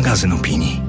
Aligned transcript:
magazyn 0.00 0.32
opinii. 0.32 0.82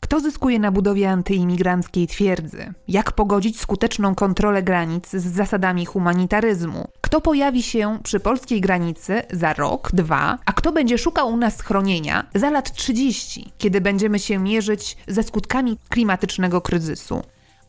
Kto 0.00 0.20
zyskuje 0.20 0.58
na 0.58 0.72
budowie 0.72 1.10
antyimigranckiej 1.10 2.06
twierdzy? 2.06 2.72
Jak 2.88 3.12
pogodzić 3.12 3.60
skuteczną 3.60 4.14
kontrolę 4.14 4.62
granic 4.62 5.10
z 5.10 5.26
zasadami 5.26 5.86
humanitaryzmu? 5.86 6.88
Kto 7.00 7.20
pojawi 7.20 7.62
się 7.62 7.98
przy 8.02 8.20
polskiej 8.20 8.60
granicy 8.60 9.22
za 9.30 9.52
rok, 9.52 9.90
dwa, 9.92 10.38
a 10.46 10.52
kto 10.52 10.72
będzie 10.72 10.98
szukał 10.98 11.28
u 11.28 11.36
nas 11.36 11.56
schronienia 11.56 12.26
za 12.34 12.50
lat 12.50 12.72
30, 12.72 13.52
kiedy 13.58 13.80
będziemy 13.80 14.18
się 14.18 14.38
mierzyć 14.38 14.96
ze 15.08 15.22
skutkami 15.22 15.78
klimatycznego 15.88 16.60
kryzysu? 16.60 17.22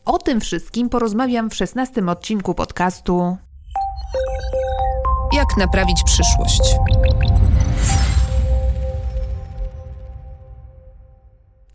O 0.04 0.18
tym 0.18 0.40
wszystkim 0.40 0.88
porozmawiam 0.88 1.50
w 1.50 1.54
16 1.54 2.06
odcinku 2.06 2.54
podcastu 2.54 3.36
Jak 5.32 5.56
naprawić 5.56 6.02
przyszłość? 6.04 6.62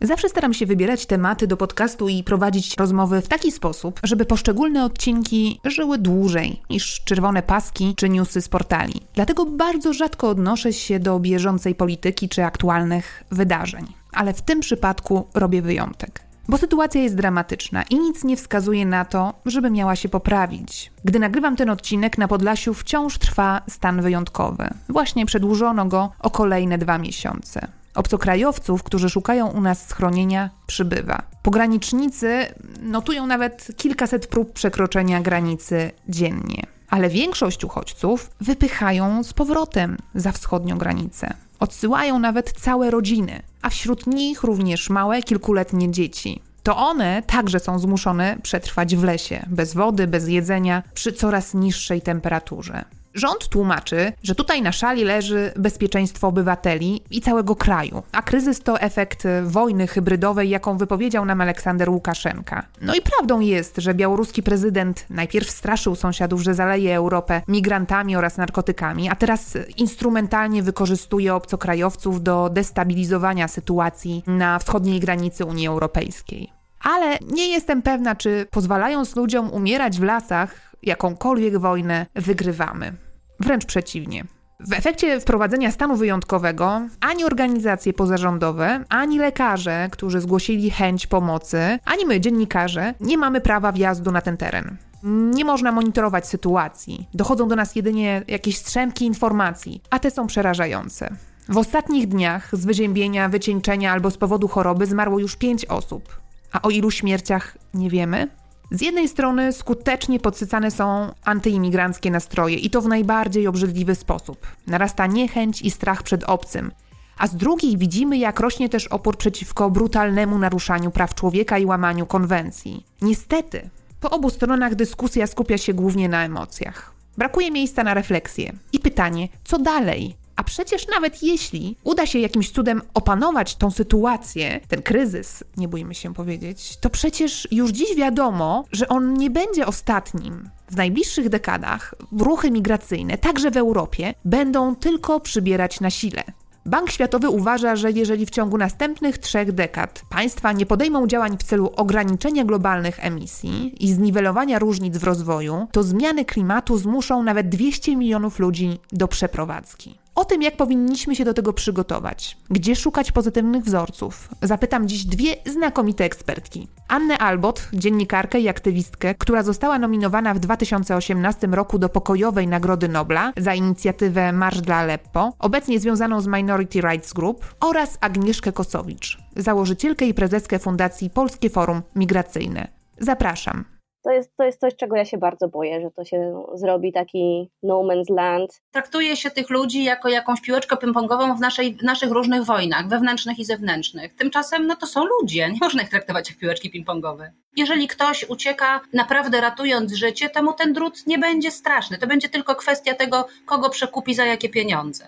Zawsze 0.04 0.30
staram 0.30 0.54
się 0.54 0.66
wybierać 0.66 1.06
tematy 1.06 1.48
do 1.48 1.58
podcastu 1.58 2.10
i 2.10 2.24
prowadzić 2.24 2.78
rozmowy 2.78 3.22
w 3.22 3.28
taki 3.28 3.52
sposób, 3.52 4.00
żeby 4.04 4.26
poszczególne 4.26 4.86
odcinki 4.86 5.60
żyły 5.66 5.98
dłużej 5.98 6.62
niż 6.70 7.02
czerwone 7.04 7.44
paski 7.44 7.96
czy 7.96 8.10
newsy 8.10 8.42
z 8.42 8.50
portali. 8.50 9.02
Dlatego 9.14 9.46
bardzo 9.46 9.94
rzadko 9.94 10.30
odnoszę 10.30 10.74
się 10.74 11.00
do 11.00 11.20
bieżącej 11.20 11.76
polityki 11.76 12.30
czy 12.30 12.44
aktualnych 12.44 13.24
wydarzeń. 13.32 13.86
Ale 14.14 14.34
w 14.34 14.42
tym 14.42 14.60
przypadku 14.60 15.28
robię 15.34 15.62
wyjątek. 15.62 16.22
Bo 16.48 16.58
sytuacja 16.58 17.02
jest 17.02 17.16
dramatyczna 17.16 17.84
i 17.84 18.00
nic 18.00 18.24
nie 18.24 18.38
wskazuje 18.38 18.86
na 18.86 19.06
to, 19.06 19.34
żeby 19.46 19.72
miała 19.72 19.96
się 19.96 20.10
poprawić. 20.10 20.92
Gdy 21.06 21.20
nagrywam 21.20 21.56
ten 21.56 21.70
odcinek, 21.70 22.18
na 22.18 22.28
Podlasiu 22.28 22.74
wciąż 22.74 23.18
trwa 23.18 23.62
stan 23.70 24.02
wyjątkowy. 24.02 24.70
Właśnie 24.90 25.26
przedłużono 25.26 25.86
go 25.86 26.12
o 26.20 26.30
kolejne 26.30 26.78
dwa 26.78 26.98
miesiące. 26.98 27.68
Obcokrajowców, 27.96 28.84
którzy 28.84 29.10
szukają 29.10 29.48
u 29.48 29.62
nas 29.62 29.88
schronienia, 29.88 30.50
przybywa. 30.68 31.24
Pogranicznicy 31.44 32.46
notują 32.82 33.28
nawet 33.28 33.68
kilkaset 33.78 34.28
prób 34.28 34.54
przekroczenia 34.54 35.22
granicy 35.22 35.92
dziennie. 36.10 36.64
Ale 36.90 37.10
większość 37.10 37.64
uchodźców 37.64 38.30
wypychają 38.42 39.24
z 39.24 39.34
powrotem 39.34 39.98
za 40.16 40.32
wschodnią 40.32 40.78
granicę. 40.78 41.34
Odsyłają 41.60 42.20
nawet 42.20 42.52
całe 42.52 42.92
rodziny, 42.92 43.42
a 43.62 43.70
wśród 43.70 44.08
nich 44.08 44.44
również 44.44 44.90
małe, 44.90 45.24
kilkuletnie 45.24 45.92
dzieci. 45.92 46.42
To 46.64 46.78
one 46.78 47.24
także 47.28 47.60
są 47.60 47.80
zmuszone 47.80 48.38
przetrwać 48.44 48.96
w 48.96 49.04
lesie, 49.04 49.46
bez 49.48 49.74
wody, 49.74 50.08
bez 50.08 50.28
jedzenia, 50.28 50.84
przy 50.94 51.14
coraz 51.14 51.54
niższej 51.54 52.02
temperaturze. 52.02 52.86
Rząd 53.14 53.50
tłumaczy, 53.50 54.14
że 54.24 54.36
tutaj 54.36 54.62
na 54.62 54.72
szali 54.72 55.04
leży 55.04 55.54
bezpieczeństwo 55.56 56.28
obywateli 56.28 57.04
i 57.12 57.22
całego 57.22 57.56
kraju, 57.56 58.04
a 58.12 58.22
kryzys 58.22 58.60
to 58.60 58.80
efekt 58.80 59.24
wojny 59.44 59.88
hybrydowej, 59.88 60.50
jaką 60.50 60.78
wypowiedział 60.78 61.26
nam 61.26 61.42
Aleksander 61.42 61.90
Łukaszenka. 61.90 62.66
No 62.82 62.96
i 62.96 63.02
prawdą 63.02 63.40
jest, 63.40 63.78
że 63.78 63.94
białoruski 63.94 64.44
prezydent 64.44 65.06
najpierw 65.10 65.50
straszył 65.50 65.96
sąsiadów, 65.96 66.42
że 66.42 66.54
zaleje 66.54 66.96
Europę 66.96 67.42
migrantami 67.48 68.16
oraz 68.16 68.38
narkotykami, 68.38 69.10
a 69.10 69.16
teraz 69.16 69.58
instrumentalnie 69.78 70.64
wykorzystuje 70.64 71.36
obcokrajowców 71.36 72.24
do 72.24 72.50
destabilizowania 72.50 73.48
sytuacji 73.48 74.24
na 74.28 74.60
wschodniej 74.60 75.00
granicy 75.00 75.46
Unii 75.46 75.68
Europejskiej. 75.68 76.63
Ale 76.84 77.18
nie 77.32 77.48
jestem 77.48 77.82
pewna, 77.82 78.16
czy 78.16 78.46
pozwalając 78.52 79.16
ludziom 79.16 79.52
umierać 79.52 80.00
w 80.00 80.04
lasach, 80.04 80.76
jakąkolwiek 80.84 81.58
wojnę 81.58 82.06
wygrywamy. 82.16 82.94
Wręcz 83.40 83.66
przeciwnie. 83.66 84.24
W 84.60 84.74
efekcie 84.74 85.20
wprowadzenia 85.20 85.72
stanu 85.72 85.96
wyjątkowego 85.96 86.82
ani 87.02 87.26
organizacje 87.26 87.94
pozarządowe, 87.94 88.84
ani 88.90 89.20
lekarze, 89.20 89.88
którzy 89.92 90.22
zgłosili 90.22 90.72
chęć 90.72 91.08
pomocy, 91.08 91.80
ani 91.86 92.06
my, 92.06 92.20
dziennikarze, 92.20 92.94
nie 93.00 93.18
mamy 93.18 93.42
prawa 93.42 93.72
wjazdu 93.72 94.12
na 94.12 94.22
ten 94.22 94.38
teren. 94.38 94.78
Nie 95.04 95.46
można 95.46 95.72
monitorować 95.72 96.28
sytuacji. 96.28 97.08
Dochodzą 97.14 97.48
do 97.48 97.56
nas 97.56 97.76
jedynie 97.76 98.22
jakieś 98.28 98.58
strzępki 98.58 99.06
informacji, 99.06 99.82
a 99.90 100.00
te 100.00 100.12
są 100.12 100.28
przerażające. 100.28 101.16
W 101.50 101.58
ostatnich 101.58 102.08
dniach 102.08 102.50
z 102.54 102.66
wyziębienia, 102.66 103.30
wycieńczenia 103.30 103.92
albo 103.92 104.12
z 104.12 104.18
powodu 104.18 104.48
choroby 104.48 104.86
zmarło 104.86 105.20
już 105.20 105.36
pięć 105.36 105.66
osób. 105.66 106.23
A 106.54 106.62
o 106.62 106.70
ilu 106.70 106.92
śmierciach 106.92 107.58
nie 107.74 107.90
wiemy? 107.90 108.28
Z 108.72 108.82
jednej 108.82 109.08
strony 109.08 109.54
skutecznie 109.54 110.20
podsycane 110.20 110.72
są 110.72 111.12
antyimigranckie 111.24 112.12
nastroje 112.12 112.58
i 112.58 112.70
to 112.70 112.82
w 112.82 112.88
najbardziej 112.88 113.48
obrzydliwy 113.48 113.96
sposób. 113.96 114.48
Narasta 114.68 115.08
niechęć 115.08 115.62
i 115.62 115.72
strach 115.72 116.04
przed 116.04 116.24
obcym. 116.24 116.72
A 117.18 117.28
z 117.28 117.36
drugiej 117.36 117.78
widzimy, 117.78 118.18
jak 118.18 118.40
rośnie 118.40 118.70
też 118.70 118.88
opór 118.88 119.18
przeciwko 119.18 119.70
brutalnemu 119.70 120.38
naruszaniu 120.38 120.92
praw 120.92 121.16
człowieka 121.16 121.58
i 121.58 121.66
łamaniu 121.66 122.06
konwencji. 122.06 122.86
Niestety, 123.02 123.70
po 124.00 124.10
obu 124.10 124.30
stronach 124.30 124.76
dyskusja 124.76 125.28
skupia 125.28 125.58
się 125.58 125.74
głównie 125.74 126.10
na 126.10 126.26
emocjach. 126.26 126.94
Brakuje 127.18 127.52
miejsca 127.52 127.84
na 127.84 127.94
refleksję. 127.94 128.54
I 128.74 128.80
pytanie, 128.80 129.28
co 129.44 129.60
dalej? 129.60 130.16
A 130.36 130.44
przecież 130.44 130.88
nawet 130.88 131.24
jeśli 131.24 131.78
uda 131.84 132.06
się 132.06 132.20
jakimś 132.20 132.52
cudem 132.52 132.82
opanować 132.94 133.56
tą 133.56 133.72
sytuację, 133.72 134.60
ten 134.68 134.82
kryzys, 134.82 135.44
nie 135.58 135.68
bójmy 135.68 135.96
się 135.96 136.14
powiedzieć, 136.14 136.78
to 136.78 136.90
przecież 136.90 137.48
już 137.52 137.72
dziś 137.72 137.96
wiadomo, 137.96 138.66
że 138.72 138.88
on 138.88 139.14
nie 139.14 139.30
będzie 139.30 139.66
ostatnim. 139.66 140.50
W 140.72 140.76
najbliższych 140.76 141.30
dekadach 141.30 141.96
ruchy 142.20 142.52
migracyjne, 142.52 143.18
także 143.18 143.52
w 143.52 143.58
Europie, 143.58 144.14
będą 144.26 144.76
tylko 144.76 145.20
przybierać 145.20 145.80
na 145.80 145.90
sile. 145.90 146.24
Bank 146.66 146.92
Światowy 146.92 147.30
uważa, 147.30 147.76
że 147.76 147.92
jeżeli 147.92 148.26
w 148.26 148.30
ciągu 148.30 148.58
następnych 148.58 149.18
trzech 149.18 149.52
dekad 149.52 150.04
państwa 150.10 150.52
nie 150.52 150.66
podejmą 150.66 151.08
działań 151.08 151.38
w 151.38 151.44
celu 151.44 151.72
ograniczenia 151.76 152.46
globalnych 152.46 153.06
emisji 153.06 153.86
i 153.86 153.94
zniwelowania 153.94 154.60
różnic 154.60 154.98
w 154.98 155.04
rozwoju, 155.04 155.68
to 155.72 155.84
zmiany 155.84 156.26
klimatu 156.26 156.78
zmuszą 156.78 157.24
nawet 157.24 157.50
200 157.50 157.96
milionów 157.96 158.40
ludzi 158.40 158.80
do 158.92 159.08
przeprowadzki. 159.08 160.03
O 160.16 160.26
tym, 160.26 160.42
jak 160.42 160.58
powinniśmy 160.58 161.16
się 161.16 161.26
do 161.26 161.34
tego 161.34 161.54
przygotować, 161.54 162.38
gdzie 162.50 162.76
szukać 162.76 163.12
pozytywnych 163.12 163.64
wzorców, 163.64 164.30
zapytam 164.42 164.88
dziś 164.88 165.06
dwie 165.06 165.36
znakomite 165.46 166.04
ekspertki. 166.04 166.68
Annę 166.88 167.18
Albot, 167.18 167.70
dziennikarkę 167.74 168.40
i 168.40 168.50
aktywistkę, 168.50 169.16
która 169.16 169.44
została 169.44 169.80
nominowana 169.80 170.34
w 170.34 170.40
2018 170.40 171.48
roku 171.48 171.80
do 171.80 171.90
Pokojowej 171.90 172.48
Nagrody 172.48 172.88
Nobla 172.88 173.34
za 173.38 173.54
inicjatywę 173.54 174.32
Marsz 174.32 174.62
dla 174.62 174.76
Aleppo, 174.76 175.34
obecnie 175.40 175.80
związaną 175.80 176.22
z 176.22 176.28
Minority 176.28 176.82
Rights 176.82 177.14
Group, 177.14 177.56
oraz 177.60 177.98
Agnieszkę 178.02 178.52
Kosowicz, 178.52 179.18
założycielkę 179.36 180.06
i 180.06 180.14
prezeskę 180.14 180.60
Fundacji 180.60 181.10
Polskie 181.10 181.50
Forum 181.50 181.82
Migracyjne. 181.96 182.68
Zapraszam 183.00 183.73
to 184.04 184.12
jest, 184.12 184.38
to 184.38 184.44
jest 184.44 184.60
coś, 184.60 184.76
czego 184.76 184.96
ja 184.96 185.06
się 185.06 185.18
bardzo 185.18 185.48
boję, 185.48 185.82
że 185.82 185.92
to 185.92 186.06
się 186.06 186.44
zrobi 186.54 186.92
taki 186.92 187.50
no 187.64 187.84
man's 187.84 188.16
land. 188.16 188.62
Traktuje 188.72 189.18
się 189.18 189.32
tych 189.32 189.50
ludzi 189.50 189.84
jako 189.84 190.10
jakąś 190.10 190.42
piłeczkę 190.42 190.76
ping-pongową 190.76 191.38
w, 191.38 191.40
naszej, 191.40 191.76
w 191.76 191.84
naszych 191.84 192.12
różnych 192.12 192.44
wojnach, 192.44 192.88
wewnętrznych 192.88 193.40
i 193.40 193.46
zewnętrznych. 193.46 194.16
Tymczasem 194.16 194.68
no 194.68 194.76
to 194.76 194.88
są 194.88 195.06
ludzie, 195.06 195.50
nie 195.50 195.60
można 195.62 195.84
ich 195.84 195.90
traktować 195.90 196.30
jak 196.30 196.40
piłeczki 196.40 196.72
ping-pongowe. 196.72 197.30
Jeżeli 197.58 197.88
ktoś 197.88 198.30
ucieka 198.30 198.82
naprawdę 198.94 199.42
ratując 199.42 199.94
życie, 199.94 200.30
to 200.30 200.44
mu 200.44 200.54
ten 200.54 200.74
drut 200.74 201.08
nie 201.08 201.18
będzie 201.18 201.52
straszny. 201.52 201.98
To 201.98 202.08
będzie 202.08 202.30
tylko 202.30 202.56
kwestia 202.56 202.94
tego, 202.94 203.28
kogo 203.46 203.70
przekupi 203.70 204.14
za 204.14 204.26
jakie 204.26 204.50
pieniądze. 204.50 205.08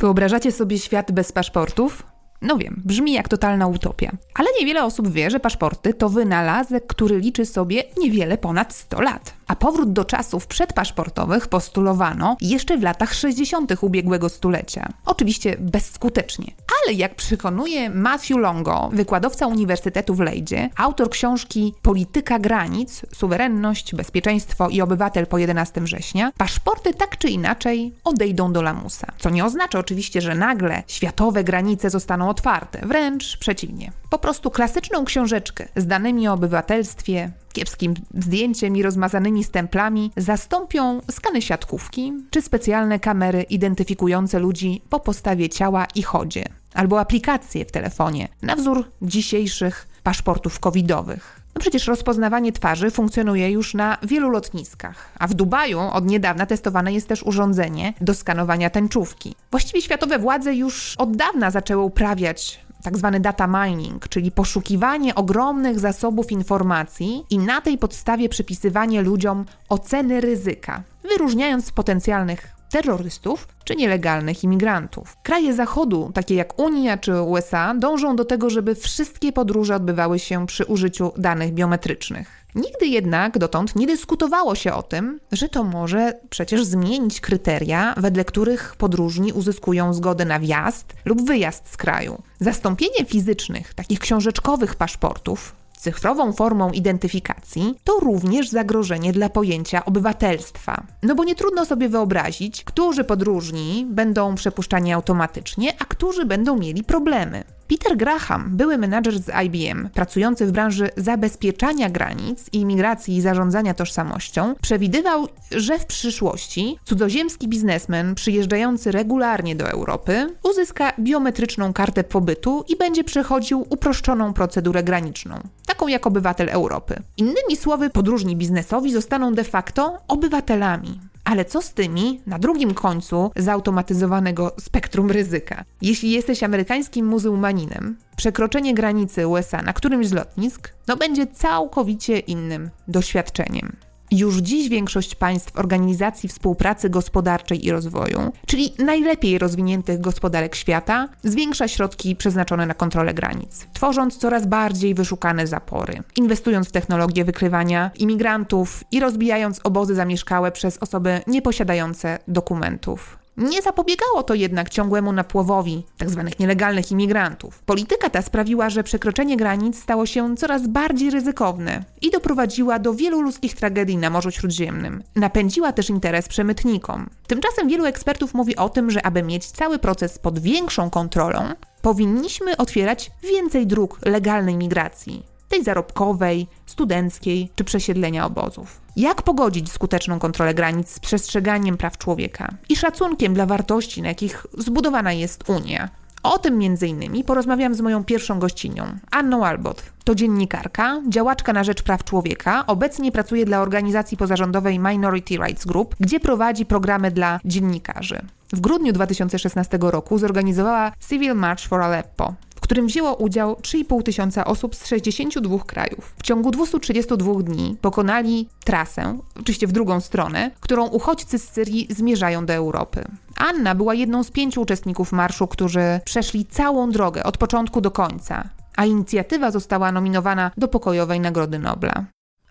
Wyobrażacie 0.00 0.52
sobie 0.52 0.78
świat 0.78 1.12
bez 1.12 1.32
paszportów? 1.32 2.02
No 2.42 2.56
wiem, 2.56 2.82
brzmi 2.84 3.12
jak 3.12 3.28
totalna 3.28 3.66
utopia. 3.66 4.12
Ale 4.34 4.48
niewiele 4.60 4.84
osób 4.84 5.08
wie, 5.08 5.30
że 5.30 5.40
paszporty 5.40 5.94
to 5.94 6.08
wynalazek, 6.08 6.86
który 6.86 7.18
liczy 7.18 7.46
sobie 7.46 7.84
niewiele 7.98 8.38
ponad 8.38 8.74
100 8.74 9.00
lat. 9.00 9.34
A 9.50 9.56
powrót 9.56 9.92
do 9.92 10.04
czasów 10.04 10.46
przedpaszportowych 10.46 11.48
postulowano 11.48 12.36
jeszcze 12.40 12.78
w 12.78 12.82
latach 12.82 13.14
60. 13.14 13.72
ubiegłego 13.80 14.28
stulecia. 14.28 14.88
Oczywiście 15.06 15.56
bezskutecznie. 15.60 16.52
Ale 16.84 16.94
jak 16.94 17.14
przekonuje 17.14 17.90
Matthew 17.90 18.36
Longo, 18.36 18.90
wykładowca 18.92 19.46
Uniwersytetu 19.46 20.14
w 20.14 20.20
Lejdzie, 20.20 20.70
autor 20.76 21.10
książki 21.10 21.74
Polityka 21.82 22.38
granic, 22.38 23.02
suwerenność, 23.14 23.94
bezpieczeństwo 23.94 24.68
i 24.68 24.80
obywatel 24.80 25.26
po 25.26 25.38
11 25.38 25.80
września, 25.80 26.32
paszporty 26.38 26.94
tak 26.94 27.18
czy 27.18 27.28
inaczej 27.28 27.94
odejdą 28.04 28.52
do 28.52 28.62
lamusa. 28.62 29.06
Co 29.18 29.30
nie 29.30 29.44
oznacza 29.44 29.78
oczywiście, 29.78 30.20
że 30.20 30.34
nagle 30.34 30.82
światowe 30.86 31.44
granice 31.44 31.90
zostaną 31.90 32.28
otwarte. 32.28 32.86
Wręcz 32.86 33.36
przeciwnie. 33.36 33.92
Po 34.10 34.18
prostu 34.18 34.50
klasyczną 34.50 35.04
książeczkę 35.04 35.68
z 35.76 35.86
danymi 35.86 36.28
o 36.28 36.32
obywatelstwie, 36.32 37.32
kiepskim 37.52 37.94
zdjęciem 38.14 38.76
i 38.76 38.82
rozmazanymi 38.82 39.44
stemplami 39.44 40.10
zastąpią 40.16 41.00
skany 41.10 41.42
siatkówki 41.42 42.12
czy 42.30 42.42
specjalne 42.42 42.98
kamery 42.98 43.42
identyfikujące 43.42 44.38
ludzi 44.38 44.82
po 44.90 45.00
postawie 45.00 45.48
ciała 45.48 45.86
i 45.94 46.02
chodzie, 46.02 46.44
albo 46.74 47.00
aplikacje 47.00 47.64
w 47.64 47.72
telefonie 47.72 48.28
na 48.42 48.56
wzór 48.56 48.84
dzisiejszych 49.02 49.88
paszportów 50.02 50.60
covidowych. 50.60 51.40
No 51.54 51.60
przecież 51.60 51.86
rozpoznawanie 51.86 52.52
twarzy 52.52 52.90
funkcjonuje 52.90 53.50
już 53.50 53.74
na 53.74 53.98
wielu 54.02 54.30
lotniskach, 54.30 55.12
a 55.18 55.26
w 55.26 55.34
Dubaju 55.34 55.80
od 55.80 56.06
niedawna 56.06 56.46
testowane 56.46 56.92
jest 56.92 57.08
też 57.08 57.22
urządzenie 57.22 57.94
do 58.00 58.14
skanowania 58.14 58.70
tęczówki. 58.70 59.34
Właściwie 59.50 59.82
światowe 59.82 60.18
władze 60.18 60.54
już 60.54 60.94
od 60.98 61.16
dawna 61.16 61.50
zaczęły 61.50 61.82
uprawiać 61.82 62.60
tak 62.82 62.98
zwany 62.98 63.20
data 63.20 63.46
mining, 63.46 64.08
czyli 64.08 64.30
poszukiwanie 64.30 65.14
ogromnych 65.14 65.78
zasobów 65.78 66.32
informacji 66.32 67.24
i 67.30 67.38
na 67.38 67.60
tej 67.60 67.78
podstawie 67.78 68.28
przypisywanie 68.28 69.02
ludziom 69.02 69.44
oceny 69.68 70.20
ryzyka, 70.20 70.82
wyróżniając 71.02 71.72
potencjalnych 71.72 72.59
terrorystów 72.70 73.48
czy 73.64 73.76
nielegalnych 73.76 74.44
imigrantów. 74.44 75.16
Kraje 75.22 75.54
Zachodu, 75.54 76.10
takie 76.14 76.34
jak 76.34 76.58
Unia 76.58 76.98
czy 76.98 77.20
USA, 77.20 77.74
dążą 77.74 78.16
do 78.16 78.24
tego, 78.24 78.50
żeby 78.50 78.74
wszystkie 78.74 79.32
podróże 79.32 79.76
odbywały 79.76 80.18
się 80.18 80.46
przy 80.46 80.64
użyciu 80.64 81.12
danych 81.16 81.52
biometrycznych. 81.52 82.40
Nigdy 82.54 82.86
jednak 82.86 83.38
dotąd 83.38 83.76
nie 83.76 83.86
dyskutowało 83.86 84.54
się 84.54 84.72
o 84.72 84.82
tym, 84.82 85.20
że 85.32 85.48
to 85.48 85.64
może 85.64 86.12
przecież 86.30 86.64
zmienić 86.64 87.20
kryteria, 87.20 87.94
wedle 87.96 88.24
których 88.24 88.76
podróżni 88.76 89.32
uzyskują 89.32 89.94
zgodę 89.94 90.24
na 90.24 90.40
wjazd 90.40 90.92
lub 91.04 91.26
wyjazd 91.26 91.72
z 91.72 91.76
kraju. 91.76 92.22
Zastąpienie 92.40 93.04
fizycznych, 93.04 93.74
takich 93.74 93.98
książeczkowych 93.98 94.74
paszportów 94.74 95.59
cyfrową 95.80 96.32
formą 96.32 96.70
identyfikacji, 96.70 97.74
to 97.84 97.92
również 98.00 98.48
zagrożenie 98.48 99.12
dla 99.12 99.28
pojęcia 99.28 99.84
obywatelstwa. 99.84 100.86
No 101.02 101.14
bo 101.14 101.24
nie 101.24 101.34
trudno 101.34 101.64
sobie 101.64 101.88
wyobrazić, 101.88 102.64
którzy 102.64 103.04
podróżni 103.04 103.86
będą 103.90 104.34
przepuszczani 104.34 104.92
automatycznie, 104.92 105.72
a 105.78 105.84
którzy 105.84 106.24
będą 106.24 106.56
mieli 106.58 106.84
problemy. 106.84 107.44
Peter 107.70 107.96
Graham, 107.96 108.56
były 108.56 108.78
menadżer 108.78 109.18
z 109.18 109.30
IBM, 109.44 109.88
pracujący 109.94 110.46
w 110.46 110.52
branży 110.52 110.90
zabezpieczania 110.96 111.90
granic 111.90 112.46
i 112.52 112.60
imigracji 112.60 113.16
i 113.16 113.20
zarządzania 113.20 113.74
tożsamością, 113.74 114.54
przewidywał, 114.62 115.28
że 115.50 115.78
w 115.78 115.86
przyszłości 115.86 116.78
cudzoziemski 116.84 117.48
biznesmen 117.48 118.14
przyjeżdżający 118.14 118.92
regularnie 118.92 119.56
do 119.56 119.70
Europy 119.70 120.34
uzyska 120.42 120.92
biometryczną 121.00 121.72
kartę 121.72 122.04
pobytu 122.04 122.64
i 122.68 122.76
będzie 122.76 123.04
przechodził 123.04 123.66
uproszczoną 123.70 124.32
procedurę 124.32 124.82
graniczną, 124.82 125.40
taką 125.66 125.88
jak 125.88 126.06
obywatel 126.06 126.48
Europy. 126.48 127.02
Innymi 127.16 127.56
słowy, 127.56 127.90
podróżni 127.90 128.36
biznesowi 128.36 128.92
zostaną 128.92 129.34
de 129.34 129.44
facto 129.44 129.98
obywatelami. 130.08 131.09
Ale 131.30 131.44
co 131.44 131.62
z 131.62 131.72
tymi 131.74 132.20
na 132.26 132.38
drugim 132.38 132.74
końcu 132.74 133.30
zautomatyzowanego 133.36 134.52
spektrum 134.60 135.10
ryzyka? 135.10 135.64
Jeśli 135.82 136.10
jesteś 136.10 136.42
amerykańskim 136.42 137.06
muzułmaninem, 137.06 137.96
przekroczenie 138.16 138.74
granicy 138.74 139.28
USA 139.28 139.62
na 139.62 139.72
którymś 139.72 140.06
z 140.06 140.12
lotnisk 140.12 140.72
no 140.88 140.96
będzie 140.96 141.26
całkowicie 141.26 142.18
innym 142.18 142.70
doświadczeniem. 142.88 143.76
Już 144.10 144.36
dziś 144.36 144.68
większość 144.68 145.14
państw 145.14 145.58
Organizacji 145.58 146.28
Współpracy 146.28 146.90
Gospodarczej 146.90 147.66
i 147.66 147.70
Rozwoju, 147.70 148.32
czyli 148.46 148.72
najlepiej 148.78 149.38
rozwiniętych 149.38 150.00
gospodarek 150.00 150.54
świata, 150.54 151.08
zwiększa 151.22 151.68
środki 151.68 152.16
przeznaczone 152.16 152.66
na 152.66 152.74
kontrolę 152.74 153.14
granic, 153.14 153.66
tworząc 153.72 154.18
coraz 154.18 154.46
bardziej 154.46 154.94
wyszukane 154.94 155.46
zapory, 155.46 156.02
inwestując 156.16 156.68
w 156.68 156.72
technologię 156.72 157.24
wykrywania 157.24 157.90
imigrantów 157.98 158.84
i 158.90 159.00
rozbijając 159.00 159.60
obozy 159.64 159.94
zamieszkałe 159.94 160.52
przez 160.52 160.78
osoby 160.78 161.20
nieposiadające 161.26 162.18
dokumentów. 162.28 163.19
Nie 163.40 163.62
zapobiegało 163.62 164.22
to 164.22 164.34
jednak 164.34 164.70
ciągłemu 164.70 165.12
napływowi 165.12 165.84
tzw. 165.98 166.24
Tak 166.24 166.38
nielegalnych 166.38 166.90
imigrantów. 166.90 167.62
Polityka 167.62 168.10
ta 168.10 168.22
sprawiła, 168.22 168.70
że 168.70 168.82
przekroczenie 168.82 169.36
granic 169.36 169.82
stało 169.82 170.06
się 170.06 170.36
coraz 170.36 170.66
bardziej 170.66 171.10
ryzykowne 171.10 171.84
i 172.02 172.10
doprowadziła 172.10 172.78
do 172.78 172.94
wielu 172.94 173.20
ludzkich 173.20 173.54
tragedii 173.54 173.96
na 173.96 174.10
Morzu 174.10 174.30
Śródziemnym. 174.30 175.02
Napędziła 175.16 175.72
też 175.72 175.90
interes 175.90 176.28
przemytnikom. 176.28 177.10
Tymczasem 177.26 177.68
wielu 177.68 177.84
ekspertów 177.84 178.34
mówi 178.34 178.56
o 178.56 178.68
tym, 178.68 178.90
że 178.90 179.06
aby 179.06 179.22
mieć 179.22 179.50
cały 179.50 179.78
proces 179.78 180.18
pod 180.18 180.38
większą 180.38 180.90
kontrolą, 180.90 181.40
powinniśmy 181.82 182.56
otwierać 182.56 183.10
więcej 183.22 183.66
dróg 183.66 183.98
legalnej 184.04 184.56
migracji 184.56 185.30
tej 185.50 185.64
zarobkowej, 185.64 186.46
studenckiej 186.66 187.50
czy 187.54 187.64
przesiedlenia 187.64 188.26
obozów. 188.26 188.80
Jak 188.96 189.22
pogodzić 189.22 189.72
skuteczną 189.72 190.18
kontrolę 190.18 190.54
granic 190.54 190.88
z 190.88 191.00
przestrzeganiem 191.00 191.76
praw 191.76 191.98
człowieka 191.98 192.48
i 192.68 192.76
szacunkiem 192.76 193.34
dla 193.34 193.46
wartości, 193.46 194.02
na 194.02 194.08
jakich 194.08 194.46
zbudowana 194.58 195.12
jest 195.12 195.50
Unia? 195.50 195.88
O 196.22 196.38
tym 196.38 196.58
między 196.58 196.86
innymi 196.86 197.24
porozmawiam 197.24 197.74
z 197.74 197.80
moją 197.80 198.04
pierwszą 198.04 198.38
gościnią, 198.38 198.84
Anną 199.10 199.46
Albot. 199.46 199.82
To 200.04 200.14
dziennikarka, 200.14 201.02
działaczka 201.08 201.52
na 201.52 201.64
rzecz 201.64 201.82
praw 201.82 202.04
człowieka, 202.04 202.66
obecnie 202.66 203.12
pracuje 203.12 203.44
dla 203.44 203.60
organizacji 203.60 204.16
pozarządowej 204.16 204.78
Minority 204.78 205.36
Rights 205.36 205.64
Group, 205.64 205.96
gdzie 206.00 206.20
prowadzi 206.20 206.66
programy 206.66 207.10
dla 207.10 207.40
dziennikarzy. 207.44 208.20
W 208.52 208.60
grudniu 208.60 208.92
2016 208.92 209.78
roku 209.80 210.18
zorganizowała 210.18 210.92
Civil 211.08 211.34
March 211.34 211.68
for 211.68 211.82
Aleppo, 211.82 212.34
którym 212.70 212.86
wzięło 212.86 213.14
udział 213.14 213.54
3,5 213.54 214.02
tysiąca 214.02 214.44
osób 214.44 214.74
z 214.74 214.86
62 214.86 215.58
krajów. 215.58 216.14
W 216.18 216.22
ciągu 216.22 216.50
232 216.50 217.42
dni 217.42 217.76
pokonali 217.80 218.48
trasę, 218.64 219.18
oczywiście 219.40 219.66
w 219.66 219.72
drugą 219.72 220.00
stronę, 220.00 220.50
którą 220.60 220.86
uchodźcy 220.86 221.38
z 221.38 221.48
Syrii 221.48 221.86
zmierzają 221.90 222.46
do 222.46 222.52
Europy. 222.52 223.04
Anna 223.36 223.74
była 223.74 223.94
jedną 223.94 224.24
z 224.24 224.30
pięciu 224.30 224.62
uczestników 224.62 225.12
marszu, 225.12 225.46
którzy 225.46 226.00
przeszli 226.04 226.46
całą 226.46 226.90
drogę 226.90 227.24
od 227.24 227.38
początku 227.38 227.80
do 227.80 227.90
końca, 227.90 228.48
a 228.76 228.84
inicjatywa 228.84 229.50
została 229.50 229.92
nominowana 229.92 230.50
do 230.56 230.68
Pokojowej 230.68 231.20
Nagrody 231.20 231.58
Nobla. 231.58 232.04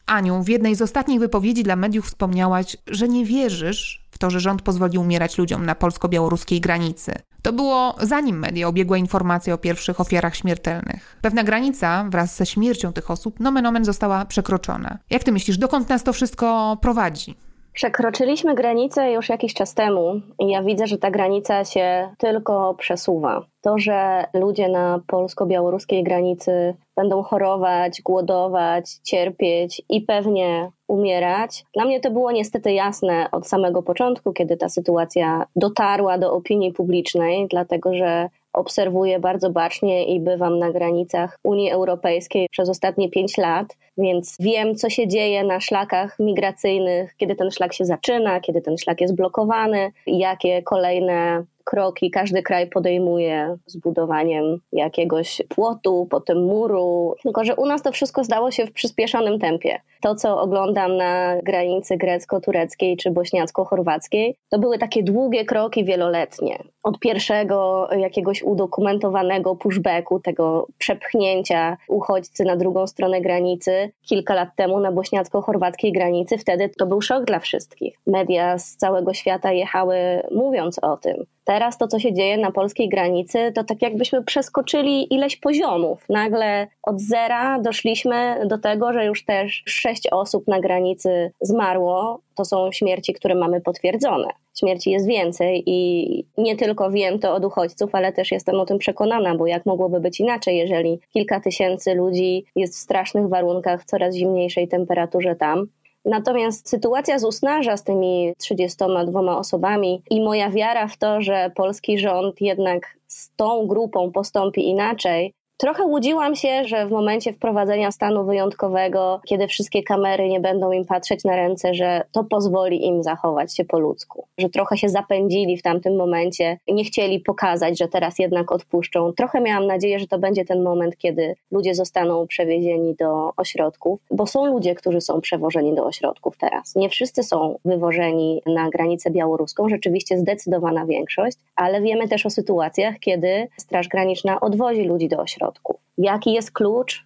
Aniu, 0.09 0.43
w 0.43 0.49
jednej 0.49 0.75
z 0.75 0.81
ostatnich 0.81 1.19
wypowiedzi 1.19 1.63
dla 1.63 1.75
mediów 1.75 2.05
wspomniałaś, 2.05 2.77
że 2.87 3.07
nie 3.07 3.25
wierzysz 3.25 4.05
w 4.11 4.17
to, 4.17 4.29
że 4.29 4.39
rząd 4.39 4.61
pozwoli 4.61 4.97
umierać 4.97 5.37
ludziom 5.37 5.65
na 5.65 5.75
polsko-białoruskiej 5.75 6.61
granicy. 6.61 7.13
To 7.41 7.53
było 7.53 7.95
zanim 8.01 8.39
media 8.39 8.67
obiegły 8.67 8.99
informacje 8.99 9.53
o 9.53 9.57
pierwszych 9.57 9.99
ofiarach 9.99 10.35
śmiertelnych. 10.35 11.17
Pewna 11.21 11.43
granica 11.43 12.05
wraz 12.09 12.35
ze 12.35 12.45
śmiercią 12.45 12.93
tych 12.93 13.11
osób 13.11 13.39
nomen 13.39 13.65
omen 13.65 13.85
została 13.85 14.25
przekroczona. 14.25 14.97
Jak 15.09 15.23
ty 15.23 15.31
myślisz, 15.31 15.57
dokąd 15.57 15.89
nas 15.89 16.03
to 16.03 16.13
wszystko 16.13 16.77
prowadzi? 16.81 17.35
Przekroczyliśmy 17.79 18.55
granicę 18.55 19.11
już 19.11 19.29
jakiś 19.29 19.53
czas 19.53 19.73
temu 19.73 20.21
i 20.39 20.47
ja 20.47 20.63
widzę, 20.63 20.87
że 20.87 20.97
ta 20.97 21.11
granica 21.11 21.65
się 21.65 22.09
tylko 22.17 22.73
przesuwa. 22.73 23.45
To, 23.61 23.77
że 23.77 24.25
ludzie 24.33 24.69
na 24.69 25.01
polsko-białoruskiej 25.07 26.03
granicy 26.03 26.75
będą 26.95 27.23
chorować, 27.23 28.01
głodować, 28.01 28.93
cierpieć 29.03 29.81
i 29.89 30.01
pewnie 30.01 30.71
umierać, 30.87 31.63
dla 31.73 31.85
mnie 31.85 31.99
to 31.99 32.11
było 32.11 32.31
niestety 32.31 32.73
jasne 32.73 33.31
od 33.31 33.47
samego 33.47 33.83
początku, 33.83 34.33
kiedy 34.33 34.57
ta 34.57 34.69
sytuacja 34.69 35.45
dotarła 35.55 36.17
do 36.17 36.33
opinii 36.33 36.73
publicznej, 36.73 37.47
dlatego 37.47 37.93
że 37.93 38.29
obserwuję 38.53 39.19
bardzo 39.19 39.49
bacznie 39.49 40.05
i 40.15 40.19
bywam 40.19 40.59
na 40.59 40.71
granicach 40.71 41.39
Unii 41.43 41.71
Europejskiej 41.71 42.47
przez 42.51 42.69
ostatnie 42.69 43.09
pięć 43.09 43.37
lat, 43.37 43.77
więc 43.97 44.35
wiem, 44.39 44.75
co 44.75 44.89
się 44.89 45.07
dzieje 45.07 45.43
na 45.43 45.59
szlakach 45.59 46.19
migracyjnych, 46.19 47.15
kiedy 47.17 47.35
ten 47.35 47.51
szlak 47.51 47.73
się 47.73 47.85
zaczyna, 47.85 48.39
kiedy 48.39 48.61
ten 48.61 48.77
szlak 48.77 49.01
jest 49.01 49.15
blokowany, 49.15 49.91
jakie 50.07 50.63
kolejne 50.63 51.43
kroki 51.69 52.11
każdy 52.11 52.43
kraj 52.43 52.67
podejmuje 52.69 53.57
z 53.65 53.77
budowaniem 53.77 54.59
jakiegoś 54.71 55.41
płotu, 55.49 56.07
potem 56.09 56.43
muru. 56.43 57.15
Tylko, 57.23 57.43
że 57.43 57.55
u 57.55 57.65
nas 57.65 57.81
to 57.81 57.91
wszystko 57.91 58.23
zdało 58.23 58.51
się 58.51 58.65
w 58.65 58.71
przyspieszonym 58.71 59.39
tempie. 59.39 59.79
to, 60.01 60.15
co 60.15 60.41
oglądam 60.41 60.97
na 60.97 61.35
granicy 61.43 61.97
grecko-tureckiej 61.97 62.97
czy 62.97 63.11
bośniacko-chorwackiej, 63.11 64.33
to 64.49 64.59
były 64.59 64.77
takie 64.77 65.03
długie 65.03 65.45
kroki 65.45 65.85
wieloletnie. 65.85 66.63
Od 66.83 66.99
pierwszego 66.99 67.89
jakiegoś 67.97 68.43
udokumentowanego 68.43 69.55
pushbacku, 69.55 70.19
tego 70.19 70.67
przepchnięcia 70.77 71.77
uchodźcy 71.87 72.43
na 72.43 72.55
drugą 72.55 72.87
stronę 72.87 73.21
granicy 73.21 73.91
kilka 74.01 74.33
lat 74.33 74.49
temu 74.55 74.79
na 74.79 74.91
bośniacko-chorwackiej 74.91 75.91
granicy. 75.93 76.37
Wtedy 76.37 76.69
to 76.69 76.85
był 76.85 77.01
szok 77.01 77.25
dla 77.25 77.39
wszystkich. 77.39 77.99
Media 78.07 78.57
z 78.57 78.75
całego 78.75 79.13
świata 79.13 79.51
jechały 79.51 79.97
mówiąc 80.31 80.79
o 80.79 80.97
tym. 80.97 81.25
Teraz 81.49 81.77
to, 81.77 81.87
co 81.87 81.99
się 81.99 82.13
dzieje 82.13 82.37
na 82.37 82.51
polskiej 82.51 82.89
granicy, 82.89 83.51
to 83.55 83.63
tak 83.63 83.81
jakbyśmy 83.81 84.23
przeskoczyli 84.23 85.13
ileś 85.13 85.37
poziomów. 85.37 86.05
Nagle 86.09 86.67
od 86.83 87.01
zera 87.01 87.59
doszliśmy 87.59 88.41
do 88.45 88.57
tego, 88.57 88.93
że 88.93 89.05
już 89.05 89.25
też 89.25 89.63
sześć 89.65 90.07
osób 90.11 90.47
na 90.47 90.59
granicy 90.59 91.31
zmarło. 91.41 92.21
To 92.35 92.45
są 92.45 92.71
śmierci, 92.71 93.13
które 93.13 93.35
mamy 93.35 93.61
potwierdzone. 93.61 94.27
Śmierci 94.59 94.91
jest 94.91 95.07
więcej 95.07 95.63
i 95.65 96.25
nie 96.37 96.55
tylko 96.55 96.91
wiem 96.91 97.19
to 97.19 97.33
od 97.33 97.45
uchodźców, 97.45 97.95
ale 97.95 98.13
też 98.13 98.31
jestem 98.31 98.59
o 98.59 98.65
tym 98.65 98.77
przekonana, 98.77 99.35
bo 99.35 99.47
jak 99.47 99.65
mogłoby 99.65 99.99
być 99.99 100.19
inaczej, 100.19 100.57
jeżeli 100.57 100.99
kilka 101.13 101.39
tysięcy 101.39 101.93
ludzi 101.93 102.45
jest 102.55 102.75
w 102.75 102.79
strasznych 102.79 103.29
warunkach, 103.29 103.81
w 103.81 103.85
coraz 103.85 104.15
zimniejszej 104.15 104.67
temperaturze 104.67 105.35
tam, 105.35 105.67
Natomiast 106.05 106.69
sytuacja 106.69 107.19
z 107.19 107.23
Usnarza 107.23 107.77
z 107.77 107.83
tymi 107.83 108.33
32 108.37 109.37
osobami 109.37 110.01
i 110.09 110.21
moja 110.21 110.49
wiara 110.49 110.87
w 110.87 110.97
to, 110.97 111.21
że 111.21 111.51
polski 111.55 111.99
rząd 111.99 112.41
jednak 112.41 112.97
z 113.07 113.35
tą 113.35 113.67
grupą 113.67 114.11
postąpi 114.11 114.67
inaczej, 114.67 115.33
Trochę 115.61 115.83
łudziłam 115.83 116.35
się, 116.35 116.65
że 116.65 116.87
w 116.87 116.91
momencie 116.91 117.33
wprowadzenia 117.33 117.91
stanu 117.91 118.25
wyjątkowego, 118.25 119.21
kiedy 119.25 119.47
wszystkie 119.47 119.83
kamery 119.83 120.29
nie 120.29 120.39
będą 120.39 120.71
im 120.71 120.85
patrzeć 120.85 121.23
na 121.23 121.35
ręce, 121.35 121.73
że 121.73 122.01
to 122.11 122.23
pozwoli 122.23 122.85
im 122.85 123.03
zachować 123.03 123.55
się 123.55 123.65
po 123.65 123.79
ludzku. 123.79 124.25
Że 124.37 124.49
trochę 124.49 124.77
się 124.77 124.89
zapędzili 124.89 125.57
w 125.57 125.61
tamtym 125.61 125.95
momencie, 125.95 126.57
nie 126.67 126.83
chcieli 126.83 127.19
pokazać, 127.19 127.79
że 127.79 127.87
teraz 127.87 128.19
jednak 128.19 128.51
odpuszczą. 128.51 129.13
Trochę 129.13 129.41
miałam 129.41 129.67
nadzieję, 129.67 129.99
że 129.99 130.07
to 130.07 130.19
będzie 130.19 130.45
ten 130.45 130.63
moment, 130.63 130.97
kiedy 130.97 131.35
ludzie 131.51 131.75
zostaną 131.75 132.27
przewiezieni 132.27 132.95
do 132.95 133.31
ośrodków, 133.37 133.99
bo 134.11 134.27
są 134.27 134.45
ludzie, 134.45 134.75
którzy 134.75 135.01
są 135.01 135.21
przewożeni 135.21 135.75
do 135.75 135.85
ośrodków 135.85 136.37
teraz. 136.37 136.75
Nie 136.75 136.89
wszyscy 136.89 137.23
są 137.23 137.55
wywożeni 137.65 138.41
na 138.45 138.69
granicę 138.69 139.11
białoruską, 139.11 139.69
rzeczywiście 139.69 140.17
zdecydowana 140.17 140.85
większość, 140.85 141.37
ale 141.55 141.81
wiemy 141.81 142.07
też 142.07 142.25
o 142.25 142.29
sytuacjach, 142.29 142.99
kiedy 142.99 143.47
Straż 143.57 143.87
Graniczna 143.87 144.39
odwozi 144.39 144.83
ludzi 144.83 145.07
do 145.07 145.17
ośrodków 145.17 145.48
Jaki 145.97 146.33
jest 146.33 146.51
klucz? 146.51 147.05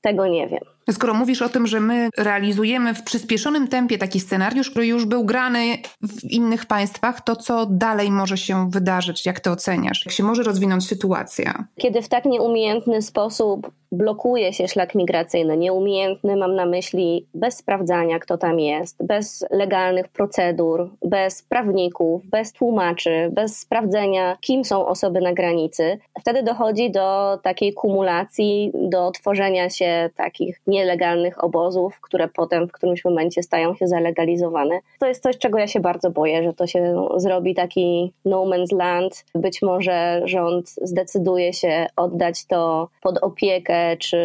Tego 0.00 0.26
nie 0.26 0.48
wiem. 0.48 0.64
Skoro 0.92 1.14
mówisz 1.14 1.42
o 1.42 1.48
tym, 1.48 1.66
że 1.66 1.80
my 1.80 2.08
realizujemy 2.18 2.94
w 2.94 3.02
przyspieszonym 3.02 3.68
tempie 3.68 3.98
taki 3.98 4.20
scenariusz, 4.20 4.70
który 4.70 4.86
już 4.86 5.04
był 5.06 5.24
grany 5.24 5.78
w 6.02 6.24
innych 6.24 6.66
państwach, 6.66 7.20
to 7.20 7.36
co 7.36 7.66
dalej 7.66 8.10
może 8.10 8.36
się 8.36 8.70
wydarzyć? 8.70 9.26
Jak 9.26 9.40
to 9.40 9.50
oceniasz? 9.50 10.06
Jak 10.06 10.14
się 10.14 10.22
może 10.24 10.42
rozwinąć 10.42 10.86
sytuacja? 10.86 11.64
Kiedy 11.76 12.02
w 12.02 12.08
tak 12.08 12.24
nieumiejętny 12.24 13.02
sposób 13.02 13.70
blokuje 13.92 14.52
się 14.52 14.68
szlak 14.68 14.94
migracyjny, 14.94 15.56
nieumiejętny 15.56 16.36
mam 16.36 16.54
na 16.54 16.66
myśli 16.66 17.26
bez 17.34 17.56
sprawdzania, 17.56 18.18
kto 18.18 18.38
tam 18.38 18.60
jest, 18.60 19.06
bez 19.06 19.44
legalnych 19.50 20.08
procedur, 20.08 20.90
bez 21.04 21.42
prawników, 21.42 22.26
bez 22.26 22.52
tłumaczy, 22.52 23.30
bez 23.32 23.58
sprawdzenia, 23.58 24.36
kim 24.40 24.64
są 24.64 24.86
osoby 24.86 25.20
na 25.20 25.32
granicy, 25.32 25.98
wtedy 26.20 26.42
dochodzi 26.42 26.90
do 26.90 27.38
takiej 27.42 27.72
kumulacji, 27.74 28.72
do 28.74 29.10
tworzenia 29.10 29.70
się 29.70 30.10
takich 30.16 30.60
nie 30.66 30.77
nielegalnych 30.78 31.44
obozów, 31.44 32.00
które 32.00 32.28
potem 32.28 32.68
w 32.68 32.72
którymś 32.72 33.04
momencie 33.04 33.42
stają 33.42 33.74
się 33.74 33.86
zalegalizowane. 33.86 34.80
To 35.00 35.06
jest 35.06 35.22
coś, 35.22 35.38
czego 35.38 35.58
ja 35.58 35.66
się 35.66 35.80
bardzo 35.80 36.10
boję, 36.10 36.42
że 36.42 36.52
to 36.52 36.66
się 36.66 37.08
zrobi 37.16 37.54
taki 37.54 38.12
no 38.24 38.44
man's 38.44 38.76
land. 38.76 39.24
Być 39.34 39.62
może 39.62 40.22
rząd 40.24 40.70
zdecyduje 40.82 41.52
się 41.52 41.86
oddać 41.96 42.46
to 42.46 42.88
pod 43.02 43.18
opiekę 43.18 43.96
czy 43.96 44.18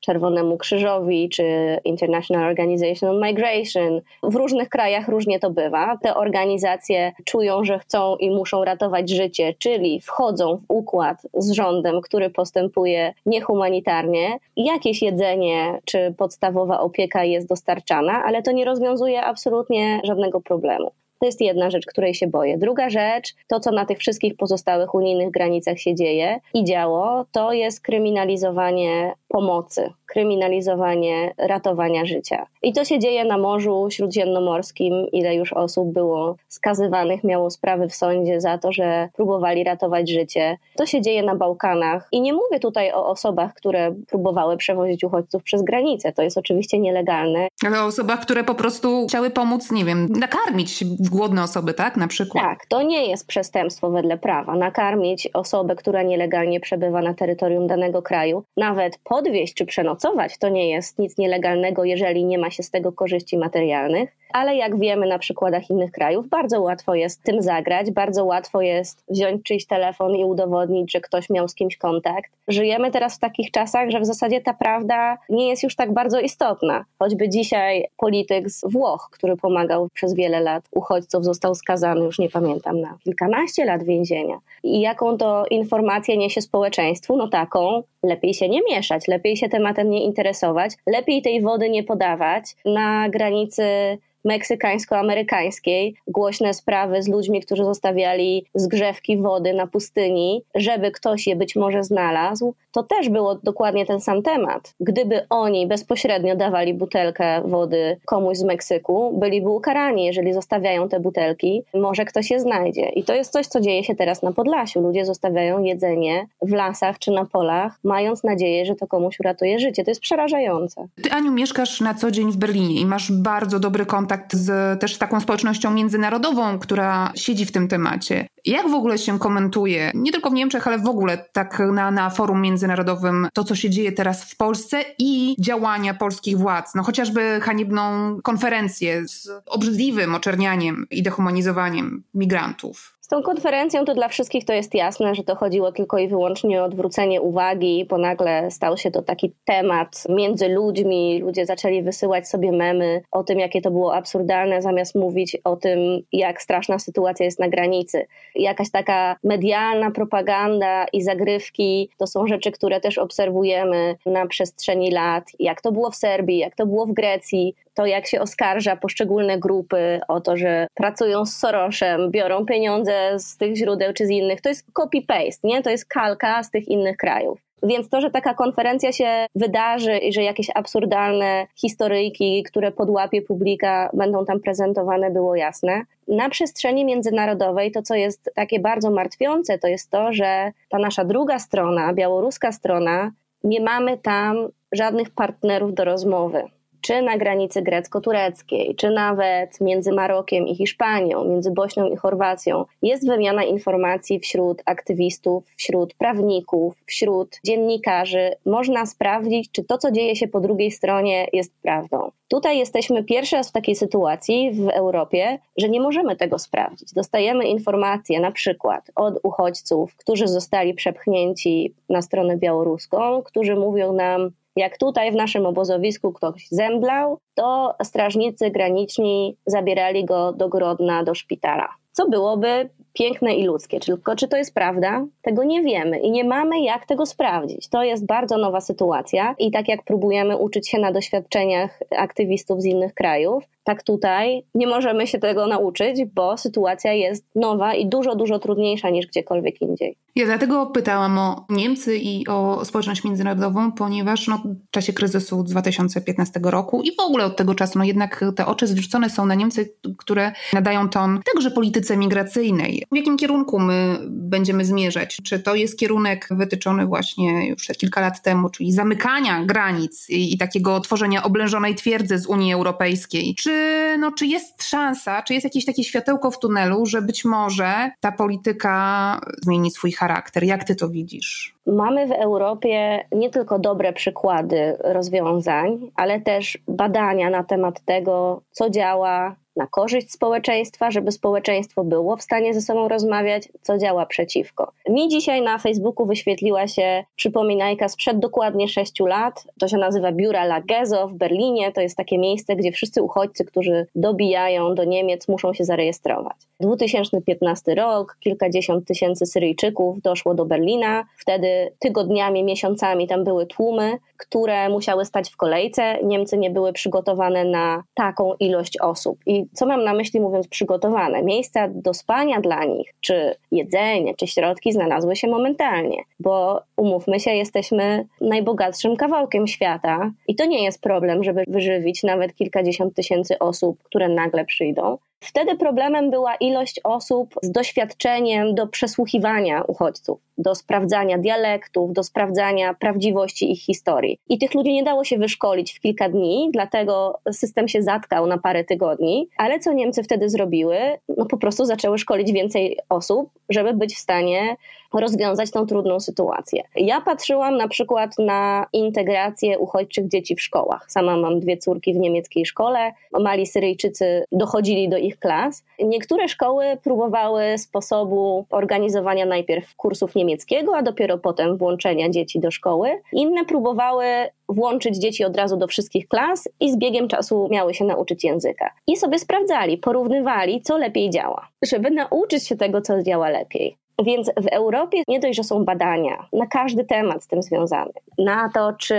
Czerwonemu 0.00 0.56
Krzyżowi, 0.56 1.28
czy 1.28 1.44
International 1.84 2.48
Organization 2.48 3.10
on 3.10 3.22
Migration. 3.22 4.00
W 4.22 4.34
różnych 4.34 4.68
krajach 4.68 5.08
różnie 5.08 5.38
to 5.38 5.50
bywa. 5.50 5.98
Te 6.02 6.14
organizacje 6.14 7.12
czują, 7.24 7.64
że 7.64 7.78
chcą 7.78 8.16
i 8.16 8.30
muszą 8.30 8.64
ratować 8.64 9.10
życie, 9.10 9.54
czyli 9.58 10.00
wchodzą 10.00 10.56
w 10.56 10.64
układ 10.68 11.22
z 11.34 11.50
rządem, 11.50 12.00
który 12.00 12.30
postępuje 12.30 13.14
niehumanitarnie. 13.26 14.38
Jakieś 14.56 15.02
jedzenie 15.02 15.80
czy 15.86 16.14
podstawowa 16.18 16.80
opieka 16.80 17.24
jest 17.24 17.48
dostarczana, 17.48 18.24
ale 18.24 18.42
to 18.42 18.52
nie 18.52 18.64
rozwiązuje 18.64 19.22
absolutnie 19.22 20.00
żadnego 20.04 20.40
problemu. 20.40 20.90
To 21.18 21.26
jest 21.26 21.40
jedna 21.40 21.70
rzecz, 21.70 21.86
której 21.86 22.14
się 22.14 22.26
boję. 22.26 22.58
Druga 22.58 22.90
rzecz, 22.90 23.34
to 23.48 23.60
co 23.60 23.70
na 23.70 23.86
tych 23.86 23.98
wszystkich 23.98 24.36
pozostałych 24.36 24.94
unijnych 24.94 25.30
granicach 25.30 25.78
się 25.78 25.94
dzieje 25.94 26.40
i 26.54 26.64
działo, 26.64 27.24
to 27.32 27.52
jest 27.52 27.80
kryminalizowanie 27.80 29.12
pomocy, 29.28 29.92
kryminalizowanie 30.06 31.34
ratowania 31.38 32.04
życia. 32.04 32.46
I 32.62 32.72
to 32.72 32.84
się 32.84 32.98
dzieje 32.98 33.24
na 33.24 33.38
Morzu 33.38 33.86
Śródziemnomorskim, 33.90 35.06
ile 35.12 35.34
już 35.34 35.52
osób 35.52 35.92
było 35.92 36.36
skazywanych, 36.48 37.24
miało 37.24 37.50
sprawy 37.50 37.88
w 37.88 37.94
sądzie 37.94 38.40
za 38.40 38.58
to, 38.58 38.72
że 38.72 39.08
próbowali 39.14 39.64
ratować 39.64 40.10
życie. 40.10 40.58
To 40.76 40.86
się 40.86 41.02
dzieje 41.02 41.22
na 41.22 41.34
Bałkanach. 41.34 42.08
I 42.12 42.20
nie 42.20 42.32
mówię 42.32 42.60
tutaj 42.60 42.92
o 42.92 43.06
osobach, 43.08 43.54
które 43.54 43.94
próbowały 44.08 44.56
przewozić 44.56 45.04
uchodźców 45.04 45.42
przez 45.42 45.62
granicę. 45.62 46.12
To 46.12 46.22
jest 46.22 46.38
oczywiście 46.38 46.78
nielegalne. 46.78 47.48
Ale 47.66 47.80
o 47.80 47.84
osobach, 47.84 48.20
które 48.20 48.44
po 48.44 48.54
prostu 48.54 49.06
chciały 49.08 49.30
pomóc, 49.30 49.72
nie 49.72 49.84
wiem, 49.84 50.08
nakarmić 50.08 50.84
głodne 51.10 51.42
osoby, 51.42 51.74
tak? 51.74 51.96
Na 51.96 52.08
przykład. 52.08 52.44
Tak, 52.44 52.66
to 52.66 52.82
nie 52.82 53.06
jest 53.06 53.26
przestępstwo 53.26 53.90
wedle 53.90 54.18
prawa. 54.18 54.54
Nakarmić 54.54 55.28
osobę, 55.34 55.76
która 55.76 56.02
nielegalnie 56.02 56.60
przebywa 56.60 57.02
na 57.02 57.14
terytorium 57.14 57.66
danego 57.66 58.02
kraju, 58.02 58.44
nawet 58.56 58.98
podwieźć 59.04 59.54
czy 59.54 59.66
przenocować, 59.66 60.38
to 60.38 60.48
nie 60.48 60.70
jest 60.70 60.98
nic 60.98 61.18
nielegalnego, 61.18 61.84
jeżeli 61.84 62.24
nie 62.24 62.38
ma 62.38 62.50
się 62.50 62.62
z 62.62 62.70
tego 62.70 62.92
korzyści 62.92 63.38
materialnych 63.38 64.16
ale 64.36 64.56
jak 64.56 64.78
wiemy 64.78 65.06
na 65.06 65.18
przykładach 65.18 65.70
innych 65.70 65.92
krajów, 65.92 66.28
bardzo 66.28 66.60
łatwo 66.60 66.94
jest 66.94 67.22
tym 67.22 67.42
zagrać, 67.42 67.90
bardzo 67.90 68.24
łatwo 68.24 68.60
jest 68.60 69.04
wziąć 69.08 69.42
czyjś 69.42 69.66
telefon 69.66 70.16
i 70.16 70.24
udowodnić, 70.24 70.92
że 70.92 71.00
ktoś 71.00 71.30
miał 71.30 71.48
z 71.48 71.54
kimś 71.54 71.76
kontakt. 71.76 72.32
Żyjemy 72.48 72.90
teraz 72.90 73.16
w 73.16 73.18
takich 73.18 73.50
czasach, 73.50 73.90
że 73.90 74.00
w 74.00 74.06
zasadzie 74.06 74.40
ta 74.40 74.54
prawda 74.54 75.18
nie 75.28 75.48
jest 75.48 75.62
już 75.62 75.76
tak 75.76 75.92
bardzo 75.92 76.20
istotna. 76.20 76.84
Choćby 76.98 77.28
dzisiaj 77.28 77.86
polityk 77.96 78.50
z 78.50 78.64
Włoch, 78.72 79.08
który 79.12 79.36
pomagał 79.36 79.88
przez 79.94 80.14
wiele 80.14 80.40
lat 80.40 80.64
uchodźców, 80.70 81.24
został 81.24 81.54
skazany, 81.54 82.00
już 82.00 82.18
nie 82.18 82.30
pamiętam, 82.30 82.80
na 82.80 82.98
kilkanaście 83.04 83.64
lat 83.64 83.82
więzienia. 83.82 84.38
I 84.62 84.80
jaką 84.80 85.18
to 85.18 85.44
informację 85.50 86.16
niesie 86.16 86.40
społeczeństwu? 86.40 87.16
No 87.16 87.28
taką, 87.28 87.82
lepiej 88.06 88.34
się 88.34 88.48
nie 88.48 88.60
mieszać, 88.70 89.08
lepiej 89.08 89.36
się 89.36 89.48
tematem 89.48 89.90
nie 89.90 90.04
interesować, 90.04 90.72
lepiej 90.86 91.22
tej 91.22 91.42
wody 91.42 91.70
nie 91.70 91.84
podawać 91.84 92.44
na 92.64 93.08
granicy 93.08 93.98
meksykańsko-amerykańskiej, 94.26 95.94
głośne 96.08 96.54
sprawy 96.54 97.02
z 97.02 97.08
ludźmi, 97.08 97.40
którzy 97.40 97.64
zostawiali 97.64 98.46
zgrzewki 98.54 99.16
wody 99.16 99.54
na 99.54 99.66
pustyni, 99.66 100.42
żeby 100.54 100.90
ktoś 100.90 101.26
je 101.26 101.36
być 101.36 101.56
może 101.56 101.84
znalazł, 101.84 102.54
to 102.72 102.82
też 102.82 103.08
było 103.08 103.34
dokładnie 103.34 103.86
ten 103.86 104.00
sam 104.00 104.22
temat. 104.22 104.74
Gdyby 104.80 105.26
oni 105.30 105.66
bezpośrednio 105.66 106.36
dawali 106.36 106.74
butelkę 106.74 107.42
wody 107.44 107.96
komuś 108.04 108.36
z 108.36 108.42
Meksyku, 108.42 109.18
byliby 109.18 109.48
ukarani, 109.48 110.04
jeżeli 110.04 110.32
zostawiają 110.32 110.88
te 110.88 111.00
butelki, 111.00 111.62
może 111.74 112.04
ktoś 112.04 112.30
je 112.30 112.40
znajdzie. 112.40 112.88
I 112.88 113.04
to 113.04 113.14
jest 113.14 113.32
coś, 113.32 113.46
co 113.46 113.60
dzieje 113.60 113.84
się 113.84 113.94
teraz 113.94 114.22
na 114.22 114.32
Podlasiu. 114.32 114.80
Ludzie 114.80 115.04
zostawiają 115.04 115.62
jedzenie 115.62 116.26
w 116.42 116.52
lasach 116.52 116.98
czy 116.98 117.10
na 117.10 117.24
polach, 117.24 117.78
mając 117.96 118.24
nadzieję, 118.24 118.66
że 118.66 118.74
to 118.74 118.86
komuś 118.86 119.20
uratuje 119.20 119.58
życie. 119.58 119.84
To 119.84 119.90
jest 119.90 120.00
przerażające. 120.00 120.88
Ty, 121.02 121.12
Aniu, 121.12 121.32
mieszkasz 121.32 121.80
na 121.80 121.94
co 121.94 122.10
dzień 122.10 122.32
w 122.32 122.36
Berlinie 122.36 122.80
i 122.80 122.86
masz 122.86 123.12
bardzo 123.12 123.60
dobry 123.60 123.86
kontakt 123.86 124.34
z 124.34 124.80
też 124.80 124.98
taką 124.98 125.20
społecznością 125.20 125.70
międzynarodową, 125.70 126.58
która 126.58 127.12
siedzi 127.14 127.46
w 127.46 127.52
tym 127.52 127.68
temacie. 127.68 128.26
Jak 128.44 128.68
w 128.68 128.74
ogóle 128.74 128.98
się 128.98 129.18
komentuje, 129.18 129.90
nie 129.94 130.12
tylko 130.12 130.30
w 130.30 130.32
Niemczech, 130.32 130.66
ale 130.66 130.78
w 130.78 130.88
ogóle 130.88 131.24
tak 131.32 131.62
na, 131.72 131.90
na 131.90 132.10
forum 132.10 132.42
międzynarodowym, 132.42 133.28
to 133.32 133.44
co 133.44 133.54
się 133.54 133.70
dzieje 133.70 133.92
teraz 133.92 134.24
w 134.24 134.36
Polsce 134.36 134.84
i 134.98 135.36
działania 135.38 135.94
polskich 135.94 136.38
władz? 136.38 136.74
No 136.74 136.82
chociażby 136.82 137.40
haniebną 137.42 138.16
konferencję 138.22 139.08
z 139.08 139.30
obrzydliwym 139.46 140.14
oczernianiem 140.14 140.86
i 140.90 141.02
dehumanizowaniem 141.02 142.02
migrantów. 142.14 142.95
Z 143.06 143.08
tą 143.08 143.22
konferencją 143.22 143.84
to 143.84 143.94
dla 143.94 144.08
wszystkich 144.08 144.44
to 144.44 144.52
jest 144.52 144.74
jasne, 144.74 145.14
że 145.14 145.24
to 145.24 145.36
chodziło 145.36 145.72
tylko 145.72 145.98
i 145.98 146.08
wyłącznie 146.08 146.62
o 146.62 146.64
odwrócenie 146.64 147.20
uwagi, 147.20 147.86
bo 147.90 147.98
nagle 147.98 148.50
stał 148.50 148.76
się 148.76 148.90
to 148.90 149.02
taki 149.02 149.32
temat 149.44 150.04
między 150.08 150.48
ludźmi. 150.48 151.20
Ludzie 151.20 151.46
zaczęli 151.46 151.82
wysyłać 151.82 152.28
sobie 152.28 152.52
memy 152.52 153.02
o 153.10 153.24
tym, 153.24 153.38
jakie 153.38 153.60
to 153.62 153.70
było 153.70 153.94
absurdalne, 153.94 154.62
zamiast 154.62 154.94
mówić 154.94 155.36
o 155.44 155.56
tym, 155.56 155.78
jak 156.12 156.42
straszna 156.42 156.78
sytuacja 156.78 157.24
jest 157.24 157.38
na 157.38 157.48
granicy. 157.48 158.06
Jakaś 158.34 158.70
taka 158.70 159.16
medialna 159.24 159.90
propaganda 159.90 160.86
i 160.92 161.02
zagrywki 161.02 161.90
to 161.98 162.06
są 162.06 162.26
rzeczy, 162.26 162.52
które 162.52 162.80
też 162.80 162.98
obserwujemy 162.98 163.96
na 164.06 164.26
przestrzeni 164.26 164.90
lat. 164.90 165.24
Jak 165.38 165.60
to 165.60 165.72
było 165.72 165.90
w 165.90 165.96
Serbii, 165.96 166.38
jak 166.38 166.56
to 166.56 166.66
było 166.66 166.86
w 166.86 166.92
Grecji, 166.92 167.54
to 167.76 167.86
jak 167.86 168.06
się 168.06 168.20
oskarża 168.20 168.76
poszczególne 168.76 169.38
grupy 169.38 170.00
o 170.08 170.20
to, 170.20 170.36
że 170.36 170.66
pracują 170.74 171.26
z 171.26 171.36
Sorosem, 171.36 172.10
biorą 172.10 172.46
pieniądze 172.46 173.18
z 173.18 173.36
tych 173.36 173.56
źródeł 173.56 173.92
czy 173.92 174.06
z 174.06 174.10
innych, 174.10 174.40
to 174.40 174.48
jest 174.48 174.66
copy-paste, 174.72 175.38
nie? 175.44 175.62
To 175.62 175.70
jest 175.70 175.84
kalka 175.84 176.42
z 176.42 176.50
tych 176.50 176.68
innych 176.68 176.96
krajów. 176.96 177.40
Więc 177.62 177.88
to, 177.88 178.00
że 178.00 178.10
taka 178.10 178.34
konferencja 178.34 178.92
się 178.92 179.26
wydarzy 179.34 179.98
i 179.98 180.12
że 180.12 180.22
jakieś 180.22 180.50
absurdalne 180.54 181.46
historyjki, 181.54 182.42
które 182.42 182.72
podłapie 182.72 183.22
publika, 183.22 183.90
będą 183.92 184.24
tam 184.24 184.40
prezentowane, 184.40 185.10
było 185.10 185.36
jasne. 185.36 185.82
Na 186.08 186.28
przestrzeni 186.28 186.84
międzynarodowej 186.84 187.72
to, 187.72 187.82
co 187.82 187.94
jest 187.94 188.30
takie 188.34 188.60
bardzo 188.60 188.90
martwiące, 188.90 189.58
to 189.58 189.68
jest 189.68 189.90
to, 189.90 190.12
że 190.12 190.52
ta 190.68 190.78
nasza 190.78 191.04
druga 191.04 191.38
strona, 191.38 191.94
białoruska 191.94 192.52
strona, 192.52 193.10
nie 193.44 193.60
mamy 193.60 193.98
tam 193.98 194.48
żadnych 194.72 195.10
partnerów 195.10 195.74
do 195.74 195.84
rozmowy 195.84 196.55
czy 196.86 197.02
na 197.02 197.18
granicy 197.18 197.62
grecko-tureckiej, 197.62 198.74
czy 198.76 198.90
nawet 198.90 199.60
między 199.60 199.92
Marokiem 199.92 200.48
i 200.48 200.54
Hiszpanią, 200.54 201.24
między 201.24 201.50
Bośnią 201.50 201.86
i 201.86 201.96
Chorwacją, 201.96 202.64
jest 202.82 203.06
wymiana 203.06 203.44
informacji 203.44 204.20
wśród 204.20 204.62
aktywistów, 204.64 205.44
wśród 205.56 205.94
prawników, 205.94 206.74
wśród 206.86 207.40
dziennikarzy. 207.44 208.30
Można 208.44 208.86
sprawdzić, 208.86 209.50
czy 209.52 209.64
to, 209.64 209.78
co 209.78 209.90
dzieje 209.90 210.16
się 210.16 210.28
po 210.28 210.40
drugiej 210.40 210.70
stronie, 210.70 211.28
jest 211.32 211.52
prawdą. 211.62 212.10
Tutaj 212.28 212.58
jesteśmy 212.58 213.04
pierwszy 213.04 213.36
raz 213.36 213.48
w 213.48 213.52
takiej 213.52 213.74
sytuacji 213.74 214.52
w 214.52 214.68
Europie, 214.68 215.38
że 215.56 215.68
nie 215.68 215.80
możemy 215.80 216.16
tego 216.16 216.38
sprawdzić. 216.38 216.92
Dostajemy 216.92 217.44
informacje 217.46 218.20
na 218.20 218.32
przykład 218.32 218.90
od 218.94 219.20
uchodźców, 219.22 219.96
którzy 219.96 220.28
zostali 220.28 220.74
przepchnięci 220.74 221.74
na 221.88 222.02
stronę 222.02 222.36
białoruską, 222.36 223.22
którzy 223.22 223.56
mówią 223.56 223.92
nam, 223.92 224.30
jak 224.56 224.78
tutaj 224.78 225.12
w 225.12 225.14
naszym 225.14 225.46
obozowisku 225.46 226.12
ktoś 226.12 226.48
zemdlał, 226.50 227.18
to 227.34 227.74
strażnicy 227.82 228.50
graniczni 228.50 229.36
zabierali 229.46 230.04
go 230.04 230.32
do 230.32 230.48
Grodna, 230.48 231.04
do 231.04 231.14
szpitala. 231.14 231.68
Co 231.92 232.08
byłoby 232.08 232.68
piękne 232.92 233.34
i 233.34 233.44
ludzkie. 233.44 233.80
Tylko 233.80 234.16
czy 234.16 234.28
to 234.28 234.36
jest 234.36 234.54
prawda? 234.54 235.06
Tego 235.22 235.44
nie 235.44 235.62
wiemy 235.62 235.98
i 235.98 236.10
nie 236.10 236.24
mamy 236.24 236.60
jak 236.60 236.86
tego 236.86 237.06
sprawdzić. 237.06 237.68
To 237.68 237.82
jest 237.82 238.06
bardzo 238.06 238.38
nowa 238.38 238.60
sytuacja 238.60 239.34
i 239.38 239.50
tak 239.50 239.68
jak 239.68 239.84
próbujemy 239.84 240.36
uczyć 240.36 240.68
się 240.68 240.78
na 240.78 240.92
doświadczeniach 240.92 241.80
aktywistów 241.96 242.62
z 242.62 242.64
innych 242.64 242.94
krajów, 242.94 243.44
tak 243.66 243.82
tutaj 243.82 244.42
nie 244.54 244.66
możemy 244.66 245.06
się 245.06 245.18
tego 245.18 245.46
nauczyć, 245.46 246.04
bo 246.14 246.36
sytuacja 246.38 246.92
jest 246.92 247.24
nowa 247.34 247.74
i 247.74 247.88
dużo, 247.88 248.16
dużo 248.16 248.38
trudniejsza 248.38 248.90
niż 248.90 249.06
gdziekolwiek 249.06 249.60
indziej. 249.60 249.96
Ja 250.16 250.26
dlatego 250.26 250.66
pytałam 250.66 251.18
o 251.18 251.46
Niemcy 251.48 251.96
i 251.96 252.26
o 252.28 252.64
społeczność 252.64 253.04
międzynarodową, 253.04 253.72
ponieważ 253.72 254.28
no, 254.28 254.42
w 254.68 254.70
czasie 254.70 254.92
kryzysu 254.92 255.42
2015 255.42 256.40
roku 256.42 256.82
i 256.82 256.96
w 256.96 257.00
ogóle 257.00 257.24
od 257.24 257.36
tego 257.36 257.54
czasu, 257.54 257.78
no 257.78 257.84
jednak 257.84 258.24
te 258.36 258.46
oczy 258.46 258.66
zwrócone 258.66 259.10
są 259.10 259.26
na 259.26 259.34
Niemcy, 259.34 259.74
które 259.98 260.32
nadają 260.52 260.88
ton 260.88 261.20
także 261.34 261.50
polityce 261.50 261.96
migracyjnej. 261.96 262.84
W 262.92 262.96
jakim 262.96 263.16
kierunku 263.16 263.58
my 263.58 263.98
będziemy 264.08 264.64
zmierzać? 264.64 265.16
Czy 265.24 265.38
to 265.38 265.54
jest 265.54 265.78
kierunek 265.78 266.28
wytyczony 266.30 266.86
właśnie 266.86 267.48
już 267.48 267.66
kilka 267.66 268.00
lat 268.00 268.22
temu, 268.22 268.50
czyli 268.50 268.72
zamykania 268.72 269.44
granic 269.44 270.10
i, 270.10 270.34
i 270.34 270.38
takiego 270.38 270.80
tworzenia 270.80 271.22
oblężonej 271.22 271.74
twierdzy 271.74 272.18
z 272.18 272.26
Unii 272.26 272.52
Europejskiej? 272.52 273.34
Czy 273.34 273.55
no, 273.98 274.12
czy 274.12 274.26
jest 274.26 274.62
szansa, 274.62 275.22
czy 275.22 275.34
jest 275.34 275.44
jakieś 275.44 275.64
takie 275.64 275.84
światełko 275.84 276.30
w 276.30 276.38
tunelu, 276.38 276.86
że 276.86 277.02
być 277.02 277.24
może 277.24 277.90
ta 278.00 278.12
polityka 278.12 279.20
zmieni 279.42 279.70
swój 279.70 279.92
charakter? 279.92 280.44
Jak 280.44 280.64
ty 280.64 280.76
to 280.76 280.88
widzisz? 280.88 281.56
Mamy 281.66 282.06
w 282.06 282.12
Europie 282.12 283.04
nie 283.12 283.30
tylko 283.30 283.58
dobre 283.58 283.92
przykłady 283.92 284.76
rozwiązań, 284.80 285.90
ale 285.94 286.20
też 286.20 286.58
badania 286.68 287.30
na 287.30 287.44
temat 287.44 287.84
tego, 287.84 288.42
co 288.50 288.70
działa, 288.70 289.36
na 289.56 289.66
korzyść 289.66 290.12
społeczeństwa, 290.12 290.90
żeby 290.90 291.12
społeczeństwo 291.12 291.84
było 291.84 292.16
w 292.16 292.22
stanie 292.22 292.54
ze 292.54 292.60
sobą 292.60 292.88
rozmawiać, 292.88 293.48
co 293.62 293.78
działa 293.78 294.06
przeciwko. 294.06 294.72
Mi 294.88 295.08
dzisiaj 295.08 295.42
na 295.42 295.58
Facebooku 295.58 296.06
wyświetliła 296.06 296.68
się 296.68 297.04
przypominajka 297.16 297.88
sprzed 297.88 298.18
dokładnie 298.18 298.68
sześciu 298.68 299.06
lat. 299.06 299.44
To 299.60 299.68
się 299.68 299.76
nazywa 299.76 300.12
Biura 300.12 300.42
La 300.42 300.60
Gezo 300.60 301.08
w 301.08 301.14
Berlinie. 301.14 301.72
To 301.72 301.80
jest 301.80 301.96
takie 301.96 302.18
miejsce, 302.18 302.56
gdzie 302.56 302.72
wszyscy 302.72 303.02
uchodźcy, 303.02 303.44
którzy 303.44 303.86
dobijają 303.94 304.74
do 304.74 304.84
Niemiec, 304.84 305.28
muszą 305.28 305.54
się 305.54 305.64
zarejestrować. 305.64 306.36
2015 306.60 307.74
rok, 307.74 308.16
kilkadziesiąt 308.20 308.86
tysięcy 308.86 309.26
Syryjczyków 309.26 310.02
doszło 310.02 310.34
do 310.34 310.44
Berlina. 310.44 311.04
Wtedy 311.18 311.72
tygodniami, 311.78 312.44
miesiącami 312.44 313.06
tam 313.08 313.24
były 313.24 313.46
tłumy, 313.46 313.98
które 314.16 314.68
musiały 314.68 315.04
stać 315.04 315.30
w 315.30 315.36
kolejce. 315.36 315.98
Niemcy 316.04 316.38
nie 316.38 316.50
były 316.50 316.72
przygotowane 316.72 317.44
na 317.44 317.82
taką 317.94 318.34
ilość 318.34 318.80
osób. 318.80 319.18
I 319.26 319.45
co 319.52 319.66
mam 319.66 319.84
na 319.84 319.94
myśli 319.94 320.20
mówiąc 320.20 320.48
przygotowane? 320.48 321.22
Miejsca 321.22 321.68
do 321.68 321.94
spania 321.94 322.40
dla 322.40 322.64
nich, 322.64 322.94
czy 323.00 323.34
jedzenie, 323.52 324.14
czy 324.14 324.26
środki 324.26 324.72
znalazły 324.72 325.16
się 325.16 325.28
momentalnie, 325.28 325.98
bo 326.20 326.60
umówmy 326.76 327.20
się, 327.20 327.30
jesteśmy 327.30 328.06
najbogatszym 328.20 328.96
kawałkiem 328.96 329.46
świata 329.46 330.10
i 330.28 330.34
to 330.34 330.46
nie 330.46 330.64
jest 330.64 330.82
problem, 330.82 331.24
żeby 331.24 331.44
wyżywić 331.48 332.02
nawet 332.02 332.34
kilkadziesiąt 332.34 332.94
tysięcy 332.94 333.38
osób, 333.38 333.82
które 333.82 334.08
nagle 334.08 334.44
przyjdą. 334.44 334.98
Wtedy 335.20 335.56
problemem 335.56 336.10
była 336.10 336.34
ilość 336.34 336.80
osób 336.84 337.34
z 337.42 337.50
doświadczeniem 337.50 338.54
do 338.54 338.66
przesłuchiwania 338.66 339.62
uchodźców, 339.62 340.20
do 340.38 340.54
sprawdzania 340.54 341.18
dialektów, 341.18 341.92
do 341.92 342.02
sprawdzania 342.02 342.74
prawdziwości 342.74 343.52
ich 343.52 343.62
historii. 343.62 344.18
I 344.28 344.38
tych 344.38 344.54
ludzi 344.54 344.72
nie 344.72 344.82
dało 344.82 345.04
się 345.04 345.18
wyszkolić 345.18 345.72
w 345.72 345.80
kilka 345.80 346.08
dni, 346.08 346.50
dlatego 346.52 347.18
system 347.32 347.68
się 347.68 347.82
zatkał 347.82 348.26
na 348.26 348.38
parę 348.38 348.64
tygodni. 348.64 349.28
Ale 349.38 349.58
co 349.58 349.72
Niemcy 349.72 350.02
wtedy 350.02 350.28
zrobiły? 350.28 350.78
No 351.16 351.26
po 351.26 351.36
prostu 351.36 351.64
zaczęły 351.64 351.98
szkolić 351.98 352.32
więcej 352.32 352.78
osób, 352.88 353.30
żeby 353.48 353.74
być 353.74 353.94
w 353.94 353.98
stanie 353.98 354.56
rozwiązać 354.94 355.50
tą 355.50 355.66
trudną 355.66 356.00
sytuację. 356.00 356.62
Ja 356.76 357.00
patrzyłam 357.00 357.56
na 357.56 357.68
przykład 357.68 358.10
na 358.18 358.66
integrację 358.72 359.58
uchodźczych 359.58 360.08
dzieci 360.08 360.36
w 360.36 360.42
szkołach. 360.42 360.84
Sama 360.88 361.16
mam 361.16 361.40
dwie 361.40 361.56
córki 361.56 361.94
w 361.94 361.96
niemieckiej 361.96 362.46
szkole. 362.46 362.92
Mali 363.20 363.46
Syryjczycy 363.46 364.24
dochodzili 364.32 364.88
do 364.88 364.96
ich 364.96 365.18
klas. 365.18 365.64
Niektóre 365.78 366.28
szkoły 366.28 366.64
próbowały 366.82 367.58
sposobu 367.58 368.46
organizowania 368.50 369.26
najpierw 369.26 369.76
kursów 369.76 370.14
niemieckiego, 370.14 370.76
a 370.76 370.82
dopiero 370.82 371.18
potem 371.18 371.56
włączenia 371.56 372.10
dzieci 372.10 372.40
do 372.40 372.50
szkoły. 372.50 373.00
Inne 373.12 373.44
próbowały 373.44 374.04
włączyć 374.48 374.96
dzieci 374.96 375.24
od 375.24 375.36
razu 375.36 375.56
do 375.56 375.66
wszystkich 375.66 376.08
klas 376.08 376.48
i 376.60 376.72
z 376.72 376.76
biegiem 376.76 377.08
czasu 377.08 377.48
miały 377.50 377.74
się 377.74 377.84
nauczyć 377.84 378.24
języka. 378.24 378.70
I 378.86 378.96
sobie 378.96 379.18
sprawdzali, 379.18 379.78
porównywali, 379.78 380.62
co 380.62 380.78
lepiej 380.78 381.10
działa, 381.10 381.48
żeby 381.62 381.90
nauczyć 381.90 382.46
się 382.46 382.56
tego, 382.56 382.80
co 382.80 383.02
działa 383.02 383.28
lepiej. 383.28 383.76
Więc 384.04 384.30
w 384.36 384.46
Europie 384.46 385.02
nie 385.08 385.20
dość, 385.20 385.36
że 385.36 385.44
są 385.44 385.64
badania 385.64 386.26
na 386.32 386.46
każdy 386.46 386.84
temat 386.84 387.24
z 387.24 387.26
tym 387.26 387.42
związany, 387.42 387.92
na 388.18 388.50
to, 388.54 388.72
czy 388.72 388.94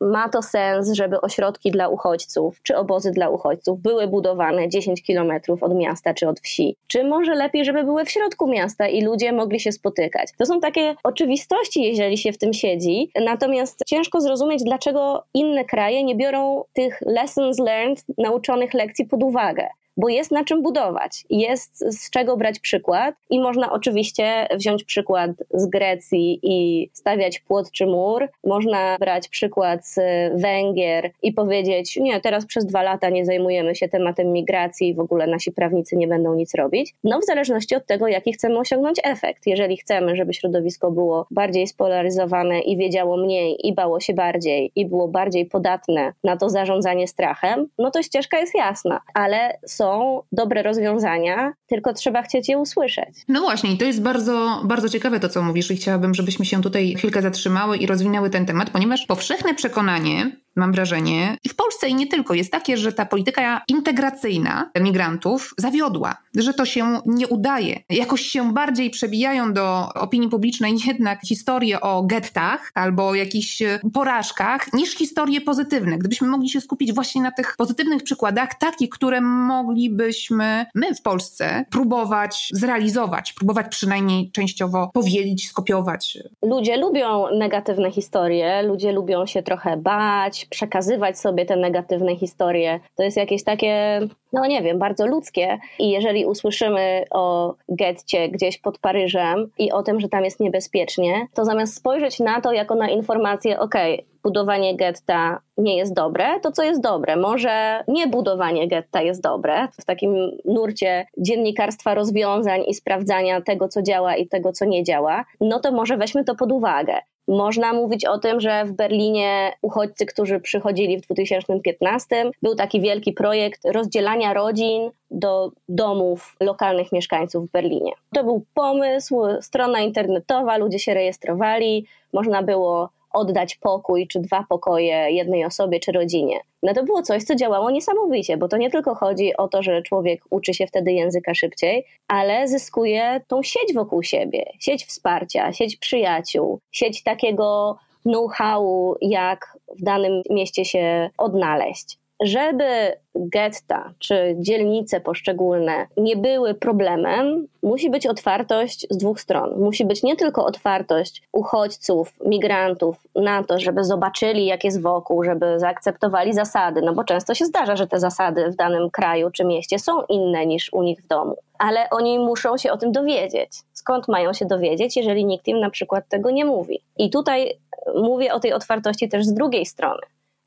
ma 0.00 0.28
to 0.28 0.42
sens, 0.42 0.92
żeby 0.92 1.20
ośrodki 1.20 1.70
dla 1.70 1.88
uchodźców, 1.88 2.60
czy 2.62 2.76
obozy 2.76 3.10
dla 3.10 3.28
uchodźców 3.28 3.80
były 3.80 4.08
budowane 4.08 4.68
10 4.68 5.02
kilometrów 5.02 5.62
od 5.62 5.74
miasta 5.74 6.14
czy 6.14 6.28
od 6.28 6.40
wsi, 6.40 6.76
czy 6.86 7.04
może 7.04 7.34
lepiej, 7.34 7.64
żeby 7.64 7.84
były 7.84 8.04
w 8.04 8.10
środku 8.10 8.48
miasta 8.48 8.88
i 8.88 9.02
ludzie 9.02 9.32
mogli 9.32 9.60
się 9.60 9.72
spotykać. 9.72 10.28
To 10.38 10.46
są 10.46 10.60
takie 10.60 10.94
oczywistości, 11.04 11.82
jeżeli 11.82 12.18
się 12.18 12.32
w 12.32 12.38
tym 12.38 12.52
siedzi, 12.52 13.10
natomiast 13.24 13.82
ciężko 13.86 14.20
zrozumieć, 14.20 14.64
dlaczego 14.64 15.22
inne 15.34 15.64
kraje 15.64 16.04
nie 16.04 16.16
biorą 16.16 16.64
tych 16.72 17.00
lessons 17.00 17.58
learned, 17.58 18.04
nauczonych 18.18 18.74
lekcji 18.74 19.06
pod 19.06 19.22
uwagę 19.22 19.68
bo 19.96 20.08
jest 20.08 20.30
na 20.30 20.44
czym 20.44 20.62
budować, 20.62 21.24
jest 21.30 21.78
z 21.78 22.10
czego 22.10 22.36
brać 22.36 22.58
przykład 22.58 23.14
i 23.30 23.40
można 23.40 23.72
oczywiście 23.72 24.46
wziąć 24.56 24.84
przykład 24.84 25.30
z 25.54 25.66
Grecji 25.66 26.40
i 26.42 26.90
stawiać 26.92 27.38
płot 27.40 27.70
czy 27.70 27.86
mur, 27.86 28.28
można 28.44 28.96
brać 29.00 29.28
przykład 29.28 29.86
z 29.86 29.98
Węgier 30.40 31.10
i 31.22 31.32
powiedzieć, 31.32 31.96
nie, 31.96 32.20
teraz 32.20 32.46
przez 32.46 32.66
dwa 32.66 32.82
lata 32.82 33.10
nie 33.10 33.24
zajmujemy 33.24 33.74
się 33.74 33.88
tematem 33.88 34.32
migracji 34.32 34.88
i 34.88 34.94
w 34.94 35.00
ogóle 35.00 35.26
nasi 35.26 35.52
prawnicy 35.52 35.96
nie 35.96 36.08
będą 36.08 36.34
nic 36.34 36.54
robić. 36.54 36.94
No 37.04 37.20
w 37.20 37.24
zależności 37.24 37.74
od 37.74 37.86
tego, 37.86 38.08
jaki 38.08 38.32
chcemy 38.32 38.58
osiągnąć 38.58 39.00
efekt. 39.04 39.46
Jeżeli 39.46 39.76
chcemy, 39.76 40.16
żeby 40.16 40.34
środowisko 40.34 40.90
było 40.90 41.26
bardziej 41.30 41.66
spolaryzowane 41.66 42.60
i 42.60 42.76
wiedziało 42.76 43.16
mniej 43.16 43.66
i 43.66 43.74
bało 43.74 44.00
się 44.00 44.14
bardziej 44.14 44.72
i 44.76 44.86
było 44.86 45.08
bardziej 45.08 45.46
podatne 45.46 46.12
na 46.24 46.36
to 46.36 46.50
zarządzanie 46.50 47.08
strachem, 47.08 47.68
no 47.78 47.90
to 47.90 48.02
ścieżka 48.02 48.38
jest 48.38 48.54
jasna, 48.54 49.00
ale 49.14 49.58
są 49.80 50.22
dobre 50.32 50.62
rozwiązania, 50.62 51.52
tylko 51.66 51.92
trzeba 51.92 52.22
chcieć 52.22 52.48
je 52.48 52.58
usłyszeć. 52.58 53.24
No 53.28 53.40
właśnie, 53.40 53.72
i 53.72 53.78
to 53.78 53.84
jest 53.84 54.02
bardzo, 54.02 54.60
bardzo 54.64 54.88
ciekawe 54.88 55.20
to, 55.20 55.28
co 55.28 55.42
mówisz, 55.42 55.70
i 55.70 55.76
chciałabym, 55.76 56.14
żebyśmy 56.14 56.44
się 56.44 56.62
tutaj 56.62 56.94
chwilkę 56.94 57.22
zatrzymały 57.22 57.76
i 57.76 57.86
rozwinęły 57.86 58.30
ten 58.30 58.46
temat, 58.46 58.70
ponieważ 58.70 59.06
powszechne 59.06 59.54
przekonanie 59.54 60.30
mam 60.56 60.72
wrażenie, 60.72 61.36
i 61.44 61.48
w 61.48 61.56
Polsce 61.56 61.88
i 61.88 61.94
nie 61.94 62.06
tylko, 62.06 62.34
jest 62.34 62.52
takie, 62.52 62.76
że 62.76 62.92
ta 62.92 63.06
polityka 63.06 63.62
integracyjna 63.68 64.70
migrantów 64.80 65.54
zawiodła, 65.58 66.16
że 66.34 66.54
to 66.54 66.64
się 66.64 67.00
nie 67.06 67.28
udaje. 67.28 67.80
Jakoś 67.90 68.20
się 68.20 68.52
bardziej 68.52 68.90
przebijają 68.90 69.52
do 69.52 69.88
opinii 69.94 70.28
publicznej 70.28 70.76
jednak 70.86 71.20
historie 71.26 71.80
o 71.80 72.02
gettach 72.02 72.70
albo 72.74 73.14
jakichś 73.14 73.62
porażkach, 73.92 74.72
niż 74.72 74.94
historie 74.94 75.40
pozytywne. 75.40 75.98
Gdybyśmy 75.98 76.28
mogli 76.28 76.48
się 76.48 76.60
skupić 76.60 76.92
właśnie 76.92 77.22
na 77.22 77.32
tych 77.32 77.54
pozytywnych 77.56 78.02
przykładach, 78.02 78.48
takich, 78.54 78.90
które 78.90 79.20
moglibyśmy 79.20 80.66
my 80.74 80.94
w 80.94 81.02
Polsce 81.02 81.64
próbować 81.70 82.48
zrealizować, 82.52 83.32
próbować 83.32 83.66
przynajmniej 83.70 84.30
częściowo 84.30 84.90
powielić, 84.94 85.48
skopiować. 85.48 86.18
Ludzie 86.42 86.76
lubią 86.76 87.26
negatywne 87.38 87.90
historie, 87.90 88.62
ludzie 88.62 88.92
lubią 88.92 89.26
się 89.26 89.42
trochę 89.42 89.76
bać, 89.76 90.46
przekazywać 90.50 91.18
sobie 91.18 91.46
te 91.46 91.56
negatywne 91.56 92.16
historie. 92.16 92.80
To 92.96 93.02
jest 93.02 93.16
jakieś 93.16 93.44
takie, 93.44 94.00
no 94.32 94.46
nie 94.46 94.62
wiem, 94.62 94.78
bardzo 94.78 95.06
ludzkie. 95.06 95.58
I 95.78 95.90
jeżeli 95.90 96.26
usłyszymy 96.26 97.04
o 97.10 97.54
getcie 97.68 98.28
gdzieś 98.28 98.58
pod 98.58 98.78
Paryżem 98.78 99.50
i 99.58 99.72
o 99.72 99.82
tym, 99.82 100.00
że 100.00 100.08
tam 100.08 100.24
jest 100.24 100.40
niebezpiecznie, 100.40 101.26
to 101.34 101.44
zamiast 101.44 101.76
spojrzeć 101.76 102.20
na 102.20 102.40
to 102.40 102.52
jako 102.52 102.74
na 102.74 102.88
informację, 102.88 103.60
okej, 103.60 103.94
okay, 103.94 104.10
budowanie 104.22 104.76
getta 104.76 105.40
nie 105.58 105.76
jest 105.76 105.94
dobre, 105.94 106.40
to 106.40 106.52
co 106.52 106.62
jest 106.62 106.80
dobre? 106.80 107.16
Może 107.16 107.84
nie 107.88 108.06
budowanie 108.06 108.68
getta 108.68 109.02
jest 109.02 109.22
dobre, 109.22 109.68
w 109.80 109.84
takim 109.84 110.30
nurcie 110.44 111.06
dziennikarstwa 111.18 111.94
rozwiązań 111.94 112.62
i 112.68 112.74
sprawdzania 112.74 113.40
tego, 113.40 113.68
co 113.68 113.82
działa 113.82 114.16
i 114.16 114.28
tego, 114.28 114.52
co 114.52 114.64
nie 114.64 114.84
działa, 114.84 115.24
no 115.40 115.60
to 115.60 115.72
może 115.72 115.96
weźmy 115.96 116.24
to 116.24 116.34
pod 116.34 116.52
uwagę. 116.52 116.94
Można 117.30 117.72
mówić 117.72 118.04
o 118.04 118.18
tym, 118.18 118.40
że 118.40 118.64
w 118.64 118.72
Berlinie 118.72 119.52
uchodźcy, 119.62 120.06
którzy 120.06 120.40
przychodzili 120.40 120.98
w 120.98 121.00
2015, 121.00 122.30
był 122.42 122.54
taki 122.54 122.80
wielki 122.80 123.12
projekt 123.12 123.64
rozdzielania 123.64 124.34
rodzin 124.34 124.90
do 125.10 125.52
domów 125.68 126.36
lokalnych 126.40 126.92
mieszkańców 126.92 127.48
w 127.48 127.52
Berlinie. 127.52 127.92
To 128.14 128.24
był 128.24 128.44
pomysł, 128.54 129.22
strona 129.40 129.80
internetowa, 129.80 130.56
ludzie 130.56 130.78
się 130.78 130.94
rejestrowali, 130.94 131.86
można 132.12 132.42
było 132.42 132.88
oddać 133.12 133.56
pokój 133.56 134.06
czy 134.06 134.20
dwa 134.20 134.44
pokoje 134.48 135.10
jednej 135.10 135.44
osobie 135.44 135.80
czy 135.80 135.92
rodzinie. 135.92 136.40
No 136.62 136.74
to 136.74 136.84
było 136.84 137.02
coś, 137.02 137.22
co 137.24 137.34
działało 137.34 137.70
niesamowicie, 137.70 138.36
bo 138.36 138.48
to 138.48 138.56
nie 138.56 138.70
tylko 138.70 138.94
chodzi 138.94 139.36
o 139.36 139.48
to, 139.48 139.62
że 139.62 139.82
człowiek 139.82 140.20
uczy 140.30 140.54
się 140.54 140.66
wtedy 140.66 140.92
języka 140.92 141.34
szybciej, 141.34 141.86
ale 142.08 142.48
zyskuje 142.48 143.20
tą 143.28 143.42
sieć 143.42 143.74
wokół 143.74 144.02
siebie, 144.02 144.44
sieć 144.60 144.86
wsparcia, 144.86 145.52
sieć 145.52 145.76
przyjaciół, 145.76 146.60
sieć 146.72 147.02
takiego 147.02 147.78
know-howu, 148.02 148.96
jak 149.00 149.58
w 149.78 149.82
danym 149.82 150.22
mieście 150.30 150.64
się 150.64 151.10
odnaleźć 151.18 151.99
żeby 152.20 152.92
getta 153.14 153.92
czy 153.98 154.36
dzielnice 154.38 155.00
poszczególne 155.00 155.86
nie 155.96 156.16
były 156.16 156.54
problemem, 156.54 157.46
musi 157.62 157.90
być 157.90 158.06
otwartość 158.06 158.86
z 158.90 158.96
dwóch 158.96 159.20
stron. 159.20 159.60
Musi 159.60 159.84
być 159.84 160.02
nie 160.02 160.16
tylko 160.16 160.46
otwartość 160.46 161.22
uchodźców, 161.32 162.12
migrantów 162.26 162.96
na 163.14 163.44
to, 163.44 163.58
żeby 163.58 163.84
zobaczyli, 163.84 164.46
jak 164.46 164.64
jest 164.64 164.82
wokół, 164.82 165.24
żeby 165.24 165.60
zaakceptowali 165.60 166.32
zasady, 166.32 166.82
no 166.82 166.94
bo 166.94 167.04
często 167.04 167.34
się 167.34 167.44
zdarza, 167.44 167.76
że 167.76 167.86
te 167.86 168.00
zasady 168.00 168.50
w 168.50 168.56
danym 168.56 168.90
kraju 168.90 169.30
czy 169.30 169.44
mieście 169.44 169.78
są 169.78 170.02
inne 170.02 170.46
niż 170.46 170.72
u 170.72 170.82
nich 170.82 171.00
w 171.02 171.06
domu, 171.06 171.36
ale 171.58 171.90
oni 171.90 172.18
muszą 172.18 172.56
się 172.56 172.72
o 172.72 172.76
tym 172.76 172.92
dowiedzieć. 172.92 173.50
Skąd 173.72 174.08
mają 174.08 174.32
się 174.32 174.46
dowiedzieć, 174.46 174.96
jeżeli 174.96 175.24
nikt 175.24 175.48
im 175.48 175.60
na 175.60 175.70
przykład 175.70 176.08
tego 176.08 176.30
nie 176.30 176.44
mówi? 176.44 176.80
I 176.98 177.10
tutaj 177.10 177.58
mówię 177.94 178.34
o 178.34 178.40
tej 178.40 178.52
otwartości 178.52 179.08
też 179.08 179.26
z 179.26 179.34
drugiej 179.34 179.66
strony 179.66 180.00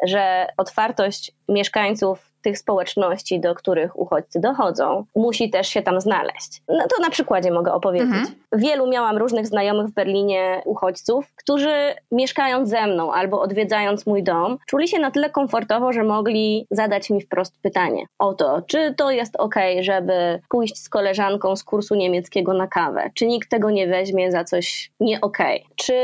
że 0.03 0.47
otwartość 0.57 1.31
mieszkańców 1.49 2.33
tych 2.43 2.57
społeczności, 2.57 3.39
do 3.39 3.55
których 3.55 3.99
uchodźcy 3.99 4.39
dochodzą, 4.39 5.05
musi 5.15 5.49
też 5.49 5.67
się 5.67 5.81
tam 5.81 6.01
znaleźć. 6.01 6.61
No 6.67 6.87
to 6.95 7.01
na 7.01 7.09
przykładzie 7.09 7.51
mogę 7.51 7.73
opowiedzieć. 7.73 8.07
Mhm. 8.07 8.35
Wielu 8.51 8.87
miałam 8.87 9.17
różnych 9.17 9.47
znajomych 9.47 9.87
w 9.87 9.93
Berlinie 9.93 10.61
uchodźców, 10.65 11.33
którzy 11.35 11.73
mieszkając 12.11 12.69
ze 12.69 12.87
mną 12.87 13.13
albo 13.13 13.41
odwiedzając 13.41 14.05
mój 14.05 14.23
dom, 14.23 14.57
czuli 14.67 14.87
się 14.87 14.99
na 14.99 15.11
tyle 15.11 15.29
komfortowo, 15.29 15.93
że 15.93 16.03
mogli 16.03 16.67
zadać 16.71 17.09
mi 17.09 17.21
wprost 17.21 17.61
pytanie 17.61 18.05
o 18.19 18.33
to, 18.33 18.61
czy 18.61 18.93
to 18.97 19.11
jest 19.11 19.35
ok, 19.35 19.55
żeby 19.79 20.39
pójść 20.49 20.77
z 20.77 20.89
koleżanką 20.89 21.55
z 21.55 21.63
kursu 21.63 21.95
niemieckiego 21.95 22.53
na 22.53 22.67
kawę, 22.67 23.09
czy 23.13 23.27
nikt 23.27 23.49
tego 23.49 23.69
nie 23.69 23.87
weźmie 23.87 24.31
za 24.31 24.43
coś 24.43 24.91
nie 24.99 25.21
ok, 25.21 25.37
czy 25.75 25.95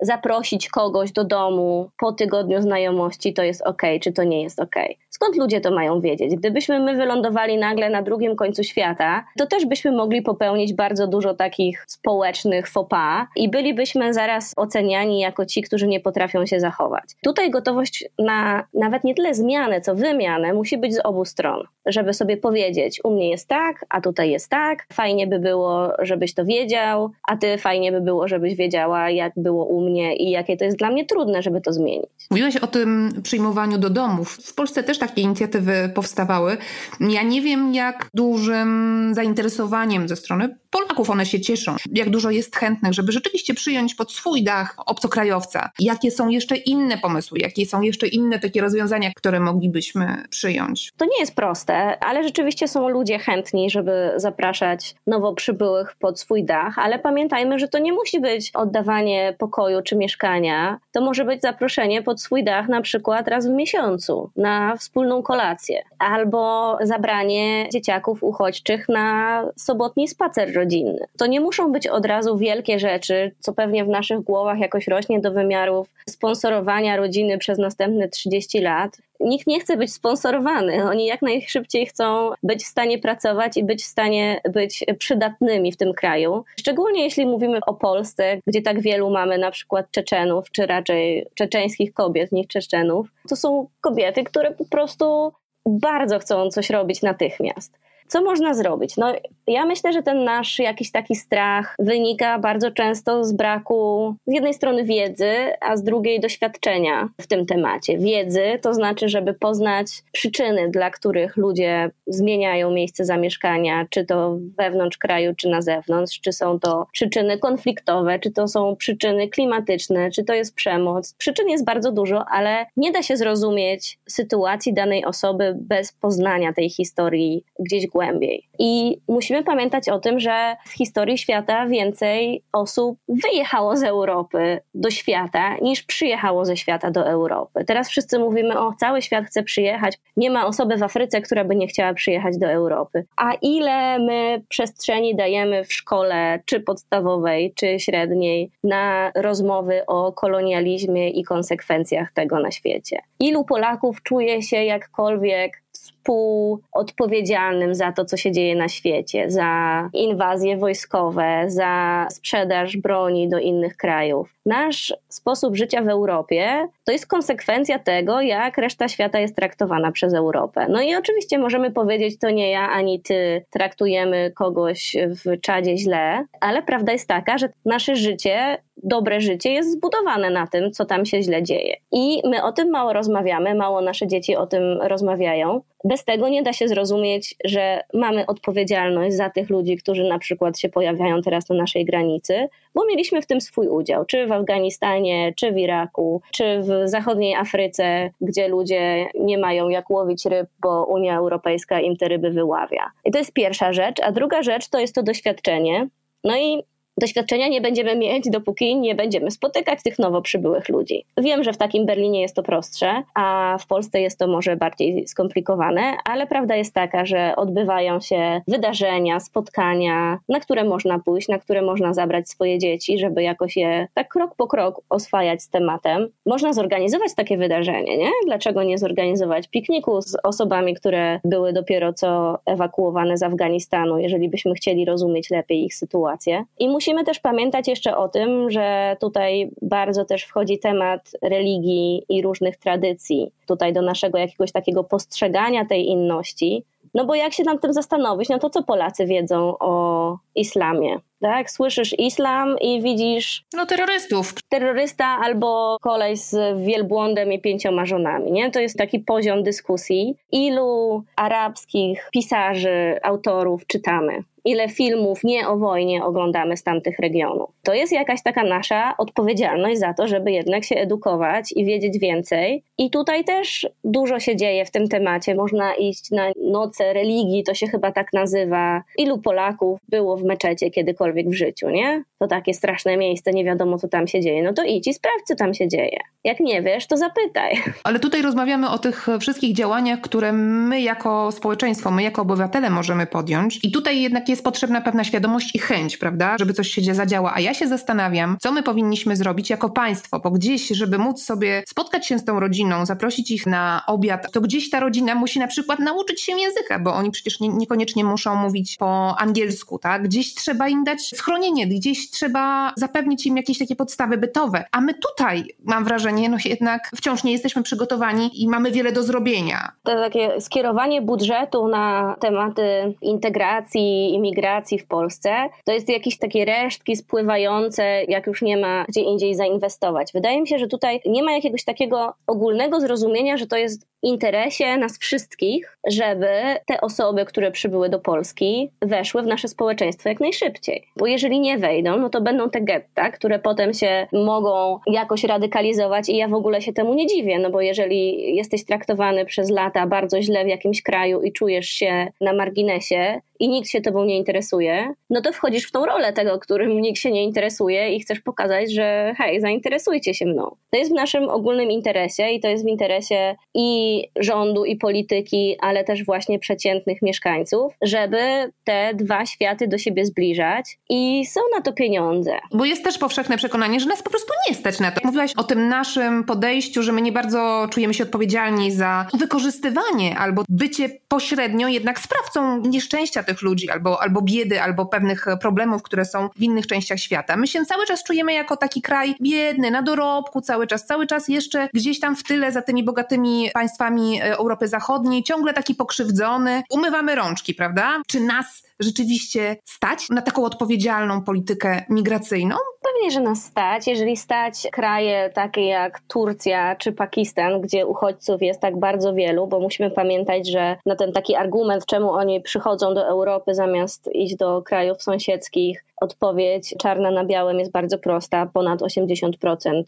zaprosić 0.00 0.68
kogoś 0.68 1.12
do 1.12 1.24
domu 1.24 1.90
po 1.98 2.12
tygodniu 2.12 2.62
znajomości, 2.62 3.34
to 3.34 3.42
jest 3.42 3.62
ok, 3.62 3.82
czy 4.02 4.12
to 4.12 4.24
nie 4.24 4.42
jest 4.42 4.60
ok. 4.60 4.76
Skąd 5.22 5.36
ludzie 5.36 5.60
to 5.60 5.70
mają 5.70 6.00
wiedzieć? 6.00 6.36
Gdybyśmy 6.36 6.80
my 6.80 6.96
wylądowali 6.96 7.58
nagle 7.58 7.90
na 7.90 8.02
drugim 8.02 8.36
końcu 8.36 8.64
świata, 8.64 9.24
to 9.38 9.46
też 9.46 9.66
byśmy 9.66 9.92
mogli 9.92 10.22
popełnić 10.22 10.74
bardzo 10.74 11.06
dużo 11.06 11.34
takich 11.34 11.84
społecznych 11.88 12.68
faux 12.68 12.90
pas 12.90 13.26
i 13.36 13.50
bylibyśmy 13.50 14.14
zaraz 14.14 14.54
oceniani 14.56 15.20
jako 15.20 15.46
ci, 15.46 15.62
którzy 15.62 15.86
nie 15.86 16.00
potrafią 16.00 16.46
się 16.46 16.60
zachować. 16.60 17.04
Tutaj 17.22 17.50
gotowość 17.50 18.04
na 18.18 18.64
nawet 18.74 19.04
nie 19.04 19.14
tyle 19.14 19.34
zmianę, 19.34 19.80
co 19.80 19.94
wymianę 19.94 20.54
musi 20.54 20.78
być 20.78 20.94
z 20.94 21.00
obu 21.04 21.24
stron, 21.24 21.62
żeby 21.86 22.14
sobie 22.14 22.36
powiedzieć, 22.36 23.00
u 23.04 23.10
mnie 23.10 23.30
jest 23.30 23.48
tak, 23.48 23.84
a 23.88 24.00
tutaj 24.00 24.30
jest 24.30 24.48
tak, 24.50 24.86
fajnie 24.92 25.26
by 25.26 25.38
było, 25.38 25.92
żebyś 25.98 26.34
to 26.34 26.44
wiedział, 26.44 27.10
a 27.28 27.36
ty 27.36 27.58
fajnie 27.58 27.92
by 27.92 28.00
było, 28.00 28.28
żebyś 28.28 28.54
wiedziała, 28.54 29.10
jak 29.10 29.32
było 29.36 29.64
u 29.64 29.80
mnie 29.80 30.16
i 30.16 30.30
jakie 30.30 30.56
to 30.56 30.64
jest 30.64 30.76
dla 30.76 30.90
mnie 30.90 31.04
trudne, 31.04 31.42
żeby 31.42 31.60
to 31.60 31.72
zmienić. 31.72 32.10
Mówiłaś 32.30 32.56
o 32.56 32.66
tym 32.66 33.10
przyjmowaniu 33.22 33.78
do 33.78 33.90
domów. 33.90 34.32
W 34.32 34.54
Polsce 34.54 34.82
też 34.82 34.98
takie 35.08 35.22
inicjatywy 35.22 35.90
powstawały. 35.94 36.56
Ja 37.00 37.22
nie 37.22 37.42
wiem, 37.42 37.74
jak 37.74 38.08
dużym 38.14 39.12
zainteresowaniem 39.14 40.08
ze 40.08 40.16
strony 40.16 40.54
Polaków 40.70 41.10
one 41.10 41.26
się 41.26 41.40
cieszą, 41.40 41.76
jak 41.92 42.10
dużo 42.10 42.30
jest 42.30 42.56
chętnych, 42.56 42.92
żeby 42.92 43.12
rzeczywiście 43.12 43.54
przyjąć 43.54 43.94
pod 43.94 44.12
swój 44.12 44.44
dach 44.44 44.74
obcokrajowca. 44.86 45.70
Jakie 45.78 46.10
są 46.10 46.28
jeszcze 46.28 46.56
inne 46.56 46.98
pomysły, 46.98 47.38
jakie 47.38 47.66
są 47.66 47.80
jeszcze 47.80 48.06
inne 48.06 48.38
takie 48.38 48.60
rozwiązania, 48.60 49.10
które 49.16 49.40
moglibyśmy 49.40 50.24
przyjąć? 50.30 50.92
To 50.96 51.04
nie 51.04 51.20
jest 51.20 51.34
proste, 51.34 52.04
ale 52.04 52.24
rzeczywiście 52.24 52.68
są 52.68 52.88
ludzie 52.88 53.18
chętni, 53.18 53.70
żeby 53.70 54.12
zapraszać 54.16 54.94
nowo 55.06 55.34
przybyłych 55.34 55.96
pod 55.98 56.20
swój 56.20 56.44
dach, 56.44 56.78
ale 56.78 56.98
pamiętajmy, 56.98 57.58
że 57.58 57.68
to 57.68 57.78
nie 57.78 57.92
musi 57.92 58.20
być 58.20 58.50
oddawanie 58.54 59.34
pokoju 59.38 59.82
czy 59.82 59.96
mieszkania. 59.96 60.78
To 60.92 61.00
może 61.00 61.24
być 61.24 61.40
zaproszenie 61.40 62.02
pod 62.02 62.22
swój 62.22 62.44
dach 62.44 62.68
na 62.68 62.80
przykład 62.80 63.28
raz 63.28 63.46
w 63.46 63.50
miesiącu 63.50 64.30
na 64.36 64.76
wspólną 64.98 65.22
kolację 65.22 65.82
albo 65.98 66.78
zabranie 66.82 67.68
dzieciaków 67.72 68.22
uchodźczych 68.22 68.88
na 68.88 69.42
sobotni 69.56 70.08
spacer 70.08 70.54
rodzinny. 70.54 71.06
To 71.18 71.26
nie 71.26 71.40
muszą 71.40 71.72
być 71.72 71.86
od 71.86 72.06
razu 72.06 72.38
wielkie 72.38 72.78
rzeczy, 72.78 73.32
co 73.38 73.52
pewnie 73.52 73.84
w 73.84 73.88
naszych 73.88 74.20
głowach 74.20 74.58
jakoś 74.58 74.88
rośnie 74.88 75.20
do 75.20 75.32
wymiarów 75.32 75.88
sponsorowania 76.08 76.96
rodziny 76.96 77.38
przez 77.38 77.58
następne 77.58 78.08
30 78.08 78.60
lat. 78.60 78.98
Nikt 79.20 79.46
nie 79.46 79.60
chce 79.60 79.76
być 79.76 79.92
sponsorowany. 79.92 80.84
Oni 80.84 81.06
jak 81.06 81.22
najszybciej 81.22 81.86
chcą 81.86 82.30
być 82.42 82.64
w 82.64 82.66
stanie 82.66 82.98
pracować 82.98 83.56
i 83.56 83.64
być 83.64 83.82
w 83.82 83.86
stanie 83.86 84.40
być 84.52 84.84
przydatnymi 84.98 85.72
w 85.72 85.76
tym 85.76 85.92
kraju. 85.94 86.44
Szczególnie 86.60 87.02
jeśli 87.02 87.26
mówimy 87.26 87.60
o 87.66 87.74
Polsce, 87.74 88.40
gdzie 88.46 88.62
tak 88.62 88.80
wielu 88.80 89.10
mamy 89.10 89.38
na 89.38 89.50
przykład 89.50 89.90
Czeczenów, 89.90 90.50
czy 90.50 90.66
raczej 90.66 91.26
czeczeńskich 91.34 91.92
kobiet 91.92 92.32
niż 92.32 92.46
Czeczenów. 92.46 93.08
To 93.28 93.36
są 93.36 93.68
kobiety, 93.80 94.24
które 94.24 94.50
po 94.50 94.64
prostu 94.64 95.32
bardzo 95.66 96.18
chcą 96.18 96.50
coś 96.50 96.70
robić 96.70 97.02
natychmiast. 97.02 97.78
Co 98.08 98.22
można 98.22 98.54
zrobić? 98.54 98.96
No, 98.96 99.12
ja 99.46 99.64
myślę, 99.64 99.92
że 99.92 100.02
ten 100.02 100.24
nasz 100.24 100.58
jakiś 100.58 100.90
taki 100.90 101.14
strach 101.14 101.74
wynika 101.78 102.38
bardzo 102.38 102.70
często 102.70 103.24
z 103.24 103.32
braku 103.32 104.14
z 104.26 104.34
jednej 104.34 104.54
strony 104.54 104.84
wiedzy, 104.84 105.32
a 105.60 105.76
z 105.76 105.82
drugiej 105.82 106.20
doświadczenia 106.20 107.08
w 107.20 107.26
tym 107.26 107.46
temacie. 107.46 107.98
Wiedzy 107.98 108.42
to 108.62 108.74
znaczy, 108.74 109.08
żeby 109.08 109.34
poznać 109.34 109.86
przyczyny, 110.12 110.70
dla 110.70 110.90
których 110.90 111.36
ludzie 111.36 111.90
zmieniają 112.06 112.70
miejsce 112.70 113.04
zamieszkania, 113.04 113.86
czy 113.90 114.04
to 114.04 114.38
wewnątrz 114.58 114.98
kraju, 114.98 115.34
czy 115.36 115.48
na 115.48 115.62
zewnątrz, 115.62 116.20
czy 116.20 116.32
są 116.32 116.60
to 116.60 116.86
przyczyny 116.92 117.38
konfliktowe, 117.38 118.18
czy 118.18 118.30
to 118.30 118.48
są 118.48 118.76
przyczyny 118.76 119.28
klimatyczne, 119.28 120.10
czy 120.10 120.24
to 120.24 120.34
jest 120.34 120.54
przemoc. 120.54 121.14
Przyczyn 121.18 121.48
jest 121.48 121.64
bardzo 121.64 121.92
dużo, 121.92 122.24
ale 122.30 122.66
nie 122.76 122.92
da 122.92 123.02
się 123.02 123.16
zrozumieć 123.16 123.98
sytuacji 124.08 124.74
danej 124.74 125.04
osoby 125.04 125.56
bez 125.60 125.92
poznania 125.92 126.52
tej 126.52 126.70
historii 126.70 127.44
gdzieś 127.58 127.86
głębiej 127.86 127.97
głębiej. 127.98 128.48
I 128.58 129.00
musimy 129.08 129.44
pamiętać 129.44 129.88
o 129.88 129.98
tym, 129.98 130.20
że 130.20 130.56
w 130.66 130.72
historii 130.72 131.18
świata 131.18 131.66
więcej 131.66 132.42
osób 132.52 132.98
wyjechało 133.08 133.76
z 133.76 133.82
Europy 133.82 134.60
do 134.74 134.90
świata 134.90 135.56
niż 135.62 135.82
przyjechało 135.82 136.44
ze 136.44 136.56
świata 136.56 136.90
do 136.90 137.06
Europy. 137.06 137.64
Teraz 137.64 137.88
wszyscy 137.88 138.18
mówimy, 138.18 138.60
o 138.60 138.72
cały 138.72 139.02
świat 139.02 139.24
chce 139.24 139.42
przyjechać. 139.42 139.98
Nie 140.16 140.30
ma 140.30 140.46
osoby 140.46 140.76
w 140.76 140.82
Afryce, 140.82 141.20
która 141.20 141.44
by 141.44 141.56
nie 141.56 141.66
chciała 141.66 141.94
przyjechać 141.94 142.38
do 142.38 142.46
Europy. 142.46 143.04
A 143.16 143.32
ile 143.42 143.98
my 143.98 144.42
przestrzeni 144.48 145.16
dajemy 145.16 145.64
w 145.64 145.72
szkole, 145.72 146.40
czy 146.44 146.60
podstawowej, 146.60 147.52
czy 147.54 147.80
średniej, 147.80 148.50
na 148.64 149.12
rozmowy 149.14 149.86
o 149.86 150.12
kolonializmie 150.12 151.10
i 151.10 151.24
konsekwencjach 151.24 152.12
tego 152.12 152.40
na 152.40 152.50
świecie? 152.50 152.98
Ilu 153.20 153.44
Polaków 153.44 154.02
czuje 154.02 154.42
się 154.42 154.64
jakkolwiek 154.64 155.62
współodpowiedzialnym 155.98 157.74
za 157.74 157.92
to, 157.92 158.04
co 158.04 158.16
się 158.16 158.32
dzieje 158.32 158.56
na 158.56 158.68
świecie, 158.68 159.30
za 159.30 159.90
inwazje 159.92 160.56
wojskowe, 160.56 161.44
za 161.46 162.06
sprzedaż 162.10 162.76
broni 162.76 163.28
do 163.28 163.38
innych 163.38 163.76
krajów. 163.76 164.34
Nasz 164.46 164.94
sposób 165.08 165.56
życia 165.56 165.82
w 165.82 165.88
Europie 165.88 166.68
to 166.84 166.92
jest 166.92 167.06
konsekwencja 167.06 167.78
tego, 167.78 168.20
jak 168.20 168.58
reszta 168.58 168.88
świata 168.88 169.20
jest 169.20 169.36
traktowana 169.36 169.92
przez 169.92 170.14
Europę. 170.14 170.66
No 170.70 170.82
i 170.82 170.94
oczywiście 170.94 171.38
możemy 171.38 171.70
powiedzieć, 171.70 172.18
to 172.18 172.30
nie 172.30 172.50
ja 172.50 172.70
ani 172.70 173.00
ty 173.00 173.44
traktujemy 173.50 174.32
kogoś 174.34 174.96
w 175.24 175.40
czadzie 175.40 175.76
źle, 175.76 176.24
ale 176.40 176.62
prawda 176.62 176.92
jest 176.92 177.08
taka, 177.08 177.38
że 177.38 177.48
nasze 177.64 177.96
życie 177.96 178.58
dobre 178.82 179.20
życie 179.20 179.52
jest 179.52 179.72
zbudowane 179.72 180.30
na 180.30 180.46
tym, 180.46 180.72
co 180.72 180.84
tam 180.84 181.06
się 181.06 181.22
źle 181.22 181.42
dzieje. 181.42 181.76
I 181.92 182.22
my 182.28 182.42
o 182.42 182.52
tym 182.52 182.70
mało 182.70 182.92
rozmawiamy, 182.92 183.54
mało 183.54 183.80
nasze 183.80 184.06
dzieci 184.06 184.36
o 184.36 184.46
tym 184.46 184.62
rozmawiają. 184.82 185.60
Bez 185.88 186.04
tego 186.04 186.28
nie 186.28 186.42
da 186.42 186.52
się 186.52 186.68
zrozumieć, 186.68 187.34
że 187.44 187.80
mamy 187.94 188.26
odpowiedzialność 188.26 189.16
za 189.16 189.30
tych 189.30 189.50
ludzi, 189.50 189.76
którzy 189.76 190.04
na 190.04 190.18
przykład 190.18 190.58
się 190.58 190.68
pojawiają 190.68 191.22
teraz 191.22 191.48
na 191.48 191.56
naszej 191.56 191.84
granicy, 191.84 192.48
bo 192.74 192.86
mieliśmy 192.86 193.22
w 193.22 193.26
tym 193.26 193.40
swój 193.40 193.68
udział, 193.68 194.04
czy 194.04 194.26
w 194.26 194.32
Afganistanie, 194.32 195.32
czy 195.36 195.52
w 195.52 195.58
Iraku, 195.58 196.22
czy 196.32 196.60
w 196.60 196.88
zachodniej 196.88 197.34
Afryce, 197.34 198.10
gdzie 198.20 198.48
ludzie 198.48 199.06
nie 199.20 199.38
mają 199.38 199.68
jak 199.68 199.90
łowić 199.90 200.26
ryb, 200.26 200.48
bo 200.62 200.84
Unia 200.84 201.18
Europejska 201.18 201.80
im 201.80 201.96
te 201.96 202.08
ryby 202.08 202.30
wyławia. 202.30 202.90
I 203.04 203.10
to 203.10 203.18
jest 203.18 203.32
pierwsza 203.32 203.72
rzecz. 203.72 204.00
A 204.00 204.12
druga 204.12 204.42
rzecz 204.42 204.68
to 204.68 204.78
jest 204.78 204.94
to 204.94 205.02
doświadczenie. 205.02 205.88
No 206.24 206.36
i 206.36 206.62
doświadczenia 206.98 207.48
nie 207.48 207.60
będziemy 207.60 207.96
mieć, 207.96 208.24
dopóki 208.30 208.76
nie 208.76 208.94
będziemy 208.94 209.30
spotykać 209.30 209.82
tych 209.82 209.98
nowo 209.98 210.22
przybyłych 210.22 210.68
ludzi. 210.68 211.04
Wiem, 211.16 211.44
że 211.44 211.52
w 211.52 211.56
takim 211.56 211.86
Berlinie 211.86 212.20
jest 212.20 212.36
to 212.36 212.42
prostsze, 212.42 213.02
a 213.14 213.56
w 213.60 213.66
Polsce 213.66 214.00
jest 214.00 214.18
to 214.18 214.26
może 214.26 214.56
bardziej 214.56 215.08
skomplikowane, 215.08 215.96
ale 216.04 216.26
prawda 216.26 216.56
jest 216.56 216.74
taka, 216.74 217.06
że 217.06 217.36
odbywają 217.36 218.00
się 218.00 218.40
wydarzenia, 218.48 219.20
spotkania, 219.20 220.18
na 220.28 220.40
które 220.40 220.64
można 220.64 220.98
pójść, 220.98 221.28
na 221.28 221.38
które 221.38 221.62
można 221.62 221.94
zabrać 221.94 222.28
swoje 222.28 222.58
dzieci, 222.58 222.98
żeby 222.98 223.22
jakoś 223.22 223.56
je 223.56 223.88
tak 223.94 224.08
krok 224.08 224.34
po 224.36 224.46
krok 224.46 224.80
oswajać 224.90 225.42
z 225.42 225.50
tematem. 225.50 226.08
Można 226.26 226.52
zorganizować 226.52 227.14
takie 227.14 227.36
wydarzenie, 227.36 227.98
nie? 227.98 228.10
Dlaczego 228.26 228.62
nie 228.62 228.78
zorganizować 228.78 229.48
pikniku 229.48 230.02
z 230.02 230.16
osobami, 230.24 230.74
które 230.74 231.20
były 231.24 231.52
dopiero 231.52 231.92
co 231.92 232.38
ewakuowane 232.46 233.16
z 233.16 233.22
Afganistanu, 233.22 233.98
jeżeli 233.98 234.28
byśmy 234.28 234.54
chcieli 234.54 234.84
rozumieć 234.84 235.30
lepiej 235.30 235.64
ich 235.64 235.74
sytuację. 235.74 236.44
I 236.58 236.68
musi 236.68 236.87
musimy 236.88 237.04
też 237.04 237.20
pamiętać 237.20 237.68
jeszcze 237.68 237.96
o 237.96 238.08
tym, 238.08 238.50
że 238.50 238.96
tutaj 239.00 239.50
bardzo 239.62 240.04
też 240.04 240.22
wchodzi 240.24 240.58
temat 240.58 241.10
religii 241.22 242.02
i 242.08 242.22
różnych 242.22 242.56
tradycji, 242.56 243.32
tutaj 243.46 243.72
do 243.72 243.82
naszego 243.82 244.18
jakiegoś 244.18 244.52
takiego 244.52 244.84
postrzegania 244.84 245.64
tej 245.64 245.86
inności. 245.86 246.64
No 246.94 247.04
bo 247.04 247.14
jak 247.14 247.32
się 247.32 247.42
nad 247.42 247.60
tym 247.60 247.72
zastanowić, 247.72 248.28
no 248.28 248.38
to 248.38 248.50
co 248.50 248.62
Polacy 248.62 249.06
wiedzą 249.06 249.54
o 249.60 250.16
islamie? 250.34 250.98
Tak? 251.20 251.50
Słyszysz 251.50 251.98
islam 251.98 252.56
i 252.60 252.82
widzisz. 252.82 253.44
No, 253.56 253.66
terrorystów. 253.66 254.34
Terrorysta 254.48 255.06
albo 255.06 255.76
kolej 255.80 256.16
z 256.16 256.58
wielbłądem 256.64 257.32
i 257.32 257.40
pięcioma 257.40 257.86
żonami. 257.86 258.32
Nie? 258.32 258.50
To 258.50 258.60
jest 258.60 258.78
taki 258.78 259.00
poziom 259.00 259.42
dyskusji. 259.42 260.16
Ilu 260.32 261.02
arabskich 261.16 262.08
pisarzy, 262.12 262.98
autorów 263.02 263.66
czytamy? 263.66 264.22
Ile 264.48 264.68
filmów 264.68 265.24
nie 265.24 265.48
o 265.48 265.56
wojnie 265.56 266.04
oglądamy 266.04 266.56
z 266.56 266.62
tamtych 266.62 266.98
regionów. 266.98 267.50
To 267.62 267.74
jest 267.74 267.92
jakaś 267.92 268.22
taka 268.22 268.44
nasza 268.44 268.94
odpowiedzialność 268.98 269.80
za 269.80 269.94
to, 269.94 270.08
żeby 270.08 270.32
jednak 270.32 270.64
się 270.64 270.76
edukować 270.76 271.52
i 271.56 271.64
wiedzieć 271.64 271.98
więcej. 271.98 272.62
I 272.78 272.90
tutaj 272.90 273.24
też 273.24 273.68
dużo 273.84 274.20
się 274.20 274.36
dzieje 274.36 274.64
w 274.64 274.70
tym 274.70 274.88
temacie. 274.88 275.34
Można 275.34 275.74
iść 275.74 276.10
na 276.10 276.30
noce 276.42 276.92
religii, 276.92 277.44
to 277.44 277.54
się 277.54 277.66
chyba 277.66 277.92
tak 277.92 278.12
nazywa. 278.12 278.82
Ilu 278.98 279.18
Polaków 279.18 279.80
było 279.88 280.16
w 280.16 280.24
meczecie 280.24 280.70
kiedykolwiek 280.70 281.28
w 281.28 281.32
życiu, 281.32 281.70
nie? 281.70 282.02
To 282.20 282.26
takie 282.26 282.54
straszne 282.54 282.96
miejsce, 282.96 283.32
nie 283.32 283.44
wiadomo 283.44 283.78
co 283.78 283.88
tam 283.88 284.06
się 284.06 284.20
dzieje. 284.20 284.42
No 284.42 284.52
to 284.52 284.62
idź 284.64 284.86
i 284.86 284.94
sprawdź, 284.94 285.24
co 285.26 285.36
tam 285.36 285.54
się 285.54 285.68
dzieje. 285.68 286.00
Jak 286.24 286.40
nie 286.40 286.62
wiesz, 286.62 286.86
to 286.86 286.96
zapytaj. 286.96 287.62
Ale 287.84 288.00
tutaj 288.00 288.22
rozmawiamy 288.22 288.70
o 288.70 288.78
tych 288.78 289.06
wszystkich 289.20 289.54
działaniach, 289.56 290.00
które 290.00 290.32
my 290.32 290.80
jako 290.80 291.32
społeczeństwo, 291.32 291.90
my 291.90 292.02
jako 292.02 292.22
obywatele 292.22 292.70
możemy 292.70 293.06
podjąć. 293.06 293.60
I 293.62 293.70
tutaj 293.70 294.00
jednak 294.00 294.28
jest 294.28 294.44
potrzebna 294.44 294.80
pewna 294.80 295.04
świadomość 295.04 295.54
i 295.54 295.58
chęć, 295.58 295.96
prawda, 295.96 296.36
żeby 296.38 296.52
coś 296.52 296.68
się 296.68 296.94
zadziała. 296.94 297.34
A 297.34 297.40
ja 297.40 297.54
się 297.54 297.68
zastanawiam, 297.68 298.36
co 298.40 298.52
my 298.52 298.62
powinniśmy 298.62 299.16
zrobić 299.16 299.50
jako 299.50 299.70
państwo, 299.70 300.20
bo 300.20 300.30
gdzieś, 300.30 300.68
żeby 300.68 300.98
móc 300.98 301.22
sobie 301.22 301.62
spotkać 301.68 302.06
się 302.06 302.18
z 302.18 302.24
tą 302.24 302.40
rodziną, 302.40 302.86
zaprosić 302.86 303.30
ich 303.30 303.46
na 303.46 303.82
obiad, 303.86 304.32
to 304.32 304.40
gdzieś 304.40 304.70
ta 304.70 304.80
rodzina 304.80 305.14
musi 305.14 305.38
na 305.38 305.46
przykład 305.46 305.78
nauczyć 305.78 306.20
się 306.20 306.32
języka, 306.32 306.78
bo 306.78 306.94
oni 306.94 307.10
przecież 307.10 307.40
nie, 307.40 307.48
niekoniecznie 307.48 308.04
muszą 308.04 308.34
mówić 308.34 308.76
po 308.76 309.18
angielsku, 309.18 309.78
tak? 309.78 310.02
Gdzieś 310.02 310.34
trzeba 310.34 310.68
im 310.68 310.84
dać 310.84 311.00
schronienie, 311.00 311.66
gdzieś 311.66 312.07
trzeba 312.10 312.72
zapewnić 312.76 313.26
im 313.26 313.36
jakieś 313.36 313.58
takie 313.58 313.76
podstawy 313.76 314.18
bytowe. 314.18 314.64
A 314.72 314.80
my 314.80 314.94
tutaj, 314.94 315.44
mam 315.64 315.84
wrażenie, 315.84 316.28
no 316.28 316.36
jednak 316.44 316.90
wciąż 316.96 317.24
nie 317.24 317.32
jesteśmy 317.32 317.62
przygotowani 317.62 318.42
i 318.42 318.48
mamy 318.48 318.70
wiele 318.70 318.92
do 318.92 319.02
zrobienia. 319.02 319.72
To 319.82 319.94
takie 319.94 320.40
skierowanie 320.40 321.02
budżetu 321.02 321.68
na 321.68 322.16
tematy 322.20 322.94
integracji, 323.02 324.14
imigracji 324.14 324.78
w 324.78 324.86
Polsce, 324.86 325.48
to 325.64 325.72
jest 325.72 325.88
jakieś 325.88 326.18
takie 326.18 326.44
resztki 326.44 326.96
spływające, 326.96 328.04
jak 328.08 328.26
już 328.26 328.42
nie 328.42 328.56
ma 328.56 328.84
gdzie 328.88 329.00
indziej 329.00 329.34
zainwestować. 329.34 330.12
Wydaje 330.12 330.40
mi 330.40 330.48
się, 330.48 330.58
że 330.58 330.66
tutaj 330.66 331.00
nie 331.06 331.22
ma 331.22 331.32
jakiegoś 331.32 331.64
takiego 331.64 332.14
ogólnego 332.26 332.80
zrozumienia, 332.80 333.36
że 333.36 333.46
to 333.46 333.56
jest 333.56 333.86
interesie 334.02 334.76
nas 334.76 334.98
wszystkich, 334.98 335.78
żeby 335.90 336.28
te 336.66 336.80
osoby, 336.80 337.24
które 337.24 337.50
przybyły 337.50 337.88
do 337.88 337.98
Polski, 337.98 338.70
weszły 338.82 339.22
w 339.22 339.26
nasze 339.26 339.48
społeczeństwo 339.48 340.08
jak 340.08 340.20
najszybciej. 340.20 340.86
Bo 340.96 341.06
jeżeli 341.06 341.40
nie 341.40 341.58
wejdą, 341.58 341.98
no 341.98 342.10
to 342.10 342.20
będą 342.20 342.50
te 342.50 342.60
getta, 342.60 343.10
które 343.10 343.38
potem 343.38 343.74
się 343.74 344.06
mogą 344.12 344.78
jakoś 344.86 345.24
radykalizować 345.24 346.08
i 346.08 346.16
ja 346.16 346.28
w 346.28 346.34
ogóle 346.34 346.62
się 346.62 346.72
temu 346.72 346.94
nie 346.94 347.06
dziwię, 347.06 347.38
no 347.38 347.50
bo 347.50 347.60
jeżeli 347.60 348.36
jesteś 348.36 348.64
traktowany 348.64 349.24
przez 349.24 349.50
lata 349.50 349.86
bardzo 349.86 350.22
źle 350.22 350.44
w 350.44 350.48
jakimś 350.48 350.82
kraju 350.82 351.22
i 351.22 351.32
czujesz 351.32 351.68
się 351.68 352.12
na 352.20 352.32
marginesie 352.32 353.20
i 353.40 353.48
nikt 353.48 353.68
się 353.68 353.80
tobą 353.80 354.04
nie 354.04 354.16
interesuje, 354.16 354.94
no 355.10 355.20
to 355.20 355.32
wchodzisz 355.32 355.64
w 355.64 355.72
tą 355.72 355.86
rolę 355.86 356.12
tego, 356.12 356.38
którym 356.38 356.80
nikt 356.80 357.00
się 357.00 357.10
nie 357.10 357.24
interesuje 357.24 357.94
i 357.94 358.00
chcesz 358.00 358.20
pokazać, 358.20 358.72
że 358.72 359.14
hej, 359.18 359.40
zainteresujcie 359.40 360.14
się 360.14 360.26
mną. 360.26 360.56
To 360.70 360.78
jest 360.78 360.90
w 360.90 360.94
naszym 360.94 361.28
ogólnym 361.28 361.70
interesie 361.70 362.30
i 362.30 362.40
to 362.40 362.48
jest 362.48 362.64
w 362.64 362.68
interesie 362.68 363.36
i 363.54 363.87
rządu, 364.16 364.64
i 364.64 364.76
polityki, 364.76 365.56
ale 365.60 365.84
też 365.84 366.04
właśnie 366.04 366.38
przeciętnych 366.38 367.02
mieszkańców, 367.02 367.74
żeby 367.82 368.52
te 368.64 368.94
dwa 368.94 369.26
światy 369.26 369.68
do 369.68 369.78
siebie 369.78 370.04
zbliżać 370.06 370.78
i 370.90 371.26
są 371.26 371.40
na 371.56 371.62
to 371.62 371.72
pieniądze. 371.72 372.38
Bo 372.52 372.64
jest 372.64 372.84
też 372.84 372.98
powszechne 372.98 373.36
przekonanie, 373.36 373.80
że 373.80 373.86
nas 373.86 374.02
po 374.02 374.10
prostu 374.10 374.32
nie 374.48 374.54
stać 374.54 374.80
na 374.80 374.90
to. 374.90 375.00
Mówiłaś 375.04 375.32
o 375.36 375.44
tym 375.44 375.68
naszym 375.68 376.24
podejściu, 376.24 376.82
że 376.82 376.92
my 376.92 377.02
nie 377.02 377.12
bardzo 377.12 377.66
czujemy 377.70 377.94
się 377.94 378.04
odpowiedzialni 378.04 378.72
za 378.72 379.06
wykorzystywanie 379.14 380.18
albo 380.18 380.42
bycie 380.48 380.90
pośrednio 381.08 381.68
jednak 381.68 382.00
sprawcą 382.00 382.60
nieszczęścia 382.60 383.22
tych 383.22 383.42
ludzi, 383.42 383.70
albo, 383.70 384.02
albo 384.02 384.22
biedy, 384.22 384.62
albo 384.62 384.86
pewnych 384.86 385.26
problemów, 385.40 385.82
które 385.82 386.04
są 386.04 386.28
w 386.36 386.42
innych 386.42 386.66
częściach 386.66 386.98
świata. 386.98 387.36
My 387.36 387.46
się 387.46 387.64
cały 387.64 387.86
czas 387.86 388.04
czujemy 388.04 388.32
jako 388.32 388.56
taki 388.56 388.82
kraj 388.82 389.14
biedny, 389.22 389.70
na 389.70 389.82
dorobku 389.82 390.40
cały 390.40 390.66
czas, 390.66 390.86
cały 390.86 391.06
czas 391.06 391.28
jeszcze 391.28 391.68
gdzieś 391.74 392.00
tam 392.00 392.16
w 392.16 392.22
tyle 392.22 392.52
za 392.52 392.62
tymi 392.62 392.84
bogatymi 392.84 393.50
państwami 393.54 393.77
państwami 393.78 394.20
e, 394.20 394.36
Europy 394.36 394.68
Zachodniej, 394.68 395.22
ciągle 395.22 395.52
taki 395.52 395.74
pokrzywdzony. 395.74 396.62
Umywamy 396.70 397.14
rączki, 397.14 397.54
prawda? 397.54 398.02
Czy 398.06 398.20
nas 398.20 398.62
rzeczywiście 398.80 399.56
stać 399.64 400.08
na 400.08 400.22
taką 400.22 400.44
odpowiedzialną 400.44 401.22
politykę 401.22 401.84
migracyjną? 401.88 402.56
Pewnie, 402.92 403.10
że 403.10 403.20
nas 403.20 403.44
stać. 403.44 403.86
Jeżeli 403.86 404.16
stać 404.16 404.68
kraje 404.72 405.30
takie 405.34 405.66
jak 405.66 406.00
Turcja 406.00 406.76
czy 406.76 406.92
Pakistan, 406.92 407.60
gdzie 407.60 407.86
uchodźców 407.86 408.42
jest 408.42 408.60
tak 408.60 408.78
bardzo 408.78 409.14
wielu, 409.14 409.46
bo 409.46 409.60
musimy 409.60 409.90
pamiętać, 409.90 410.48
że 410.48 410.76
na 410.86 410.96
ten 410.96 411.12
taki 411.12 411.34
argument, 411.34 411.86
czemu 411.86 412.10
oni 412.10 412.40
przychodzą 412.40 412.94
do 412.94 413.06
Europy 413.06 413.54
zamiast 413.54 414.10
iść 414.14 414.36
do 414.36 414.62
krajów 414.62 415.02
sąsiedzkich, 415.02 415.84
Odpowiedź 416.00 416.74
czarna 416.78 417.10
na 417.10 417.24
białym 417.24 417.58
jest 417.58 417.72
bardzo 417.72 417.98
prosta. 417.98 418.46
Ponad 418.46 418.80
80% 418.80 419.30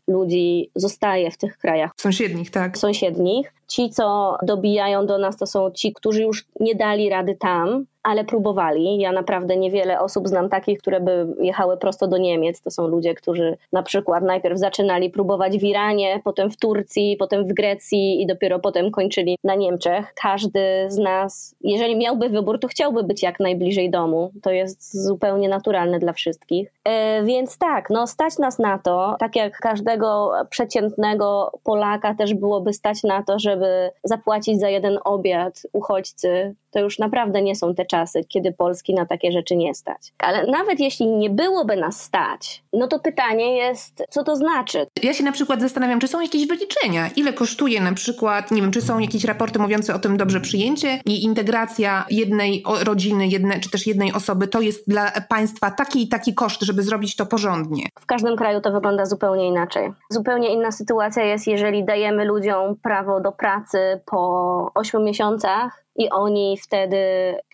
ludzi 0.09 0.71
zostaje 0.75 1.31
w 1.31 1.37
tych 1.37 1.59
krajach. 1.59 1.91
Sąsiednich, 1.97 2.51
tak. 2.51 2.79
Sąsiednich. 2.79 3.53
Ci, 3.69 3.91
co 3.91 4.37
dobijają 4.43 5.07
do 5.07 5.19
nas, 5.19 5.37
to 5.37 5.47
są 5.47 5.71
ci, 5.71 5.93
którzy 5.93 6.23
już 6.23 6.45
nie 6.61 6.75
dali 6.75 7.11
rady 7.11 7.37
tam 7.41 7.85
ale 8.03 8.25
próbowali. 8.25 8.99
Ja 8.99 9.13
naprawdę 9.13 9.57
niewiele 9.57 10.01
osób 10.01 10.29
znam 10.29 10.49
takich, 10.49 10.79
które 10.79 11.01
by 11.01 11.27
jechały 11.41 11.77
prosto 11.77 12.09
do 12.09 12.19
Niemiec. 12.19 12.63
To 12.63 12.71
są 12.71 12.87
ludzie, 12.87 13.15
którzy 13.15 13.57
na 13.73 13.83
przykład 13.83 14.25
najpierw 14.25 14.59
zaczynali 14.59 15.11
próbować 15.11 15.59
w 15.59 15.63
Iranie, 15.65 16.21
potem 16.25 16.51
w 16.51 16.57
Turcji, 16.57 17.17
potem 17.19 17.45
w 17.49 17.53
Grecji 17.53 18.23
i 18.23 18.27
dopiero 18.27 18.59
potem 18.59 18.91
kończyli 18.91 19.39
na 19.45 19.55
Niemczech. 19.55 20.15
Każdy 20.23 20.61
z 20.89 20.99
nas, 20.99 21.55
jeżeli 21.61 21.97
miałby 21.97 22.29
wybór, 22.29 22.61
to 22.61 22.69
chciałby 22.69 23.03
być 23.03 23.23
jak 23.23 23.41
najbliżej 23.41 23.91
domu. 23.91 24.31
To 24.43 24.51
jest 24.51 25.03
zupełnie 25.05 25.49
naturalne 25.49 25.99
dla 25.99 26.13
wszystkich. 26.13 26.73
E, 26.85 27.25
więc 27.25 27.59
tak, 27.59 27.91
no 27.91 28.07
stać 28.07 28.39
nas 28.39 28.59
na 28.59 28.79
to, 28.79 29.17
tak 29.19 29.37
jak 29.37 29.59
każdego 29.59 30.33
przeciętnego 30.51 31.53
Polaka 31.65 32.15
też 32.15 32.35
byłoby 32.35 32.73
stać 32.73 33.03
na 33.03 33.23
to, 33.23 33.39
żeby 33.39 33.91
zapłacić 34.05 34.61
za 34.61 34.69
jeden 34.69 34.99
obiad 35.05 35.63
uchodźcy 35.73 36.55
to 36.71 36.81
już 36.81 36.99
naprawdę 36.99 37.43
nie 37.43 37.57
są 37.57 37.75
te 37.75 37.85
czasy, 37.85 38.25
kiedy 38.29 38.53
Polski 38.53 38.95
na 38.95 39.07
takie 39.07 39.33
rzeczy 39.33 39.57
nie 39.57 39.75
stać. 39.75 40.13
Ale 40.19 40.47
nawet 40.47 40.81
jeśli 40.81 41.07
nie 41.07 41.31
byłoby 41.31 41.77
nas 41.77 42.03
stać, 42.03 42.63
no 42.73 42.87
to 42.87 42.99
pytanie 42.99 43.57
jest, 43.57 44.05
co 44.11 44.25
to 44.25 44.37
znaczy? 44.37 44.87
Ja 45.03 45.15
się 45.15 45.25
na 45.25 45.33
przykład 45.33 45.61
zastanawiam, 45.61 46.01
czy 46.01 46.09
są 46.09 46.21
jakieś 46.21 46.47
wyliczenia, 46.47 47.09
ile 47.17 47.33
kosztuje 47.33 47.81
na 47.81 47.93
przykład, 47.93 48.51
nie 48.51 48.63
wiem, 48.63 48.71
czy 48.71 48.81
są 48.81 48.99
jakieś 48.99 49.25
raporty 49.25 49.59
mówiące 49.59 49.95
o 49.95 49.99
tym 49.99 50.17
dobrze 50.17 50.41
przyjęcie 50.41 51.01
i 51.07 51.25
integracja 51.25 52.05
jednej 52.11 52.65
rodziny, 52.85 53.27
jedne, 53.27 53.61
czy 53.61 53.71
też 53.71 53.87
jednej 53.87 54.13
osoby, 54.13 54.49
to 54.49 54.61
jest 54.61 54.89
dla 54.89 55.13
państwa 55.29 55.71
taki 55.71 56.03
i 56.03 56.09
taki 56.09 56.35
koszt, 56.35 56.63
żeby 56.63 56.83
zrobić 56.83 57.17
to 57.17 57.27
porządnie. 57.27 57.85
W 58.01 58.07
każdym 58.07 58.37
kraju 58.37 58.61
to 58.61 58.73
wygląda 58.73 59.07
zupełnie 59.07 59.47
inaczej. 59.47 59.93
Zupełnie 60.11 60.53
inna 60.53 60.73
sytuacja 60.73 61.25
jest, 61.25 61.47
jeżeli 61.47 61.85
dajemy 61.85 62.25
ludziom 62.25 62.77
prawo 62.83 63.21
do 63.21 63.33
pracy 63.33 64.01
po 64.07 64.71
8 64.75 65.05
miesiącach, 65.05 65.85
i 66.01 66.11
oni 66.11 66.57
wtedy 66.57 66.99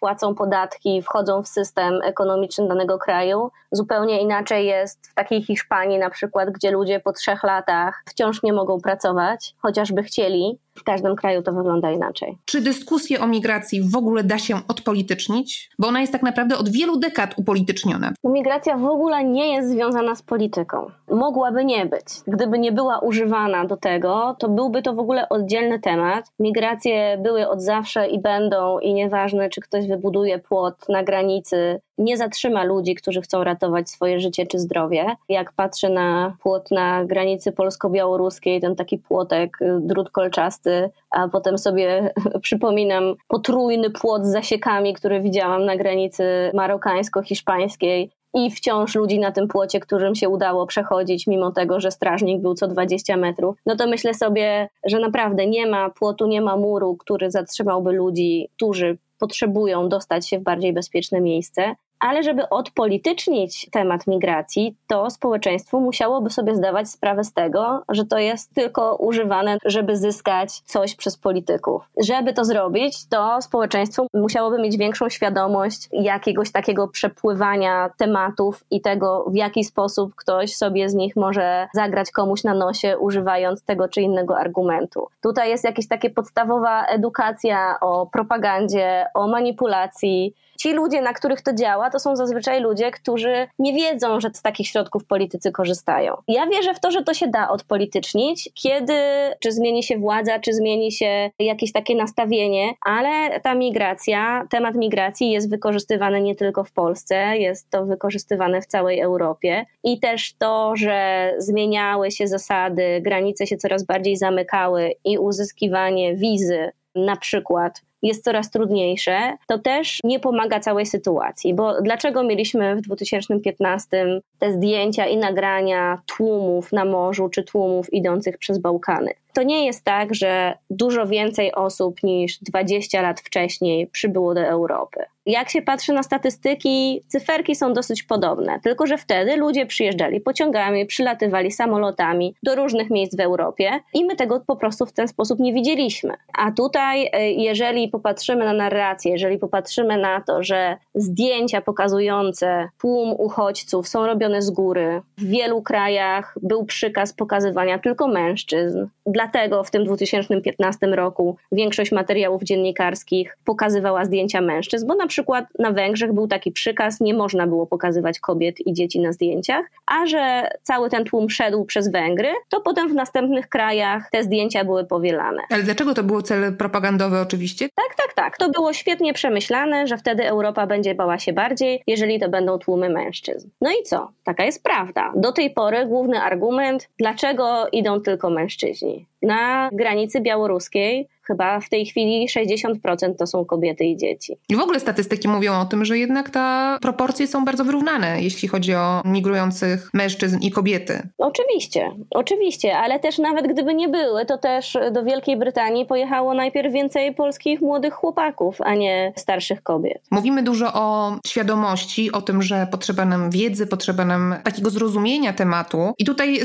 płacą 0.00 0.34
podatki, 0.34 1.02
wchodzą 1.02 1.42
w 1.42 1.48
system 1.48 2.00
ekonomiczny 2.04 2.68
danego 2.68 2.98
kraju. 2.98 3.50
Zupełnie 3.72 4.22
inaczej 4.22 4.66
jest 4.66 5.10
w 5.10 5.14
takiej 5.14 5.42
Hiszpanii 5.42 5.98
na 5.98 6.10
przykład, 6.10 6.50
gdzie 6.50 6.70
ludzie 6.70 7.00
po 7.00 7.12
trzech 7.12 7.42
latach 7.42 8.02
wciąż 8.08 8.42
nie 8.42 8.52
mogą 8.52 8.80
pracować, 8.80 9.54
chociażby 9.58 10.02
chcieli, 10.02 10.58
w 10.76 10.84
każdym 10.84 11.16
kraju 11.16 11.42
to 11.42 11.52
wygląda 11.52 11.90
inaczej. 11.90 12.38
Czy 12.44 12.60
dyskusję 12.60 13.20
o 13.20 13.26
migracji 13.26 13.82
w 13.90 13.96
ogóle 13.96 14.24
da 14.24 14.38
się 14.38 14.56
odpolitycznić? 14.68 15.70
Bo 15.78 15.88
ona 15.88 16.00
jest 16.00 16.12
tak 16.12 16.22
naprawdę 16.22 16.58
od 16.58 16.68
wielu 16.68 16.96
dekad 16.96 17.34
upolityczniona. 17.36 18.12
Migracja 18.24 18.76
w 18.76 18.84
ogóle 18.84 19.24
nie 19.24 19.54
jest 19.54 19.70
związana 19.70 20.14
z 20.14 20.22
polityką. 20.22 20.90
Mogłaby 21.10 21.64
nie 21.64 21.86
być. 21.86 22.06
Gdyby 22.26 22.58
nie 22.58 22.72
była 22.72 22.98
używana 22.98 23.64
do 23.64 23.76
tego, 23.76 24.36
to 24.38 24.48
byłby 24.48 24.82
to 24.82 24.94
w 24.94 24.98
ogóle 24.98 25.28
oddzielny 25.28 25.80
temat. 25.80 26.24
Migracje 26.38 27.18
były 27.22 27.48
od 27.48 27.62
zawsze 27.62 28.08
i 28.08 28.20
będą, 28.20 28.78
i 28.78 28.94
nieważne, 28.94 29.48
czy 29.48 29.60
ktoś 29.60 29.88
wybuduje 29.88 30.38
płot 30.38 30.88
na 30.88 31.02
granicy, 31.02 31.80
nie 31.98 32.16
zatrzyma 32.16 32.64
ludzi, 32.64 32.94
którzy 32.94 33.20
chcą 33.20 33.44
ratować 33.44 33.90
swoje 33.90 34.20
życie 34.20 34.46
czy 34.46 34.58
zdrowie. 34.58 35.16
Jak 35.28 35.52
patrzę 35.52 35.90
na 35.90 36.36
płot 36.42 36.70
na 36.70 37.04
granicy 37.04 37.52
polsko-białoruskiej, 37.52 38.60
ten 38.60 38.76
taki 38.76 38.98
płotek, 38.98 39.62
y, 39.62 39.78
drut 39.80 40.10
kolczasty, 40.10 40.90
a 41.10 41.28
potem 41.28 41.58
sobie 41.58 42.14
przypominam 42.42 43.14
potrójny 43.28 43.90
płot 43.90 44.26
z 44.26 44.32
zasiekami, 44.32 44.94
który 44.94 45.20
widziałam 45.20 45.64
na 45.64 45.76
granicy 45.76 46.50
marokańsko-hiszpańskiej, 46.54 48.10
i 48.34 48.50
wciąż 48.50 48.94
ludzi 48.94 49.18
na 49.18 49.32
tym 49.32 49.48
płocie, 49.48 49.80
którym 49.80 50.14
się 50.14 50.28
udało 50.28 50.66
przechodzić, 50.66 51.26
mimo 51.26 51.52
tego, 51.52 51.80
że 51.80 51.90
strażnik 51.90 52.40
był 52.40 52.54
co 52.54 52.68
20 52.68 53.16
metrów, 53.16 53.56
no 53.66 53.76
to 53.76 53.86
myślę 53.86 54.14
sobie, 54.14 54.68
że 54.84 54.98
naprawdę 54.98 55.46
nie 55.46 55.66
ma 55.66 55.90
płotu, 55.90 56.26
nie 56.26 56.40
ma 56.40 56.56
muru, 56.56 56.96
który 56.96 57.30
zatrzymałby 57.30 57.92
ludzi, 57.92 58.48
którzy 58.56 58.98
potrzebują 59.18 59.88
dostać 59.88 60.28
się 60.28 60.38
w 60.38 60.42
bardziej 60.42 60.72
bezpieczne 60.72 61.20
miejsce. 61.20 61.74
Ale 61.98 62.22
żeby 62.22 62.48
odpolitycznić 62.48 63.68
temat 63.70 64.06
migracji, 64.06 64.76
to 64.86 65.10
społeczeństwo 65.10 65.80
musiałoby 65.80 66.30
sobie 66.30 66.54
zdawać 66.54 66.90
sprawę 66.90 67.24
z 67.24 67.32
tego, 67.32 67.82
że 67.88 68.04
to 68.04 68.18
jest 68.18 68.54
tylko 68.54 68.96
używane, 68.96 69.58
żeby 69.64 69.96
zyskać 69.96 70.60
coś 70.60 70.94
przez 70.94 71.16
polityków. 71.16 71.82
Żeby 71.96 72.32
to 72.32 72.44
zrobić, 72.44 73.08
to 73.08 73.42
społeczeństwo 73.42 74.06
musiałoby 74.14 74.58
mieć 74.58 74.76
większą 74.76 75.08
świadomość 75.08 75.88
jakiegoś 75.92 76.52
takiego 76.52 76.88
przepływania 76.88 77.90
tematów 77.96 78.64
i 78.70 78.80
tego, 78.80 79.24
w 79.28 79.34
jaki 79.34 79.64
sposób 79.64 80.14
ktoś 80.14 80.56
sobie 80.56 80.88
z 80.88 80.94
nich 80.94 81.16
może 81.16 81.68
zagrać 81.74 82.10
komuś 82.10 82.44
na 82.44 82.54
nosie, 82.54 82.98
używając 82.98 83.62
tego 83.62 83.88
czy 83.88 84.00
innego 84.00 84.38
argumentu. 84.38 85.08
Tutaj 85.22 85.50
jest 85.50 85.64
jakaś 85.64 85.88
taka 85.88 86.08
podstawowa 86.10 86.84
edukacja 86.84 87.80
o 87.80 88.06
propagandzie, 88.06 89.06
o 89.14 89.28
manipulacji, 89.28 90.34
ci 90.56 90.72
ludzie, 90.72 91.02
na 91.02 91.12
których 91.12 91.42
to 91.42 91.52
działa, 91.52 91.90
to 91.90 91.98
są 91.98 92.16
zazwyczaj 92.16 92.60
ludzie, 92.60 92.90
którzy 92.90 93.48
nie 93.58 93.72
wiedzą, 93.72 94.20
że 94.20 94.30
z 94.34 94.42
takich 94.42 94.68
środków 94.68 95.04
politycy 95.04 95.52
korzystają. 95.52 96.16
Ja 96.28 96.46
wierzę 96.46 96.74
w 96.74 96.80
to, 96.80 96.90
że 96.90 97.02
to 97.02 97.14
się 97.14 97.28
da 97.28 97.48
odpolitycznić, 97.48 98.50
kiedy 98.54 98.94
czy 99.40 99.52
zmieni 99.52 99.82
się 99.82 99.98
władza, 99.98 100.38
czy 100.38 100.52
zmieni 100.52 100.92
się 100.92 101.30
jakieś 101.38 101.72
takie 101.72 101.94
nastawienie, 101.94 102.74
ale 102.86 103.40
ta 103.40 103.54
migracja, 103.54 104.46
temat 104.50 104.74
migracji 104.74 105.30
jest 105.30 105.50
wykorzystywany 105.50 106.20
nie 106.22 106.34
tylko 106.34 106.64
w 106.64 106.72
Polsce, 106.72 107.38
jest 107.38 107.70
to 107.70 107.86
wykorzystywane 107.86 108.62
w 108.62 108.66
całej 108.66 109.00
Europie 109.00 109.66
i 109.84 110.00
też 110.00 110.34
to, 110.38 110.76
że 110.76 111.32
zmieniały 111.38 112.10
się 112.10 112.26
zasady, 112.26 113.00
granice 113.00 113.46
się 113.46 113.56
coraz 113.56 113.84
bardziej 113.84 114.16
zamykały 114.16 114.92
i 115.04 115.18
uzyskiwanie 115.18 116.16
wizy 116.16 116.70
na 116.94 117.16
przykład 117.16 117.82
jest 118.02 118.24
coraz 118.24 118.50
trudniejsze, 118.50 119.32
to 119.46 119.58
też 119.58 119.98
nie 120.04 120.20
pomaga 120.20 120.60
całej 120.60 120.86
sytuacji. 120.86 121.54
Bo 121.54 121.82
dlaczego 121.82 122.22
mieliśmy 122.22 122.76
w 122.76 122.80
2015 122.80 124.20
te 124.38 124.52
zdjęcia 124.52 125.06
i 125.06 125.16
nagrania 125.16 126.02
tłumów 126.06 126.72
na 126.72 126.84
morzu 126.84 127.28
czy 127.28 127.42
tłumów 127.42 127.92
idących 127.92 128.38
przez 128.38 128.58
Bałkany? 128.58 129.10
To 129.36 129.42
nie 129.42 129.66
jest 129.66 129.84
tak, 129.84 130.14
że 130.14 130.58
dużo 130.70 131.06
więcej 131.06 131.54
osób 131.54 132.02
niż 132.02 132.38
20 132.38 133.02
lat 133.02 133.20
wcześniej 133.20 133.86
przybyło 133.86 134.34
do 134.34 134.40
Europy. 134.40 135.00
Jak 135.26 135.50
się 135.50 135.62
patrzy 135.62 135.92
na 135.92 136.02
statystyki, 136.02 137.02
cyferki 137.08 137.54
są 137.54 137.72
dosyć 137.72 138.02
podobne, 138.02 138.60
tylko 138.62 138.86
że 138.86 138.98
wtedy 138.98 139.36
ludzie 139.36 139.66
przyjeżdżali 139.66 140.20
pociągami, 140.20 140.86
przylatywali 140.86 141.52
samolotami 141.52 142.34
do 142.42 142.54
różnych 142.54 142.90
miejsc 142.90 143.16
w 143.16 143.20
Europie 143.20 143.80
i 143.94 144.04
my 144.04 144.16
tego 144.16 144.40
po 144.46 144.56
prostu 144.56 144.86
w 144.86 144.92
ten 144.92 145.08
sposób 145.08 145.38
nie 145.38 145.52
widzieliśmy. 145.52 146.14
A 146.38 146.52
tutaj, 146.52 147.10
e, 147.12 147.30
jeżeli 147.30 147.88
popatrzymy 147.88 148.44
na 148.44 148.52
narrację, 148.52 149.12
jeżeli 149.12 149.38
popatrzymy 149.38 149.98
na 149.98 150.20
to, 150.20 150.42
że 150.42 150.76
zdjęcia 150.94 151.60
pokazujące 151.60 152.68
tłum 152.78 153.14
uchodźców 153.18 153.88
są 153.88 154.06
robione 154.06 154.42
z 154.42 154.50
góry, 154.50 155.02
w 155.18 155.24
wielu 155.24 155.62
krajach 155.62 156.34
był 156.42 156.64
przykaz 156.64 157.12
pokazywania 157.12 157.78
tylko 157.78 158.08
mężczyzn. 158.08 158.86
Dlatego 159.32 159.64
w 159.64 159.70
tym 159.70 159.84
2015 159.84 160.86
roku 160.86 161.36
większość 161.52 161.92
materiałów 161.92 162.42
dziennikarskich 162.42 163.36
pokazywała 163.44 164.04
zdjęcia 164.04 164.40
mężczyzn, 164.40 164.86
bo 164.86 164.94
na 164.94 165.06
przykład 165.06 165.46
na 165.58 165.70
Węgrzech 165.70 166.12
był 166.12 166.28
taki 166.28 166.52
przykaz, 166.52 167.00
nie 167.00 167.14
można 167.14 167.46
było 167.46 167.66
pokazywać 167.66 168.20
kobiet 168.20 168.66
i 168.66 168.72
dzieci 168.72 169.00
na 169.00 169.12
zdjęciach, 169.12 169.66
a 169.86 170.06
że 170.06 170.50
cały 170.62 170.90
ten 170.90 171.04
tłum 171.04 171.30
szedł 171.30 171.64
przez 171.64 171.92
Węgry, 171.92 172.28
to 172.48 172.60
potem 172.60 172.88
w 172.88 172.94
następnych 172.94 173.48
krajach 173.48 174.10
te 174.10 174.22
zdjęcia 174.22 174.64
były 174.64 174.84
powielane. 174.84 175.42
Ale 175.50 175.62
dlaczego 175.62 175.94
to 175.94 176.04
było 176.04 176.22
cel 176.22 176.56
propagandowy 176.56 177.20
oczywiście? 177.20 177.68
Tak, 177.74 177.94
tak, 177.96 178.14
tak. 178.14 178.38
To 178.38 178.50
było 178.50 178.72
świetnie 178.72 179.12
przemyślane, 179.14 179.86
że 179.86 179.96
wtedy 179.96 180.28
Europa 180.28 180.66
będzie 180.66 180.94
bała 180.94 181.18
się 181.18 181.32
bardziej, 181.32 181.82
jeżeli 181.86 182.20
to 182.20 182.28
będą 182.28 182.58
tłumy 182.58 182.88
mężczyzn. 182.88 183.48
No 183.60 183.70
i 183.70 183.82
co? 183.84 184.10
Taka 184.24 184.44
jest 184.44 184.62
prawda. 184.62 185.12
Do 185.16 185.32
tej 185.32 185.50
pory 185.50 185.86
główny 185.86 186.20
argument, 186.20 186.88
dlaczego 186.98 187.68
idą 187.72 188.00
tylko 188.00 188.30
mężczyźni. 188.30 189.06
Na 189.26 189.70
granicy 189.72 190.20
białoruskiej 190.20 191.08
chyba 191.26 191.60
w 191.60 191.68
tej 191.68 191.86
chwili 191.86 192.28
60% 192.28 193.14
to 193.18 193.26
są 193.26 193.44
kobiety 193.44 193.84
i 193.84 193.96
dzieci. 193.96 194.36
I 194.48 194.56
w 194.56 194.60
ogóle 194.60 194.80
statystyki 194.80 195.28
mówią 195.28 195.60
o 195.60 195.64
tym, 195.64 195.84
że 195.84 195.98
jednak 195.98 196.30
te 196.30 196.76
proporcje 196.80 197.26
są 197.26 197.44
bardzo 197.44 197.64
wyrównane, 197.64 198.22
jeśli 198.22 198.48
chodzi 198.48 198.74
o 198.74 199.02
migrujących 199.04 199.90
mężczyzn 199.94 200.38
i 200.40 200.50
kobiety. 200.50 201.08
Oczywiście, 201.18 201.90
oczywiście, 202.10 202.76
ale 202.78 203.00
też 203.00 203.18
nawet 203.18 203.46
gdyby 203.46 203.74
nie 203.74 203.88
były, 203.88 204.26
to 204.26 204.38
też 204.38 204.78
do 204.92 205.04
Wielkiej 205.04 205.36
Brytanii 205.36 205.86
pojechało 205.86 206.34
najpierw 206.34 206.72
więcej 206.72 207.14
polskich 207.14 207.60
młodych 207.60 207.94
chłopaków, 207.94 208.60
a 208.60 208.74
nie 208.74 209.12
starszych 209.16 209.62
kobiet. 209.62 210.02
Mówimy 210.10 210.42
dużo 210.42 210.74
o 210.74 211.16
świadomości, 211.26 212.12
o 212.12 212.22
tym, 212.22 212.42
że 212.42 212.66
potrzeba 212.70 213.04
nam 213.04 213.30
wiedzy, 213.30 213.66
potrzeba 213.66 214.04
nam 214.04 214.34
takiego 214.44 214.70
zrozumienia 214.70 215.32
tematu. 215.32 215.92
I 215.98 216.04
tutaj 216.04 216.40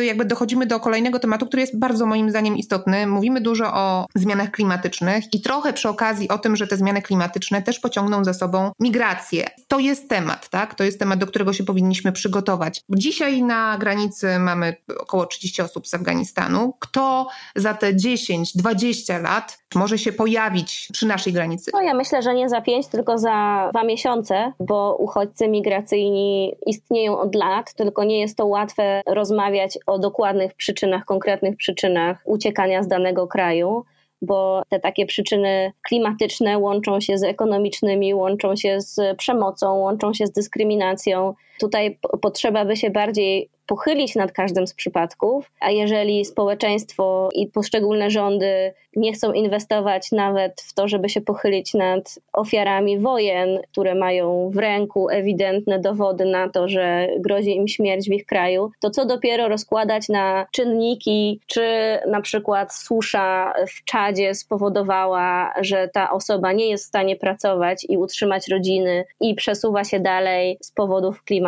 jakby 0.00 0.24
dochodzimy 0.24 0.66
do 0.66 0.80
kolejnego 0.80 1.18
tematu, 1.18 1.46
który 1.46 1.60
jest 1.60 1.78
bardzo 1.78 2.06
moim 2.06 2.30
zdaniem 2.30 2.56
istotny. 2.56 3.06
Mówimy 3.06 3.40
dużo 3.40 3.74
o 3.74 4.06
zmianach 4.18 4.50
klimatycznych 4.50 5.24
i 5.34 5.40
trochę 5.40 5.72
przy 5.72 5.88
okazji 5.88 6.28
o 6.28 6.38
tym, 6.38 6.56
że 6.56 6.66
te 6.66 6.76
zmiany 6.76 7.02
klimatyczne 7.02 7.62
też 7.62 7.80
pociągną 7.80 8.24
za 8.24 8.34
sobą 8.34 8.70
migrację. 8.80 9.46
To 9.68 9.78
jest 9.78 10.08
temat, 10.08 10.48
tak? 10.48 10.74
To 10.74 10.84
jest 10.84 10.98
temat, 10.98 11.18
do 11.18 11.26
którego 11.26 11.52
się 11.52 11.64
powinniśmy 11.64 12.12
przygotować. 12.12 12.80
Dzisiaj 12.88 13.42
na 13.42 13.78
granicy 13.78 14.38
mamy 14.38 14.76
około 14.98 15.26
30 15.26 15.62
osób 15.62 15.86
z 15.86 15.94
Afganistanu. 15.94 16.74
Kto 16.78 17.28
za 17.56 17.74
te 17.74 17.94
10-20 17.94 19.22
lat 19.22 19.58
może 19.74 19.98
się 19.98 20.12
pojawić 20.12 20.88
przy 20.92 21.06
naszej 21.06 21.32
granicy? 21.32 21.70
No 21.74 21.82
ja 21.82 21.94
myślę, 21.94 22.22
że 22.22 22.34
nie 22.34 22.48
za 22.48 22.60
pięć, 22.60 22.86
tylko 22.86 23.18
za 23.18 23.68
dwa 23.70 23.84
miesiące, 23.84 24.52
bo 24.60 24.96
uchodźcy 24.96 25.48
migracyjni 25.48 26.52
istnieją 26.66 27.18
od 27.18 27.34
lat, 27.34 27.74
tylko 27.74 28.04
nie 28.04 28.20
jest 28.20 28.36
to 28.36 28.46
łatwe 28.46 29.02
rozmawiać 29.06 29.78
o 29.86 29.98
dokładnych 29.98 30.54
przyczynach, 30.54 31.04
konkretnych 31.04 31.56
przyczynach 31.56 32.18
uciekania 32.24 32.82
z 32.82 32.88
danego 32.88 33.26
kraju 33.26 33.84
bo 34.22 34.62
te 34.68 34.80
takie 34.80 35.06
przyczyny 35.06 35.72
klimatyczne 35.88 36.58
łączą 36.58 37.00
się 37.00 37.18
z 37.18 37.22
ekonomicznymi, 37.22 38.14
łączą 38.14 38.56
się 38.56 38.80
z 38.80 39.16
przemocą, 39.18 39.74
łączą 39.74 40.14
się 40.14 40.26
z 40.26 40.32
dyskryminacją. 40.32 41.34
Tutaj 41.60 41.98
potrzeba 42.20 42.64
by 42.64 42.76
się 42.76 42.90
bardziej 42.90 43.50
pochylić 43.66 44.14
nad 44.14 44.32
każdym 44.32 44.66
z 44.66 44.74
przypadków, 44.74 45.50
a 45.60 45.70
jeżeli 45.70 46.24
społeczeństwo 46.24 47.28
i 47.34 47.46
poszczególne 47.46 48.10
rządy 48.10 48.74
nie 48.96 49.12
chcą 49.12 49.32
inwestować 49.32 50.12
nawet 50.12 50.60
w 50.60 50.74
to, 50.74 50.88
żeby 50.88 51.08
się 51.08 51.20
pochylić 51.20 51.74
nad 51.74 52.18
ofiarami 52.32 52.98
wojen, 52.98 53.60
które 53.72 53.94
mają 53.94 54.50
w 54.50 54.56
ręku 54.56 55.08
ewidentne 55.10 55.78
dowody 55.78 56.24
na 56.24 56.48
to, 56.48 56.68
że 56.68 57.08
grozi 57.18 57.56
im 57.56 57.68
śmierć 57.68 58.08
w 58.08 58.12
ich 58.12 58.26
kraju, 58.26 58.70
to 58.80 58.90
co 58.90 59.06
dopiero 59.06 59.48
rozkładać 59.48 60.08
na 60.08 60.46
czynniki, 60.52 61.40
czy 61.46 61.98
na 62.06 62.20
przykład 62.20 62.74
susza 62.74 63.52
w 63.68 63.84
Czadzie 63.84 64.34
spowodowała, 64.34 65.54
że 65.60 65.88
ta 65.88 66.10
osoba 66.10 66.52
nie 66.52 66.68
jest 66.68 66.84
w 66.84 66.88
stanie 66.88 67.16
pracować 67.16 67.86
i 67.88 67.98
utrzymać 67.98 68.48
rodziny 68.48 69.04
i 69.20 69.34
przesuwa 69.34 69.84
się 69.84 70.00
dalej 70.00 70.58
z 70.60 70.72
powodów 70.72 71.24
klimatycznych. 71.24 71.45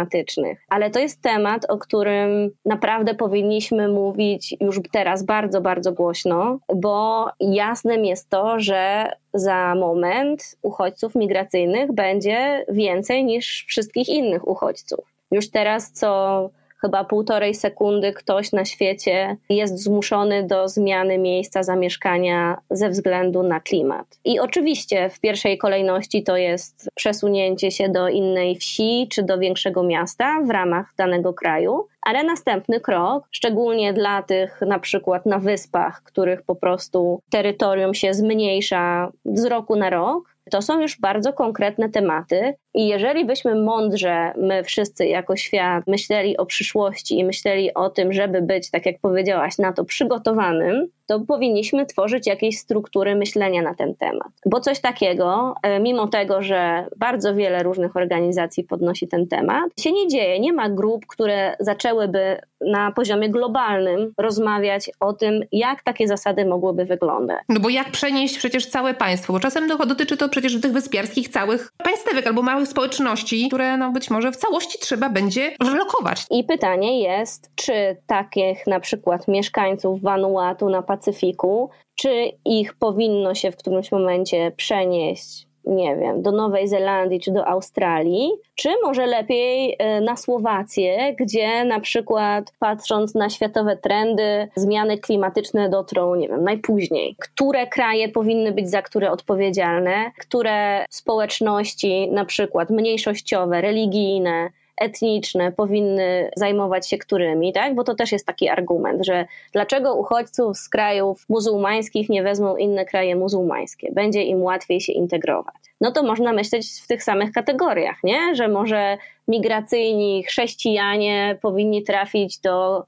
Ale 0.68 0.90
to 0.90 0.98
jest 0.98 1.22
temat, 1.22 1.64
o 1.68 1.78
którym 1.78 2.50
naprawdę 2.64 3.14
powinniśmy 3.14 3.88
mówić 3.88 4.56
już 4.60 4.80
teraz 4.92 5.22
bardzo, 5.22 5.60
bardzo 5.60 5.92
głośno, 5.92 6.58
bo 6.74 7.28
jasnym 7.40 8.04
jest 8.04 8.28
to, 8.28 8.60
że 8.60 9.12
za 9.34 9.74
moment 9.74 10.56
uchodźców 10.62 11.14
migracyjnych 11.14 11.92
będzie 11.92 12.64
więcej 12.68 13.24
niż 13.24 13.64
wszystkich 13.68 14.08
innych 14.08 14.48
uchodźców. 14.48 15.04
Już 15.30 15.50
teraz 15.50 15.92
co 15.92 16.50
chyba 16.80 17.04
półtorej 17.04 17.54
sekundy 17.54 18.12
ktoś 18.12 18.52
na 18.52 18.64
świecie 18.64 19.36
jest 19.48 19.82
zmuszony 19.82 20.46
do 20.46 20.68
zmiany 20.68 21.18
miejsca 21.18 21.62
zamieszkania 21.62 22.58
ze 22.70 22.88
względu 22.88 23.42
na 23.42 23.60
klimat. 23.60 24.06
I 24.24 24.40
oczywiście 24.40 25.10
w 25.10 25.20
pierwszej 25.20 25.58
kolejności 25.58 26.22
to 26.22 26.36
jest 26.36 26.88
przesunięcie 26.94 27.70
się 27.70 27.88
do 27.88 28.08
innej 28.08 28.56
wsi 28.56 29.08
czy 29.10 29.22
do 29.22 29.38
większego 29.38 29.82
miasta 29.82 30.40
w 30.44 30.50
ramach 30.50 30.94
danego 30.96 31.34
kraju, 31.34 31.86
ale 32.02 32.24
następny 32.24 32.80
krok, 32.80 33.24
szczególnie 33.30 33.92
dla 33.92 34.22
tych 34.22 34.60
na 34.60 34.78
przykład 34.78 35.26
na 35.26 35.38
wyspach, 35.38 36.02
których 36.02 36.42
po 36.42 36.56
prostu 36.56 37.20
terytorium 37.30 37.94
się 37.94 38.14
zmniejsza 38.14 39.12
z 39.24 39.44
roku 39.44 39.76
na 39.76 39.90
rok, 39.90 40.37
to 40.48 40.62
są 40.62 40.80
już 40.80 41.00
bardzo 41.00 41.32
konkretne 41.32 41.88
tematy 41.88 42.54
i 42.74 42.88
jeżeli 42.88 43.24
byśmy 43.24 43.54
mądrze, 43.54 44.32
my 44.36 44.64
wszyscy 44.64 45.06
jako 45.06 45.36
świat, 45.36 45.86
myśleli 45.86 46.36
o 46.36 46.46
przyszłości 46.46 47.18
i 47.18 47.24
myśleli 47.24 47.74
o 47.74 47.90
tym, 47.90 48.12
żeby 48.12 48.42
być, 48.42 48.70
tak 48.70 48.86
jak 48.86 49.00
powiedziałaś, 49.00 49.58
na 49.58 49.72
to 49.72 49.84
przygotowanym, 49.84 50.88
to 51.08 51.20
powinniśmy 51.20 51.86
tworzyć 51.86 52.26
jakieś 52.26 52.58
struktury 52.58 53.14
myślenia 53.14 53.62
na 53.62 53.74
ten 53.74 53.94
temat. 53.94 54.28
Bo 54.46 54.60
coś 54.60 54.80
takiego, 54.80 55.54
e, 55.62 55.80
mimo 55.80 56.06
tego, 56.06 56.42
że 56.42 56.86
bardzo 56.96 57.34
wiele 57.34 57.62
różnych 57.62 57.96
organizacji 57.96 58.64
podnosi 58.64 59.08
ten 59.08 59.26
temat, 59.26 59.80
się 59.80 59.92
nie 59.92 60.08
dzieje. 60.08 60.40
Nie 60.40 60.52
ma 60.52 60.68
grup, 60.68 61.06
które 61.06 61.56
zaczęłyby 61.60 62.40
na 62.60 62.92
poziomie 62.92 63.30
globalnym 63.30 64.12
rozmawiać 64.18 64.90
o 65.00 65.12
tym, 65.12 65.40
jak 65.52 65.82
takie 65.82 66.08
zasady 66.08 66.44
mogłyby 66.44 66.84
wyglądać. 66.84 67.38
No 67.48 67.60
bo 67.60 67.68
jak 67.68 67.90
przenieść 67.90 68.38
przecież 68.38 68.66
całe 68.66 68.94
państwo? 68.94 69.32
Bo 69.32 69.40
czasem 69.40 69.68
dotyczy 69.68 70.16
to 70.16 70.28
przecież 70.40 70.60
tych 70.60 70.72
wyspiarskich 70.72 71.28
całych 71.28 71.72
państwek 71.84 72.26
albo 72.26 72.42
małych 72.42 72.68
społeczności, 72.68 73.48
które 73.48 73.76
no 73.76 73.90
być 73.90 74.10
może 74.10 74.32
w 74.32 74.36
całości 74.36 74.78
trzeba 74.78 75.08
będzie 75.08 75.52
relokować. 75.64 76.26
I 76.30 76.44
pytanie 76.44 77.02
jest, 77.02 77.50
czy 77.54 77.96
takich 78.06 78.66
na 78.66 78.80
przykład 78.80 79.28
mieszkańców 79.28 80.02
Vanuatu 80.02 80.68
na 80.68 80.82
Pacyfiku, 80.82 81.70
czy 81.94 82.30
ich 82.44 82.74
powinno 82.74 83.34
się 83.34 83.52
w 83.52 83.56
którymś 83.56 83.92
momencie 83.92 84.52
przenieść 84.56 85.47
nie 85.64 85.96
wiem, 85.96 86.22
do 86.22 86.32
Nowej 86.32 86.68
Zelandii 86.68 87.20
czy 87.20 87.32
do 87.32 87.46
Australii, 87.46 88.30
czy 88.54 88.68
może 88.84 89.06
lepiej 89.06 89.76
e, 89.78 90.00
na 90.00 90.16
Słowację, 90.16 91.14
gdzie 91.18 91.64
na 91.64 91.80
przykład 91.80 92.52
patrząc 92.58 93.14
na 93.14 93.30
światowe 93.30 93.76
trendy, 93.76 94.48
zmiany 94.56 94.98
klimatyczne 94.98 95.68
dotrą, 95.68 96.14
nie 96.14 96.28
wiem, 96.28 96.44
najpóźniej. 96.44 97.16
Które 97.18 97.66
kraje 97.66 98.08
powinny 98.08 98.52
być 98.52 98.70
za 98.70 98.82
które 98.82 99.10
odpowiedzialne, 99.10 100.10
które 100.18 100.84
społeczności, 100.90 102.10
na 102.10 102.24
przykład 102.24 102.70
mniejszościowe, 102.70 103.60
religijne, 103.60 104.50
etniczne 104.80 105.52
powinny 105.52 106.30
zajmować 106.36 106.88
się 106.88 106.98
którymi, 106.98 107.52
tak? 107.52 107.74
Bo 107.74 107.84
to 107.84 107.94
też 107.94 108.12
jest 108.12 108.26
taki 108.26 108.48
argument, 108.48 109.06
że 109.06 109.26
dlaczego 109.52 109.94
uchodźców 109.94 110.58
z 110.58 110.68
krajów 110.68 111.24
muzułmańskich 111.28 112.08
nie 112.08 112.22
wezmą 112.22 112.56
inne 112.56 112.84
kraje 112.84 113.16
muzułmańskie? 113.16 113.92
Będzie 113.92 114.22
im 114.22 114.42
łatwiej 114.42 114.80
się 114.80 114.92
integrować. 114.92 115.54
No 115.80 115.92
to 115.92 116.02
można 116.02 116.32
myśleć 116.32 116.66
w 116.84 116.86
tych 116.86 117.02
samych 117.02 117.32
kategoriach, 117.32 117.96
nie? 118.04 118.34
Że 118.34 118.48
może 118.48 118.98
migracyjni 119.28 120.24
chrześcijanie 120.24 121.38
powinni 121.42 121.82
trafić 121.82 122.38
do 122.38 122.84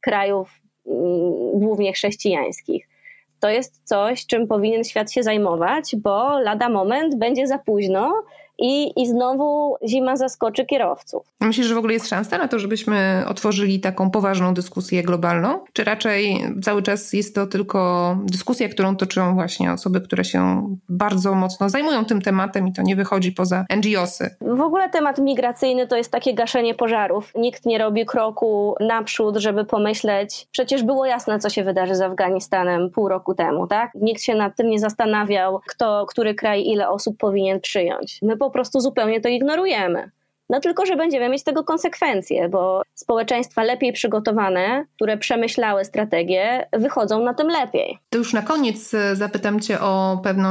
krajów 0.00 0.60
mm, 0.86 1.60
głównie 1.60 1.92
chrześcijańskich 1.92 2.90
to 3.40 3.50
jest 3.50 3.80
coś, 3.84 4.26
czym 4.26 4.46
powinien 4.46 4.84
świat 4.84 5.12
się 5.12 5.22
zajmować, 5.22 5.96
bo 5.96 6.40
lada 6.40 6.68
moment 6.68 7.14
będzie 7.18 7.46
za 7.46 7.58
późno 7.58 8.22
i, 8.60 9.02
i 9.02 9.08
znowu 9.08 9.76
zima 9.88 10.16
zaskoczy 10.16 10.66
kierowców. 10.66 11.22
Myślisz, 11.40 11.66
że 11.66 11.74
w 11.74 11.78
ogóle 11.78 11.92
jest 11.92 12.08
szansa 12.08 12.38
na 12.38 12.48
to, 12.48 12.58
żebyśmy 12.58 13.24
otworzyli 13.28 13.80
taką 13.80 14.10
poważną 14.10 14.54
dyskusję 14.54 15.02
globalną? 15.02 15.60
Czy 15.72 15.84
raczej 15.84 16.44
cały 16.62 16.82
czas 16.82 17.12
jest 17.12 17.34
to 17.34 17.46
tylko 17.46 18.16
dyskusja, 18.24 18.68
którą 18.68 18.96
toczą 18.96 19.34
właśnie 19.34 19.72
osoby, 19.72 20.00
które 20.00 20.24
się 20.24 20.68
bardzo 20.88 21.34
mocno 21.34 21.68
zajmują 21.68 22.04
tym 22.04 22.22
tematem 22.22 22.68
i 22.68 22.72
to 22.72 22.82
nie 22.82 22.96
wychodzi 22.96 23.32
poza 23.32 23.64
NGOsy? 23.76 24.36
W 24.40 24.60
ogóle 24.60 24.88
temat 24.90 25.18
migracyjny 25.18 25.86
to 25.86 25.96
jest 25.96 26.12
takie 26.12 26.34
gaszenie 26.34 26.74
pożarów. 26.74 27.32
Nikt 27.34 27.66
nie 27.66 27.78
robi 27.78 28.06
kroku 28.06 28.74
naprzód, 28.80 29.36
żeby 29.36 29.64
pomyśleć, 29.64 30.48
przecież 30.50 30.82
było 30.82 31.06
jasne, 31.06 31.38
co 31.38 31.50
się 31.50 31.64
wydarzy 31.64 31.94
z 31.94 32.00
Afganistanem 32.00 32.90
pół 32.90 33.08
roku 33.08 33.34
temu, 33.34 33.66
tak? 33.66 33.90
Nikt 33.94 34.22
się 34.22 34.34
nad 34.34 34.56
tym 34.56 34.70
nie 34.70 34.78
zastanawiał, 34.78 35.60
kto, 35.68 36.06
który 36.08 36.34
kraj 36.34 36.66
ile 36.66 36.88
osób 36.88 37.16
powinien 37.18 37.60
przyjąć. 37.60 38.18
My 38.22 38.36
po 38.36 38.49
prostu 38.50 38.80
zupełnie 38.80 39.20
to 39.20 39.28
ignorujemy. 39.28 40.10
No 40.50 40.60
tylko, 40.60 40.86
że 40.86 40.96
będziemy 40.96 41.28
mieć 41.28 41.44
tego 41.44 41.64
konsekwencje, 41.64 42.48
bo 42.48 42.82
społeczeństwa 42.94 43.62
lepiej 43.62 43.92
przygotowane, 43.92 44.84
które 44.96 45.18
przemyślały 45.18 45.84
strategię, 45.84 46.66
wychodzą 46.72 47.24
na 47.24 47.34
tym 47.34 47.48
lepiej. 47.48 47.98
To 48.10 48.18
już 48.18 48.32
na 48.32 48.42
koniec 48.42 48.94
e, 48.94 49.16
zapytam 49.16 49.60
Cię 49.60 49.80
o 49.80 50.20
pewną 50.22 50.50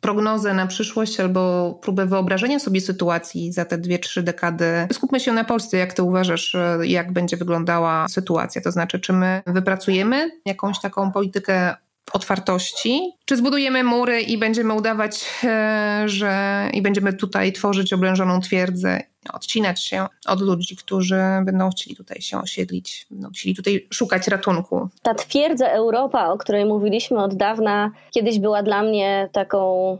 prognozę 0.00 0.54
na 0.54 0.66
przyszłość 0.66 1.20
albo 1.20 1.72
próbę 1.82 2.06
wyobrażenia 2.06 2.58
sobie 2.58 2.80
sytuacji 2.80 3.52
za 3.52 3.64
te 3.64 3.78
dwie, 3.78 3.98
trzy 3.98 4.22
dekady. 4.22 4.86
Skupmy 4.92 5.20
się 5.20 5.32
na 5.32 5.44
Polsce. 5.44 5.76
Jak 5.76 5.92
Ty 5.92 6.02
uważasz, 6.02 6.54
e, 6.54 6.78
jak 6.84 7.12
będzie 7.12 7.36
wyglądała 7.36 8.08
sytuacja? 8.08 8.62
To 8.62 8.70
znaczy, 8.70 9.00
czy 9.00 9.12
my 9.12 9.42
wypracujemy 9.46 10.30
jakąś 10.44 10.80
taką 10.80 11.12
politykę 11.12 11.74
otwartości? 12.12 13.12
Czy 13.24 13.36
zbudujemy 13.36 13.84
mury 13.84 14.20
i 14.20 14.38
będziemy 14.38 14.74
udawać, 14.74 15.24
e, 15.44 16.02
że 16.06 16.64
i 16.72 16.82
będziemy 16.82 17.12
tutaj 17.12 17.52
tworzyć 17.52 17.92
oblężoną 17.92 18.40
twierdzę, 18.40 19.00
odcinać 19.32 19.84
się 19.84 20.06
od 20.26 20.40
ludzi, 20.40 20.76
którzy 20.76 21.20
będą 21.44 21.70
chcieli 21.70 21.96
tutaj 21.96 22.20
się 22.20 22.38
osiedlić, 22.38 23.06
będą 23.10 23.30
chcieli 23.30 23.54
tutaj 23.54 23.86
szukać 23.90 24.28
ratunku? 24.28 24.88
Ta 25.02 25.14
twierdza 25.14 25.68
Europa, 25.68 26.32
o 26.32 26.38
której 26.38 26.64
mówiliśmy 26.64 27.22
od 27.22 27.34
dawna, 27.34 27.90
kiedyś 28.10 28.38
była 28.38 28.62
dla 28.62 28.82
mnie 28.82 29.28
taką 29.32 29.98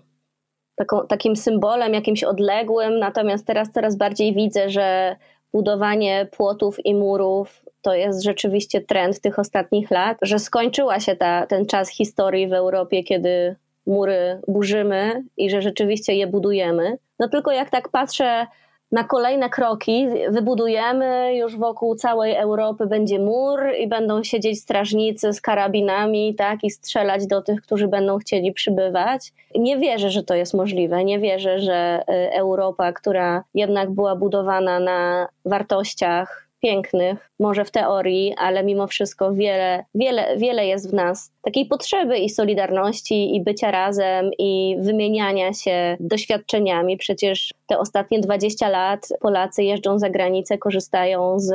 Taką, 0.74 1.06
takim 1.06 1.36
symbolem 1.36 1.94
jakimś 1.94 2.24
odległym, 2.24 2.98
natomiast 2.98 3.46
teraz 3.46 3.70
coraz 3.74 3.96
bardziej 3.96 4.34
widzę, 4.34 4.70
że 4.70 5.16
budowanie 5.52 6.28
płotów 6.36 6.86
i 6.86 6.94
murów 6.94 7.64
to 7.83 7.95
jest 7.95 8.22
rzeczywiście 8.22 8.80
trend 8.80 9.20
tych 9.20 9.39
ostatnich 9.39 9.91
lat, 9.91 10.18
że 10.22 10.39
skończyła 10.39 11.01
się 11.01 11.16
ta, 11.16 11.47
ten 11.47 11.66
czas 11.66 11.91
historii 11.91 12.49
w 12.49 12.53
Europie, 12.53 13.05
kiedy 13.05 13.57
mury 13.87 14.41
burzymy 14.49 15.24
i 15.37 15.51
że 15.51 15.62
rzeczywiście 15.62 16.14
je 16.14 16.26
budujemy. 16.26 16.99
No 17.18 17.28
tylko 17.28 17.53
jak 17.53 17.70
tak 17.70 17.89
patrzę 17.89 18.47
na 18.93 19.05
kolejne 19.05 19.51
kroki 19.51 20.07
wybudujemy 20.28 21.37
już 21.37 21.57
wokół 21.57 21.95
całej 21.95 22.37
Europy 22.37 22.87
będzie 22.87 23.18
mur 23.18 23.61
i 23.78 23.89
będą 23.89 24.22
siedzieć 24.22 24.61
strażnicy 24.61 25.33
z 25.33 25.41
karabinami, 25.41 26.35
tak, 26.35 26.64
i 26.64 26.70
strzelać 26.70 27.26
do 27.26 27.43
tych, 27.43 27.62
którzy 27.62 27.89
będą 27.89 28.18
chcieli 28.18 28.53
przybywać. 28.53 29.33
Nie 29.55 29.78
wierzę, 29.78 30.11
że 30.11 30.22
to 30.22 30.35
jest 30.35 30.55
możliwe. 30.55 31.05
Nie 31.05 31.18
wierzę, 31.18 31.61
że 31.61 32.03
y, 32.09 32.33
Europa, 32.33 32.93
która 32.93 33.45
jednak 33.55 33.91
była 33.91 34.16
budowana 34.16 34.80
na 34.80 35.28
wartościach 35.45 36.49
pięknych, 36.62 37.30
może 37.38 37.64
w 37.64 37.70
teorii, 37.70 38.34
ale 38.38 38.64
mimo 38.64 38.86
wszystko 38.86 39.34
wiele, 39.34 39.84
wiele, 39.94 40.36
wiele 40.36 40.66
jest 40.66 40.90
w 40.90 40.94
nas 40.94 41.32
takiej 41.42 41.66
potrzeby 41.66 42.18
i 42.18 42.30
solidarności, 42.30 43.36
i 43.36 43.40
bycia 43.40 43.70
razem, 43.70 44.30
i 44.38 44.76
wymieniania 44.80 45.52
się 45.52 45.96
doświadczeniami. 46.00 46.96
Przecież 46.96 47.50
te 47.66 47.78
ostatnie 47.78 48.20
20 48.20 48.68
lat 48.68 49.08
Polacy 49.20 49.62
jeżdżą 49.62 49.98
za 49.98 50.10
granicę, 50.10 50.58
korzystają 50.58 51.40
z 51.40 51.52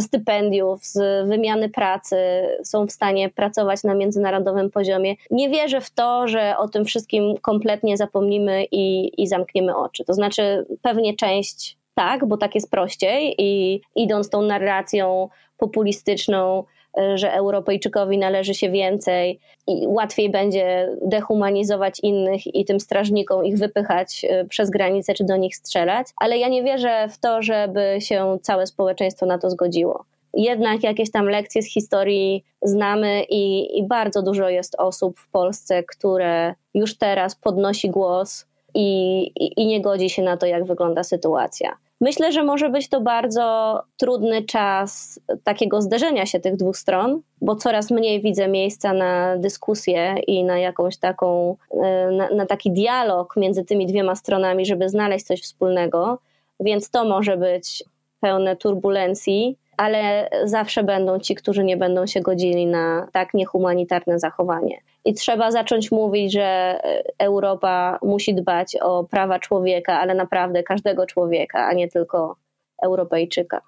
stypendiów, 0.00 0.84
z 0.84 1.28
wymiany 1.28 1.68
pracy, 1.68 2.16
są 2.64 2.86
w 2.86 2.92
stanie 2.92 3.28
pracować 3.28 3.82
na 3.84 3.94
międzynarodowym 3.94 4.70
poziomie. 4.70 5.14
Nie 5.30 5.50
wierzę 5.50 5.80
w 5.80 5.90
to, 5.90 6.28
że 6.28 6.54
o 6.58 6.68
tym 6.68 6.84
wszystkim 6.84 7.34
kompletnie 7.42 7.96
zapomnimy 7.96 8.64
i, 8.72 9.12
i 9.22 9.26
zamkniemy 9.26 9.76
oczy. 9.76 10.04
To 10.04 10.14
znaczy, 10.14 10.66
pewnie 10.82 11.16
część 11.16 11.79
tak, 11.94 12.26
bo 12.26 12.36
tak 12.36 12.54
jest 12.54 12.70
prościej 12.70 13.34
i 13.38 13.80
idąc 13.96 14.30
tą 14.30 14.42
narracją 14.42 15.28
populistyczną, 15.58 16.64
e, 16.98 17.18
że 17.18 17.32
Europejczykowi 17.32 18.18
należy 18.18 18.54
się 18.54 18.70
więcej 18.70 19.40
i 19.66 19.86
łatwiej 19.86 20.30
będzie 20.30 20.96
dehumanizować 21.02 22.00
innych 22.02 22.54
i 22.54 22.64
tym 22.64 22.80
strażnikom 22.80 23.44
ich 23.44 23.58
wypychać 23.58 24.26
e, 24.28 24.44
przez 24.44 24.70
granicę 24.70 25.14
czy 25.14 25.24
do 25.24 25.36
nich 25.36 25.56
strzelać, 25.56 26.06
ale 26.16 26.38
ja 26.38 26.48
nie 26.48 26.62
wierzę 26.62 27.08
w 27.10 27.18
to, 27.18 27.42
żeby 27.42 27.96
się 28.00 28.38
całe 28.42 28.66
społeczeństwo 28.66 29.26
na 29.26 29.38
to 29.38 29.50
zgodziło. 29.50 30.04
Jednak 30.34 30.82
jakieś 30.82 31.10
tam 31.10 31.26
lekcje 31.26 31.62
z 31.62 31.72
historii 31.72 32.44
znamy 32.62 33.24
i, 33.30 33.78
i 33.78 33.86
bardzo 33.86 34.22
dużo 34.22 34.48
jest 34.48 34.74
osób 34.78 35.18
w 35.18 35.30
Polsce, 35.30 35.82
które 35.82 36.54
już 36.74 36.98
teraz 36.98 37.36
podnosi 37.36 37.90
głos 37.90 38.46
i, 38.74 39.20
i, 39.36 39.62
i 39.62 39.66
nie 39.66 39.80
godzi 39.80 40.10
się 40.10 40.22
na 40.22 40.36
to, 40.36 40.46
jak 40.46 40.64
wygląda 40.64 41.04
sytuacja. 41.04 41.76
Myślę, 42.00 42.32
że 42.32 42.44
może 42.44 42.68
być 42.68 42.88
to 42.88 43.00
bardzo 43.00 43.80
trudny 43.96 44.42
czas 44.42 45.20
takiego 45.44 45.82
zderzenia 45.82 46.26
się 46.26 46.40
tych 46.40 46.56
dwóch 46.56 46.76
stron, 46.76 47.20
bo 47.40 47.56
coraz 47.56 47.90
mniej 47.90 48.22
widzę 48.22 48.48
miejsca 48.48 48.92
na 48.92 49.36
dyskusję 49.36 50.14
i 50.26 50.44
na 50.44 50.58
jakąś 50.58 50.96
taką, 50.96 51.56
e, 51.70 52.10
na, 52.10 52.30
na 52.30 52.46
taki 52.46 52.70
dialog 52.70 53.36
między 53.36 53.64
tymi 53.64 53.86
dwiema 53.86 54.16
stronami, 54.16 54.66
żeby 54.66 54.88
znaleźć 54.88 55.26
coś 55.26 55.42
wspólnego, 55.42 56.18
więc 56.60 56.90
to 56.90 57.04
może 57.04 57.36
być 57.36 57.84
pełne 58.20 58.56
turbulencji, 58.56 59.56
ale 59.80 60.30
zawsze 60.44 60.84
będą 60.84 61.18
ci, 61.18 61.34
którzy 61.34 61.64
nie 61.64 61.76
będą 61.76 62.06
się 62.06 62.20
godzili 62.20 62.66
na 62.66 63.06
tak 63.12 63.34
niehumanitarne 63.34 64.18
zachowanie. 64.18 64.80
I 65.04 65.14
trzeba 65.14 65.50
zacząć 65.50 65.90
mówić, 65.90 66.32
że 66.32 66.42
e, 66.42 67.02
Europa 67.18 67.98
musi 68.02 68.34
dbać 68.34 68.76
o 68.76 69.04
prawa 69.04 69.38
człowieka, 69.38 70.00
ale 70.00 70.14
naprawdę 70.14 70.62
każdego 70.62 71.06
człowieka, 71.06 71.66
a 71.66 71.72
nie 71.72 71.88
tylko 71.88 72.36
Europejczyka. 72.82 73.60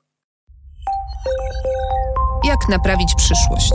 Jak 2.45 2.59
naprawić 2.71 3.15
przyszłość? 3.17 3.73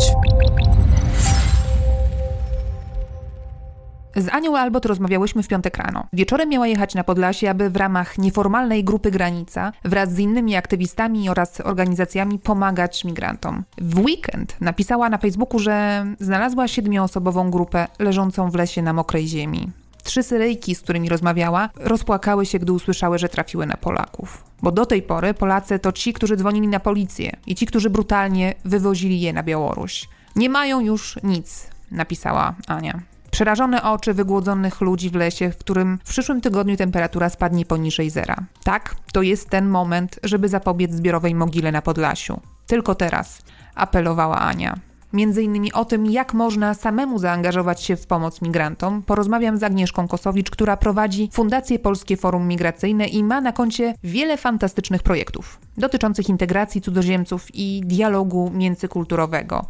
Z 4.18 4.30
Anią 4.34 4.57
Albot 4.57 4.86
rozmawiałyśmy 4.86 5.43
w 5.43 5.47
piątek 5.47 5.78
rano. 5.78 6.07
Wieczorem 6.13 6.49
miała 6.49 6.68
jechać 6.68 6.95
na 6.95 7.03
Podlasie, 7.03 7.49
aby 7.49 7.70
w 7.70 7.76
ramach 7.76 8.18
nieformalnej 8.18 8.84
grupy 8.84 9.11
Granica 9.11 9.74
wraz 9.86 10.13
z 10.13 10.20
innymi 10.20 10.55
aktywistami 10.55 11.30
oraz 11.30 11.61
organizacjami 11.61 12.39
pomagać 12.39 13.05
migrantom. 13.05 13.63
W 13.78 13.99
weekend 13.99 14.61
napisała 14.61 15.09
na 15.09 15.18
Facebooku, 15.18 15.59
że 15.59 16.05
znalazła 16.20 16.68
siedmioosobową 16.68 17.51
grupę 17.51 17.88
leżącą 17.99 18.51
w 18.51 18.55
lesie 18.55 18.82
na 18.82 18.93
mokrej 18.93 19.28
ziemi. 19.28 19.72
Trzy 20.03 20.24
Syryjki, 20.24 20.76
z 20.76 20.82
którymi 20.82 21.09
rozmawiała, 21.09 21.70
rozpłakały 21.76 22.45
się, 22.45 22.59
gdy 22.59 22.72
usłyszały, 22.72 23.20
że 23.20 23.30
trafiły 23.30 23.65
na 23.65 23.78
Polaków. 23.78 24.43
Bo 24.61 24.72
do 24.72 24.86
tej 24.86 25.01
pory 25.01 25.34
Polacy 25.34 25.80
to 25.80 25.91
ci, 25.91 26.13
którzy 26.13 26.38
dzwonili 26.38 26.68
na 26.68 26.80
policję 26.80 27.32
i 27.47 27.55
ci, 27.55 27.65
którzy 27.65 27.89
brutalnie 27.89 28.53
wywozili 28.65 29.22
je 29.22 29.34
na 29.34 29.43
Białoruś. 29.43 30.09
Nie 30.36 30.49
mają 30.49 30.80
już 30.80 31.20
nic, 31.24 31.68
napisała 31.91 32.55
Ania. 32.68 32.99
Przerażone 33.38 33.84
oczy 33.84 34.14
wygłodzonych 34.14 34.82
ludzi 34.82 35.10
w 35.10 35.16
lesie, 35.16 35.52
w 35.52 35.58
którym 35.58 36.00
w 36.06 36.10
przyszłym 36.10 36.42
tygodniu 36.42 36.78
temperatura 36.78 37.30
spadnie 37.30 37.66
poniżej 37.66 38.10
zera. 38.10 38.36
Tak, 38.64 38.96
to 39.14 39.22
jest 39.22 39.50
ten 39.50 39.70
moment, 39.70 40.20
żeby 40.24 40.50
zapobiec 40.50 40.92
zbiorowej 40.92 41.36
mogile 41.36 41.72
na 41.72 41.82
Podlasiu. 41.82 42.42
Tylko 42.68 42.96
teraz, 42.96 43.42
apelowała 43.76 44.40
Ania. 44.40 44.76
Między 45.14 45.43
innymi 45.43 45.74
o 45.74 45.86
tym, 45.86 46.05
jak 46.05 46.34
można 46.34 46.74
samemu 46.74 47.20
zaangażować 47.20 47.84
się 47.84 47.95
w 47.95 48.08
pomoc 48.08 48.41
migrantom, 48.41 49.03
porozmawiam 49.03 49.58
z 49.58 49.64
Agnieszką 49.64 50.08
Kosowicz, 50.08 50.49
która 50.49 50.78
prowadzi 50.78 51.30
Fundację 51.34 51.80
Polskie 51.80 52.18
Forum 52.18 52.47
Migracyjne 52.47 53.08
i 53.08 53.24
ma 53.24 53.41
na 53.41 53.51
koncie 53.51 53.93
wiele 54.03 54.38
fantastycznych 54.38 55.03
projektów 55.03 55.60
dotyczących 55.78 56.30
integracji 56.30 56.82
cudzoziemców 56.82 57.47
i 57.53 57.82
dialogu 57.86 58.51
międzykulturowego. 58.53 59.66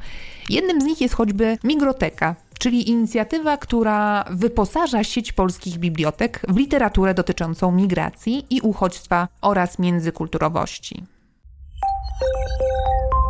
Jednym 0.50 0.82
z 0.82 0.84
nich 0.84 1.02
jest 1.02 1.14
choćby 1.14 1.58
Migroteka, 1.64 2.36
czyli 2.60 2.90
inicjatywa, 2.90 3.58
która 3.58 4.26
wyposaża 4.30 5.04
sieć 5.04 5.34
polskich 5.34 5.78
bibliotek 5.78 6.42
w 6.50 6.58
literaturę 6.58 7.14
dotyczącą 7.14 7.72
migracji 7.72 8.46
i 8.50 8.62
uchodźstwa 8.62 9.28
oraz 9.42 9.80
międzykulturowości. 9.80 11.04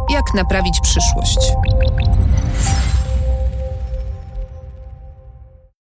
Jak 0.10 0.34
naprawić 0.34 0.80
przyszłość? 0.82 1.38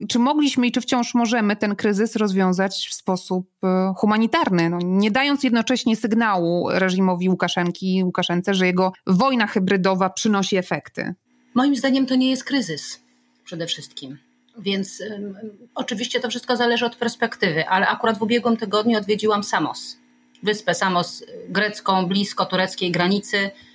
Czy 0.09 0.19
mogliśmy 0.19 0.67
i 0.67 0.71
czy 0.71 0.81
wciąż 0.81 1.13
możemy 1.13 1.55
ten 1.55 1.75
kryzys 1.75 2.15
rozwiązać 2.15 2.87
w 2.91 2.93
sposób 2.93 3.49
e, 3.63 3.93
humanitarny, 3.97 4.69
no, 4.69 4.77
nie 4.83 5.11
dając 5.11 5.43
jednocześnie 5.43 5.95
sygnału 5.95 6.69
reżimowi 6.69 7.29
Łukaszenki 7.29 8.03
Łukaszence, 8.03 8.53
że 8.53 8.67
jego 8.67 8.91
wojna 9.07 9.47
hybrydowa 9.47 10.09
przynosi 10.09 10.57
efekty? 10.57 11.13
Moim 11.53 11.75
zdaniem 11.75 12.05
to 12.05 12.15
nie 12.15 12.29
jest 12.29 12.43
kryzys 12.43 12.99
przede 13.43 13.67
wszystkim. 13.67 14.17
Więc 14.57 15.01
um, 15.11 15.35
oczywiście 15.75 16.19
to 16.19 16.29
wszystko 16.29 16.57
zależy 16.57 16.85
od 16.85 16.95
perspektywy, 16.95 17.67
ale 17.67 17.87
akurat 17.87 18.17
w 18.17 18.21
ubiegłym 18.21 18.57
tygodniu 18.57 18.97
odwiedziłam 18.97 19.43
Samos, 19.43 19.97
wyspę 20.43 20.73
Samos 20.73 21.23
grecką, 21.49 22.05
blisko 22.05 22.45
tureckiej 22.45 22.91
granicy, 22.91 23.37
e, 23.37 23.66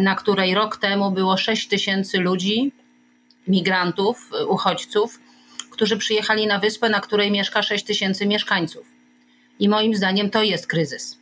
na 0.00 0.14
której 0.14 0.54
rok 0.54 0.76
temu 0.76 1.10
było 1.10 1.36
6 1.36 1.68
tysięcy 1.68 2.18
ludzi, 2.18 2.72
migrantów, 3.48 4.30
uchodźców, 4.48 5.20
którzy 5.70 5.96
przyjechali 5.96 6.46
na 6.46 6.58
wyspę, 6.58 6.88
na 6.88 7.00
której 7.00 7.30
mieszka 7.30 7.62
6 7.62 7.84
tysięcy 7.84 8.26
mieszkańców. 8.26 8.86
I 9.58 9.68
moim 9.68 9.94
zdaniem 9.94 10.30
to 10.30 10.42
jest 10.42 10.66
kryzys. 10.66 11.18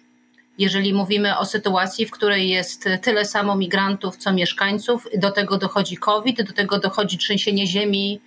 Jeżeli 0.59 0.95
mówimy 0.95 1.39
o 1.39 1.45
sytuacji, 1.45 2.07
w 2.07 2.11
której 2.11 2.49
jest 2.49 2.89
tyle 3.03 3.25
samo 3.25 3.57
migrantów, 3.57 4.17
co 4.17 4.33
mieszkańców, 4.33 5.07
do 5.17 5.31
tego 5.31 5.59
dochodzi 5.59 5.97
COVID, 5.97 6.43
do 6.43 6.53
tego 6.53 6.79
dochodzi 6.79 7.19
trzęsienie 7.19 7.67
ziemi 7.67 8.21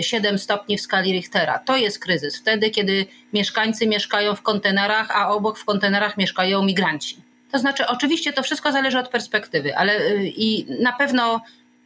7 0.00 0.34
y, 0.34 0.38
stopni 0.38 0.78
w 0.78 0.80
skali 0.80 1.12
Richtera. 1.12 1.58
To 1.58 1.76
jest 1.76 1.98
kryzys. 1.98 2.38
Wtedy, 2.38 2.70
kiedy 2.70 3.06
mieszkańcy 3.32 3.86
mieszkają 3.86 4.34
w 4.34 4.42
kontenerach, 4.42 5.10
a 5.16 5.28
obok 5.28 5.58
w 5.58 5.64
kontenerach 5.64 6.16
mieszkają 6.16 6.62
migranci. 6.62 7.16
To 7.52 7.58
znaczy, 7.58 7.86
oczywiście 7.86 8.32
to 8.32 8.42
wszystko 8.42 8.72
zależy 8.72 8.98
od 8.98 9.08
perspektywy, 9.08 9.76
ale 9.76 10.00
y, 10.00 10.32
i 10.36 10.66
na 10.82 10.92
pewno 10.92 11.40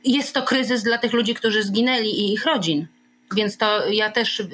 jest 0.05 0.35
to 0.35 0.43
kryzys 0.43 0.83
dla 0.83 0.99
tych 0.99 1.13
ludzi, 1.13 1.35
którzy 1.35 1.63
zginęli 1.63 2.09
i 2.09 2.33
ich 2.33 2.45
rodzin. 2.45 2.87
Więc 3.37 3.57
to 3.57 3.89
ja 3.89 4.11
też 4.11 4.41
y, 4.41 4.49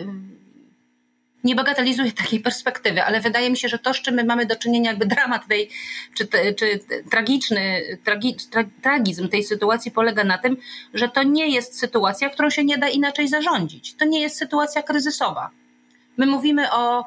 nie 1.45 1.55
bagatelizuję 1.55 2.13
takiej 2.23 2.41
perspektywy, 2.41 3.05
ale 3.05 3.21
wydaje 3.21 3.51
mi 3.51 3.57
się, 3.57 3.69
że 3.69 3.79
to, 3.79 3.95
z 3.95 4.01
czym 4.01 4.15
my 4.15 4.25
mamy 4.25 4.47
do 4.47 4.57
czynienia, 4.57 4.91
jakby 4.91 5.07
dramat 5.07 5.49
tej, 5.49 5.71
czy, 6.15 6.29
czy 6.55 6.81
tragiczny, 7.11 7.83
tragi, 8.05 8.37
tra, 8.51 8.65
tragizm 8.83 9.29
tej 9.29 9.45
sytuacji 9.45 9.91
polega 9.91 10.25
na 10.25 10.39
tym, 10.39 10.57
że 10.95 11.09
to 11.09 11.23
nie 11.23 11.49
jest 11.49 11.79
sytuacja, 11.79 12.31
którą 12.31 12.51
się 12.51 12.65
nie 12.65 12.79
da 12.79 12.89
inaczej 12.89 13.29
zarządzić. 13.29 13.95
To 13.95 14.05
nie 14.05 14.21
jest 14.21 14.37
sytuacja 14.37 14.83
kryzysowa. 14.83 15.51
My 16.17 16.27
mówimy 16.27 16.73
o, 16.73 17.05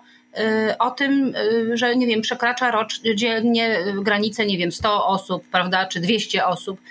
o 0.80 0.92
tym, 0.92 1.36
y, 1.36 1.78
że 1.78 1.96
nie 1.96 2.08
wiem, 2.08 2.22
przekracza 2.22 2.72
rocz, 2.72 3.02
dziennie 3.16 3.80
granicę, 4.02 4.46
nie 4.46 4.58
wiem, 4.58 4.72
100 4.72 5.08
osób, 5.08 5.44
prawda, 5.52 5.86
czy 5.86 6.00
200 6.00 6.46
osób. 6.46 6.82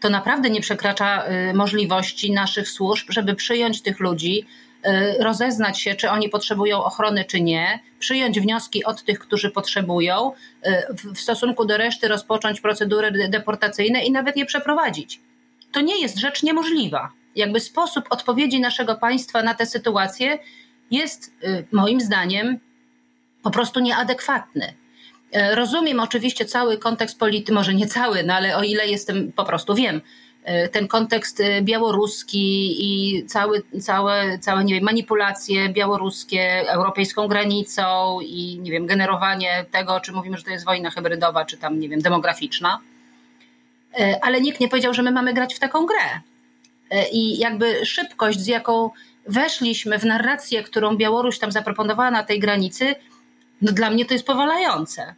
To 0.00 0.10
naprawdę 0.10 0.50
nie 0.50 0.60
przekracza 0.60 1.24
y, 1.50 1.54
możliwości 1.54 2.32
naszych 2.32 2.68
służb, 2.68 3.06
żeby 3.10 3.34
przyjąć 3.34 3.82
tych 3.82 4.00
ludzi, 4.00 4.46
Y, 4.86 5.22
rozeznać 5.22 5.80
się, 5.80 5.94
czy 5.94 6.10
oni 6.10 6.28
potrzebują 6.28 6.84
ochrony, 6.84 7.24
czy 7.24 7.40
nie, 7.40 7.80
przyjąć 7.98 8.40
wnioski 8.40 8.84
od 8.84 9.04
tych, 9.04 9.18
którzy 9.18 9.50
potrzebują, 9.50 10.32
y, 10.66 11.14
w 11.14 11.20
stosunku 11.20 11.64
do 11.64 11.76
reszty 11.76 12.08
rozpocząć 12.08 12.60
procedury 12.60 13.28
deportacyjne 13.28 14.04
i 14.04 14.12
nawet 14.12 14.36
je 14.36 14.46
przeprowadzić. 14.46 15.20
To 15.72 15.80
nie 15.80 16.00
jest 16.00 16.18
rzecz 16.18 16.42
niemożliwa. 16.42 17.12
Jakby 17.36 17.60
sposób 17.60 18.04
odpowiedzi 18.10 18.60
naszego 18.60 18.94
państwa 18.94 19.42
na 19.42 19.54
tę 19.54 19.66
sytuację 19.66 20.38
jest 20.90 21.32
y, 21.44 21.66
moim 21.72 22.00
zdaniem 22.00 22.58
po 23.48 23.52
prostu 23.52 23.80
nieadekwatny. 23.80 24.74
E, 25.32 25.54
rozumiem 25.54 26.00
oczywiście 26.00 26.44
cały 26.44 26.78
kontekst 26.78 27.18
polityczny, 27.18 27.54
może 27.54 27.74
nie 27.74 27.86
cały, 27.86 28.22
no 28.22 28.34
ale 28.34 28.56
o 28.56 28.62
ile 28.62 28.86
jestem, 28.86 29.32
po 29.32 29.44
prostu 29.44 29.74
wiem, 29.74 30.00
e, 30.44 30.68
ten 30.68 30.88
kontekst 30.88 31.40
e, 31.40 31.62
białoruski 31.62 32.76
i 32.80 33.24
cały, 33.26 33.62
całe, 33.80 34.38
całe 34.38 34.64
nie 34.64 34.74
wiem, 34.74 34.84
manipulacje 34.84 35.68
białoruskie 35.68 36.64
europejską 36.70 37.28
granicą 37.28 38.18
i 38.20 38.58
nie 38.62 38.70
wiem, 38.70 38.86
generowanie 38.86 39.64
tego, 39.70 40.00
czy 40.00 40.12
mówimy, 40.12 40.36
że 40.36 40.44
to 40.44 40.50
jest 40.50 40.64
wojna 40.64 40.90
hybrydowa, 40.90 41.44
czy 41.44 41.56
tam, 41.56 41.80
nie 41.80 41.88
wiem, 41.88 42.00
demograficzna. 42.00 42.78
Ale 44.22 44.40
nikt 44.40 44.60
nie 44.60 44.68
powiedział, 44.68 44.94
że 44.94 45.02
my 45.02 45.10
mamy 45.10 45.34
grać 45.34 45.54
w 45.54 45.58
taką 45.58 45.86
grę. 45.86 46.20
I 47.12 47.38
jakby 47.38 47.86
szybkość, 47.86 48.40
z 48.40 48.46
jaką 48.46 48.90
weszliśmy 49.26 49.98
w 49.98 50.04
narrację, 50.04 50.62
którą 50.62 50.96
Białoruś 50.96 51.38
tam 51.38 51.52
zaproponowała 51.52 52.10
na 52.10 52.22
tej 52.22 52.40
granicy, 52.40 52.94
no 53.62 53.72
dla 53.72 53.90
mnie 53.90 54.04
to 54.04 54.14
jest 54.14 54.26
powalające. 54.26 55.14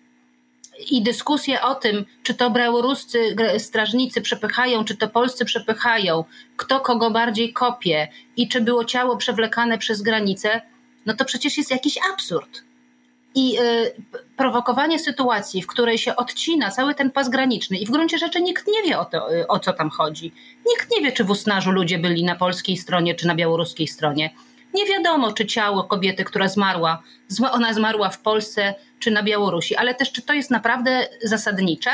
I 0.91 1.03
dyskusje 1.03 1.63
o 1.63 1.75
tym, 1.75 2.05
czy 2.23 2.35
to 2.35 2.51
białoruscy 2.51 3.37
strażnicy 3.59 4.21
przepychają, 4.21 4.85
czy 4.85 4.97
to 4.97 5.09
polscy 5.09 5.45
przepychają, 5.45 6.25
kto 6.57 6.81
kogo 6.81 7.11
bardziej 7.11 7.53
kopie 7.53 8.09
i 8.37 8.49
czy 8.49 8.61
było 8.61 8.85
ciało 8.85 9.17
przewlekane 9.17 9.79
przez 9.79 10.03
granicę, 10.03 10.61
no 11.07 11.15
to 11.15 11.25
przecież 11.25 11.59
jest 11.59 11.71
jakiś 11.71 11.99
absurd. 12.13 12.63
I 13.35 13.59
y, 13.59 13.95
prowokowanie 14.37 14.99
sytuacji, 14.99 15.63
w 15.63 15.67
której 15.67 15.99
się 15.99 16.17
odcina 16.17 16.71
cały 16.71 16.95
ten 16.95 17.11
pas 17.11 17.29
graniczny 17.29 17.79
i 17.79 17.87
w 17.87 17.91
gruncie 17.91 18.19
rzeczy 18.19 18.43
nikt 18.43 18.67
nie 18.67 18.83
wie 18.83 18.99
o, 18.99 19.05
to, 19.05 19.35
y, 19.35 19.47
o 19.49 19.59
co 19.59 19.73
tam 19.73 19.91
chodzi. 19.91 20.33
Nikt 20.69 20.91
nie 20.97 21.03
wie, 21.03 21.13
czy 21.13 21.25
w 21.25 21.31
Usnarzu 21.31 21.71
ludzie 21.71 21.99
byli 21.99 22.25
na 22.25 22.37
polskiej 22.37 22.77
stronie, 22.77 23.15
czy 23.15 23.27
na 23.27 23.35
białoruskiej 23.35 23.89
stronie. 23.89 24.31
Nie 24.75 24.87
wiadomo, 24.87 25.33
czy 25.33 25.47
ciało 25.47 25.85
kobiety, 25.85 26.25
która 26.25 26.49
zmarła, 26.49 27.03
ona 27.53 27.75
zmarła 27.75 28.11
w 28.11 28.21
Polsce 28.21 28.75
czy 28.99 29.11
na 29.11 29.23
Białorusi, 29.23 29.77
ale 29.77 29.95
też 29.95 30.13
czy 30.13 30.23
to 30.23 30.33
jest 30.33 30.51
naprawdę 30.51 31.09
zasadnicze? 31.23 31.91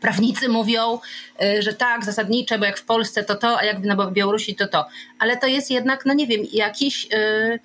Prawnicy 0.00 0.48
mówią, 0.48 0.98
y, 1.42 1.62
że 1.62 1.74
tak, 1.74 2.04
zasadnicze, 2.04 2.58
bo 2.58 2.64
jak 2.64 2.78
w 2.78 2.84
Polsce 2.84 3.24
to 3.24 3.34
to, 3.34 3.58
a 3.58 3.64
jak 3.64 3.78
na 3.78 4.10
Białorusi 4.10 4.54
to 4.54 4.68
to. 4.68 4.86
Ale 5.18 5.36
to 5.36 5.46
jest 5.46 5.70
jednak, 5.70 6.06
no 6.06 6.14
nie 6.14 6.26
wiem, 6.26 6.42
jakiś. 6.52 7.04
Yy, 7.10 7.58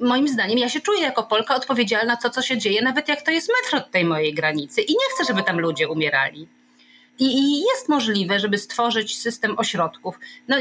moim 0.00 0.28
zdaniem, 0.28 0.58
ja 0.58 0.68
się 0.68 0.80
czuję 0.80 1.00
jako 1.00 1.22
Polka 1.22 1.54
odpowiedzialna 1.54 2.14
za 2.14 2.20
to, 2.20 2.30
co 2.30 2.42
się 2.42 2.58
dzieje, 2.58 2.82
nawet 2.82 3.08
jak 3.08 3.22
to 3.22 3.30
jest 3.30 3.48
metr 3.48 3.84
od 3.84 3.90
tej 3.90 4.04
mojej 4.04 4.34
granicy. 4.34 4.82
I 4.82 4.92
nie 4.92 5.14
chcę, 5.14 5.24
żeby 5.24 5.42
tam 5.42 5.60
ludzie 5.60 5.88
umierali. 5.88 6.48
I, 7.20 7.60
jest 7.60 7.88
możliwe, 7.88 8.40
żeby 8.40 8.58
stworzyć 8.58 9.18
system 9.18 9.58
ośrodków. 9.58 10.18
No, 10.48 10.56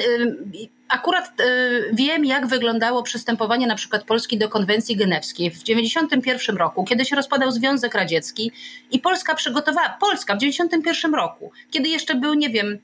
akurat 0.88 1.32
wiem, 1.94 2.26
jak 2.26 2.48
wyglądało 2.48 3.04
przystępowanie 3.04 3.68
na 3.68 3.76
przykład 3.76 4.04
Polski 4.04 4.38
do 4.38 4.50
konwencji 4.50 4.96
genewskiej 4.96 5.52
w 5.52 5.64
1991 5.64 6.58
roku, 6.58 6.84
kiedy 6.84 7.06
się 7.06 7.16
rozpadał 7.16 7.52
Związek 7.52 7.94
Radziecki 7.94 8.52
i 8.92 9.00
Polska 9.00 9.36
przygotowała, 9.36 9.98
Polska 10.00 10.36
w 10.36 10.40
1991 10.40 11.14
roku, 11.14 11.52
kiedy 11.72 11.90
jeszcze 11.90 12.16
był, 12.16 12.34
nie 12.34 12.50
wiem, 12.50 12.80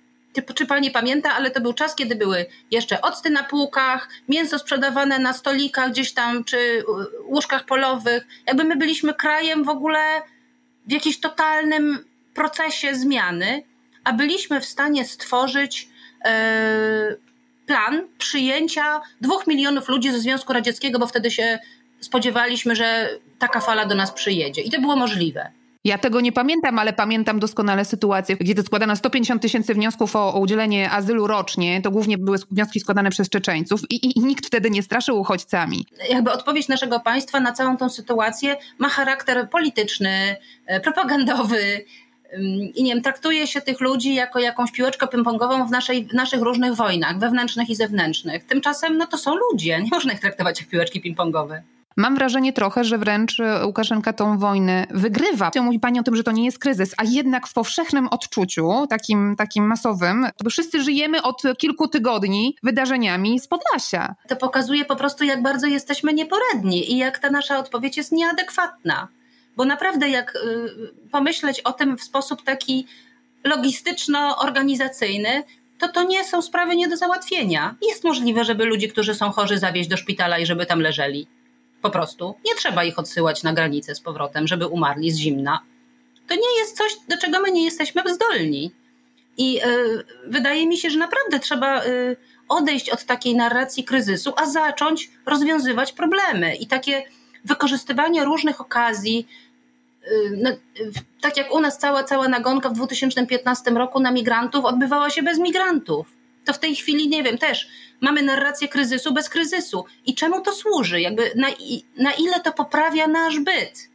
czy 0.55 0.65
pani 0.65 0.91
pamięta, 0.91 1.33
ale 1.33 1.51
to 1.51 1.61
był 1.61 1.73
czas, 1.73 1.95
kiedy 1.95 2.15
były 2.15 2.45
jeszcze 2.71 3.01
octy 3.01 3.29
na 3.29 3.43
półkach, 3.43 4.09
mięso 4.29 4.59
sprzedawane 4.59 5.19
na 5.19 5.33
stolikach 5.33 5.91
gdzieś 5.91 6.13
tam, 6.13 6.43
czy 6.43 6.83
łóżkach 7.25 7.65
polowych. 7.65 8.27
Jakby 8.47 8.63
my 8.63 8.75
byliśmy 8.75 9.13
krajem 9.13 9.63
w 9.63 9.69
ogóle 9.69 10.21
w 10.87 10.91
jakimś 10.91 11.19
totalnym 11.19 12.05
procesie 12.35 12.95
zmiany, 12.95 13.63
a 14.03 14.13
byliśmy 14.13 14.61
w 14.61 14.65
stanie 14.65 15.05
stworzyć 15.05 15.89
e, 16.25 17.15
plan 17.65 18.07
przyjęcia 18.17 19.01
dwóch 19.21 19.47
milionów 19.47 19.89
ludzi 19.89 20.11
ze 20.11 20.19
Związku 20.19 20.53
Radzieckiego, 20.53 20.99
bo 20.99 21.07
wtedy 21.07 21.31
się 21.31 21.59
spodziewaliśmy, 21.99 22.75
że 22.75 23.09
taka 23.39 23.59
fala 23.59 23.85
do 23.85 23.95
nas 23.95 24.11
przyjedzie. 24.11 24.61
I 24.61 24.71
to 24.71 24.81
było 24.81 24.95
możliwe. 24.95 25.51
Ja 25.85 25.97
tego 25.97 26.21
nie 26.21 26.31
pamiętam, 26.31 26.79
ale 26.79 26.93
pamiętam 26.93 27.39
doskonale 27.39 27.85
sytuację, 27.85 28.35
gdzie 28.35 28.55
to 28.55 28.63
składano 28.63 28.95
150 28.95 29.41
tysięcy 29.41 29.73
wniosków 29.73 30.15
o, 30.15 30.33
o, 30.33 30.39
udzielenie 30.39 30.91
azylu 30.91 31.27
rocznie. 31.27 31.81
To 31.81 31.91
głównie 31.91 32.17
były 32.17 32.37
wnioski 32.51 32.79
składane 32.79 33.09
przez 33.09 33.29
Czeczeńców 33.29 33.81
i, 33.89 33.95
i, 33.95 34.19
i, 34.19 34.21
nikt 34.23 34.45
wtedy 34.45 34.69
nie 34.69 34.83
straszył 34.83 35.19
uchodźcami. 35.19 35.85
Jakby 36.09 36.31
odpowiedź 36.31 36.67
naszego 36.67 36.99
państwa 36.99 37.39
na 37.39 37.51
całą 37.51 37.77
tą 37.77 37.89
sytuację 37.89 38.55
ma 38.77 38.89
charakter 38.89 39.49
polityczny, 39.49 40.35
e, 40.65 40.79
propagandowy 40.79 41.85
i 42.75 42.83
nie 42.83 42.93
wiem, 42.93 43.03
traktuje 43.03 43.47
się 43.47 43.61
tych 43.61 43.81
ludzi 43.81 44.15
jako 44.15 44.39
jakąś 44.39 44.71
piłeczkę 44.71 45.05
ping-pongową 45.05 45.67
w, 45.67 45.71
naszej, 45.71 46.05
w 46.05 46.13
naszych 46.13 46.41
różnych 46.41 46.75
wojnach, 46.75 47.19
wewnętrznych 47.19 47.69
i 47.69 47.75
zewnętrznych. 47.75 48.45
Tymczasem 48.45 48.97
no 48.97 49.07
to 49.07 49.17
są 49.17 49.35
ludzie, 49.51 49.81
nie 49.81 49.89
można 49.91 50.13
ich 50.13 50.19
traktować 50.19 50.59
jak 50.59 50.69
piłeczki 50.69 51.01
ping-pongowe. 51.01 51.61
Mam 51.97 52.15
wrażenie 52.15 52.53
trochę, 52.53 52.83
że 52.83 52.97
wręcz 52.97 53.39
e, 53.39 53.65
Łukaszenka 53.65 54.13
tą 54.13 54.37
wojnę 54.37 54.87
wygrywa. 54.89 55.51
Mówi 55.61 55.79
pani 55.79 55.99
o 55.99 56.03
tym, 56.03 56.15
że 56.15 56.23
to 56.23 56.31
nie 56.31 56.45
jest 56.45 56.59
kryzys, 56.59 56.93
a 56.97 57.03
jednak 57.03 57.47
w 57.47 57.53
powszechnym 57.53 58.07
odczuciu, 58.07 58.87
takim, 58.89 59.35
takim 59.37 59.67
masowym, 59.67 60.27
to 60.37 60.49
wszyscy 60.49 60.83
żyjemy 60.83 61.21
od 61.21 61.41
kilku 61.57 61.87
tygodni 61.87 62.55
wydarzeniami 62.63 63.39
z 63.39 63.47
Podlasia. 63.47 64.15
To 64.27 64.35
pokazuje 64.35 64.85
po 64.85 64.95
prostu, 64.95 65.23
jak 65.23 65.41
bardzo 65.41 65.67
jesteśmy 65.67 66.13
nieporadni 66.13 66.93
i 66.93 66.97
jak 66.97 67.19
ta 67.19 67.29
nasza 67.29 67.59
odpowiedź 67.59 67.97
jest 67.97 68.11
nieadekwatna. 68.11 69.07
Bo 69.55 69.65
naprawdę, 69.65 70.09
jak 70.09 70.35
y, 70.35 70.39
pomyśleć 71.11 71.59
o 71.59 71.73
tym 71.73 71.97
w 71.97 72.03
sposób 72.03 72.43
taki 72.43 72.87
logistyczno-organizacyjny, 73.43 75.43
to 75.79 75.87
to 75.87 76.03
nie 76.03 76.23
są 76.23 76.41
sprawy 76.41 76.75
nie 76.75 76.87
do 76.87 76.97
załatwienia. 76.97 77.75
Jest 77.87 78.03
możliwe, 78.03 78.45
żeby 78.45 78.65
ludzi, 78.65 78.89
którzy 78.89 79.15
są 79.15 79.31
chorzy, 79.31 79.57
zawieźć 79.57 79.89
do 79.89 79.97
szpitala 79.97 80.39
i 80.39 80.45
żeby 80.45 80.65
tam 80.65 80.81
leżeli. 80.81 81.27
Po 81.81 81.89
prostu. 81.89 82.35
Nie 82.45 82.55
trzeba 82.55 82.83
ich 82.83 82.99
odsyłać 82.99 83.43
na 83.43 83.53
granicę 83.53 83.95
z 83.95 84.01
powrotem, 84.01 84.47
żeby 84.47 84.67
umarli 84.67 85.11
z 85.11 85.17
zimna. 85.17 85.59
To 86.27 86.35
nie 86.35 86.59
jest 86.59 86.77
coś, 86.77 86.91
do 87.09 87.17
czego 87.17 87.41
my 87.41 87.51
nie 87.51 87.65
jesteśmy 87.65 88.01
zdolni. 88.13 88.71
I 89.37 89.57
y, 89.57 89.61
wydaje 90.27 90.67
mi 90.67 90.77
się, 90.77 90.89
że 90.89 90.99
naprawdę 90.99 91.39
trzeba 91.39 91.85
y, 91.85 92.17
odejść 92.49 92.89
od 92.89 93.03
takiej 93.03 93.35
narracji 93.35 93.83
kryzysu, 93.83 94.33
a 94.37 94.45
zacząć 94.45 95.11
rozwiązywać 95.25 95.93
problemy. 95.93 96.55
I 96.55 96.67
takie 96.67 97.03
wykorzystywanie 97.45 98.25
różnych 98.25 98.61
okazji, 98.61 99.27
tak 101.21 101.37
jak 101.37 101.53
u 101.53 101.59
nas 101.59 101.77
cała, 101.77 102.03
cała 102.03 102.27
nagonka 102.27 102.69
w 102.69 102.73
2015 102.73 103.71
roku 103.71 103.99
na 103.99 104.11
migrantów 104.11 104.65
odbywała 104.65 105.09
się 105.09 105.23
bez 105.23 105.39
migrantów. 105.39 106.07
To 106.45 106.53
w 106.53 106.59
tej 106.59 106.75
chwili, 106.75 107.09
nie 107.09 107.23
wiem, 107.23 107.37
też 107.37 107.67
mamy 108.01 108.21
narrację 108.21 108.67
kryzysu 108.67 109.13
bez 109.13 109.29
kryzysu. 109.29 109.85
I 110.05 110.15
czemu 110.15 110.41
to 110.41 110.53
służy? 110.53 111.01
Jakby 111.01 111.31
na, 111.35 111.47
na 111.97 112.13
ile 112.13 112.39
to 112.39 112.51
poprawia 112.51 113.07
nasz 113.07 113.39
byt? 113.39 113.89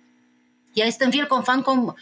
Ja 0.77 0.87
jestem 0.87 1.11
wielką 1.11 1.43
fanką 1.43 1.93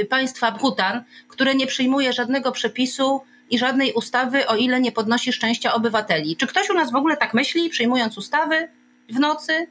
y, 0.00 0.04
państwa 0.04 0.50
Bhutan, 0.50 1.04
które 1.28 1.54
nie 1.54 1.66
przyjmuje 1.66 2.12
żadnego 2.12 2.52
przepisu 2.52 3.20
i 3.50 3.58
żadnej 3.58 3.92
ustawy, 3.92 4.46
o 4.46 4.56
ile 4.56 4.80
nie 4.80 4.92
podnosi 4.92 5.32
szczęścia 5.32 5.74
obywateli. 5.74 6.36
Czy 6.36 6.46
ktoś 6.46 6.70
u 6.70 6.74
nas 6.74 6.92
w 6.92 6.96
ogóle 6.96 7.16
tak 7.16 7.34
myśli, 7.34 7.70
przyjmując 7.70 8.18
ustawy 8.18 8.68
w 9.08 9.18
nocy? 9.18 9.66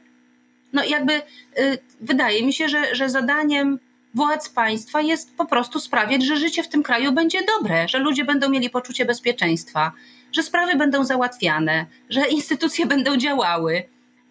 No 0.72 0.84
jakby 0.84 1.12
y, 1.58 1.78
wydaje 2.00 2.46
mi 2.46 2.52
się, 2.52 2.68
że, 2.68 2.94
że 2.94 3.10
zadaniem 3.10 3.78
władz 4.14 4.48
państwa 4.48 5.00
jest 5.00 5.36
po 5.36 5.44
prostu 5.46 5.80
sprawiać, 5.80 6.24
że 6.24 6.36
życie 6.36 6.62
w 6.62 6.68
tym 6.68 6.82
kraju 6.82 7.12
będzie 7.12 7.38
dobre, 7.58 7.88
że 7.88 7.98
ludzie 7.98 8.24
będą 8.24 8.48
mieli 8.48 8.70
poczucie 8.70 9.04
bezpieczeństwa, 9.04 9.92
że 10.32 10.42
sprawy 10.42 10.76
będą 10.76 11.04
załatwiane, 11.04 11.86
że 12.10 12.28
instytucje 12.28 12.86
będą 12.86 13.16
działały. 13.16 13.82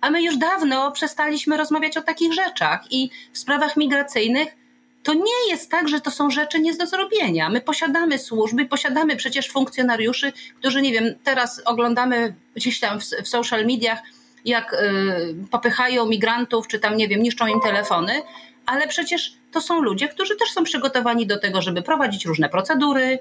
A 0.01 0.09
my 0.11 0.23
już 0.23 0.37
dawno 0.37 0.91
przestaliśmy 0.91 1.57
rozmawiać 1.57 1.97
o 1.97 2.01
takich 2.01 2.33
rzeczach 2.33 2.91
i 2.91 3.09
w 3.33 3.37
sprawach 3.37 3.77
migracyjnych 3.77 4.47
to 5.03 5.13
nie 5.13 5.49
jest 5.49 5.71
tak, 5.71 5.87
że 5.87 6.01
to 6.01 6.11
są 6.11 6.29
rzeczy 6.29 6.59
nie 6.59 6.73
do 6.73 6.87
zrobienia. 6.87 7.49
My 7.49 7.61
posiadamy 7.61 8.19
służby, 8.19 8.65
posiadamy 8.65 9.15
przecież 9.15 9.49
funkcjonariuszy, 9.49 10.33
którzy, 10.59 10.81
nie 10.81 10.91
wiem, 10.91 11.15
teraz 11.23 11.61
oglądamy 11.65 12.35
gdzieś 12.55 12.79
tam 12.79 12.99
w, 12.99 13.03
w 13.03 13.27
social 13.27 13.65
mediach, 13.65 13.99
jak 14.45 14.73
y, 14.73 15.35
popychają 15.51 16.05
migrantów, 16.05 16.67
czy 16.67 16.79
tam, 16.79 16.97
nie 16.97 17.07
wiem, 17.07 17.23
niszczą 17.23 17.47
im 17.47 17.61
telefony, 17.61 18.21
ale 18.65 18.87
przecież 18.87 19.33
to 19.51 19.61
są 19.61 19.81
ludzie, 19.81 20.07
którzy 20.07 20.35
też 20.35 20.51
są 20.51 20.63
przygotowani 20.63 21.27
do 21.27 21.39
tego, 21.39 21.61
żeby 21.61 21.81
prowadzić 21.81 22.25
różne 22.25 22.49
procedury, 22.49 23.19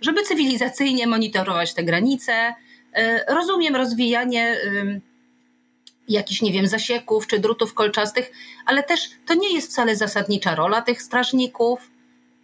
żeby 0.00 0.22
cywilizacyjnie 0.22 1.06
monitorować 1.06 1.74
te 1.74 1.84
granice. 1.84 2.54
Y, 2.98 3.34
rozumiem 3.34 3.76
rozwijanie 3.76 4.56
y, 4.64 5.00
jakichś, 6.08 6.42
nie 6.42 6.52
wiem, 6.52 6.66
zasieków 6.66 7.26
czy 7.26 7.38
drutów 7.38 7.74
kolczastych, 7.74 8.32
ale 8.66 8.82
też 8.82 9.00
to 9.26 9.34
nie 9.34 9.54
jest 9.54 9.70
wcale 9.70 9.96
zasadnicza 9.96 10.54
rola 10.54 10.82
tych 10.82 11.02
strażników. 11.02 11.90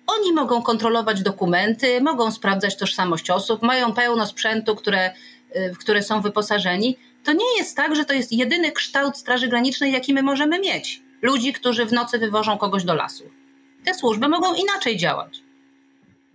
Oni 0.06 0.32
mogą 0.32 0.62
kontrolować 0.62 1.22
dokumenty, 1.22 2.00
mogą 2.00 2.30
sprawdzać 2.30 2.76
tożsamość 2.76 3.30
osób, 3.30 3.62
mają 3.62 3.92
pełno 3.92 4.26
sprzętu, 4.26 4.76
które, 4.76 5.14
w 5.74 5.78
które 5.78 6.02
są 6.02 6.20
wyposażeni, 6.20 6.96
to 7.24 7.32
nie 7.32 7.58
jest 7.58 7.76
tak, 7.76 7.96
że 7.96 8.04
to 8.04 8.12
jest 8.12 8.32
jedyny 8.32 8.72
kształt 8.72 9.16
Straży 9.16 9.48
Granicznej, 9.48 9.92
jaki 9.92 10.14
my 10.14 10.22
możemy 10.22 10.58
mieć. 10.60 11.02
Ludzi, 11.22 11.52
którzy 11.52 11.86
w 11.86 11.92
nocy 11.92 12.18
wywożą 12.18 12.58
kogoś 12.58 12.84
do 12.84 12.94
lasu. 12.94 13.24
Te 13.84 13.94
służby 13.94 14.28
mogą 14.28 14.54
inaczej 14.54 14.96
działać. 14.96 15.42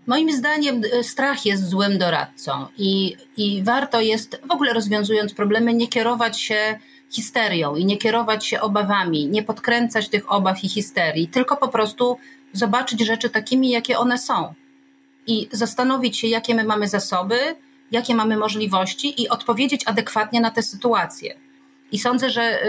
Moim 0.08 0.32
zdaniem 0.32 0.82
y, 0.84 1.04
strach 1.04 1.46
jest 1.46 1.70
złym 1.70 1.98
doradcą 1.98 2.66
i, 2.78 3.18
i 3.38 3.64
warto 3.64 4.02
jest, 4.02 4.42
w 4.44 4.52
ogóle 4.52 4.74
rozwiązując 4.74 5.34
problemy, 5.34 5.74
nie 5.74 5.88
kierować 5.88 6.42
się 6.42 6.80
histerią 7.12 7.76
i 7.76 7.86
nie 7.86 7.98
kierować 7.98 8.46
się 8.46 8.62
obawami, 8.62 9.28
nie 9.28 9.44
podkręcać 9.44 10.10
tych 10.10 10.32
obaw 10.32 10.64
i 10.64 10.70
histerii, 10.70 11.28
tylko 11.28 11.58
po 11.58 11.68
prostu 11.68 12.18
zobaczyć 12.54 13.02
rzeczy 13.02 13.30
takimi, 13.30 13.70
jakie 13.70 13.98
one 13.98 14.18
są. 14.18 14.54
I 15.28 15.50
zastanowić 15.52 16.18
się, 16.18 16.28
jakie 16.28 16.56
my 16.56 16.64
mamy 16.64 16.88
zasoby, 16.88 17.40
jakie 17.92 18.16
mamy 18.16 18.38
możliwości 18.38 19.22
i 19.22 19.30
odpowiedzieć 19.30 19.84
adekwatnie 19.86 20.42
na 20.42 20.52
te 20.52 20.64
sytuacje. 20.64 21.36
I 21.92 22.00
sądzę, 22.00 22.30
że. 22.30 22.60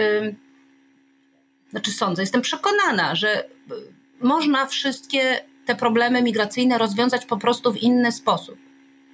Znaczy, 1.70 1.90
sądzę, 1.90 2.22
jestem 2.22 2.42
przekonana, 2.42 3.14
że 3.14 3.44
można 4.20 4.66
wszystkie 4.66 5.40
te 5.66 5.74
problemy 5.74 6.22
migracyjne 6.22 6.78
rozwiązać 6.78 7.26
po 7.26 7.36
prostu 7.36 7.72
w 7.72 7.82
inny 7.82 8.12
sposób. 8.12 8.58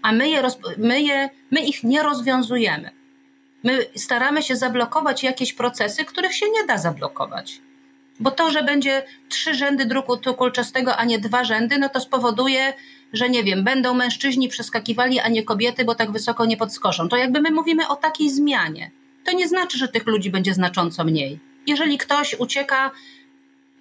A 0.02 0.12
my, 0.12 0.28
je, 0.28 0.42
my, 0.78 1.02
je, 1.02 1.30
my 1.50 1.60
ich 1.60 1.84
nie 1.84 2.02
rozwiązujemy. 2.02 2.90
My 3.62 3.86
staramy 3.96 4.42
się 4.42 4.56
zablokować 4.56 5.22
jakieś 5.22 5.52
procesy, 5.52 6.04
których 6.04 6.34
się 6.34 6.46
nie 6.50 6.66
da 6.66 6.78
zablokować. 6.78 7.60
Bo 8.20 8.30
to, 8.30 8.50
że 8.50 8.62
będzie 8.62 9.02
trzy 9.28 9.54
rzędy 9.54 9.86
druku 9.86 10.18
kulczastego, 10.36 10.96
a 10.96 11.04
nie 11.04 11.18
dwa 11.18 11.44
rzędy, 11.44 11.78
no 11.78 11.88
to 11.88 12.00
spowoduje, 12.00 12.72
że 13.12 13.28
nie 13.28 13.44
wiem, 13.44 13.64
będą 13.64 13.94
mężczyźni 13.94 14.48
przeskakiwali, 14.48 15.20
a 15.20 15.28
nie 15.28 15.42
kobiety, 15.42 15.84
bo 15.84 15.94
tak 15.94 16.12
wysoko 16.12 16.44
nie 16.44 16.56
podskoczą. 16.56 17.08
To 17.08 17.16
jakby 17.16 17.40
my 17.40 17.50
mówimy 17.50 17.88
o 17.88 17.96
takiej 17.96 18.30
zmianie. 18.30 18.90
To 19.24 19.32
nie 19.32 19.48
znaczy, 19.48 19.78
że 19.78 19.88
tych 19.88 20.06
ludzi 20.06 20.30
będzie 20.30 20.54
znacząco 20.54 21.04
mniej. 21.04 21.38
Jeżeli 21.66 21.98
ktoś 21.98 22.34
ucieka 22.38 22.90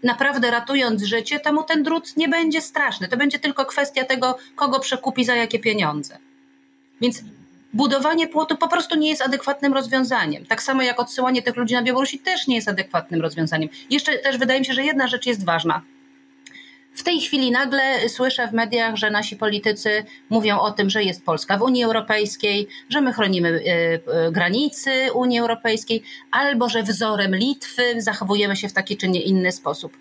naprawdę 0.03 0.51
ratując 0.51 1.03
życie, 1.03 1.39
temu 1.39 1.63
ten 1.63 1.83
drut 1.83 2.17
nie 2.17 2.27
będzie 2.27 2.61
straszny. 2.61 3.07
To 3.07 3.17
będzie 3.17 3.39
tylko 3.39 3.65
kwestia 3.65 4.03
tego, 4.03 4.37
kogo 4.55 4.79
przekupi 4.79 5.25
za 5.25 5.35
jakie 5.35 5.59
pieniądze. 5.59 6.17
Więc 7.01 7.23
budowanie 7.73 8.27
płotu 8.27 8.57
po 8.57 8.67
prostu 8.67 8.97
nie 8.97 9.09
jest 9.09 9.21
adekwatnym 9.21 9.73
rozwiązaniem. 9.73 10.45
Tak 10.45 10.63
samo 10.63 10.81
jak 10.81 10.99
odsyłanie 10.99 11.41
tych 11.41 11.55
ludzi 11.55 11.73
na 11.73 11.83
Białorusi 11.83 12.19
też 12.19 12.47
nie 12.47 12.55
jest 12.55 12.67
adekwatnym 12.67 13.21
rozwiązaniem. 13.21 13.69
Jeszcze 13.89 14.17
też 14.17 14.37
wydaje 14.37 14.59
mi 14.59 14.65
się, 14.65 14.73
że 14.73 14.83
jedna 14.83 15.07
rzecz 15.07 15.25
jest 15.25 15.45
ważna. 15.45 15.81
W 16.95 17.03
tej 17.03 17.21
chwili 17.21 17.51
nagle 17.51 18.09
słyszę 18.09 18.47
w 18.47 18.53
mediach, 18.53 18.95
że 18.95 19.11
nasi 19.11 19.35
politycy 19.35 20.05
mówią 20.29 20.59
o 20.59 20.71
tym, 20.71 20.89
że 20.89 21.03
jest 21.03 21.25
Polska 21.25 21.57
w 21.57 21.61
Unii 21.61 21.83
Europejskiej, 21.83 22.67
że 22.89 23.01
my 23.01 23.13
chronimy 23.13 23.49
y, 23.49 23.61
y, 24.27 24.31
granicy 24.31 24.91
Unii 25.13 25.39
Europejskiej, 25.39 26.03
albo 26.31 26.69
że 26.69 26.83
wzorem 26.83 27.35
Litwy 27.35 28.01
zachowujemy 28.01 28.55
się 28.55 28.69
w 28.69 28.73
taki 28.73 28.97
czy 28.97 29.07
nie 29.07 29.21
inny 29.21 29.51
sposób. 29.51 29.97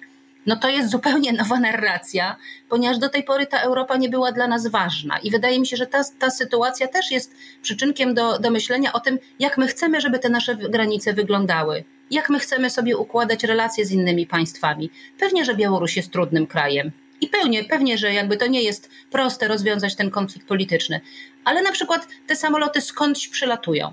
No 0.47 0.57
to 0.57 0.69
jest 0.69 0.91
zupełnie 0.91 1.33
nowa 1.33 1.61
narracja, 1.61 2.37
ponieważ 2.69 2.99
do 2.99 3.09
tej 3.09 3.25
pory 3.25 3.47
ta 3.47 3.61
Europa 3.61 3.97
nie 3.97 4.09
była 4.09 4.33
dla 4.33 4.47
nas 4.47 4.67
ważna. 4.67 5.19
I 5.19 5.31
wydaje 5.31 5.61
mi 5.61 5.67
się, 5.67 5.77
że 5.77 5.87
ta, 5.87 6.01
ta 6.19 6.31
sytuacja 6.31 6.89
też 6.89 7.11
jest 7.11 7.35
przyczynkiem 7.63 8.15
do, 8.15 8.39
do 8.39 8.51
myślenia 8.51 8.93
o 8.93 9.01
tym, 9.01 9.19
jak 9.39 9.59
my 9.59 9.67
chcemy, 9.67 10.01
żeby 10.01 10.19
te 10.19 10.29
nasze 10.29 10.57
granice 10.57 11.13
wyglądały 11.13 11.85
jak 12.11 12.31
my 12.31 12.39
chcemy 12.39 12.71
sobie 12.71 12.97
układać 12.97 13.45
relacje 13.45 13.87
z 13.87 13.93
innymi 13.93 14.27
państwami. 14.27 14.91
Pewnie, 15.19 15.45
że 15.45 15.55
Białoruś 15.55 15.97
jest 15.97 16.13
trudnym 16.13 16.47
krajem. 16.47 16.93
I 17.21 17.29
pewnie, 17.29 17.65
pewnie, 17.65 17.99
że 17.99 18.13
jakby 18.13 18.37
to 18.37 18.47
nie 18.47 18.63
jest 18.63 18.91
proste 19.11 19.49
rozwiązać 19.49 19.97
ten 19.97 20.11
konflikt 20.11 20.49
polityczny. 20.49 21.01
Ale 21.45 21.63
na 21.63 21.73
przykład 21.73 22.09
te 22.27 22.37
samoloty 22.37 22.81
skądś 22.81 23.29
przylatują. 23.29 23.93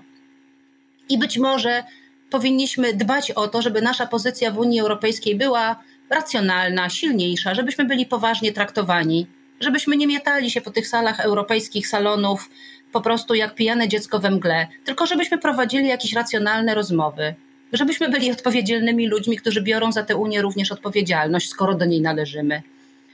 I 1.10 1.18
być 1.18 1.38
może 1.38 1.84
powinniśmy 2.30 2.94
dbać 2.94 3.32
o 3.32 3.48
to, 3.48 3.62
żeby 3.62 3.82
nasza 3.82 4.08
pozycja 4.08 4.52
w 4.52 4.58
Unii 4.58 4.80
Europejskiej 4.80 5.36
była 5.36 5.84
racjonalna, 6.10 6.90
silniejsza, 6.90 7.56
żebyśmy 7.56 7.86
byli 7.86 8.06
poważnie 8.06 8.52
traktowani, 8.52 9.28
żebyśmy 9.60 9.98
nie 9.98 10.08
mietali 10.08 10.52
się 10.52 10.62
po 10.62 10.72
tych 10.72 10.88
salach 10.88 11.20
europejskich 11.20 11.88
salonów 11.88 12.50
po 12.92 13.02
prostu 13.02 13.34
jak 13.34 13.56
pijane 13.56 13.88
dziecko 13.88 14.20
we 14.20 14.32
mgle, 14.32 14.68
tylko 14.84 15.06
żebyśmy 15.06 15.38
prowadzili 15.38 15.88
jakieś 15.88 16.14
racjonalne 16.14 16.76
rozmowy, 16.76 17.36
żebyśmy 17.74 18.10
byli 18.10 18.32
odpowiedzialnymi 18.32 19.08
ludźmi, 19.08 19.38
którzy 19.38 19.62
biorą 19.62 19.92
za 19.92 20.04
tę 20.04 20.16
Unię 20.16 20.42
również 20.42 20.72
odpowiedzialność, 20.72 21.50
skoro 21.50 21.76
do 21.76 21.86
niej 21.86 22.02
należymy. 22.02 22.62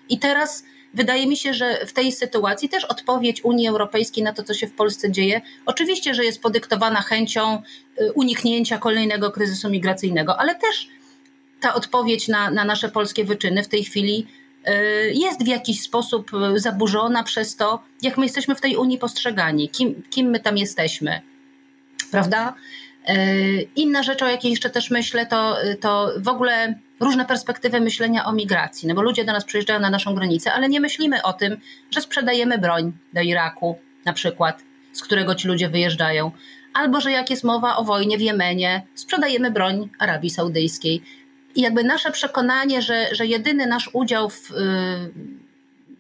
I 0.10 0.20
teraz 0.20 0.64
wydaje 0.94 1.28
mi 1.28 1.38
się, 1.38 1.54
że 1.54 1.86
w 1.86 1.94
tej 1.94 2.12
sytuacji 2.12 2.70
też 2.70 2.86
odpowiedź 2.86 3.44
Unii 3.44 3.68
Europejskiej 3.68 4.24
na 4.24 4.34
to, 4.34 4.44
co 4.44 4.54
się 4.54 4.68
w 4.68 4.74
Polsce 4.74 5.12
dzieje, 5.12 5.42
oczywiście, 5.66 6.14
że 6.14 6.26
jest 6.26 6.42
podyktowana 6.42 7.02
chęcią 7.02 7.62
y, 8.02 8.12
uniknięcia 8.14 8.78
kolejnego 8.78 9.32
kryzysu 9.32 9.70
migracyjnego, 9.70 10.40
ale 10.40 10.56
też 10.56 10.88
ta 11.60 11.74
odpowiedź 11.74 12.28
na, 12.28 12.52
na 12.52 12.66
nasze 12.66 12.90
polskie 12.90 13.24
wyczyny 13.24 13.64
w 13.64 13.68
tej 13.68 13.84
chwili 13.84 14.28
y, 14.68 14.72
jest 15.14 15.44
w 15.44 15.48
jakiś 15.48 15.82
sposób 15.82 16.32
y, 16.56 16.60
zaburzona 16.60 17.24
przez 17.24 17.56
to, 17.56 17.84
jak 18.02 18.18
my 18.18 18.26
jesteśmy 18.26 18.56
w 18.56 18.62
tej 18.62 18.76
Unii 18.76 18.98
postrzegani, 18.98 19.70
kim, 19.70 20.04
kim 20.10 20.30
my 20.30 20.40
tam 20.40 20.58
jesteśmy. 20.58 21.22
Prawda? 22.12 22.54
E, 23.08 23.16
inna 23.76 24.04
rzecz, 24.04 24.22
o 24.22 24.28
jakiej 24.28 24.52
jeszcze 24.52 24.70
też 24.70 24.92
myślę, 24.92 25.26
to, 25.26 25.58
to 25.82 26.12
w 26.18 26.28
ogóle 26.28 26.80
różne 27.00 27.26
perspektywy 27.26 27.82
myślenia 27.82 28.26
o 28.26 28.32
migracji. 28.32 28.88
No 28.88 28.96
bo 28.96 29.02
ludzie 29.02 29.26
do 29.26 29.34
nas 29.34 29.46
przyjeżdżają 29.46 29.80
na 29.80 29.90
naszą 29.90 30.16
granicę, 30.16 30.54
ale 30.54 30.70
nie 30.70 30.80
myślimy 30.80 31.24
o 31.24 31.34
tym, 31.34 31.58
że 31.92 32.02
sprzedajemy 32.02 32.58
broń 32.58 32.94
do 33.14 33.22
Iraku, 33.22 33.78
na 34.06 34.14
przykład, 34.14 34.64
z 34.94 35.02
którego 35.02 35.36
ci 35.36 35.48
ludzie 35.48 35.70
wyjeżdżają. 35.70 36.32
Albo 36.74 37.02
że 37.02 37.12
jak 37.12 37.30
jest 37.30 37.44
mowa 37.44 37.78
o 37.78 37.84
wojnie 37.84 38.18
w 38.18 38.22
Jemenie, 38.22 38.82
sprzedajemy 38.96 39.52
broń 39.52 39.90
Arabii 40.00 40.30
Saudyjskiej. 40.30 41.02
I 41.56 41.62
jakby 41.62 41.84
nasze 41.84 42.12
przekonanie, 42.12 42.82
że, 42.82 43.08
że 43.12 43.26
jedyny 43.26 43.66
nasz 43.66 43.90
udział 43.94 44.30
w. 44.30 44.50
Yy, 44.50 45.48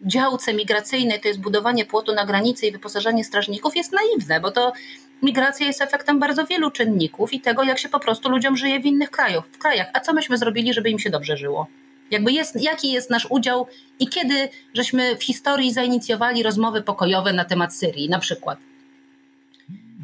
działce 0.02 0.54
migracyjnej 0.54 1.20
to 1.22 1.28
jest 1.28 1.40
budowanie 1.40 1.86
płotu 1.86 2.14
na 2.14 2.26
granicy 2.26 2.68
i 2.68 2.72
wyposażenie 2.72 3.24
strażników 3.24 3.76
jest 3.76 3.94
naiwne, 3.94 4.40
bo 4.40 4.52
to 4.52 4.74
migracja 5.22 5.68
jest 5.68 5.82
efektem 5.82 6.20
bardzo 6.20 6.46
wielu 6.46 6.72
czynników 6.72 7.34
i 7.34 7.42
tego, 7.42 7.64
jak 7.64 7.80
się 7.80 7.90
po 7.90 8.00
prostu 8.00 8.30
ludziom 8.30 8.58
żyje 8.58 8.80
w 8.80 8.86
innych 8.86 9.12
krajach. 9.12 9.48
W 9.52 9.58
krajach. 9.58 9.88
A 9.94 10.00
co 10.00 10.14
myśmy 10.14 10.38
zrobili, 10.38 10.74
żeby 10.74 10.90
im 10.90 11.00
się 11.00 11.10
dobrze 11.10 11.38
żyło? 11.38 11.68
Jakby 12.12 12.32
jest, 12.32 12.62
jaki 12.62 12.92
jest 12.92 13.10
nasz 13.10 13.28
udział 13.30 13.68
i 14.00 14.08
kiedy 14.08 14.50
żeśmy 14.74 15.16
w 15.16 15.24
historii 15.24 15.74
zainicjowali 15.74 16.44
rozmowy 16.44 16.82
pokojowe 16.82 17.34
na 17.34 17.46
temat 17.46 17.76
Syrii, 17.76 18.10
na 18.10 18.20
przykład. 18.20 18.60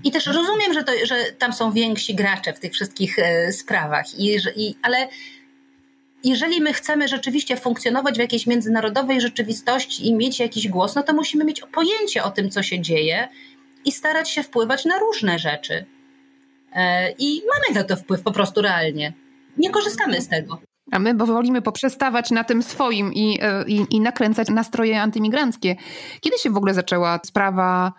I 0.04 0.12
też 0.12 0.26
rozumiem, 0.26 0.74
że, 0.74 0.84
to, 0.84 0.92
że 1.04 1.16
tam 1.38 1.54
są 1.54 1.72
więksi 1.72 2.16
gracze 2.16 2.54
w 2.54 2.60
tych 2.60 2.74
wszystkich 2.74 3.20
e, 3.20 3.52
sprawach, 3.52 4.20
i, 4.20 4.38
i, 4.56 4.76
ale 4.82 5.08
jeżeli 6.24 6.62
my 6.62 6.74
chcemy 6.74 7.08
rzeczywiście 7.08 7.58
funkcjonować 7.58 8.16
w 8.16 8.20
jakiejś 8.20 8.48
międzynarodowej 8.48 9.22
rzeczywistości 9.22 10.08
i 10.08 10.14
mieć 10.14 10.40
jakiś 10.40 10.68
głos, 10.68 10.96
no 10.96 11.04
to 11.04 11.14
musimy 11.14 11.46
mieć 11.46 11.62
pojęcie 11.62 12.24
o 12.24 12.32
tym, 12.32 12.50
co 12.50 12.64
się 12.64 12.82
dzieje 12.82 13.28
i 13.86 13.92
starać 13.92 14.30
się 14.30 14.44
wpływać 14.44 14.86
na 14.86 15.00
różne 15.00 15.40
rzeczy. 15.40 15.86
E, 16.74 17.12
I 17.12 17.42
mamy 17.54 17.80
na 17.80 17.84
to 17.84 17.96
wpływ 17.96 18.22
po 18.22 18.32
prostu 18.32 18.62
realnie. 18.62 19.14
Nie 19.58 19.70
korzystamy 19.70 20.22
z 20.22 20.28
tego. 20.28 20.60
A 20.92 21.00
my 21.00 21.14
bo 21.14 21.26
wolimy 21.26 21.62
poprzestawać 21.62 22.32
na 22.32 22.44
tym 22.44 22.64
swoim 22.64 23.14
i, 23.14 23.40
e, 23.42 23.64
i, 23.68 23.86
i 23.90 24.00
nakręcać 24.00 24.50
nastroje 24.50 25.02
antymigranckie. 25.02 25.76
Kiedy 26.22 26.38
się 26.38 26.50
w 26.50 26.58
ogóle 26.58 26.74
zaczęła 26.74 27.20
sprawa 27.26 27.94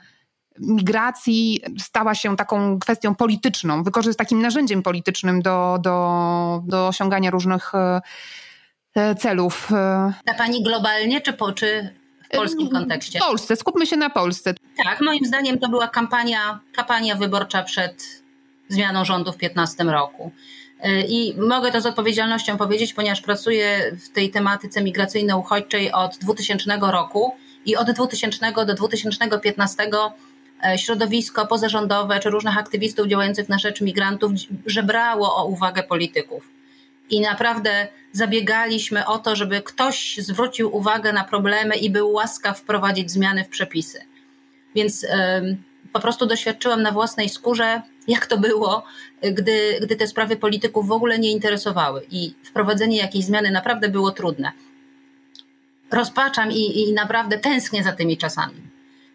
migracji 0.59 1.61
stała 1.79 2.15
się 2.15 2.37
taką 2.37 2.79
kwestią 2.79 3.15
polityczną, 3.15 3.83
wykorzystać 3.83 4.27
takim 4.27 4.43
narzędziem 4.43 4.83
politycznym 4.83 5.43
do, 5.43 5.79
do, 5.83 6.63
do 6.67 6.89
osiągania 6.89 7.31
różnych 7.31 7.73
e, 7.75 9.15
celów. 9.15 9.71
Na 10.27 10.35
pani 10.39 10.63
globalnie, 10.63 11.21
czy, 11.21 11.33
po, 11.33 11.53
czy 11.53 11.95
w 12.25 12.37
polskim 12.37 12.69
kontekście? 12.69 13.19
W 13.19 13.23
Polsce, 13.23 13.57
skupmy 13.57 13.87
się 13.87 13.97
na 13.97 14.11
Polsce. 14.11 14.55
Tak, 14.77 15.01
moim 15.01 15.25
zdaniem 15.25 15.59
to 15.59 15.69
była 15.69 15.89
kampania, 15.89 16.61
kampania 16.73 17.15
wyborcza 17.15 17.63
przed 17.63 18.23
zmianą 18.69 19.05
rządu 19.05 19.33
w 19.33 19.37
2015 19.37 19.85
roku. 19.85 20.33
E, 20.81 21.01
I 21.01 21.35
mogę 21.37 21.73
to 21.73 21.81
z 21.81 21.87
odpowiedzialnością 21.87 22.57
powiedzieć, 22.57 22.95
ponieważ 22.95 23.21
pracuję 23.21 23.97
w 24.05 24.09
tej 24.09 24.31
tematyce 24.31 24.83
migracyjno-uchodźczej 24.83 25.93
od 25.93 26.19
2000 26.19 26.79
roku 26.81 27.33
i 27.67 27.77
od 27.77 27.91
2000 27.91 28.53
do 28.67 28.75
2015 28.75 29.91
e, 30.65 30.79
środowisko 30.79 31.47
pozarządowe 31.47 32.21
czy 32.21 32.31
różnych 32.31 32.59
aktywistów 32.59 33.07
działających 33.07 33.49
na 33.49 33.59
rzecz 33.59 33.81
migrantów 33.81 34.33
żebrało 34.67 35.37
o 35.37 35.45
uwagę 35.45 35.83
polityków. 35.83 36.49
I 37.11 37.21
naprawdę 37.21 37.89
zabiegaliśmy 38.13 39.07
o 39.07 39.19
to, 39.19 39.37
żeby 39.37 39.63
ktoś 39.63 40.17
zwrócił 40.19 40.77
uwagę 40.77 41.13
na 41.13 41.25
problemy 41.25 41.77
i 41.77 41.91
był 41.91 42.13
łaskaw 42.13 42.59
wprowadzić 42.59 43.11
zmiany 43.11 43.45
w 43.45 43.49
przepisy. 43.49 44.14
Więc 44.75 45.07
po 45.93 46.01
prostu 46.01 46.27
doświadczyłam 46.27 46.83
na 46.83 46.93
własnej 46.93 47.29
skórze, 47.29 47.83
jak 48.09 48.27
to 48.27 48.39
było, 48.39 48.85
gdy, 49.23 49.79
gdy 49.83 49.97
te 49.97 50.07
sprawy 50.07 50.37
polityków 50.37 50.89
w 50.89 50.93
ogóle 50.93 51.19
nie 51.19 51.31
interesowały 51.31 52.07
i 52.11 52.35
wprowadzenie 52.43 52.97
jakiejś 52.97 53.25
zmiany 53.25 53.51
naprawdę 53.51 53.89
było 53.89 54.11
trudne. 54.11 54.53
Rozpaczam 55.91 56.53
i, 56.53 56.81
i 56.81 56.93
naprawdę 56.93 57.39
tęsknię 57.39 57.83
za 57.83 57.93
tymi 57.93 58.17
czasami. 58.17 58.55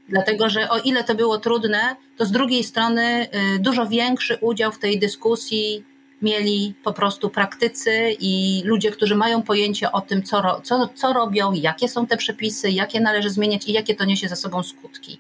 Dlatego, 0.10 0.50
że 0.50 0.70
o 0.70 0.80
ile 0.80 1.04
to 1.04 1.16
było 1.16 1.38
trudne, 1.38 1.96
to 2.18 2.26
z 2.26 2.32
drugiej 2.32 2.64
strony 2.64 3.28
y, 3.56 3.60
dużo 3.60 3.88
większy 3.88 4.38
udział 4.42 4.72
w 4.72 4.80
tej 4.80 5.00
dyskusji 5.00 5.84
mieli 6.22 6.74
po 6.84 6.94
prostu 6.94 7.30
praktycy 7.30 8.16
i 8.20 8.62
ludzie, 8.66 8.92
którzy 8.92 9.16
mają 9.16 9.42
pojęcie 9.42 9.92
o 9.92 10.02
tym, 10.02 10.24
co, 10.24 10.62
co, 10.64 10.90
co 10.96 11.14
robią, 11.14 11.54
jakie 11.54 11.90
są 11.90 12.08
te 12.08 12.18
przepisy, 12.18 12.72
jakie 12.72 13.02
należy 13.02 13.30
zmieniać 13.30 13.68
i 13.68 13.74
jakie 13.74 13.96
to 13.96 14.06
niesie 14.06 14.28
za 14.28 14.36
sobą 14.36 14.64
skutki. 14.64 15.20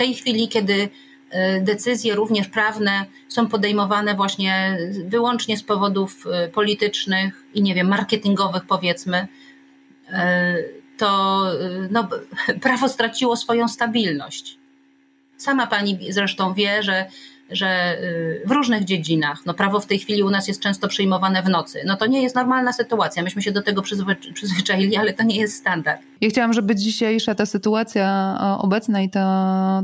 Tej 0.00 0.14
chwili, 0.14 0.48
kiedy 0.48 0.88
decyzje 1.60 2.14
również 2.14 2.48
prawne 2.48 3.04
są 3.28 3.46
podejmowane 3.46 4.14
właśnie 4.14 4.78
wyłącznie 5.04 5.56
z 5.56 5.62
powodów 5.62 6.24
politycznych 6.52 7.44
i 7.54 7.62
nie 7.62 7.74
wiem, 7.74 7.88
marketingowych 7.88 8.64
powiedzmy, 8.64 9.26
to 10.96 11.42
no, 11.90 12.08
prawo 12.62 12.88
straciło 12.88 13.36
swoją 13.36 13.68
stabilność. 13.68 14.58
Sama 15.36 15.66
pani 15.66 15.98
zresztą 16.12 16.54
wie, 16.54 16.82
że 16.82 17.06
że 17.52 17.98
y, 18.02 18.42
w 18.46 18.50
różnych 18.50 18.84
dziedzinach, 18.84 19.38
no 19.46 19.54
prawo 19.54 19.80
w 19.80 19.86
tej 19.86 19.98
chwili 19.98 20.22
u 20.22 20.30
nas 20.30 20.48
jest 20.48 20.60
często 20.60 20.88
przyjmowane 20.88 21.42
w 21.42 21.48
nocy. 21.48 21.82
No 21.86 21.96
to 21.96 22.06
nie 22.06 22.22
jest 22.22 22.34
normalna 22.34 22.72
sytuacja. 22.72 23.22
Myśmy 23.22 23.42
się 23.42 23.52
do 23.52 23.62
tego 23.62 23.82
przyzwyczaili, 24.34 24.96
ale 24.96 25.12
to 25.12 25.22
nie 25.22 25.36
jest 25.36 25.56
standard. 25.56 26.00
Ja 26.20 26.28
chciałam, 26.28 26.52
żeby 26.52 26.76
dzisiejsza 26.76 27.34
ta 27.34 27.46
sytuacja 27.46 28.36
obecna 28.58 29.02
i 29.02 29.10
to, 29.10 29.20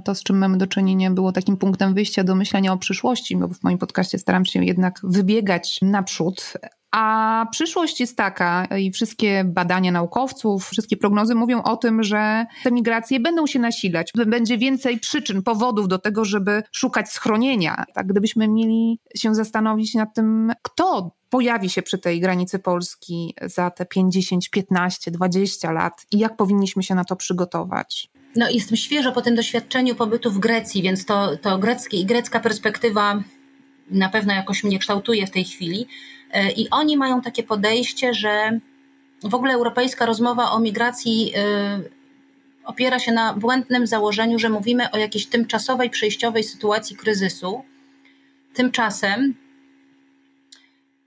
to, 0.05 0.15
z 0.15 0.23
czym 0.23 0.39
mamy 0.39 0.59
do 0.59 0.67
czynienia, 0.67 1.11
było 1.11 1.33
takim 1.33 1.57
punktem 1.57 1.95
wyjścia 1.95 2.25
do 2.25 2.35
myślenia 2.35 2.73
o 2.73 2.77
przyszłości, 2.77 3.37
bo 3.37 3.49
w 3.49 3.63
moim 3.63 3.79
podcaście 3.79 4.19
staram 4.19 4.45
się 4.45 4.65
jednak 4.65 5.01
wybiegać 5.03 5.79
naprzód, 5.83 6.53
a 6.97 7.47
przyszłość 7.51 8.01
jest 8.01 8.17
taka 8.17 8.65
i 8.65 8.91
wszystkie 8.91 9.45
badania 9.45 9.93
naukowców, 9.93 10.69
wszystkie 10.69 10.97
prognozy 10.97 11.35
mówią 11.35 11.63
o 11.63 11.77
tym, 11.77 12.03
że 12.03 12.47
te 12.63 12.73
migracje 12.73 13.21
będą 13.21 13.47
się 13.47 13.59
nasilać. 13.59 14.13
Będzie 14.27 14.59
więcej 14.59 15.01
przyczyn, 15.01 15.43
powodów 15.43 15.89
do 15.89 15.99
tego, 15.99 16.25
żeby 16.25 16.63
szukać 16.73 17.09
schronienia. 17.09 17.85
Tak, 17.95 18.07
gdybyśmy 18.07 18.49
mieli 18.49 19.01
się 19.17 19.35
zastanowić 19.35 19.95
nad 19.95 20.15
tym, 20.15 20.53
kto 20.63 21.11
pojawi 21.31 21.71
się 21.71 21.83
przy 21.83 21.99
tej 21.99 22.21
granicy 22.21 22.59
Polski 22.59 23.35
za 23.43 23.71
te 23.71 23.87
50, 23.87 24.51
15, 24.51 25.11
20 25.11 25.73
lat 25.73 26.07
i 26.13 26.19
jak 26.19 26.37
powinniśmy 26.37 26.83
się 26.83 26.95
na 26.95 27.05
to 27.05 27.17
przygotować? 27.17 28.09
No, 28.37 28.51
jestem 28.51 28.77
świeżo 28.77 29.13
po 29.13 29.23
tym 29.23 29.35
doświadczeniu 29.35 29.95
pobytu 29.95 30.31
w 30.31 30.39
Grecji, 30.39 30.83
więc 30.83 31.05
to, 31.05 31.37
to 31.37 31.59
greckie 31.59 31.97
i 31.97 32.07
grecka 32.07 32.41
perspektywa 32.41 33.23
na 33.91 34.09
pewno 34.09 34.35
jakoś 34.35 34.65
mnie 34.65 34.79
kształtuje 34.79 35.27
w 35.27 35.31
tej 35.31 35.45
chwili. 35.45 35.87
E, 36.33 36.51
I 36.51 36.71
oni 36.71 36.97
mają 36.97 37.21
takie 37.21 37.43
podejście, 37.43 38.15
że 38.15 38.61
w 39.23 39.35
ogóle 39.35 39.55
europejska 39.55 40.07
rozmowa 40.07 40.51
o 40.51 40.61
migracji 40.61 41.33
e, 41.37 41.81
opiera 42.65 42.99
się 42.99 43.13
na 43.13 43.35
błędnym 43.35 43.87
założeniu, 43.87 44.39
że 44.39 44.49
mówimy 44.49 44.91
o 44.91 44.99
jakiejś 44.99 45.27
tymczasowej, 45.27 45.91
przejściowej 45.91 46.45
sytuacji 46.45 46.97
kryzysu. 46.97 47.63
Tymczasem 48.55 49.35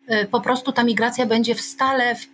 e, 0.08 0.26
po 0.26 0.42
prostu 0.42 0.72
ta 0.72 0.84
migracja 0.84 1.26
będzie 1.26 1.56
w 1.56 1.62
stale 1.62 2.16
w, 2.16 2.28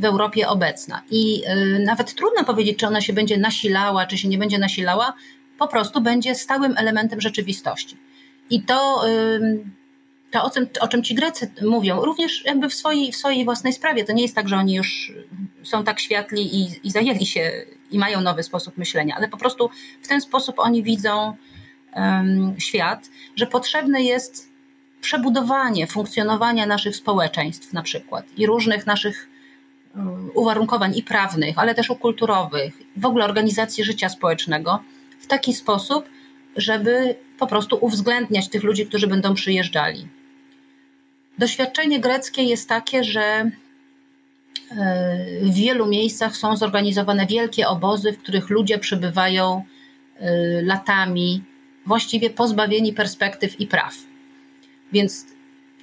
w, 0.00 0.04
Europie 0.04 0.48
obecna. 0.48 1.02
I 1.10 1.42
nawet 1.86 2.14
trudno 2.14 2.44
powiedzieć, 2.44 2.78
czy 2.78 2.86
ona 2.86 3.00
się 3.00 3.12
będzie 3.12 3.38
nasilała, 3.38 4.06
czy 4.06 4.18
się 4.18 4.28
nie 4.28 4.38
będzie 4.38 4.58
nasilała, 4.58 5.12
po 5.58 5.68
prostu 5.68 6.00
będzie 6.00 6.34
stałym 6.34 6.74
elementem 6.76 7.20
rzeczywistości. 7.20 7.96
I 8.50 8.62
to 8.62 9.04
to 10.34 10.44
o 10.44 10.50
czym, 10.50 10.66
o 10.80 10.88
czym 10.88 11.02
ci 11.02 11.14
Grecy 11.14 11.50
mówią, 11.62 12.00
również 12.00 12.44
jakby 12.44 12.68
w 12.68 12.74
swojej, 12.74 13.12
w 13.12 13.16
swojej 13.16 13.44
własnej 13.44 13.72
sprawie. 13.72 14.04
To 14.04 14.12
nie 14.12 14.22
jest 14.22 14.34
tak, 14.34 14.48
że 14.48 14.56
oni 14.56 14.74
już 14.74 15.12
są 15.62 15.84
tak 15.84 16.00
światli 16.00 16.56
i, 16.56 16.86
i 16.86 16.90
zajęli 16.90 17.26
się 17.26 17.52
i 17.90 17.98
mają 17.98 18.20
nowy 18.20 18.42
sposób 18.42 18.78
myślenia, 18.78 19.14
ale 19.16 19.28
po 19.28 19.36
prostu 19.36 19.70
w 20.02 20.08
ten 20.08 20.20
sposób 20.20 20.58
oni 20.58 20.82
widzą 20.82 21.36
um, 21.96 22.54
świat, 22.58 23.10
że 23.36 23.46
potrzebne 23.46 24.02
jest 24.02 24.48
przebudowanie 25.00 25.86
funkcjonowania 25.86 26.66
naszych 26.66 26.96
społeczeństw 26.96 27.72
na 27.72 27.82
przykład 27.82 28.24
i 28.36 28.46
różnych 28.46 28.86
naszych 28.86 29.28
uwarunkowań 30.34 30.96
i 30.96 31.02
prawnych, 31.02 31.58
ale 31.58 31.74
też 31.74 31.88
kulturowych, 32.00 32.74
w 32.96 33.06
ogóle 33.06 33.24
organizacji 33.24 33.84
życia 33.84 34.08
społecznego 34.08 34.78
w 35.20 35.26
taki 35.26 35.54
sposób, 35.54 36.08
żeby 36.56 37.14
po 37.38 37.46
prostu 37.46 37.78
uwzględniać 37.80 38.48
tych 38.48 38.62
ludzi, 38.62 38.86
którzy 38.86 39.06
będą 39.06 39.34
przyjeżdżali. 39.34 40.08
Doświadczenie 41.38 42.00
greckie 42.00 42.42
jest 42.42 42.68
takie, 42.68 43.04
że 43.04 43.22
e, 43.22 43.50
w 45.42 45.54
wielu 45.54 45.86
miejscach 45.86 46.36
są 46.36 46.56
zorganizowane 46.56 47.26
wielkie 47.26 47.68
obozy, 47.68 48.12
w 48.12 48.18
których 48.18 48.50
ludzie 48.50 48.78
przebywają 48.78 49.64
e, 50.18 50.62
latami, 50.62 51.42
właściwie 51.86 52.30
pozbawieni 52.30 52.92
perspektyw 52.92 53.60
i 53.60 53.66
praw. 53.66 53.94
Więc 54.92 55.26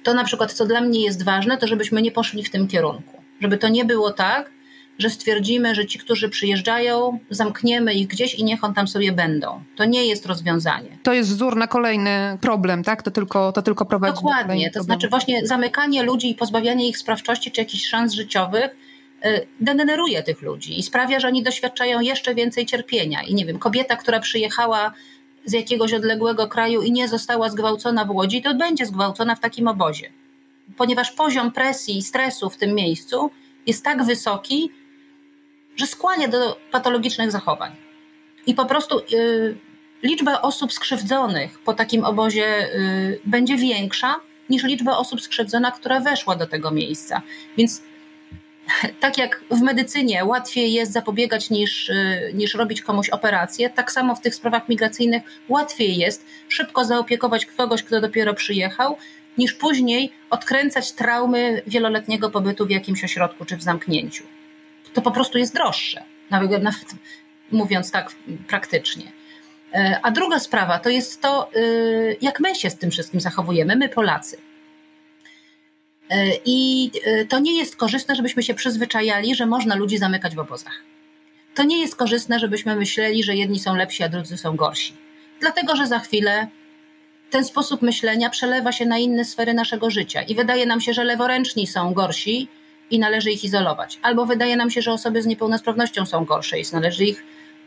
to 0.02 0.14
na 0.14 0.24
przykład, 0.24 0.52
co 0.52 0.66
dla 0.66 0.80
mnie 0.80 1.04
jest 1.04 1.24
ważne, 1.24 1.58
to 1.58 1.66
żebyśmy 1.66 2.02
nie 2.02 2.10
poszli 2.10 2.44
w 2.44 2.50
tym 2.50 2.68
kierunku. 2.68 3.22
Żeby 3.40 3.58
to 3.58 3.68
nie 3.68 3.84
było 3.84 4.10
tak, 4.10 4.50
że 4.98 5.10
stwierdzimy, 5.10 5.74
że 5.74 5.86
ci, 5.86 5.98
którzy 5.98 6.28
przyjeżdżają, 6.28 7.18
zamkniemy 7.30 7.94
ich 7.94 8.06
gdzieś 8.06 8.34
i 8.34 8.44
niech 8.44 8.64
on 8.64 8.74
tam 8.74 8.88
sobie 8.88 9.12
będą. 9.12 9.62
To 9.76 9.84
nie 9.84 10.06
jest 10.06 10.26
rozwiązanie. 10.26 10.98
To 11.02 11.12
jest 11.12 11.30
wzór 11.30 11.56
na 11.56 11.66
kolejny 11.66 12.38
problem, 12.40 12.84
tak? 12.84 13.02
To 13.02 13.10
tylko, 13.10 13.52
to 13.52 13.62
tylko 13.62 13.84
prowadzi 13.84 14.14
Dokładnie. 14.14 14.70
do 14.70 14.78
To 14.78 14.84
znaczy 14.84 15.08
właśnie 15.08 15.46
zamykanie 15.46 16.02
ludzi 16.02 16.30
i 16.30 16.34
pozbawianie 16.34 16.88
ich 16.88 16.98
sprawczości 16.98 17.50
czy 17.50 17.60
jakichś 17.60 17.86
szans 17.86 18.12
życiowych 18.12 18.76
y, 19.24 19.46
degeneruje 19.60 20.22
tych 20.22 20.42
ludzi 20.42 20.78
i 20.78 20.82
sprawia, 20.82 21.20
że 21.20 21.28
oni 21.28 21.42
doświadczają 21.42 22.00
jeszcze 22.00 22.34
więcej 22.34 22.66
cierpienia. 22.66 23.22
I 23.22 23.34
nie 23.34 23.46
wiem, 23.46 23.58
kobieta, 23.58 23.96
która 23.96 24.20
przyjechała 24.20 24.92
z 25.44 25.52
jakiegoś 25.52 25.92
odległego 25.92 26.48
kraju 26.48 26.82
i 26.82 26.92
nie 26.92 27.08
została 27.08 27.48
zgwałcona 27.48 28.04
w 28.04 28.10
Łodzi, 28.10 28.42
to 28.42 28.54
będzie 28.54 28.86
zgwałcona 28.86 29.34
w 29.34 29.40
takim 29.40 29.68
obozie. 29.68 30.10
Ponieważ 30.76 31.12
poziom 31.12 31.52
presji 31.52 31.98
i 31.98 32.02
stresu 32.02 32.50
w 32.50 32.56
tym 32.56 32.74
miejscu 32.74 33.30
jest 33.66 33.84
tak 33.84 34.04
wysoki, 34.04 34.70
że 35.76 35.86
skłania 35.86 36.28
do 36.28 36.56
patologicznych 36.70 37.30
zachowań. 37.30 37.72
I 38.46 38.54
po 38.54 38.64
prostu 38.64 38.98
y, 38.98 39.56
liczba 40.02 40.42
osób 40.42 40.72
skrzywdzonych 40.72 41.58
po 41.58 41.74
takim 41.74 42.04
obozie 42.04 42.74
y, 42.74 43.20
będzie 43.24 43.56
większa 43.56 44.20
niż 44.50 44.64
liczba 44.64 44.96
osób 44.96 45.20
skrzywdzona, 45.20 45.70
która 45.70 46.00
weszła 46.00 46.36
do 46.36 46.46
tego 46.46 46.70
miejsca. 46.70 47.22
Więc 47.56 47.82
tak 49.00 49.18
jak 49.18 49.44
w 49.50 49.60
medycynie 49.60 50.24
łatwiej 50.24 50.72
jest 50.72 50.92
zapobiegać 50.92 51.50
niż, 51.50 51.88
y, 51.88 52.32
niż 52.34 52.54
robić 52.54 52.82
komuś 52.82 53.08
operację, 53.08 53.70
tak 53.70 53.92
samo 53.92 54.14
w 54.14 54.20
tych 54.20 54.34
sprawach 54.34 54.68
migracyjnych 54.68 55.22
łatwiej 55.48 55.96
jest 55.96 56.26
szybko 56.48 56.84
zaopiekować 56.84 57.46
kogoś, 57.46 57.84
kto 57.84 58.00
dopiero 58.00 58.34
przyjechał, 58.34 58.96
niż 59.38 59.52
później 59.52 60.12
odkręcać 60.30 60.92
traumy 60.92 61.62
wieloletniego 61.66 62.30
pobytu 62.30 62.66
w 62.66 62.70
jakimś 62.70 63.04
ośrodku 63.04 63.44
czy 63.44 63.56
w 63.56 63.62
zamknięciu 63.62 64.24
to 64.94 65.02
po 65.02 65.10
prostu 65.10 65.38
jest 65.38 65.54
droższe, 65.54 66.04
nawet, 66.30 66.62
nawet 66.62 66.94
mówiąc 67.52 67.90
tak 67.90 68.12
praktycznie. 68.48 69.12
E, 69.74 70.00
a 70.02 70.10
druga 70.10 70.38
sprawa 70.38 70.78
to 70.78 70.90
jest 70.90 71.22
to, 71.22 71.50
e, 71.54 71.60
jak 72.20 72.40
my 72.40 72.54
się 72.54 72.70
z 72.70 72.76
tym 72.76 72.90
wszystkim 72.90 73.20
zachowujemy, 73.20 73.76
my 73.76 73.88
Polacy. 73.88 74.38
E, 76.10 76.26
I 76.44 76.90
to 77.28 77.38
nie 77.38 77.58
jest 77.58 77.76
korzystne, 77.76 78.16
żebyśmy 78.16 78.42
się 78.42 78.54
przyzwyczajali, 78.54 79.34
że 79.34 79.46
można 79.46 79.74
ludzi 79.74 79.98
zamykać 79.98 80.34
w 80.34 80.38
obozach. 80.38 80.82
To 81.54 81.62
nie 81.62 81.80
jest 81.80 81.96
korzystne, 81.96 82.38
żebyśmy 82.38 82.76
myśleli, 82.76 83.22
że 83.22 83.34
jedni 83.34 83.60
są 83.60 83.76
lepsi, 83.76 84.02
a 84.02 84.08
drudzy 84.08 84.38
są 84.38 84.56
gorsi. 84.56 84.94
Dlatego, 85.40 85.76
że 85.76 85.86
za 85.86 85.98
chwilę 85.98 86.48
ten 87.30 87.44
sposób 87.44 87.82
myślenia 87.82 88.30
przelewa 88.30 88.72
się 88.72 88.86
na 88.86 88.98
inne 88.98 89.24
sfery 89.24 89.54
naszego 89.54 89.90
życia 89.90 90.22
i 90.22 90.34
wydaje 90.34 90.66
nam 90.66 90.80
się, 90.80 90.92
że 90.92 91.04
leworęczni 91.04 91.66
są 91.66 91.94
gorsi, 91.94 92.48
i 92.92 92.98
należy 92.98 93.30
ich 93.30 93.44
izolować. 93.44 93.98
Albo 94.02 94.26
wydaje 94.26 94.56
nam 94.56 94.70
się, 94.70 94.82
że 94.82 94.92
osoby 94.92 95.22
z 95.22 95.26
niepełnosprawnością 95.26 96.06
są 96.06 96.24
gorsze 96.24 96.60
i 96.60 96.64
należy 96.72 97.04
ich 97.04 97.24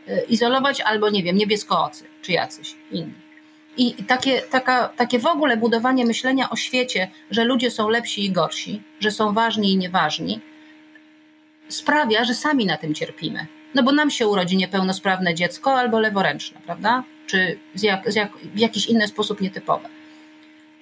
e, 0.08 0.24
izolować, 0.24 0.80
albo 0.80 1.10
nie 1.10 1.22
wiem, 1.22 1.36
niebieskoocy 1.36 2.04
czy 2.22 2.32
jacyś 2.32 2.74
inni. 2.90 3.14
I 3.76 3.94
takie, 3.94 4.42
taka, 4.42 4.88
takie 4.88 5.18
w 5.18 5.26
ogóle 5.26 5.56
budowanie 5.56 6.06
myślenia 6.06 6.50
o 6.50 6.56
świecie, 6.56 7.10
że 7.30 7.44
ludzie 7.44 7.70
są 7.70 7.88
lepsi 7.88 8.24
i 8.24 8.30
gorsi, 8.30 8.82
że 9.00 9.10
są 9.10 9.32
ważni 9.32 9.72
i 9.72 9.76
nieważni, 9.76 10.40
sprawia, 11.68 12.24
że 12.24 12.34
sami 12.34 12.66
na 12.66 12.76
tym 12.76 12.94
cierpimy. 12.94 13.46
No 13.74 13.82
bo 13.82 13.92
nam 13.92 14.10
się 14.10 14.26
urodzi 14.26 14.56
niepełnosprawne 14.56 15.34
dziecko 15.34 15.74
albo 15.74 16.00
leworęczne, 16.00 16.60
prawda? 16.66 17.04
Czy 17.26 17.58
z 17.74 17.82
jak, 17.82 18.12
z 18.12 18.14
jak, 18.14 18.36
w 18.38 18.58
jakiś 18.58 18.86
inny 18.86 19.08
sposób 19.08 19.40
nietypowe. 19.40 19.88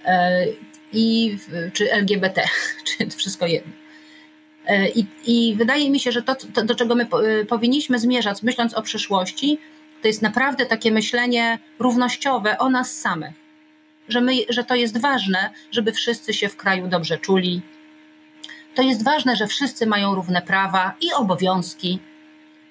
E, 0.04 0.46
I, 0.92 1.36
czy 1.72 1.92
LGBT, 1.92 2.44
czy 2.86 3.10
wszystko 3.10 3.46
jedno. 3.46 3.83
E, 4.66 4.88
I, 4.88 5.06
I, 5.26 5.54
wydaje 5.56 5.90
mi 5.90 6.00
się, 6.00 6.12
że 6.12 6.22
to, 6.22 6.34
to, 6.34 6.64
do 6.64 6.74
czego 6.74 6.94
my 6.94 7.02
e, 7.02 7.44
powinniśmy 7.44 7.98
zmierzać, 7.98 8.42
myśląc 8.42 8.74
o 8.74 8.82
przyszłości, 8.82 9.58
to 10.02 10.08
jest 10.08 10.22
naprawdę 10.22 10.66
takie 10.66 10.92
myślenie 10.92 11.58
równościowe 11.78 12.58
o 12.58 12.70
nas 12.70 12.96
samych. 12.96 13.34
Że, 14.08 14.20
my, 14.20 14.32
że 14.48 14.64
to 14.64 14.74
jest 14.74 15.00
ważne, 15.00 15.50
żeby 15.70 15.92
wszyscy 15.92 16.34
się 16.34 16.48
w 16.48 16.56
kraju 16.56 16.88
dobrze 16.88 17.18
czuli. 17.18 17.62
To 18.74 18.82
jest 18.82 19.04
ważne, 19.04 19.36
że 19.36 19.46
wszyscy 19.46 19.86
mają 19.86 20.14
równe 20.14 20.42
prawa 20.42 20.94
i 21.00 21.12
obowiązki. 21.12 21.98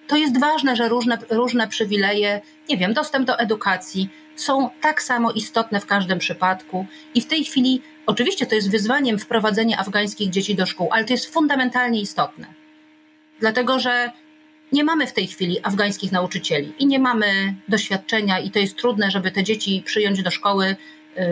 To 0.08 0.18
jest 0.18 0.40
ważne, 0.40 0.76
że 0.76 0.90
różne, 0.90 1.18
różne 1.30 1.68
przywileje, 1.68 2.42
nie 2.70 2.78
wiem, 2.78 2.94
dostęp 2.94 3.28
do 3.28 3.40
edukacji 3.40 4.10
są 4.36 4.70
tak 4.82 5.04
samo 5.04 5.32
istotne 5.32 5.80
w 5.80 5.86
każdym 5.86 6.20
przypadku. 6.20 6.86
I 7.16 7.22
w 7.22 7.28
tej 7.28 7.44
chwili 7.44 7.82
Oczywiście 8.06 8.46
to 8.46 8.56
jest 8.56 8.72
wyzwaniem 8.72 9.20
wprowadzenie 9.20 9.80
afgańskich 9.80 10.30
dzieci 10.30 10.56
do 10.56 10.66
szkół, 10.66 10.90
ale 10.92 11.06
to 11.06 11.14
jest 11.14 11.34
fundamentalnie 11.34 12.02
istotne. 12.02 12.48
Dlatego, 13.40 13.80
że 13.80 14.12
Nie 14.74 14.84
mamy 14.84 15.08
w 15.08 15.14
tej 15.14 15.28
chwili 15.28 15.60
afgańskich 15.64 16.12
nauczycieli 16.12 16.74
i 16.80 16.86
nie 16.86 17.00
mamy 17.00 17.56
doświadczenia, 17.68 18.40
i 18.40 18.52
to 18.52 18.60
jest 18.60 18.76
trudne, 18.76 19.12
żeby 19.12 19.32
te 19.32 19.44
dzieci 19.44 19.84
przyjąć 19.86 20.24
do 20.24 20.32
szkoły 20.32 20.76
yy, 21.16 21.24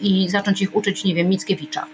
i 0.00 0.28
zacząć 0.28 0.62
ich 0.62 0.76
uczyć, 0.76 1.04
nie 1.04 1.14
wiem, 1.14 1.28
Mickiewicza. 1.28 1.86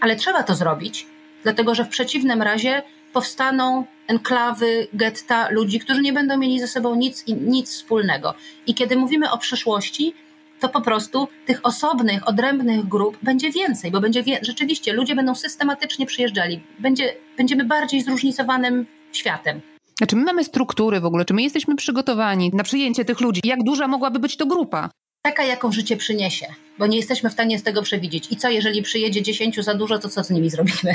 Ale 0.00 0.16
trzeba 0.16 0.42
to 0.42 0.54
zrobić, 0.54 1.06
dlatego 1.42 1.74
że 1.74 1.84
w 1.84 1.88
przeciwnym 1.88 2.42
razie 2.42 2.82
powstaną 3.12 3.84
enklawy, 4.06 4.86
getta 4.92 5.50
ludzi, 5.50 5.80
którzy 5.80 6.02
nie 6.02 6.12
będą 6.12 6.36
mieli 6.38 6.60
ze 6.60 6.68
sobą 6.68 6.94
nic, 6.94 7.24
nic 7.26 7.70
wspólnego. 7.70 8.34
I 8.66 8.74
kiedy 8.74 8.96
mówimy 8.96 9.30
o 9.30 9.38
przyszłości, 9.38 10.14
to 10.62 10.68
po 10.68 10.80
prostu 10.80 11.28
tych 11.46 11.60
osobnych, 11.62 12.28
odrębnych 12.28 12.88
grup 12.88 13.18
będzie 13.22 13.50
więcej, 13.50 13.90
bo 13.90 14.00
będzie 14.00 14.22
wie, 14.22 14.38
rzeczywiście 14.42 14.92
ludzie 14.92 15.14
będą 15.14 15.34
systematycznie 15.34 16.06
przyjeżdżali. 16.06 16.60
Będzie, 16.78 17.14
będziemy 17.36 17.64
bardziej 17.64 18.02
zróżnicowanym 18.02 18.86
światem. 19.12 19.60
A 20.02 20.06
czy 20.06 20.16
my 20.16 20.24
mamy 20.24 20.44
struktury 20.44 21.00
w 21.00 21.04
ogóle? 21.04 21.24
Czy 21.24 21.34
my 21.34 21.42
jesteśmy 21.42 21.76
przygotowani 21.76 22.50
na 22.54 22.62
przyjęcie 22.62 23.04
tych 23.04 23.20
ludzi? 23.20 23.40
Jak 23.44 23.62
duża 23.62 23.88
mogłaby 23.88 24.18
być 24.18 24.36
to 24.36 24.46
grupa? 24.46 24.90
Taka, 25.22 25.44
jaką 25.44 25.72
życie 25.72 25.96
przyniesie, 25.96 26.46
bo 26.78 26.86
nie 26.86 26.96
jesteśmy 26.96 27.30
w 27.30 27.32
stanie 27.32 27.58
z 27.58 27.62
tego 27.62 27.82
przewidzieć. 27.82 28.32
I 28.32 28.36
co, 28.36 28.50
jeżeli 28.50 28.82
przyjedzie 28.82 29.22
dziesięciu 29.22 29.62
za 29.62 29.74
dużo, 29.74 29.98
to 29.98 30.08
co 30.08 30.24
z 30.24 30.30
nimi 30.30 30.50
zrobimy? 30.50 30.94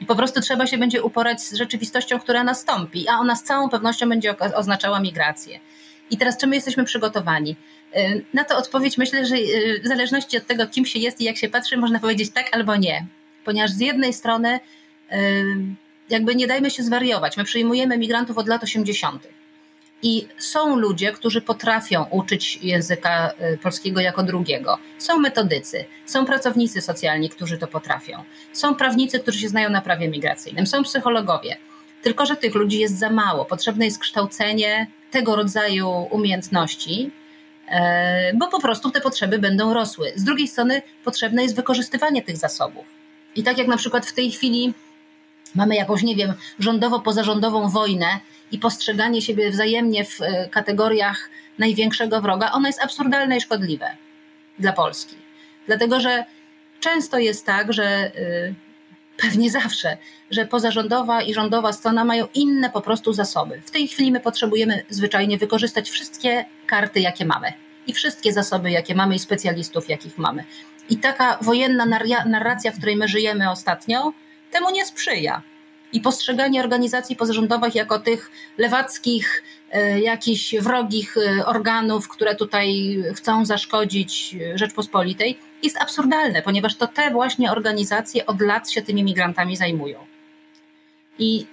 I 0.00 0.06
po 0.10 0.16
prostu 0.16 0.40
trzeba 0.40 0.66
się 0.66 0.78
będzie 0.78 1.02
uporać 1.02 1.42
z 1.42 1.54
rzeczywistością, 1.54 2.18
która 2.18 2.44
nastąpi, 2.44 3.08
a 3.08 3.18
ona 3.18 3.36
z 3.36 3.42
całą 3.42 3.68
pewnością 3.68 4.08
będzie 4.08 4.34
oznaczała 4.38 5.00
migrację. 5.00 5.60
I 6.10 6.16
teraz, 6.16 6.36
czy 6.36 6.46
my 6.46 6.56
jesteśmy 6.56 6.84
przygotowani? 6.84 7.56
Y, 7.96 8.24
na 8.34 8.44
to 8.44 8.56
odpowiedź 8.56 8.98
myślę, 8.98 9.26
że 9.26 9.36
y, 9.36 9.80
w 9.84 9.86
zależności 9.86 10.38
od 10.38 10.46
tego, 10.46 10.66
kim 10.66 10.86
się 10.86 10.98
jest 10.98 11.20
i 11.20 11.24
jak 11.24 11.36
się 11.36 11.48
patrzy, 11.48 11.76
można 11.76 11.98
powiedzieć 11.98 12.30
tak 12.30 12.56
albo 12.56 12.76
nie. 12.76 13.06
Ponieważ 13.44 13.70
z 13.70 13.80
jednej 13.80 14.12
strony, 14.12 14.60
y, 15.12 15.16
jakby 16.10 16.34
nie 16.34 16.46
dajmy 16.46 16.70
się 16.70 16.82
zwariować. 16.82 17.36
My 17.36 17.44
przyjmujemy 17.44 17.98
migrantów 17.98 18.38
od 18.38 18.48
lat 18.48 18.62
80. 18.62 19.28
I 20.02 20.28
są 20.38 20.76
ludzie, 20.76 21.12
którzy 21.12 21.40
potrafią 21.40 22.04
uczyć 22.10 22.58
języka 22.62 23.32
polskiego 23.62 24.00
jako 24.00 24.22
drugiego. 24.22 24.78
Są 24.98 25.18
metodycy, 25.18 25.84
są 26.06 26.26
pracownicy 26.26 26.80
socjalni, 26.80 27.30
którzy 27.30 27.58
to 27.58 27.66
potrafią. 27.66 28.24
Są 28.52 28.74
prawnicy, 28.74 29.20
którzy 29.20 29.38
się 29.38 29.48
znają 29.48 29.70
na 29.70 29.80
prawie 29.80 30.08
migracyjnym, 30.08 30.66
są 30.66 30.82
psychologowie. 30.82 31.56
Tylko, 32.02 32.26
że 32.26 32.36
tych 32.36 32.54
ludzi 32.54 32.78
jest 32.78 32.98
za 32.98 33.10
mało. 33.10 33.44
Potrzebne 33.44 33.84
jest 33.84 33.98
kształcenie 33.98 34.86
tego 35.10 35.36
rodzaju 35.36 35.88
umiejętności, 36.10 37.10
bo 38.34 38.48
po 38.48 38.60
prostu 38.60 38.90
te 38.90 39.00
potrzeby 39.00 39.38
będą 39.38 39.74
rosły. 39.74 40.12
Z 40.16 40.24
drugiej 40.24 40.48
strony 40.48 40.82
potrzebne 41.04 41.42
jest 41.42 41.56
wykorzystywanie 41.56 42.22
tych 42.22 42.36
zasobów. 42.36 42.84
I 43.36 43.42
tak 43.42 43.58
jak 43.58 43.66
na 43.66 43.76
przykład 43.76 44.06
w 44.06 44.12
tej 44.12 44.30
chwili 44.30 44.74
mamy 45.54 45.74
jakąś, 45.74 46.02
nie 46.02 46.16
wiem, 46.16 46.34
rządowo-pozarządową 46.58 47.70
wojnę 47.70 48.20
i 48.52 48.58
postrzeganie 48.58 49.22
siebie 49.22 49.50
wzajemnie 49.50 50.04
w 50.04 50.22
e, 50.22 50.48
kategoriach 50.48 51.30
największego 51.58 52.20
wroga, 52.20 52.52
ono 52.52 52.66
jest 52.66 52.82
absurdalne 52.82 53.36
i 53.36 53.40
szkodliwe 53.40 53.96
dla 54.58 54.72
Polski. 54.72 55.16
Dlatego, 55.66 56.00
że 56.00 56.24
często 56.80 57.18
jest 57.18 57.46
tak, 57.46 57.72
że 57.72 57.84
e, 57.84 58.12
pewnie 59.16 59.50
zawsze, 59.50 59.96
że 60.30 60.46
pozarządowa 60.46 61.22
i 61.22 61.34
rządowa 61.34 61.72
strona 61.72 62.04
mają 62.04 62.26
inne 62.34 62.70
po 62.70 62.80
prostu 62.80 63.12
zasoby. 63.12 63.60
W 63.66 63.70
tej 63.70 63.88
chwili 63.88 64.12
my 64.12 64.20
potrzebujemy 64.20 64.84
zwyczajnie 64.88 65.38
wykorzystać 65.38 65.90
wszystkie 65.90 66.44
karty, 66.66 67.00
jakie 67.00 67.24
mamy 67.24 67.52
i 67.86 67.92
wszystkie 67.92 68.32
zasoby, 68.32 68.70
jakie 68.70 68.94
mamy 68.94 69.14
i 69.14 69.18
specjalistów, 69.18 69.88
jakich 69.88 70.18
mamy. 70.18 70.44
I 70.90 70.96
taka 70.96 71.38
wojenna 71.42 71.86
narracja, 72.26 72.72
w 72.72 72.76
której 72.76 72.96
my 72.96 73.08
żyjemy 73.08 73.50
ostatnio, 73.50 74.12
temu 74.50 74.70
nie 74.70 74.86
sprzyja 74.86 75.42
i 75.96 76.00
postrzeganie 76.00 76.60
organizacji 76.60 77.16
pozarządowych 77.16 77.74
jako 77.74 77.98
tych 77.98 78.30
lewackich, 78.58 79.42
e, 79.70 80.00
jakichś 80.00 80.54
wrogich 80.54 81.16
e, 81.16 81.46
organów, 81.46 82.08
które 82.08 82.34
tutaj 82.34 82.96
chcą 83.14 83.44
zaszkodzić 83.44 84.36
Rzeczpospolitej, 84.54 85.38
jest 85.62 85.82
absurdalne, 85.82 86.42
ponieważ 86.42 86.76
to 86.76 86.86
te 86.86 87.10
właśnie 87.10 87.52
organizacje 87.52 88.26
od 88.26 88.40
lat 88.40 88.70
się 88.70 88.82
tymi 88.82 89.04
migrantami 89.04 89.56
zajmują. 89.56 89.98
I 91.18 91.46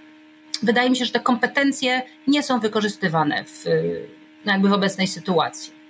wydaje 0.64 0.90
mi 0.90 0.96
się, 0.96 1.06
że 1.06 1.12
te 1.12 1.20
kompetencje 1.20 2.02
nie 2.28 2.44
są 2.44 2.60
wykorzystywane 2.60 3.44
w, 3.44 3.66
jakby 4.46 4.70
w 4.70 4.74
obecnej 4.74 5.08
sytuacji 5.08 5.83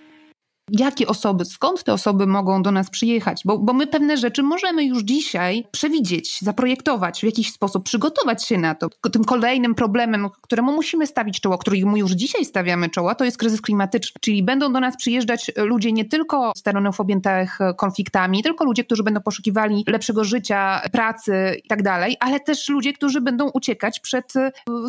jakie 0.71 1.07
osoby, 1.07 1.45
skąd 1.45 1.83
te 1.83 1.93
osoby 1.93 2.27
mogą 2.27 2.63
do 2.63 2.71
nas 2.71 2.89
przyjechać, 2.89 3.41
bo, 3.45 3.57
bo 3.57 3.73
my 3.73 3.87
pewne 3.87 4.17
rzeczy 4.17 4.43
możemy 4.43 4.85
już 4.85 5.03
dzisiaj 5.03 5.67
przewidzieć, 5.71 6.41
zaprojektować 6.41 7.19
w 7.19 7.23
jakiś 7.23 7.51
sposób, 7.51 7.85
przygotować 7.85 8.45
się 8.45 8.57
na 8.57 8.75
to. 8.75 8.89
Tym 9.11 9.23
kolejnym 9.23 9.75
problemem, 9.75 10.29
któremu 10.41 10.73
musimy 10.73 11.07
stawić 11.07 11.39
czoło, 11.41 11.57
któremu 11.57 11.97
już 11.97 12.11
dzisiaj 12.11 12.45
stawiamy 12.45 12.89
czoła, 12.89 13.15
to 13.15 13.25
jest 13.25 13.37
kryzys 13.37 13.61
klimatyczny, 13.61 14.19
czyli 14.21 14.43
będą 14.43 14.73
do 14.73 14.79
nas 14.79 14.97
przyjeżdżać 14.97 15.51
ludzie 15.57 15.91
nie 15.91 16.05
tylko 16.05 16.51
z 16.55 16.61
terenów 16.61 16.99
objętych 16.99 17.59
konfliktami, 17.77 18.43
tylko 18.43 18.65
ludzie, 18.65 18.83
którzy 18.83 19.03
będą 19.03 19.21
poszukiwali 19.21 19.83
lepszego 19.87 20.23
życia, 20.23 20.81
pracy 20.91 21.61
i 21.63 21.67
tak 21.67 21.83
dalej, 21.83 22.17
ale 22.19 22.39
też 22.39 22.69
ludzie, 22.69 22.93
którzy 22.93 23.21
będą 23.21 23.49
uciekać 23.49 23.99
przed 23.99 24.33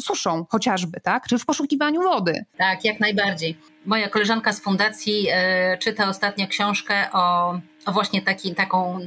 suszą 0.01 0.47
chociażby, 0.49 1.01
tak? 1.01 1.27
Czy 1.29 1.39
w 1.39 1.47
poszukiwaniu 1.47 2.03
wody. 2.03 2.45
Tak, 2.59 2.85
jak 2.85 3.01
najbardziej. 3.01 3.74
Moja 3.85 4.09
koleżanka 4.09 4.53
z 4.53 4.61
fundacji 4.61 5.27
e, 5.31 5.79
czyta 5.79 6.09
ostatnio 6.09 6.47
książkę 6.47 7.13
o, 7.13 7.55
o 7.87 7.93
właśnie 7.93 8.23
taki, 8.23 8.55
taką 8.55 9.01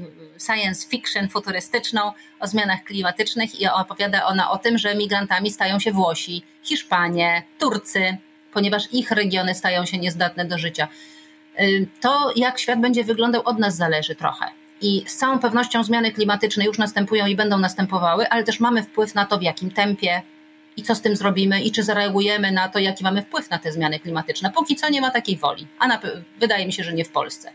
science 0.46 0.88
fiction 0.90 1.30
futurystyczną 1.30 2.12
o 2.40 2.48
zmianach 2.48 2.84
klimatycznych 2.84 3.62
i 3.62 3.68
opowiada 3.68 4.26
ona 4.26 4.52
o 4.52 4.58
tym, 4.58 4.78
że 4.78 4.96
migrantami 4.96 5.52
stają 5.52 5.80
się 5.80 5.92
Włosi, 5.92 6.44
Hiszpanie, 6.64 7.44
Turcy, 7.60 8.18
ponieważ 8.54 8.94
ich 8.94 9.12
regiony 9.12 9.56
stają 9.56 9.86
się 9.86 9.98
niezdatne 9.98 10.46
do 10.46 10.58
życia. 10.58 10.88
E, 11.56 11.66
to, 12.02 12.34
jak 12.36 12.60
świat 12.60 12.82
będzie 12.82 13.04
wyglądał, 13.04 13.42
od 13.46 13.60
nas 13.60 13.76
zależy 13.76 14.16
trochę. 14.16 14.46
I 14.82 15.04
z 15.08 15.18
całą 15.18 15.40
pewnością 15.40 15.84
zmiany 15.84 16.12
klimatyczne 16.12 16.66
już 16.66 16.78
następują 16.78 17.26
i 17.26 17.36
będą 17.36 17.58
następowały, 17.58 18.30
ale 18.30 18.44
też 18.44 18.60
mamy 18.60 18.84
wpływ 18.84 19.16
na 19.16 19.26
to, 19.26 19.38
w 19.38 19.42
jakim 19.42 19.72
tempie, 19.72 20.22
i 20.78 20.84
co 20.84 20.96
z 20.96 21.02
tym 21.02 21.16
zrobimy 21.16 21.62
i 21.62 21.72
czy 21.72 21.84
zareagujemy 21.84 22.52
na 22.52 22.70
to, 22.70 22.80
jaki 22.80 23.04
mamy 23.04 23.22
wpływ 23.22 23.50
na 23.50 23.60
te 23.60 23.72
zmiany 23.72 24.00
klimatyczne. 24.00 24.52
Póki 24.56 24.76
co 24.76 24.90
nie 24.90 25.02
ma 25.02 25.12
takiej 25.12 25.38
woli, 25.38 25.68
a 25.80 25.88
na, 25.88 26.00
wydaje 26.40 26.66
mi 26.66 26.74
się, 26.74 26.84
że 26.84 26.94
nie 26.94 27.06
w 27.06 27.10
Polsce. 27.10 27.52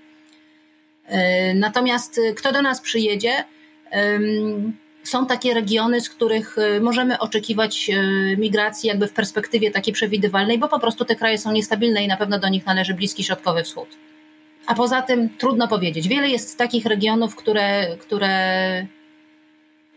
E, 1.07 1.55
natomiast 1.55 2.18
e, 2.18 2.33
kto 2.33 2.53
do 2.53 2.62
nas 2.62 2.81
przyjedzie, 2.81 3.45
są 5.03 5.27
takie 5.27 5.55
regiony, 5.55 6.01
z 6.01 6.09
których 6.09 6.59
e, 6.59 6.81
możemy 6.81 7.18
oczekiwać 7.18 7.91
migracji 8.39 8.89
jakby 8.89 9.07
w 9.07 9.12
perspektywie 9.12 9.70
takiej 9.70 9.95
przewidywalnej, 9.95 10.59
bo 10.59 10.68
po 10.68 10.81
prostu 10.81 11.05
te 11.05 11.16
kraje 11.16 11.39
są 11.39 11.53
niestabilne 11.53 12.05
i 12.05 12.09
na 12.09 12.16
pewno 12.16 12.39
do 12.39 12.49
nich 12.49 12.66
należy 12.66 12.95
Bliski 12.95 13.25
Środkowy 13.25 13.62
Wschód. 13.62 13.89
A 14.66 14.75
poza 14.75 15.03
tym 15.03 15.29
trudno 15.39 15.68
powiedzieć. 15.68 16.09
Wiele 16.09 16.29
jest 16.29 16.59
takich 16.59 16.87
regionów, 16.87 17.37
które, 17.37 17.97
które 17.97 18.87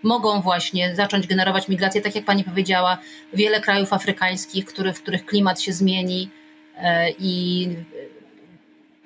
mogą 0.06 0.42
właśnie 0.42 0.96
zacząć 0.96 1.28
generować 1.28 1.68
migrację, 1.68 2.02
tak 2.02 2.16
jak 2.16 2.26
pani 2.26 2.44
powiedziała, 2.44 2.98
wiele 3.34 3.62
krajów 3.62 3.94
afrykańskich, 3.94 4.66
który, 4.66 4.94
w 4.94 5.02
których 5.02 5.26
klimat 5.26 5.62
się 5.62 5.74
zmieni 5.74 6.30
e, 6.78 7.12
i 7.20 7.68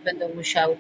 będą 0.03 0.35
musiał. 0.35 0.77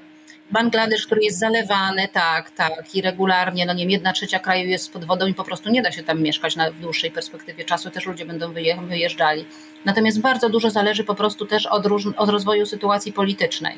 Bangladesz, 0.51 1.05
który 1.05 1.21
jest 1.21 1.39
zalewany, 1.39 2.07
tak, 2.07 2.51
tak, 2.51 2.95
i 2.95 3.01
regularnie, 3.01 3.65
no 3.65 3.73
nie 3.73 3.83
wiem, 3.83 3.91
jedna 3.91 4.13
trzecia 4.13 4.39
kraju 4.39 4.69
jest 4.69 4.93
pod 4.93 5.05
wodą 5.05 5.27
i 5.27 5.33
po 5.33 5.43
prostu 5.43 5.69
nie 5.69 5.81
da 5.81 5.91
się 5.91 6.03
tam 6.03 6.21
mieszkać 6.21 6.55
na 6.55 6.71
dłuższej 6.71 7.11
perspektywie 7.11 7.65
czasu, 7.65 7.89
też 7.89 8.05
ludzie 8.05 8.25
będą 8.25 8.53
wyjeżdżali. 8.87 9.45
Natomiast 9.85 10.21
bardzo 10.21 10.49
dużo 10.49 10.69
zależy 10.69 11.03
po 11.03 11.15
prostu 11.15 11.45
też 11.45 11.65
od, 11.65 11.85
od 12.17 12.29
rozwoju 12.29 12.65
sytuacji 12.65 13.13
politycznej. 13.13 13.75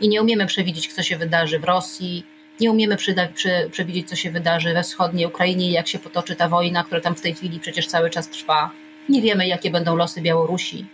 I 0.00 0.08
nie 0.08 0.22
umiemy 0.22 0.46
przewidzieć, 0.46 0.92
co 0.92 1.02
się 1.02 1.16
wydarzy 1.16 1.58
w 1.58 1.64
Rosji, 1.64 2.26
nie 2.60 2.70
umiemy 2.70 2.96
przyda, 2.96 3.28
przy, 3.34 3.68
przewidzieć, 3.72 4.08
co 4.08 4.16
się 4.16 4.30
wydarzy 4.30 4.74
we 4.74 4.82
wschodniej 4.82 5.26
Ukrainie, 5.26 5.70
jak 5.70 5.88
się 5.88 5.98
potoczy 5.98 6.36
ta 6.36 6.48
wojna, 6.48 6.84
która 6.84 7.00
tam 7.00 7.14
w 7.14 7.20
tej 7.20 7.34
chwili 7.34 7.60
przecież 7.60 7.86
cały 7.86 8.10
czas 8.10 8.28
trwa. 8.28 8.70
Nie 9.08 9.22
wiemy, 9.22 9.46
jakie 9.46 9.70
będą 9.70 9.96
losy 9.96 10.20
Białorusi. 10.20 10.86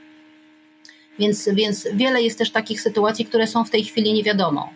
Więc, 1.18 1.48
więc 1.52 1.88
wiele 1.94 2.22
jest 2.22 2.38
też 2.38 2.50
takich 2.50 2.80
sytuacji, 2.80 3.24
które 3.24 3.46
są 3.46 3.64
w 3.64 3.70
tej 3.70 3.84
chwili 3.84 4.12
nie 4.12 4.22
wiadomo. 4.22 4.72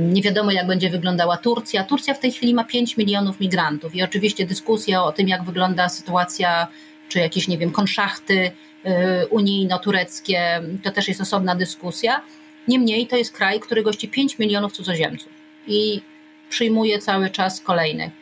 Nie 0.00 0.22
wiadomo, 0.22 0.50
jak 0.50 0.66
będzie 0.66 0.90
wyglądała 0.90 1.36
Turcja. 1.36 1.84
Turcja 1.84 2.14
w 2.14 2.18
tej 2.18 2.32
chwili 2.32 2.54
ma 2.54 2.64
5 2.64 2.96
milionów 2.96 3.40
migrantów 3.40 3.94
i 3.94 4.02
oczywiście 4.02 4.46
dyskusja 4.46 5.04
o 5.04 5.12
tym, 5.12 5.28
jak 5.28 5.44
wygląda 5.44 5.88
sytuacja, 5.88 6.66
czy 7.08 7.18
jakieś, 7.18 7.48
nie 7.48 7.58
wiem, 7.58 7.70
konszachty 7.70 8.34
y, 8.40 8.90
unijno-tureckie, 9.30 10.62
to 10.82 10.90
też 10.90 11.08
jest 11.08 11.20
osobna 11.20 11.54
dyskusja. 11.54 12.20
Niemniej 12.68 13.06
to 13.06 13.16
jest 13.16 13.32
kraj, 13.32 13.60
który 13.60 13.82
gości 13.82 14.08
5 14.08 14.38
milionów 14.38 14.72
cudzoziemców 14.72 15.33
i 15.66 16.02
przyjmuje 16.48 16.98
cały 16.98 17.30
czas 17.30 17.60
kolejnych. 17.60 18.12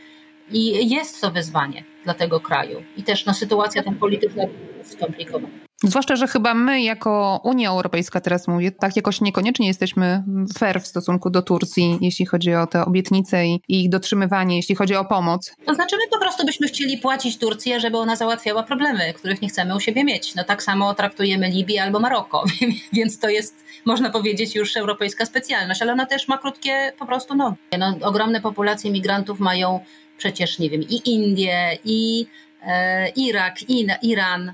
I 0.50 0.90
jest 0.90 1.20
to 1.20 1.30
wyzwanie 1.30 1.84
dla 2.04 2.14
tego 2.14 2.40
kraju. 2.40 2.82
I 2.96 3.02
też 3.02 3.26
no, 3.26 3.34
sytuacja 3.34 3.82
tam 3.82 3.94
polityczna 3.94 4.42
jest 4.78 4.92
skomplikowana. 4.92 5.48
Zwłaszcza, 5.84 6.16
że 6.16 6.26
chyba 6.26 6.54
my 6.54 6.82
jako 6.82 7.40
Unia 7.44 7.70
Europejska 7.70 8.20
teraz 8.20 8.48
mówię, 8.48 8.70
tak 8.70 8.96
jakoś 8.96 9.20
niekoniecznie 9.20 9.66
jesteśmy 9.66 10.24
fair 10.58 10.80
w 10.80 10.86
stosunku 10.86 11.30
do 11.30 11.42
Turcji, 11.42 11.98
jeśli 12.00 12.26
chodzi 12.26 12.54
o 12.54 12.66
te 12.66 12.84
obietnice 12.84 13.46
i 13.46 13.60
ich 13.68 13.88
dotrzymywanie, 13.88 14.56
jeśli 14.56 14.74
chodzi 14.74 14.94
o 14.94 15.04
pomoc. 15.04 15.54
To 15.66 15.74
znaczy 15.74 15.96
my 15.96 16.02
po 16.10 16.18
prostu 16.18 16.46
byśmy 16.46 16.66
chcieli 16.66 16.98
płacić 16.98 17.38
Turcję, 17.38 17.80
żeby 17.80 17.98
ona 17.98 18.16
załatwiała 18.16 18.62
problemy, 18.62 19.14
których 19.14 19.42
nie 19.42 19.48
chcemy 19.48 19.76
u 19.76 19.80
siebie 19.80 20.04
mieć. 20.04 20.34
No 20.34 20.44
tak 20.44 20.62
samo 20.62 20.94
traktujemy 20.94 21.48
Libię 21.48 21.82
albo 21.82 22.00
Maroko, 22.00 22.44
więc 22.92 23.18
to 23.18 23.28
jest, 23.28 23.64
można 23.84 24.10
powiedzieć, 24.10 24.54
już 24.54 24.76
europejska 24.76 25.26
specjalność, 25.26 25.82
ale 25.82 25.92
ona 25.92 26.06
też 26.06 26.28
ma 26.28 26.38
krótkie 26.38 26.92
po 26.98 27.06
prostu 27.06 27.34
nogi. 27.34 27.56
No, 27.78 27.96
ogromne 28.02 28.40
populacje 28.40 28.90
migrantów 28.90 29.40
mają 29.40 29.80
przecież, 30.18 30.58
nie 30.58 30.70
wiem, 30.70 30.82
i 30.82 31.10
Indie, 31.10 31.78
i 31.84 32.26
e, 32.66 33.08
Irak, 33.08 33.70
i 33.70 33.86
Iran, 34.02 34.52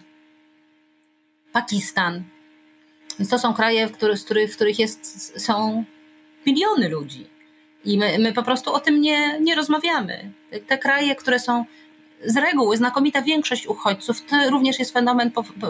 Pakistan. 1.60 2.22
Więc 3.18 3.30
to 3.30 3.38
są 3.38 3.54
kraje, 3.54 3.86
w 3.86 3.92
których, 3.92 4.52
w 4.52 4.54
których 4.54 4.78
jest, 4.78 5.40
są 5.44 5.84
miliony 6.46 6.88
ludzi. 6.88 7.26
I 7.84 7.98
my, 7.98 8.18
my 8.18 8.32
po 8.32 8.42
prostu 8.42 8.72
o 8.72 8.80
tym 8.80 9.00
nie, 9.00 9.40
nie 9.40 9.54
rozmawiamy. 9.54 10.32
Te, 10.66 10.78
kraje, 10.78 11.16
które 11.16 11.38
są 11.38 11.64
z 12.24 12.36
reguły, 12.36 12.76
znakomita 12.76 13.22
większość 13.22 13.66
uchodźców, 13.66 14.24
to 14.26 14.50
również 14.50 14.78
jest 14.78 14.92
fenomen 14.92 15.30
po, 15.30 15.42
po, 15.42 15.68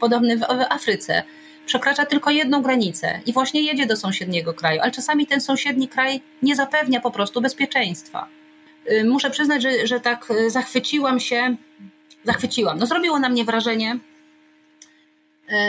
podobny 0.00 0.36
w, 0.36 0.40
w 0.40 0.72
Afryce. 0.72 1.22
Przekracza 1.66 2.06
tylko 2.06 2.30
jedną 2.30 2.62
granicę 2.62 3.20
i 3.26 3.32
właśnie 3.32 3.62
jedzie 3.62 3.86
do 3.86 3.96
sąsiedniego 3.96 4.54
kraju, 4.54 4.80
ale 4.82 4.90
czasami 4.92 5.26
ten 5.26 5.40
sąsiedni 5.40 5.88
kraj 5.88 6.20
nie 6.42 6.56
zapewnia 6.56 7.00
po 7.00 7.10
prostu 7.10 7.40
bezpieczeństwa. 7.40 8.28
Y, 8.90 9.04
muszę 9.04 9.30
przyznać, 9.30 9.62
że, 9.62 9.86
że 9.86 10.00
tak 10.00 10.30
y, 10.30 10.50
zachwyciłam 10.50 11.20
się, 11.20 11.56
zachwyciłam. 12.24 12.78
No 12.78 12.86
zrobiło 12.86 13.18
na 13.18 13.28
mnie 13.28 13.44
wrażenie 13.44 13.98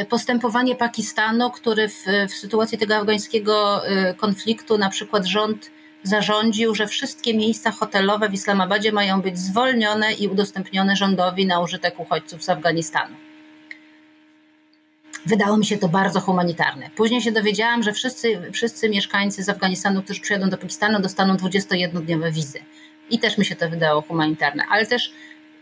postępowanie 0.10 0.76
Pakistanu, 0.76 1.52
który 1.52 1.90
w, 1.90 2.06
w 2.30 2.34
sytuacji 2.34 2.78
tego 2.78 2.96
afgańskiego 2.96 3.88
e, 3.88 4.14
konfliktu 4.14 4.78
na 4.78 4.90
przykład 4.90 5.26
rząd 5.26 5.72
zarządził, 6.04 6.76
że 6.76 6.88
wszystkie 6.88 7.34
miejsca 7.34 7.72
hotelowe 7.72 8.30
w 8.30 8.34
Islamabadzie 8.34 8.92
mają 8.92 9.22
być 9.22 9.40
zwolnione 9.40 10.14
i 10.14 10.28
udostępnione 10.28 10.96
rządowi 10.96 11.46
na 11.46 11.60
użytek 11.60 12.00
uchodźców 12.00 12.44
z 12.44 12.50
Afganistanu. 12.50 13.16
Wydało 15.26 15.58
mi 15.58 15.66
się 15.66 15.78
to 15.78 15.90
bardzo 15.90 16.20
humanitarne. 16.20 16.90
Później 16.96 17.22
się 17.22 17.32
dowiedziałam, 17.32 17.84
że 17.84 17.94
wszyscy, 17.94 18.52
wszyscy 18.54 18.90
mieszkańcy 18.90 19.44
z 19.44 19.50
Afganistanu, 19.50 20.04
którzy 20.04 20.22
przyjadą 20.22 20.50
do 20.50 20.58
Pakistanu, 20.58 21.02
dostaną 21.02 21.36
21-dniowe 21.36 22.32
wizy. 22.32 22.60
I 23.10 23.20
też 23.20 23.38
mi 23.38 23.46
się 23.46 23.56
to 23.56 23.70
wydało 23.70 24.02
humanitarne. 24.02 24.64
Ale 24.70 24.86
też 24.86 25.12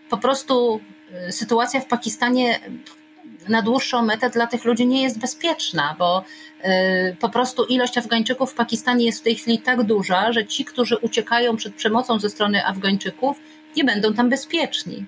po 0.10 0.18
prostu 0.18 0.82
e, 1.14 1.32
sytuacja 1.32 1.80
w 1.80 1.86
Pakistanie 1.86 2.60
na 3.50 3.62
dłuższą 3.62 4.02
metę 4.02 4.30
dla 4.30 4.48
tych 4.48 4.66
ludzi 4.66 4.88
nie 4.88 5.04
jest 5.04 5.20
bezpieczna, 5.20 5.96
bo 6.00 6.24
y, 6.66 7.16
po 7.20 7.30
prostu 7.30 7.66
ilość 7.66 7.98
Afgańczyków 7.98 8.52
w 8.52 8.56
Pakistanie 8.56 9.06
jest 9.06 9.20
w 9.20 9.24
tej 9.24 9.36
chwili 9.36 9.60
tak 9.60 9.84
duża, 9.84 10.32
że 10.32 10.46
ci, 10.46 10.66
którzy 10.66 10.98
uciekają 10.98 11.56
przed 11.56 11.76
przemocą 11.76 12.20
ze 12.20 12.30
strony 12.30 12.66
Afgańczyków, 12.66 13.40
nie 13.76 13.84
będą 13.84 14.14
tam 14.14 14.30
bezpieczni. 14.30 15.06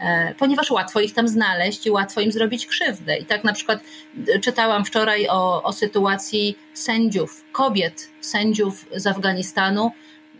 E, 0.00 0.34
ponieważ 0.38 0.70
łatwo 0.70 1.00
ich 1.00 1.14
tam 1.14 1.28
znaleźć 1.28 1.86
i 1.86 1.90
łatwo 1.90 2.20
im 2.20 2.32
zrobić 2.32 2.66
krzywdę. 2.66 3.16
I 3.16 3.24
tak 3.24 3.44
na 3.44 3.52
przykład 3.52 3.80
y, 4.28 4.40
czytałam 4.40 4.84
wczoraj 4.84 5.28
o, 5.28 5.62
o 5.62 5.72
sytuacji 5.72 6.58
sędziów, 6.74 7.44
kobiet 7.52 8.10
sędziów 8.20 8.86
z 8.96 9.06
Afganistanu, 9.06 9.90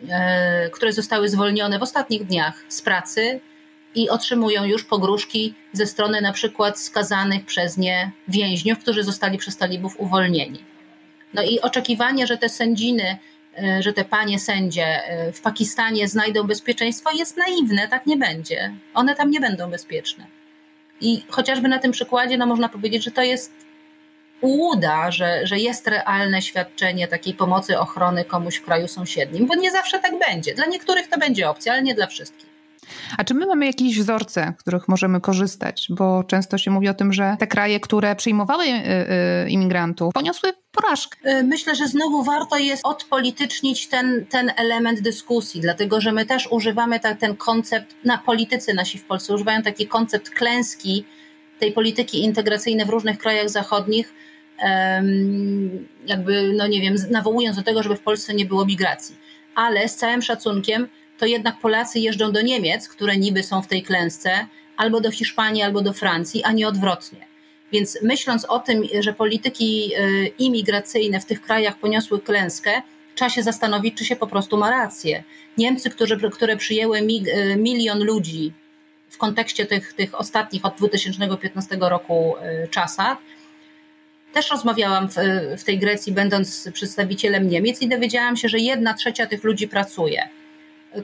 e, 0.09 0.71
które 0.71 0.93
zostały 0.93 1.29
zwolnione 1.29 1.79
w 1.79 1.83
ostatnich 1.83 2.25
dniach 2.25 2.65
z 2.69 2.83
pracy 2.83 3.41
i 3.95 4.09
otrzymują 4.09 4.65
już 4.65 4.85
pogróżki 4.85 5.55
ze 5.73 5.87
strony 5.87 6.21
na 6.21 6.33
przykład 6.33 6.81
skazanych 6.81 7.45
przez 7.45 7.77
nie 7.77 8.11
więźniów, 8.29 8.79
którzy 8.79 9.03
zostali 9.03 9.39
przez 9.39 9.57
talibów 9.57 10.01
uwolnieni. 10.01 10.65
No 11.35 11.43
i 11.43 11.61
oczekiwanie, 11.61 12.27
że 12.27 12.39
te 12.39 12.49
sędziny, 12.49 13.19
e, 13.59 13.83
że 13.83 13.93
te 13.93 14.05
panie 14.05 14.39
sędzie 14.39 14.87
e, 14.87 15.33
w 15.33 15.41
Pakistanie 15.41 16.09
znajdą 16.09 16.45
bezpieczeństwo 16.45 17.11
jest 17.11 17.37
naiwne, 17.37 17.89
tak 17.89 18.07
nie 18.07 18.17
będzie. 18.17 18.75
One 18.95 19.15
tam 19.15 19.31
nie 19.31 19.41
będą 19.41 19.71
bezpieczne. 19.71 20.27
I 21.01 21.23
chociażby 21.29 21.69
na 21.69 21.79
tym 21.79 21.93
przykładzie 21.93 22.39
no 22.39 22.47
można 22.47 22.69
powiedzieć, 22.69 23.05
że 23.05 23.11
to 23.11 23.23
jest 23.23 23.53
ułuda, 24.41 25.11
że, 25.11 25.47
że 25.47 25.59
jest 25.59 25.87
realne 25.87 26.43
świadczenie 26.43 27.09
takiej 27.09 27.35
pomocy, 27.35 27.79
ochrony 27.79 28.25
komuś 28.25 28.57
w 28.57 28.65
kraju 28.65 28.89
sąsiednim, 28.89 29.47
bo 29.47 29.55
nie 29.55 29.71
zawsze 29.71 29.99
tak 29.99 30.13
będzie. 30.29 30.55
Dla 30.55 30.67
niektórych 30.67 31.09
to 31.09 31.19
będzie 31.19 31.51
opcja, 31.51 31.73
ale 31.73 31.83
nie 31.83 31.95
dla 31.95 32.07
wszystkich. 32.07 32.54
A 33.19 33.25
czy 33.25 33.35
my 33.35 33.47
mamy 33.47 33.67
jakieś 33.67 33.99
wzorce, 33.99 34.55
których 34.59 34.89
możemy 34.89 35.21
korzystać? 35.21 35.87
Bo 35.91 36.25
często 36.25 36.59
się 36.59 36.71
mówi 36.71 36.89
o 36.89 36.95
tym, 36.95 37.13
że 37.13 37.37
te 37.39 37.47
kraje, 37.47 37.81
które 37.81 38.17
przyjmowały 38.17 38.65
y, 38.65 38.71
y, 39.47 39.51
imigrantów, 39.51 40.15
poniosły 40.15 40.53
porażkę. 40.73 41.39
Y, 41.39 41.45
myślę, 41.45 41.75
że 41.75 41.89
znowu 41.89 42.23
warto 42.23 42.59
jest 42.59 42.87
odpolitycznić 42.87 43.89
ten, 43.89 44.27
ten 44.31 44.53
element 44.57 45.01
dyskusji, 45.01 45.61
dlatego 45.61 46.01
że 46.01 46.13
my 46.13 46.27
też 46.27 46.49
używamy 46.51 47.01
ta, 47.01 47.15
ten 47.15 47.37
koncept, 47.37 47.95
na 48.05 48.19
politycy 48.19 48.75
nasi 48.75 48.99
w 48.99 49.05
Polsce 49.05 49.35
używają 49.35 49.63
taki 49.63 49.87
koncept 49.87 50.31
klęski 50.31 51.05
tej 51.61 51.73
polityki 51.73 52.25
integracyjnej 52.25 52.87
w 52.87 52.89
różnych 52.89 53.19
krajach 53.19 53.51
zachodnich, 53.51 54.15
jakby, 56.07 56.53
no 56.57 56.67
nie 56.67 56.81
wiem, 56.81 56.95
nawołując 57.11 57.57
do 57.57 57.63
tego, 57.63 57.83
żeby 57.83 57.97
w 57.97 58.01
Polsce 58.01 58.35
nie 58.35 58.45
było 58.45 58.67
migracji. 58.67 59.17
Ale 59.55 59.89
z 59.89 59.97
całym 59.97 60.23
szacunkiem, 60.23 60.89
to 61.19 61.27
jednak 61.27 61.59
Polacy 61.61 62.01
jeżdżą 62.01 62.33
do 62.33 62.43
Niemiec, 62.43 62.89
które 62.89 63.17
niby 63.17 63.43
są 63.43 63.63
w 63.63 63.67
tej 63.67 63.83
klęsce, 63.83 64.47
albo 64.77 65.01
do 65.01 65.11
Hiszpanii, 65.11 65.63
albo 65.63 65.81
do 65.81 65.93
Francji, 65.93 66.45
a 66.45 66.53
nie 66.53 66.69
odwrotnie. 66.69 67.27
Więc 67.73 67.99
myśląc 68.03 68.45
o 68.45 68.59
tym, 68.59 68.83
że 69.01 69.13
polityki 69.13 69.91
y, 69.99 70.27
imigracyjne 70.39 71.21
w 71.21 71.25
tych 71.25 71.43
krajach 71.43 71.79
poniosły 71.79 72.21
klęskę, 72.21 72.83
trzeba 73.15 73.29
się 73.29 73.43
zastanowić, 73.43 73.99
czy 73.99 74.05
się 74.05 74.17
po 74.17 74.27
prostu 74.27 74.57
ma 74.57 74.71
rację. 74.71 75.25
Niemcy, 75.59 75.91
którzy, 75.91 76.31
które 76.31 76.57
przyjęły 76.57 76.99
y, 76.99 77.57
milion 77.57 78.05
ludzi 78.05 78.53
w 79.09 79.19
kontekście 79.19 79.67
tych, 79.67 79.93
tych 79.93 80.21
ostatnich 80.21 80.65
od 80.65 80.77
2015 80.77 81.77
roku 81.81 82.35
y, 82.65 82.69
czasach, 82.69 83.19
też 84.33 84.51
rozmawiałam 84.51 85.09
w, 85.09 85.15
w 85.59 85.65
tej 85.65 85.79
Grecji, 85.79 86.13
będąc 86.13 86.69
przedstawicielem 86.73 87.49
Niemiec, 87.49 87.83
i 87.83 87.89
dowiedziałam 87.89 88.37
się, 88.37 88.49
że 88.49 88.59
jedna 88.59 88.95
trzecia 88.95 89.27
tych 89.27 89.45
ludzi 89.45 89.69
pracuje 89.69 90.29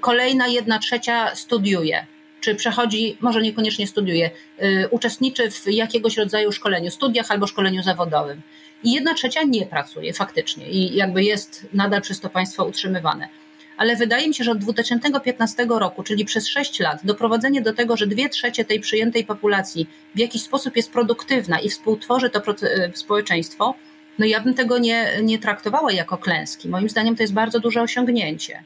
kolejna 0.00 0.48
jedna 0.48 0.78
trzecia 0.78 1.34
studiuje, 1.34 2.06
czy 2.40 2.54
przechodzi, 2.54 3.16
może 3.20 3.42
niekoniecznie 3.42 3.86
studiuje, 3.86 4.30
y, 4.62 4.88
uczestniczy 4.90 5.50
w 5.50 5.66
jakiegoś 5.66 6.16
rodzaju 6.16 6.52
szkoleniu, 6.52 6.90
studiach 6.90 7.30
albo 7.30 7.46
szkoleniu 7.46 7.82
zawodowym. 7.82 8.42
I 8.84 8.92
jedna 8.92 9.14
trzecia 9.14 9.42
nie 9.42 9.66
pracuje 9.66 10.12
faktycznie 10.12 10.68
i 10.68 10.96
jakby 10.96 11.24
jest 11.24 11.66
nadal 11.72 12.02
przez 12.02 12.20
to 12.20 12.30
państwo 12.30 12.64
utrzymywane. 12.64 13.28
Ale 13.76 13.96
wydaje 13.96 14.28
mi 14.28 14.34
się, 14.34 14.44
że 14.44 14.50
od 14.50 14.58
2015 14.58 15.66
roku, 15.68 16.02
czyli 16.02 16.24
przez 16.24 16.48
6 16.48 16.80
lat, 16.80 17.00
doprowadzenie 17.04 17.62
do 17.62 17.72
tego, 17.72 17.96
że 17.96 18.06
dwie 18.06 18.28
trzecie 18.28 18.64
tej 18.64 18.80
przyjętej 18.80 19.24
populacji 19.24 19.86
w 20.14 20.18
jakiś 20.18 20.42
sposób 20.42 20.76
jest 20.76 20.92
produktywna 20.92 21.60
i 21.60 21.70
współtworzy 21.70 22.30
to 22.30 22.38
y, 22.50 22.92
społeczeństwo, 22.94 23.74
no 24.18 24.26
ja 24.26 24.40
bym 24.40 24.54
tego 24.54 24.78
nie, 24.78 25.10
nie 25.22 25.38
traktowała 25.38 25.92
jako 25.92 26.18
klęski. 26.18 26.68
Moim 26.68 26.88
zdaniem 26.88 27.16
to 27.16 27.22
jest 27.22 27.32
bardzo 27.32 27.60
duże 27.60 27.82
osiągnięcie 27.82 28.64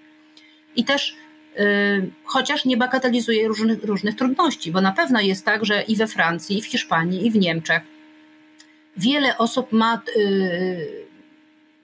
i 0.76 0.84
też 0.84 1.16
y, 1.58 2.10
chociaż 2.24 2.64
nie 2.64 2.76
bagatelizuje 2.76 3.48
różnych, 3.48 3.84
różnych 3.84 4.16
trudności, 4.16 4.72
bo 4.72 4.80
na 4.80 4.92
pewno 4.92 5.20
jest 5.20 5.44
tak, 5.44 5.64
że 5.64 5.82
i 5.82 5.96
we 5.96 6.06
Francji, 6.06 6.58
i 6.58 6.62
w 6.62 6.66
Hiszpanii, 6.66 7.26
i 7.26 7.30
w 7.30 7.36
Niemczech 7.36 7.82
wiele 8.96 9.38
osób 9.38 9.72
ma 9.72 10.02
y, 10.16 11.04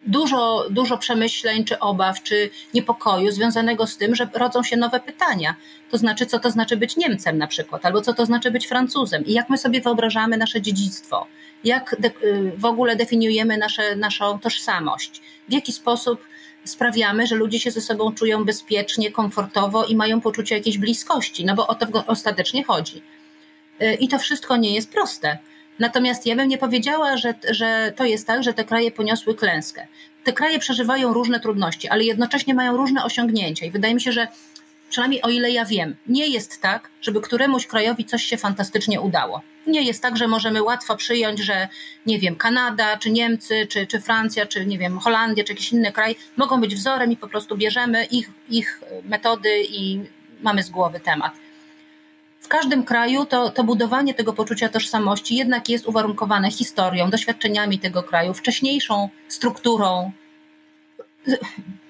dużo, 0.07 0.67
dużo 0.71 0.99
przemyśleń, 0.99 1.65
czy 1.65 1.79
obaw, 1.79 2.23
czy 2.23 2.51
niepokoju 2.75 3.31
związanego 3.31 3.87
z 3.87 3.97
tym, 3.97 4.15
że 4.15 4.29
rodzą 4.35 4.63
się 4.63 4.77
nowe 4.77 5.01
pytania. 5.01 5.55
To 5.91 5.99
znaczy, 5.99 6.27
co 6.27 6.39
to 6.39 6.51
znaczy 6.51 6.77
być 6.77 6.97
Niemcem 6.97 7.39
na 7.39 7.47
przykład, 7.47 7.87
albo 7.87 8.01
co 8.01 8.15
to 8.15 8.27
znaczy 8.27 8.51
być 8.51 8.67
Francuzem. 8.67 9.27
I 9.27 9.33
jak 9.33 9.51
my 9.51 9.59
sobie 9.59 9.81
wyobrażamy 9.81 10.37
nasze 10.37 10.61
dziedzictwo, 10.61 11.27
jak 11.65 11.97
y, 12.23 12.53
w 12.57 12.65
ogóle 12.65 12.97
definiujemy 12.97 13.59
nasze, 13.59 13.97
naszą 13.97 14.39
tożsamość, 14.39 15.23
w 15.49 15.53
jaki 15.53 15.73
sposób 15.73 16.30
sprawiamy, 16.65 17.27
że 17.27 17.37
ludzie 17.37 17.61
się 17.61 17.71
ze 17.71 17.81
sobą 17.81 18.15
czują 18.15 18.45
bezpiecznie, 18.45 19.13
komfortowo 19.13 19.85
i 19.85 19.97
mają 19.97 20.21
poczucie 20.21 20.55
jakiejś 20.55 20.79
bliskości, 20.79 21.45
no 21.45 21.55
bo 21.55 21.67
o 21.67 21.75
to 21.75 21.87
ostatecznie 22.07 22.65
chodzi. 22.65 23.03
Y, 23.83 23.95
I 23.95 24.09
to 24.09 24.19
wszystko 24.19 24.57
nie 24.57 24.75
jest 24.75 24.93
proste. 24.93 25.39
Natomiast 25.79 26.27
ja 26.27 26.37
bym 26.37 26.49
nie 26.49 26.59
powiedziała, 26.59 27.17
że, 27.17 27.35
że 27.51 27.93
to 27.97 28.05
jest 28.05 28.27
tak, 28.27 28.43
że 28.43 28.55
te 28.55 28.65
kraje 28.65 28.91
poniosły 28.91 29.35
klęskę. 29.35 29.87
Te 30.25 30.33
kraje 30.33 30.59
przeżywają 30.59 31.13
różne 31.13 31.41
trudności, 31.41 31.89
ale 31.89 32.05
jednocześnie 32.05 32.55
mają 32.55 32.77
różne 32.77 33.05
osiągnięcia 33.05 33.67
i 33.67 33.71
wydaje 33.71 33.95
mi 33.95 34.01
się, 34.01 34.13
że 34.13 34.29
przynajmniej 34.91 35.23
o 35.23 35.29
ile 35.29 35.51
ja 35.51 35.65
wiem, 35.65 35.97
nie 36.07 36.27
jest 36.27 36.61
tak, 36.63 36.91
żeby 37.03 37.21
któremuś 37.21 37.67
krajowi 37.67 38.05
coś 38.05 38.25
się 38.25 38.37
fantastycznie 38.37 39.01
udało. 39.01 39.41
Nie 39.67 39.83
jest 39.83 40.03
tak, 40.03 40.17
że 40.17 40.29
możemy 40.29 40.63
łatwo 40.63 40.97
przyjąć, 40.97 41.41
że 41.41 41.69
nie 42.07 42.19
wiem, 42.19 42.37
Kanada, 42.37 42.97
czy 42.97 43.11
Niemcy, 43.11 43.67
czy, 43.67 43.87
czy 43.87 44.01
Francja, 44.01 44.47
czy 44.47 44.67
nie 44.67 44.79
wiem, 44.79 44.99
Holandia, 44.99 45.45
czy 45.45 45.53
jakiś 45.53 45.73
inny 45.73 45.93
kraj 45.93 46.17
mogą 46.37 46.61
być 46.61 46.75
wzorem 46.75 47.13
i 47.13 47.17
po 47.17 47.29
prostu 47.29 47.57
bierzemy 47.57 48.05
ich, 48.05 48.31
ich 48.49 48.81
metody 49.05 49.63
i 49.69 50.01
mamy 50.41 50.63
z 50.63 50.71
głowy 50.71 51.01
temat. 51.01 51.33
w 52.41 52.49
każdym 52.49 52.85
kraju 52.85 53.25
to, 53.25 53.51
to 53.51 53.65
budowanie 53.65 54.15
tego 54.15 54.33
poczucia 54.33 54.69
tożsamości 54.69 55.37
jednak 55.37 55.69
jest 55.69 55.87
uwarunkowane 55.87 56.51
historią, 56.51 57.11
doświadczeniami 57.11 57.79
tego 57.79 58.03
kraju, 58.03 58.35
wcześniejszą 58.35 59.09
strukturą, 59.29 60.13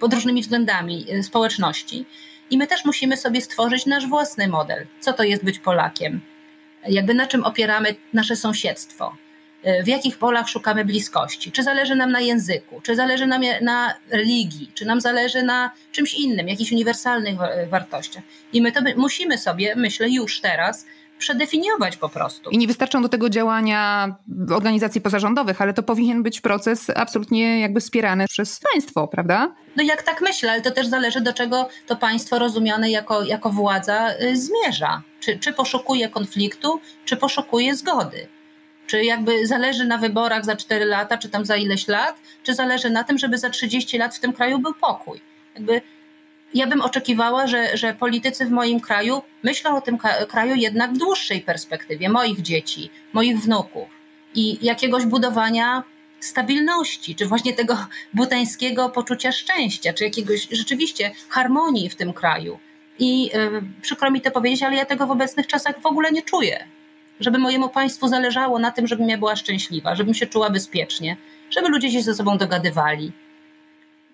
pod 0.00 0.14
różnymi 0.14 0.42
względami 0.42 1.06
y, 1.12 1.22
społeczności. 1.22 2.06
I 2.50 2.58
my 2.58 2.66
też 2.66 2.84
musimy 2.84 3.16
sobie 3.16 3.40
stworzyć 3.40 3.86
nasz 3.86 4.06
własny 4.06 4.48
model. 4.48 4.86
Co 5.00 5.12
to 5.12 5.22
jest 5.22 5.44
być 5.44 5.58
Polakiem? 5.58 6.20
Jakby 6.88 7.14
na 7.14 7.26
czym 7.26 7.44
opieramy 7.44 7.94
nasze 8.12 8.36
sąsiedztwo? 8.36 9.16
Y, 9.66 9.82
w 9.82 9.88
jakich 9.88 10.18
polach 10.18 10.48
szukamy 10.48 10.84
bliskości? 10.84 11.52
Czy 11.52 11.62
zależy 11.62 11.94
nam 11.94 12.12
na 12.12 12.20
języku? 12.20 12.80
Czy 12.80 12.96
zależy 12.96 13.26
nam 13.26 13.42
na 13.62 13.94
religii? 14.10 14.70
Czy 14.74 14.84
nam 14.84 15.00
zależy 15.00 15.42
na 15.42 15.70
czymś 15.92 16.14
innym, 16.14 16.48
jakichś 16.48 16.72
uniwersalnych 16.72 17.34
wartościach? 17.68 18.22
I 18.52 18.62
my 18.62 18.72
to 18.72 18.80
musimy 18.96 19.38
sobie, 19.38 19.74
myślę, 19.76 20.10
już 20.10 20.40
teraz 20.40 20.86
przedefiniować 21.20 21.96
po 21.96 22.08
prostu. 22.08 22.50
I 22.50 22.58
nie 22.58 22.66
wystarczą 22.66 23.02
do 23.02 23.08
tego 23.08 23.30
działania 23.30 24.14
organizacji 24.54 25.00
pozarządowych, 25.00 25.62
ale 25.62 25.74
to 25.74 25.82
powinien 25.82 26.22
być 26.22 26.40
proces 26.40 26.90
absolutnie 26.96 27.60
jakby 27.60 27.80
wspierany 27.80 28.26
przez 28.28 28.60
państwo, 28.72 29.08
prawda? 29.08 29.54
No 29.76 29.82
jak 29.82 30.02
tak 30.02 30.20
myślę, 30.20 30.52
ale 30.52 30.62
to 30.62 30.70
też 30.70 30.86
zależy 30.86 31.20
do 31.20 31.32
czego 31.32 31.68
to 31.86 31.96
państwo 31.96 32.38
rozumiane 32.38 32.90
jako, 32.90 33.22
jako 33.22 33.50
władza 33.50 34.10
y, 34.22 34.36
zmierza. 34.36 35.02
Czy, 35.20 35.38
czy 35.38 35.52
poszukuje 35.52 36.08
konfliktu, 36.08 36.80
czy 37.04 37.16
poszukuje 37.16 37.74
zgody. 37.74 38.28
Czy 38.86 39.04
jakby 39.04 39.46
zależy 39.46 39.84
na 39.84 39.98
wyborach 39.98 40.44
za 40.44 40.56
4 40.56 40.84
lata, 40.84 41.18
czy 41.18 41.28
tam 41.28 41.44
za 41.44 41.56
ileś 41.56 41.88
lat, 41.88 42.16
czy 42.42 42.54
zależy 42.54 42.90
na 42.90 43.04
tym, 43.04 43.18
żeby 43.18 43.38
za 43.38 43.50
30 43.50 43.98
lat 43.98 44.16
w 44.16 44.20
tym 44.20 44.32
kraju 44.32 44.58
był 44.58 44.74
pokój. 44.74 45.20
Jakby 45.54 45.80
ja 46.54 46.66
bym 46.66 46.80
oczekiwała, 46.80 47.46
że, 47.46 47.76
że 47.76 47.94
politycy 47.94 48.46
w 48.46 48.50
moim 48.50 48.80
kraju 48.80 49.22
myślą 49.42 49.76
o 49.76 49.80
tym 49.80 49.98
kraju 50.28 50.54
jednak 50.54 50.92
w 50.92 50.98
dłuższej 50.98 51.40
perspektywie, 51.40 52.08
moich 52.08 52.42
dzieci, 52.42 52.90
moich 53.12 53.40
wnuków 53.40 53.88
i 54.34 54.66
jakiegoś 54.66 55.06
budowania 55.06 55.82
stabilności, 56.20 57.14
czy 57.14 57.26
właśnie 57.26 57.52
tego 57.52 57.86
butańskiego 58.14 58.88
poczucia 58.88 59.32
szczęścia, 59.32 59.92
czy 59.92 60.04
jakiegoś 60.04 60.48
rzeczywiście 60.50 61.10
harmonii 61.28 61.90
w 61.90 61.96
tym 61.96 62.12
kraju. 62.12 62.58
I 62.98 63.22
yy, 63.22 63.30
przykro 63.82 64.10
mi 64.10 64.20
to 64.20 64.30
powiedzieć, 64.30 64.62
ale 64.62 64.76
ja 64.76 64.84
tego 64.84 65.06
w 65.06 65.10
obecnych 65.10 65.46
czasach 65.46 65.80
w 65.80 65.86
ogóle 65.86 66.12
nie 66.12 66.22
czuję. 66.22 66.64
Żeby 67.20 67.38
mojemu 67.38 67.68
państwu 67.68 68.08
zależało 68.08 68.58
na 68.58 68.70
tym, 68.70 68.86
żebym 68.86 69.08
ja 69.08 69.18
była 69.18 69.36
szczęśliwa, 69.36 69.94
żebym 69.94 70.14
się 70.14 70.26
czuła 70.26 70.50
bezpiecznie, 70.50 71.16
żeby 71.50 71.68
ludzie 71.68 71.90
się 71.90 72.02
ze 72.02 72.14
sobą 72.14 72.38
dogadywali. 72.38 73.12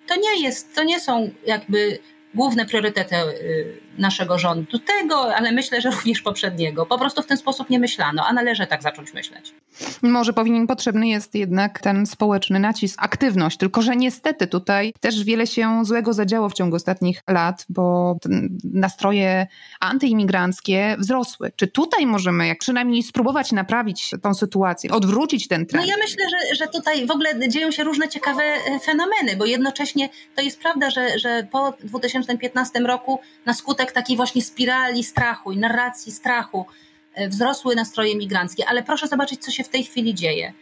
To 0.06 0.16
nie 0.16 0.42
jest, 0.42 0.74
to 0.74 0.84
nie 0.84 1.00
są 1.00 1.30
jakby 1.46 1.98
główne 2.36 2.66
priorytety 2.66 3.16
y, 3.16 3.80
naszego 3.98 4.38
rządu, 4.38 4.78
tego, 4.78 5.36
ale 5.36 5.52
myślę, 5.52 5.80
że 5.80 5.90
również 5.90 6.22
poprzedniego. 6.22 6.86
Po 6.86 6.98
prostu 6.98 7.22
w 7.22 7.26
ten 7.26 7.36
sposób 7.36 7.70
nie 7.70 7.78
myślano, 7.78 8.26
a 8.26 8.32
należy 8.32 8.66
tak 8.66 8.82
zacząć 8.82 9.14
myśleć. 9.14 9.54
Może 10.02 10.32
powinien 10.32 10.66
potrzebny 10.66 11.08
jest 11.08 11.34
jednak 11.34 11.80
ten 11.80 12.06
społeczny 12.06 12.60
nacisk, 12.60 12.98
aktywność, 13.02 13.56
tylko 13.56 13.82
że 13.82 13.96
niestety 13.96 14.46
tutaj 14.46 14.92
też 15.00 15.24
wiele 15.24 15.46
się 15.46 15.84
złego 15.84 16.12
zadziało 16.12 16.48
w 16.48 16.54
ciągu 16.54 16.76
ostatnich 16.76 17.22
lat, 17.28 17.66
bo 17.68 18.16
nastroje 18.64 19.46
antyimigranckie 19.80 20.96
wzrosły. 20.98 21.52
Czy 21.56 21.66
tutaj 21.66 22.06
możemy 22.06 22.46
jak 22.46 22.58
przynajmniej 22.58 23.02
spróbować 23.02 23.52
naprawić 23.52 24.10
tą 24.22 24.34
sytuację, 24.34 24.90
odwrócić 24.90 25.48
ten 25.48 25.66
trend? 25.66 25.86
No 25.86 25.92
ja 25.92 25.96
myślę, 25.98 26.24
że, 26.30 26.56
że 26.56 26.66
tutaj 26.66 27.06
w 27.06 27.10
ogóle 27.10 27.48
dzieją 27.48 27.70
się 27.70 27.84
różne 27.84 28.08
ciekawe 28.08 28.42
e, 28.42 28.80
fenomeny, 28.80 29.36
bo 29.38 29.44
jednocześnie 29.44 30.08
to 30.34 30.42
jest 30.42 30.60
prawda, 30.60 30.90
że, 30.90 31.18
że 31.18 31.46
po 31.52 31.74
2015 31.80 32.80
roku 32.80 33.20
na 33.46 33.54
skutek 33.54 33.85
skutek 33.86 33.92
takiej 33.92 34.16
właśnie 34.16 34.42
spirali 34.42 35.04
strachu 35.04 35.52
i 35.52 35.56
narracji 35.56 36.12
strachu 36.12 36.66
e, 37.14 37.28
wzrosły 37.28 37.76
nastroje 37.76 38.16
migranckie. 38.16 38.64
Ale 38.68 38.82
proszę 38.82 39.08
zobaczyć, 39.08 39.44
co 39.44 39.50
się 39.50 39.64
w 39.64 39.68
tej 39.68 39.84
chwili 39.84 40.14
dzieje. 40.14 40.52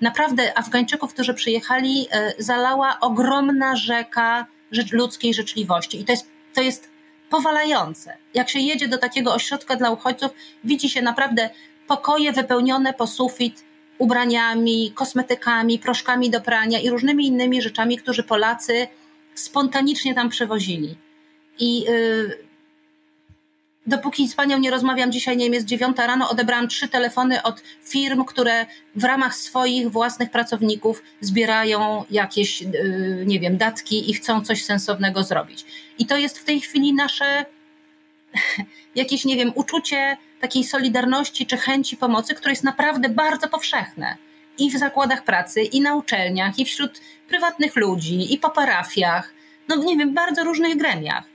Naprawdę 0.00 0.58
Afgańczyków, 0.58 1.14
którzy 1.14 1.34
przyjechali, 1.34 2.06
e, 2.10 2.34
zalała 2.38 2.98
ogromna 3.00 3.76
rzeka 3.76 4.46
ludzkiej 4.92 5.34
życzliwości. 5.34 6.00
I 6.00 6.04
to 6.04 6.12
jest, 6.12 6.26
to 6.54 6.62
jest 6.62 6.90
powalające. 7.30 8.16
Jak 8.34 8.48
się 8.50 8.58
jedzie 8.58 8.88
do 8.88 8.98
takiego 8.98 9.34
ośrodka 9.34 9.76
dla 9.76 9.90
uchodźców, 9.90 10.30
widzi 10.64 10.90
się 10.90 11.02
naprawdę 11.02 11.50
pokoje 11.86 12.32
wypełnione 12.32 12.92
po 12.92 13.06
sufit 13.06 13.64
ubraniami, 13.98 14.92
kosmetykami, 14.94 15.78
proszkami 15.78 16.30
do 16.30 16.40
prania 16.40 16.80
i 16.80 16.90
różnymi 16.90 17.26
innymi 17.26 17.62
rzeczami, 17.62 17.96
którzy 17.98 18.22
Polacy 18.22 18.86
spontanicznie 19.34 20.14
tam 20.14 20.28
przewozili. 20.28 20.96
I 21.58 21.80
yy, 21.82 22.43
Dopóki 23.86 24.28
z 24.28 24.34
panią 24.34 24.58
nie 24.58 24.70
rozmawiam, 24.70 25.12
dzisiaj 25.12 25.36
nie 25.36 25.44
wiem, 25.44 25.54
jest 25.54 25.66
dziewiąta 25.66 26.06
rano, 26.06 26.30
odebrałam 26.30 26.68
trzy 26.68 26.88
telefony 26.88 27.42
od 27.42 27.62
firm, 27.82 28.24
które 28.24 28.66
w 28.96 29.04
ramach 29.04 29.36
swoich 29.36 29.90
własnych 29.90 30.30
pracowników 30.30 31.02
zbierają 31.20 32.04
jakieś, 32.10 32.62
y, 32.62 33.24
nie 33.26 33.40
wiem, 33.40 33.56
datki 33.56 34.10
i 34.10 34.14
chcą 34.14 34.44
coś 34.44 34.64
sensownego 34.64 35.22
zrobić. 35.22 35.64
I 35.98 36.06
to 36.06 36.16
jest 36.16 36.38
w 36.38 36.44
tej 36.44 36.60
chwili 36.60 36.94
nasze 36.94 37.44
jakieś, 38.94 39.24
nie 39.24 39.36
wiem, 39.36 39.52
uczucie 39.54 40.16
takiej 40.40 40.64
solidarności 40.64 41.46
czy 41.46 41.56
chęci 41.56 41.96
pomocy, 41.96 42.34
które 42.34 42.52
jest 42.52 42.64
naprawdę 42.64 43.08
bardzo 43.08 43.48
powszechne. 43.48 44.16
I 44.58 44.70
w 44.70 44.78
zakładach 44.78 45.24
pracy, 45.24 45.62
i 45.62 45.80
na 45.80 45.94
uczelniach, 45.94 46.58
i 46.58 46.64
wśród 46.64 47.00
prywatnych 47.28 47.76
ludzi, 47.76 48.34
i 48.34 48.38
po 48.38 48.50
parafiach, 48.50 49.34
no 49.68 49.76
nie 49.76 49.96
wiem, 49.96 50.14
bardzo 50.14 50.44
różnych 50.44 50.76
gremiach. 50.76 51.33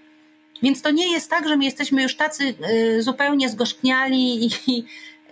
Więc 0.64 0.82
to 0.82 0.92
nie 0.92 1.12
jest 1.12 1.30
tak, 1.30 1.48
że 1.48 1.58
my 1.58 1.66
jesteśmy 1.66 2.04
już 2.04 2.16
tacy 2.16 2.54
y, 2.72 3.04
zupełnie 3.04 3.50
zgorzkniali 3.50 4.46
i, 4.46 4.50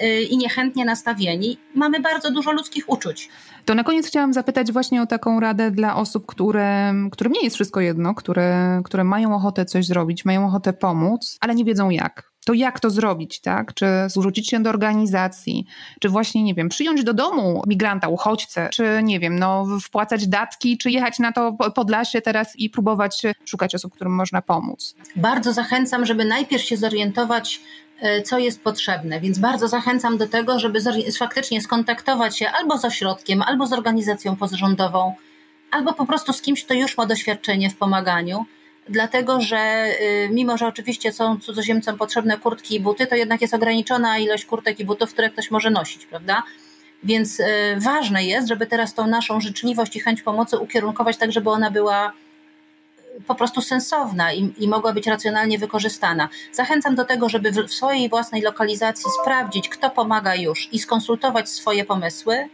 y, 0.02 0.22
i 0.22 0.38
niechętnie 0.38 0.86
nastawieni. 0.86 1.58
Mamy 1.76 2.00
bardzo 2.00 2.32
dużo 2.32 2.52
ludzkich 2.52 2.90
uczuć. 2.90 3.30
To 3.66 3.76
na 3.76 3.84
koniec 3.84 4.08
chciałam 4.08 4.34
zapytać 4.34 4.72
właśnie 4.72 5.02
o 5.02 5.06
taką 5.06 5.40
radę 5.40 5.72
dla 5.72 5.96
osób, 5.96 6.26
które, 6.26 6.94
którym 7.12 7.34
nie 7.34 7.42
jest 7.42 7.56
wszystko 7.56 7.82
jedno, 7.82 8.16
które, 8.16 8.82
które 8.84 9.04
mają 9.04 9.36
ochotę 9.36 9.66
coś 9.66 9.86
zrobić, 9.86 10.26
mają 10.26 10.48
ochotę 10.48 10.74
pomóc, 10.74 11.38
ale 11.42 11.56
nie 11.56 11.66
wiedzą 11.66 11.90
jak 11.90 12.37
to 12.48 12.54
jak 12.54 12.80
to 12.80 12.90
zrobić, 12.90 13.40
tak? 13.40 13.74
Czy 13.74 13.86
zwrócić 14.08 14.50
się 14.50 14.60
do 14.60 14.70
organizacji, 14.70 15.66
czy 16.00 16.10
właśnie, 16.10 16.44
nie 16.44 16.54
wiem, 16.54 16.70
przyjąć 16.70 17.04
do 17.04 17.14
domu 17.14 17.62
migranta, 17.68 18.08
uchodźcę, 18.08 18.70
czy 18.74 19.00
nie 19.04 19.20
wiem, 19.20 19.40
no 19.40 19.66
wpłacać 19.84 20.28
datki, 20.28 20.78
czy 20.78 20.92
jechać 20.92 21.20
na 21.20 21.32
to 21.32 21.54
Podlasie 21.76 22.22
teraz 22.22 22.56
i 22.56 22.70
próbować 22.70 23.22
szukać 23.46 23.76
osób, 23.76 23.94
którym 23.94 24.16
można 24.16 24.42
pomóc. 24.42 24.96
Bardzo 25.16 25.54
zachęcam, 25.54 26.06
żeby 26.06 26.26
najpierw 26.26 26.64
się 26.64 26.78
zorientować, 26.78 27.62
e, 28.00 28.22
co 28.22 28.40
jest 28.40 28.64
potrzebne, 28.64 29.20
więc 29.20 29.40
bardzo 29.40 29.68
zachęcam 29.68 30.18
do 30.18 30.28
tego, 30.28 30.60
żeby 30.60 30.80
faktycznie 31.18 31.62
skontaktować 31.62 32.38
się 32.38 32.50
albo 32.50 32.78
z 32.78 32.86
ośrodkiem, 32.86 33.42
albo 33.42 33.68
z 33.68 33.74
organizacją 33.74 34.36
pozarządową, 34.36 35.16
albo 35.72 35.94
po 35.94 36.06
prostu 36.06 36.34
z 36.34 36.42
kimś, 36.42 36.66
kto 36.66 36.74
już 36.74 36.98
ma 36.98 37.06
doświadczenie 37.06 37.70
w 37.70 37.76
pomaganiu 37.76 38.46
dlatego 38.90 39.42
że 39.42 39.86
y, 40.02 40.30
mimo, 40.32 40.58
że 40.58 40.68
oczywiście 40.68 41.12
są 41.14 41.40
cudzoziemcom 41.40 41.98
potrzebne 41.98 42.38
kurtki 42.38 42.76
i 42.76 42.80
buty, 42.80 43.08
to 43.08 43.16
jednak 43.16 43.42
jest 43.42 43.54
ograniczona 43.54 44.18
ilość 44.18 44.46
kurtek 44.46 44.80
i 44.80 44.86
butów, 44.86 45.14
które 45.14 45.30
ktoś 45.30 45.52
może 45.52 45.70
nosić, 45.70 46.06
prawda? 46.06 46.44
Więc 47.04 47.40
y, 47.40 47.46
ważne 47.78 48.26
jest, 48.26 48.48
żeby 48.48 48.68
teraz 48.68 48.94
tą 48.94 49.08
naszą 49.08 49.42
życzliwość 49.42 49.96
i 49.96 50.00
chęć 50.00 50.22
pomocy 50.22 50.58
ukierunkować 50.58 51.18
tak, 51.18 51.32
żeby 51.32 51.50
ona 51.50 51.72
była 51.72 52.10
y, 52.10 53.22
po 53.28 53.36
prostu 53.36 53.62
sensowna 53.62 54.34
i, 54.34 54.54
i 54.58 54.68
mogła 54.68 54.94
być 54.94 55.08
racjonalnie 55.08 55.60
wykorzystana. 55.60 56.30
Zachęcam 56.52 56.96
do 56.96 57.06
tego, 57.06 57.30
żeby 57.30 57.52
w, 57.52 57.56
w 57.56 57.74
swojej 57.74 58.10
własnej 58.10 58.42
lokalizacji 58.42 59.06
sprawdzić, 59.22 59.70
kto 59.70 59.90
pomaga 59.90 60.36
już 60.36 60.70
i 60.72 60.80
skonsultować 60.80 61.50
swoje 61.50 61.86
pomysły, 61.86 62.50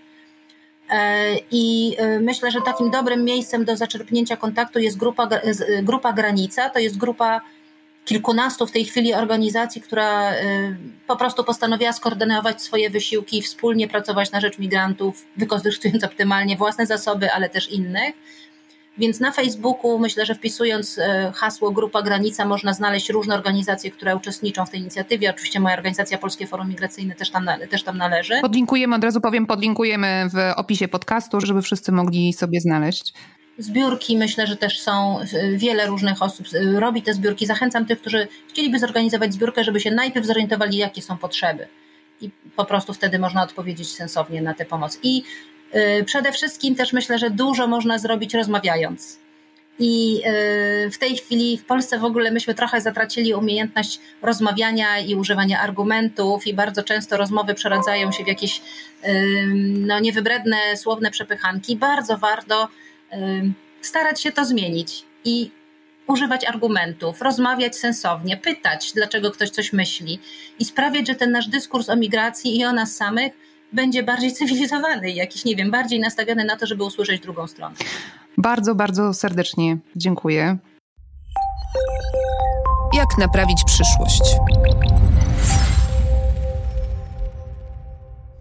I 1.51 1.95
e, 1.97 2.19
myślę, 2.19 2.51
że 2.51 2.61
takim 2.61 2.91
dobrym 2.91 3.23
miejscem 3.23 3.65
do 3.65 3.77
zaczerpnięcia 3.77 4.37
kontaktu 4.37 4.79
jest 4.79 4.97
grupa, 4.97 5.29
grupa 5.83 6.13
Granica. 6.13 6.69
To 6.69 6.79
jest 6.79 6.97
grupa 6.97 7.41
kilkunastu 8.05 8.67
w 8.67 8.71
tej 8.71 8.85
chwili 8.85 9.13
organizacji, 9.13 9.81
która 9.81 10.31
e, 10.31 10.35
po 11.07 11.15
prostu 11.15 11.43
postanowiła 11.43 11.93
skoordynować 11.93 12.61
swoje 12.61 12.89
wysiłki 12.89 13.37
i 13.37 13.41
wspólnie 13.41 13.87
pracować 13.87 14.31
na 14.31 14.41
rzecz 14.41 14.59
migrantów, 14.59 15.25
wykorzystując 15.37 16.03
optymalnie 16.03 16.57
własne 16.57 16.85
zasoby, 16.85 17.31
ale 17.31 17.49
też 17.49 17.71
innych. 17.71 18.15
Więc 18.97 19.19
na 19.19 19.31
Facebooku 19.31 19.99
myślę, 19.99 20.25
że 20.25 20.35
wpisując 20.35 20.97
e, 20.97 21.31
hasło 21.35 21.71
Grupa 21.71 22.01
Granica 22.01 22.45
można 22.45 22.73
znaleźć 22.73 23.09
różne 23.09 23.35
organizacje, 23.35 23.91
które 23.91 24.15
uczestniczą 24.15 24.65
w 24.65 24.69
tej 24.69 24.79
inicjatywie. 24.79 25.29
Oczywiście 25.29 25.59
moja 25.59 25.75
organizacja 25.75 26.17
Polskie 26.17 26.47
Forum 26.47 26.69
Migracyjne 26.69 27.15
też 27.15 27.29
tam, 27.29 27.49
też 27.69 27.83
tam 27.83 27.97
należy. 27.97 28.33
Podlinkujemy, 28.41 28.95
od 28.95 29.03
razu 29.03 29.21
powiem, 29.21 29.45
podlinkujemy 29.45 30.29
w 30.33 30.59
opisie 30.59 30.87
podcastu, 30.87 31.41
żeby 31.41 31.61
wszyscy 31.61 31.91
mogli 31.91 32.33
sobie 32.33 32.61
znaleźć. 32.61 33.13
Zbiórki 33.57 34.17
myślę, 34.17 34.47
że 34.47 34.57
też 34.57 34.79
są, 34.79 35.19
e, 35.19 35.25
wiele 35.57 35.87
różnych 35.87 36.21
osób 36.21 36.47
e, 36.53 36.79
robi 36.79 37.01
te 37.01 37.13
zbiórki. 37.13 37.45
Zachęcam 37.45 37.85
tych, 37.85 38.01
którzy 38.01 38.27
chcieliby 38.49 38.79
zorganizować 38.79 39.33
zbiórkę, 39.33 39.63
żeby 39.63 39.79
się 39.79 39.91
najpierw 39.91 40.25
zorientowali, 40.25 40.77
jakie 40.77 41.01
są 41.01 41.17
potrzeby. 41.17 41.67
I 42.21 42.29
po 42.55 42.65
prostu 42.65 42.93
wtedy 42.93 43.19
można 43.19 43.43
odpowiedzieć 43.43 43.91
sensownie 43.91 44.41
na 44.41 44.53
tę 44.53 44.65
pomoc. 44.65 44.99
I 45.03 45.23
przede 46.05 46.31
wszystkim 46.31 46.75
też 46.75 46.93
myślę, 46.93 47.19
że 47.19 47.29
dużo 47.29 47.67
można 47.67 47.97
zrobić 47.99 48.33
rozmawiając. 48.33 49.19
I 49.79 50.21
y, 50.85 50.91
w 50.91 50.97
tej 50.97 51.17
chwili 51.17 51.57
w 51.57 51.65
Polsce 51.65 51.99
w 51.99 52.03
ogóle 52.03 52.31
myśmy 52.31 52.53
trochę 52.53 52.81
zatracili 52.81 53.33
umiejętność 53.33 53.99
rozmawiania 54.21 54.99
i 54.99 55.15
używania 55.15 55.61
argumentów, 55.61 56.47
i 56.47 56.53
bardzo 56.53 56.83
często 56.83 57.17
rozmowy 57.17 57.53
przeradzają 57.53 58.11
się 58.11 58.23
w 58.23 58.27
jakieś 58.27 58.61
no, 59.63 59.99
niewybredne 59.99 60.57
słowne 60.75 61.11
przepychanki. 61.11 61.75
Bardzo 61.75 62.17
warto 62.17 62.67
starać 63.81 64.21
się 64.21 64.31
to 64.31 64.45
zmienić 64.45 65.03
i 65.25 65.51
używać 66.07 66.45
argumentów, 66.45 67.21
rozmawiać 67.21 67.75
sensownie, 67.75 68.37
pytać, 68.37 68.91
dlaczego 68.95 69.31
ktoś 69.31 69.49
coś 69.49 69.73
myśli 69.73 70.19
i 70.59 70.65
sprawiać, 70.65 71.07
że 71.07 71.15
ten 71.15 71.31
nasz 71.31 71.47
dyskurs 71.47 71.89
o 71.89 71.95
migracji 71.95 72.59
i 72.59 72.65
o 72.65 72.73
nas 72.73 72.95
samych 72.95 73.33
będzie 73.73 74.03
bardziej 74.03 74.33
cywilizowany, 74.39 75.11
jakiś, 75.11 75.45
nie 75.45 75.55
wiem, 75.55 75.71
bardziej 75.71 75.99
nastawiony 75.99 76.45
na 76.45 76.57
to, 76.57 76.65
żeby 76.65 76.83
usłyszeć 76.83 77.21
drugą 77.21 77.47
stronę. 77.47 77.75
Bardzo, 78.37 78.75
bardzo 78.75 79.13
serdecznie 79.13 79.77
dziękuję. 79.95 80.57
Jak 82.93 83.17
naprawić 83.17 83.63
przyszłość? 83.65 84.21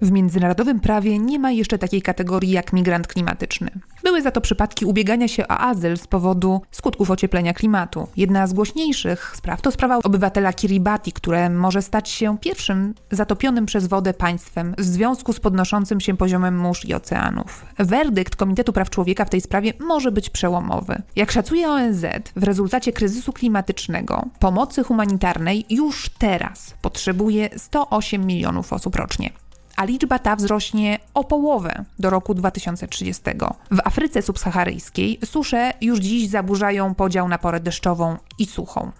W 0.02 0.10
międzynarodowym 0.10 0.80
prawie 0.80 1.18
nie 1.18 1.38
ma 1.38 1.50
jeszcze 1.50 1.78
takiej 1.78 2.02
kategorii 2.02 2.50
jak 2.50 2.72
migrant 2.72 3.06
klimatyczny. 3.06 3.70
Były 4.02 4.22
za 4.22 4.30
to 4.30 4.40
przypadki 4.40 4.84
ubiegania 4.84 5.28
się 5.28 5.48
o 5.48 5.58
azyl 5.58 5.96
z 5.96 6.06
powodu 6.06 6.62
skutków 6.70 7.10
ocieplenia 7.10 7.54
klimatu. 7.54 8.08
Jedna 8.16 8.46
z 8.46 8.52
głośniejszych 8.52 9.32
spraw 9.36 9.62
to 9.62 9.70
sprawa 9.70 9.98
obywatela 9.98 10.52
Kiribati, 10.52 11.12
które 11.12 11.50
może 11.50 11.82
stać 11.82 12.08
się 12.08 12.38
pierwszym 12.38 12.94
zatopionym 13.10 13.66
przez 13.66 13.86
wodę 13.86 14.14
państwem 14.14 14.74
w 14.78 14.84
związku 14.84 15.32
z 15.32 15.40
podnoszącym 15.40 16.00
się 16.00 16.16
poziomem 16.16 16.58
mórz 16.58 16.84
i 16.84 16.94
oceanów. 16.94 17.66
Werdykt 17.78 18.36
Komitetu 18.36 18.72
Praw 18.72 18.90
Człowieka 18.90 19.24
w 19.24 19.30
tej 19.30 19.40
sprawie 19.40 19.72
może 19.80 20.12
być 20.12 20.30
przełomowy. 20.30 21.02
Jak 21.16 21.32
szacuje 21.32 21.68
ONZ, 21.68 22.04
w 22.36 22.42
rezultacie 22.42 22.92
kryzysu 22.92 23.32
klimatycznego 23.32 24.24
pomocy 24.38 24.84
humanitarnej 24.84 25.64
już 25.70 26.08
teraz 26.08 26.74
potrzebuje 26.82 27.50
108 27.56 28.26
milionów 28.26 28.72
osób 28.72 28.96
rocznie 28.96 29.41
a 29.76 29.84
liczba 29.84 30.18
ta 30.18 30.36
wzrośnie 30.36 30.98
o 31.14 31.24
połowę 31.24 31.84
do 31.98 32.10
roku 32.10 32.34
2030. 32.34 33.22
W 33.70 33.78
Afryce 33.84 34.22
subsaharyjskiej 34.22 35.18
susze 35.24 35.72
już 35.80 35.98
dziś 35.98 36.28
zaburzają 36.28 36.94
podział 36.94 37.28
na 37.28 37.38
porę 37.38 37.60
deszczową 37.60 38.16
i 38.38 38.46
suchą. 38.46 38.90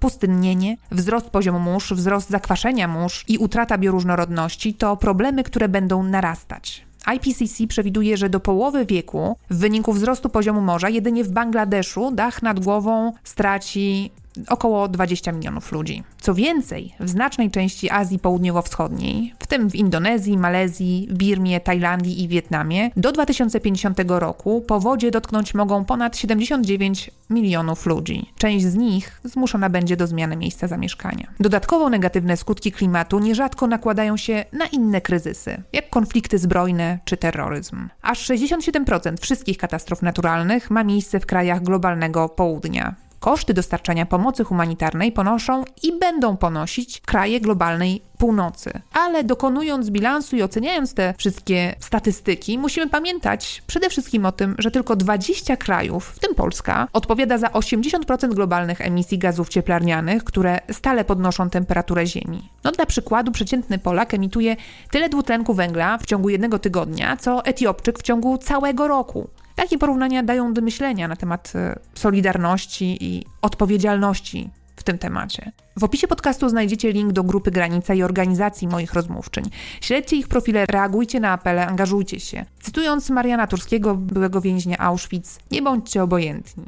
Pustynnienie, 0.00 0.76
wzrost 0.90 1.30
poziomu 1.30 1.58
mórz, 1.58 1.92
wzrost 1.92 2.30
zakwaszenia 2.30 2.88
mórz 2.88 3.24
i 3.28 3.38
utrata 3.38 3.78
bioróżnorodności 3.78 4.74
to 4.74 4.96
problemy, 4.96 5.44
które 5.44 5.68
będą 5.68 6.02
narastać. 6.02 6.84
IPCC 7.14 7.66
przewiduje, 7.66 8.16
że 8.16 8.28
do 8.28 8.40
połowy 8.40 8.86
wieku 8.86 9.36
w 9.50 9.56
wyniku 9.56 9.92
wzrostu 9.92 10.28
poziomu 10.28 10.60
morza 10.60 10.88
jedynie 10.88 11.24
w 11.24 11.30
Bangladeszu 11.30 12.10
dach 12.10 12.42
nad 12.42 12.60
głową 12.60 13.12
straci 13.24 14.12
około 14.48 14.88
20 14.88 15.32
milionów 15.32 15.72
ludzi. 15.72 16.02
Co 16.20 16.34
więcej, 16.34 16.94
w 17.00 17.08
znacznej 17.08 17.50
części 17.50 17.90
Azji 17.90 18.18
Południowo-Wschodniej, 18.18 19.34
w 19.38 19.46
tym 19.46 19.70
w 19.70 19.74
Indonezji, 19.74 20.38
Malezji, 20.38 21.08
Birmie, 21.12 21.60
Tajlandii 21.60 22.22
i 22.22 22.28
Wietnamie, 22.28 22.90
do 22.96 23.12
2050 23.12 23.98
roku 24.06 24.60
powodzie 24.60 25.10
dotknąć 25.10 25.54
mogą 25.54 25.84
ponad 25.84 26.16
79 26.16 27.10
milionów 27.30 27.86
ludzi. 27.86 28.26
Część 28.38 28.64
z 28.64 28.74
nich 28.74 29.20
zmuszona 29.24 29.70
będzie 29.70 29.96
do 29.96 30.06
zmiany 30.06 30.36
miejsca 30.36 30.68
zamieszkania. 30.68 31.26
Dodatkowo 31.40 31.90
negatywne 31.90 32.36
skutki 32.36 32.72
klimatu 32.72 33.18
nierzadko 33.18 33.66
nakładają 33.66 34.16
się 34.16 34.44
na 34.52 34.66
inne 34.66 35.00
kryzysy, 35.00 35.62
jak 35.72 35.90
konflikty 35.90 36.38
zbrojne 36.38 36.98
czy 37.04 37.16
terroryzm. 37.16 37.88
Aż 38.02 38.30
67% 38.30 39.16
wszystkich 39.20 39.58
katastrof 39.58 40.02
naturalnych 40.02 40.70
ma 40.70 40.84
miejsce 40.84 41.20
w 41.20 41.26
krajach 41.26 41.62
globalnego 41.62 42.28
południa. 42.28 42.94
Koszty 43.22 43.54
dostarczania 43.54 44.06
pomocy 44.06 44.44
humanitarnej 44.44 45.12
ponoszą 45.12 45.64
i 45.82 45.98
będą 45.98 46.36
ponosić 46.36 47.00
kraje 47.00 47.40
globalnej 47.40 48.02
północy. 48.18 48.70
Ale 48.92 49.24
dokonując 49.24 49.90
bilansu 49.90 50.36
i 50.36 50.42
oceniając 50.42 50.94
te 50.94 51.14
wszystkie 51.18 51.74
statystyki, 51.78 52.58
musimy 52.58 52.88
pamiętać 52.88 53.62
przede 53.66 53.90
wszystkim 53.90 54.26
o 54.26 54.32
tym, 54.32 54.54
że 54.58 54.70
tylko 54.70 54.96
20 54.96 55.56
krajów, 55.56 56.06
w 56.06 56.18
tym 56.18 56.34
Polska, 56.34 56.88
odpowiada 56.92 57.38
za 57.38 57.46
80% 57.46 58.34
globalnych 58.34 58.80
emisji 58.80 59.18
gazów 59.18 59.48
cieplarnianych, 59.48 60.24
które 60.24 60.60
stale 60.72 61.04
podnoszą 61.04 61.50
temperaturę 61.50 62.06
Ziemi. 62.06 62.48
No 62.64 62.72
dla 62.72 62.86
przykładu 62.86 63.32
przeciętny 63.32 63.78
Polak 63.78 64.14
emituje 64.14 64.56
tyle 64.90 65.08
dwutlenku 65.08 65.54
węgla 65.54 65.98
w 65.98 66.06
ciągu 66.06 66.28
jednego 66.28 66.58
tygodnia, 66.58 67.16
co 67.16 67.44
Etiopczyk 67.44 67.98
w 67.98 68.02
ciągu 68.02 68.38
całego 68.38 68.88
roku. 68.88 69.28
Takie 69.56 69.78
porównania 69.78 70.22
dają 70.22 70.54
do 70.54 70.62
myślenia 70.62 71.08
na 71.08 71.16
temat 71.16 71.52
e, 71.54 71.78
solidarności 71.94 73.04
i 73.04 73.26
odpowiedzialności 73.42 74.50
w 74.76 74.82
tym 74.82 74.98
temacie. 74.98 75.52
W 75.76 75.84
opisie 75.84 76.08
podcastu 76.08 76.48
znajdziecie 76.48 76.92
link 76.92 77.12
do 77.12 77.24
grupy 77.24 77.50
Granica 77.50 77.94
i 77.94 78.02
organizacji 78.02 78.68
moich 78.68 78.92
rozmówczyń. 78.92 79.44
Śledźcie 79.80 80.16
ich 80.16 80.28
profile, 80.28 80.66
reagujcie 80.66 81.20
na 81.20 81.32
apele, 81.32 81.66
angażujcie 81.66 82.20
się. 82.20 82.44
Cytując 82.60 83.10
Mariana 83.10 83.46
Turskiego, 83.46 83.94
byłego 83.94 84.40
więźnia 84.40 84.78
Auschwitz, 84.78 85.38
nie 85.50 85.62
bądźcie 85.62 86.02
obojętni. 86.02 86.64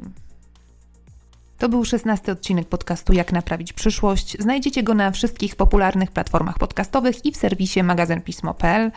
To 1.57 1.69
był 1.69 1.85
szesnasty 1.85 2.31
odcinek 2.31 2.67
podcastu 2.67 3.13
Jak 3.13 3.31
naprawić 3.31 3.73
przyszłość. 3.73 4.37
Znajdziecie 4.39 4.83
go 4.83 4.93
na 4.93 5.11
wszystkich 5.11 5.55
popularnych 5.55 6.11
platformach 6.11 6.59
podcastowych 6.59 7.25
i 7.25 7.31
w 7.31 7.37
serwisie 7.37 7.83
magazynpismo.pl. 7.83 8.91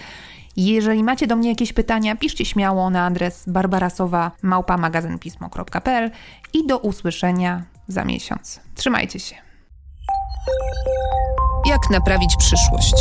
Jeżeli 0.60 1.05
macie 1.05 1.26
do 1.26 1.36
mnie 1.36 1.48
jakieś 1.48 1.72
pytania, 1.72 2.16
piszcie 2.16 2.44
śmiało 2.44 2.90
na 2.90 3.06
adres 3.06 3.44
barbarasowa.małpamagazynpismo.pl 3.47 6.10
i 6.52 6.66
do 6.66 6.78
usłyszenia 6.78 7.62
za 7.89 8.05
miesiąc. 8.05 8.60
Trzymajcie 8.74 9.20
się. 9.20 9.36
Jak 11.66 11.90
naprawić 11.90 12.36
przyszłość? 12.39 12.94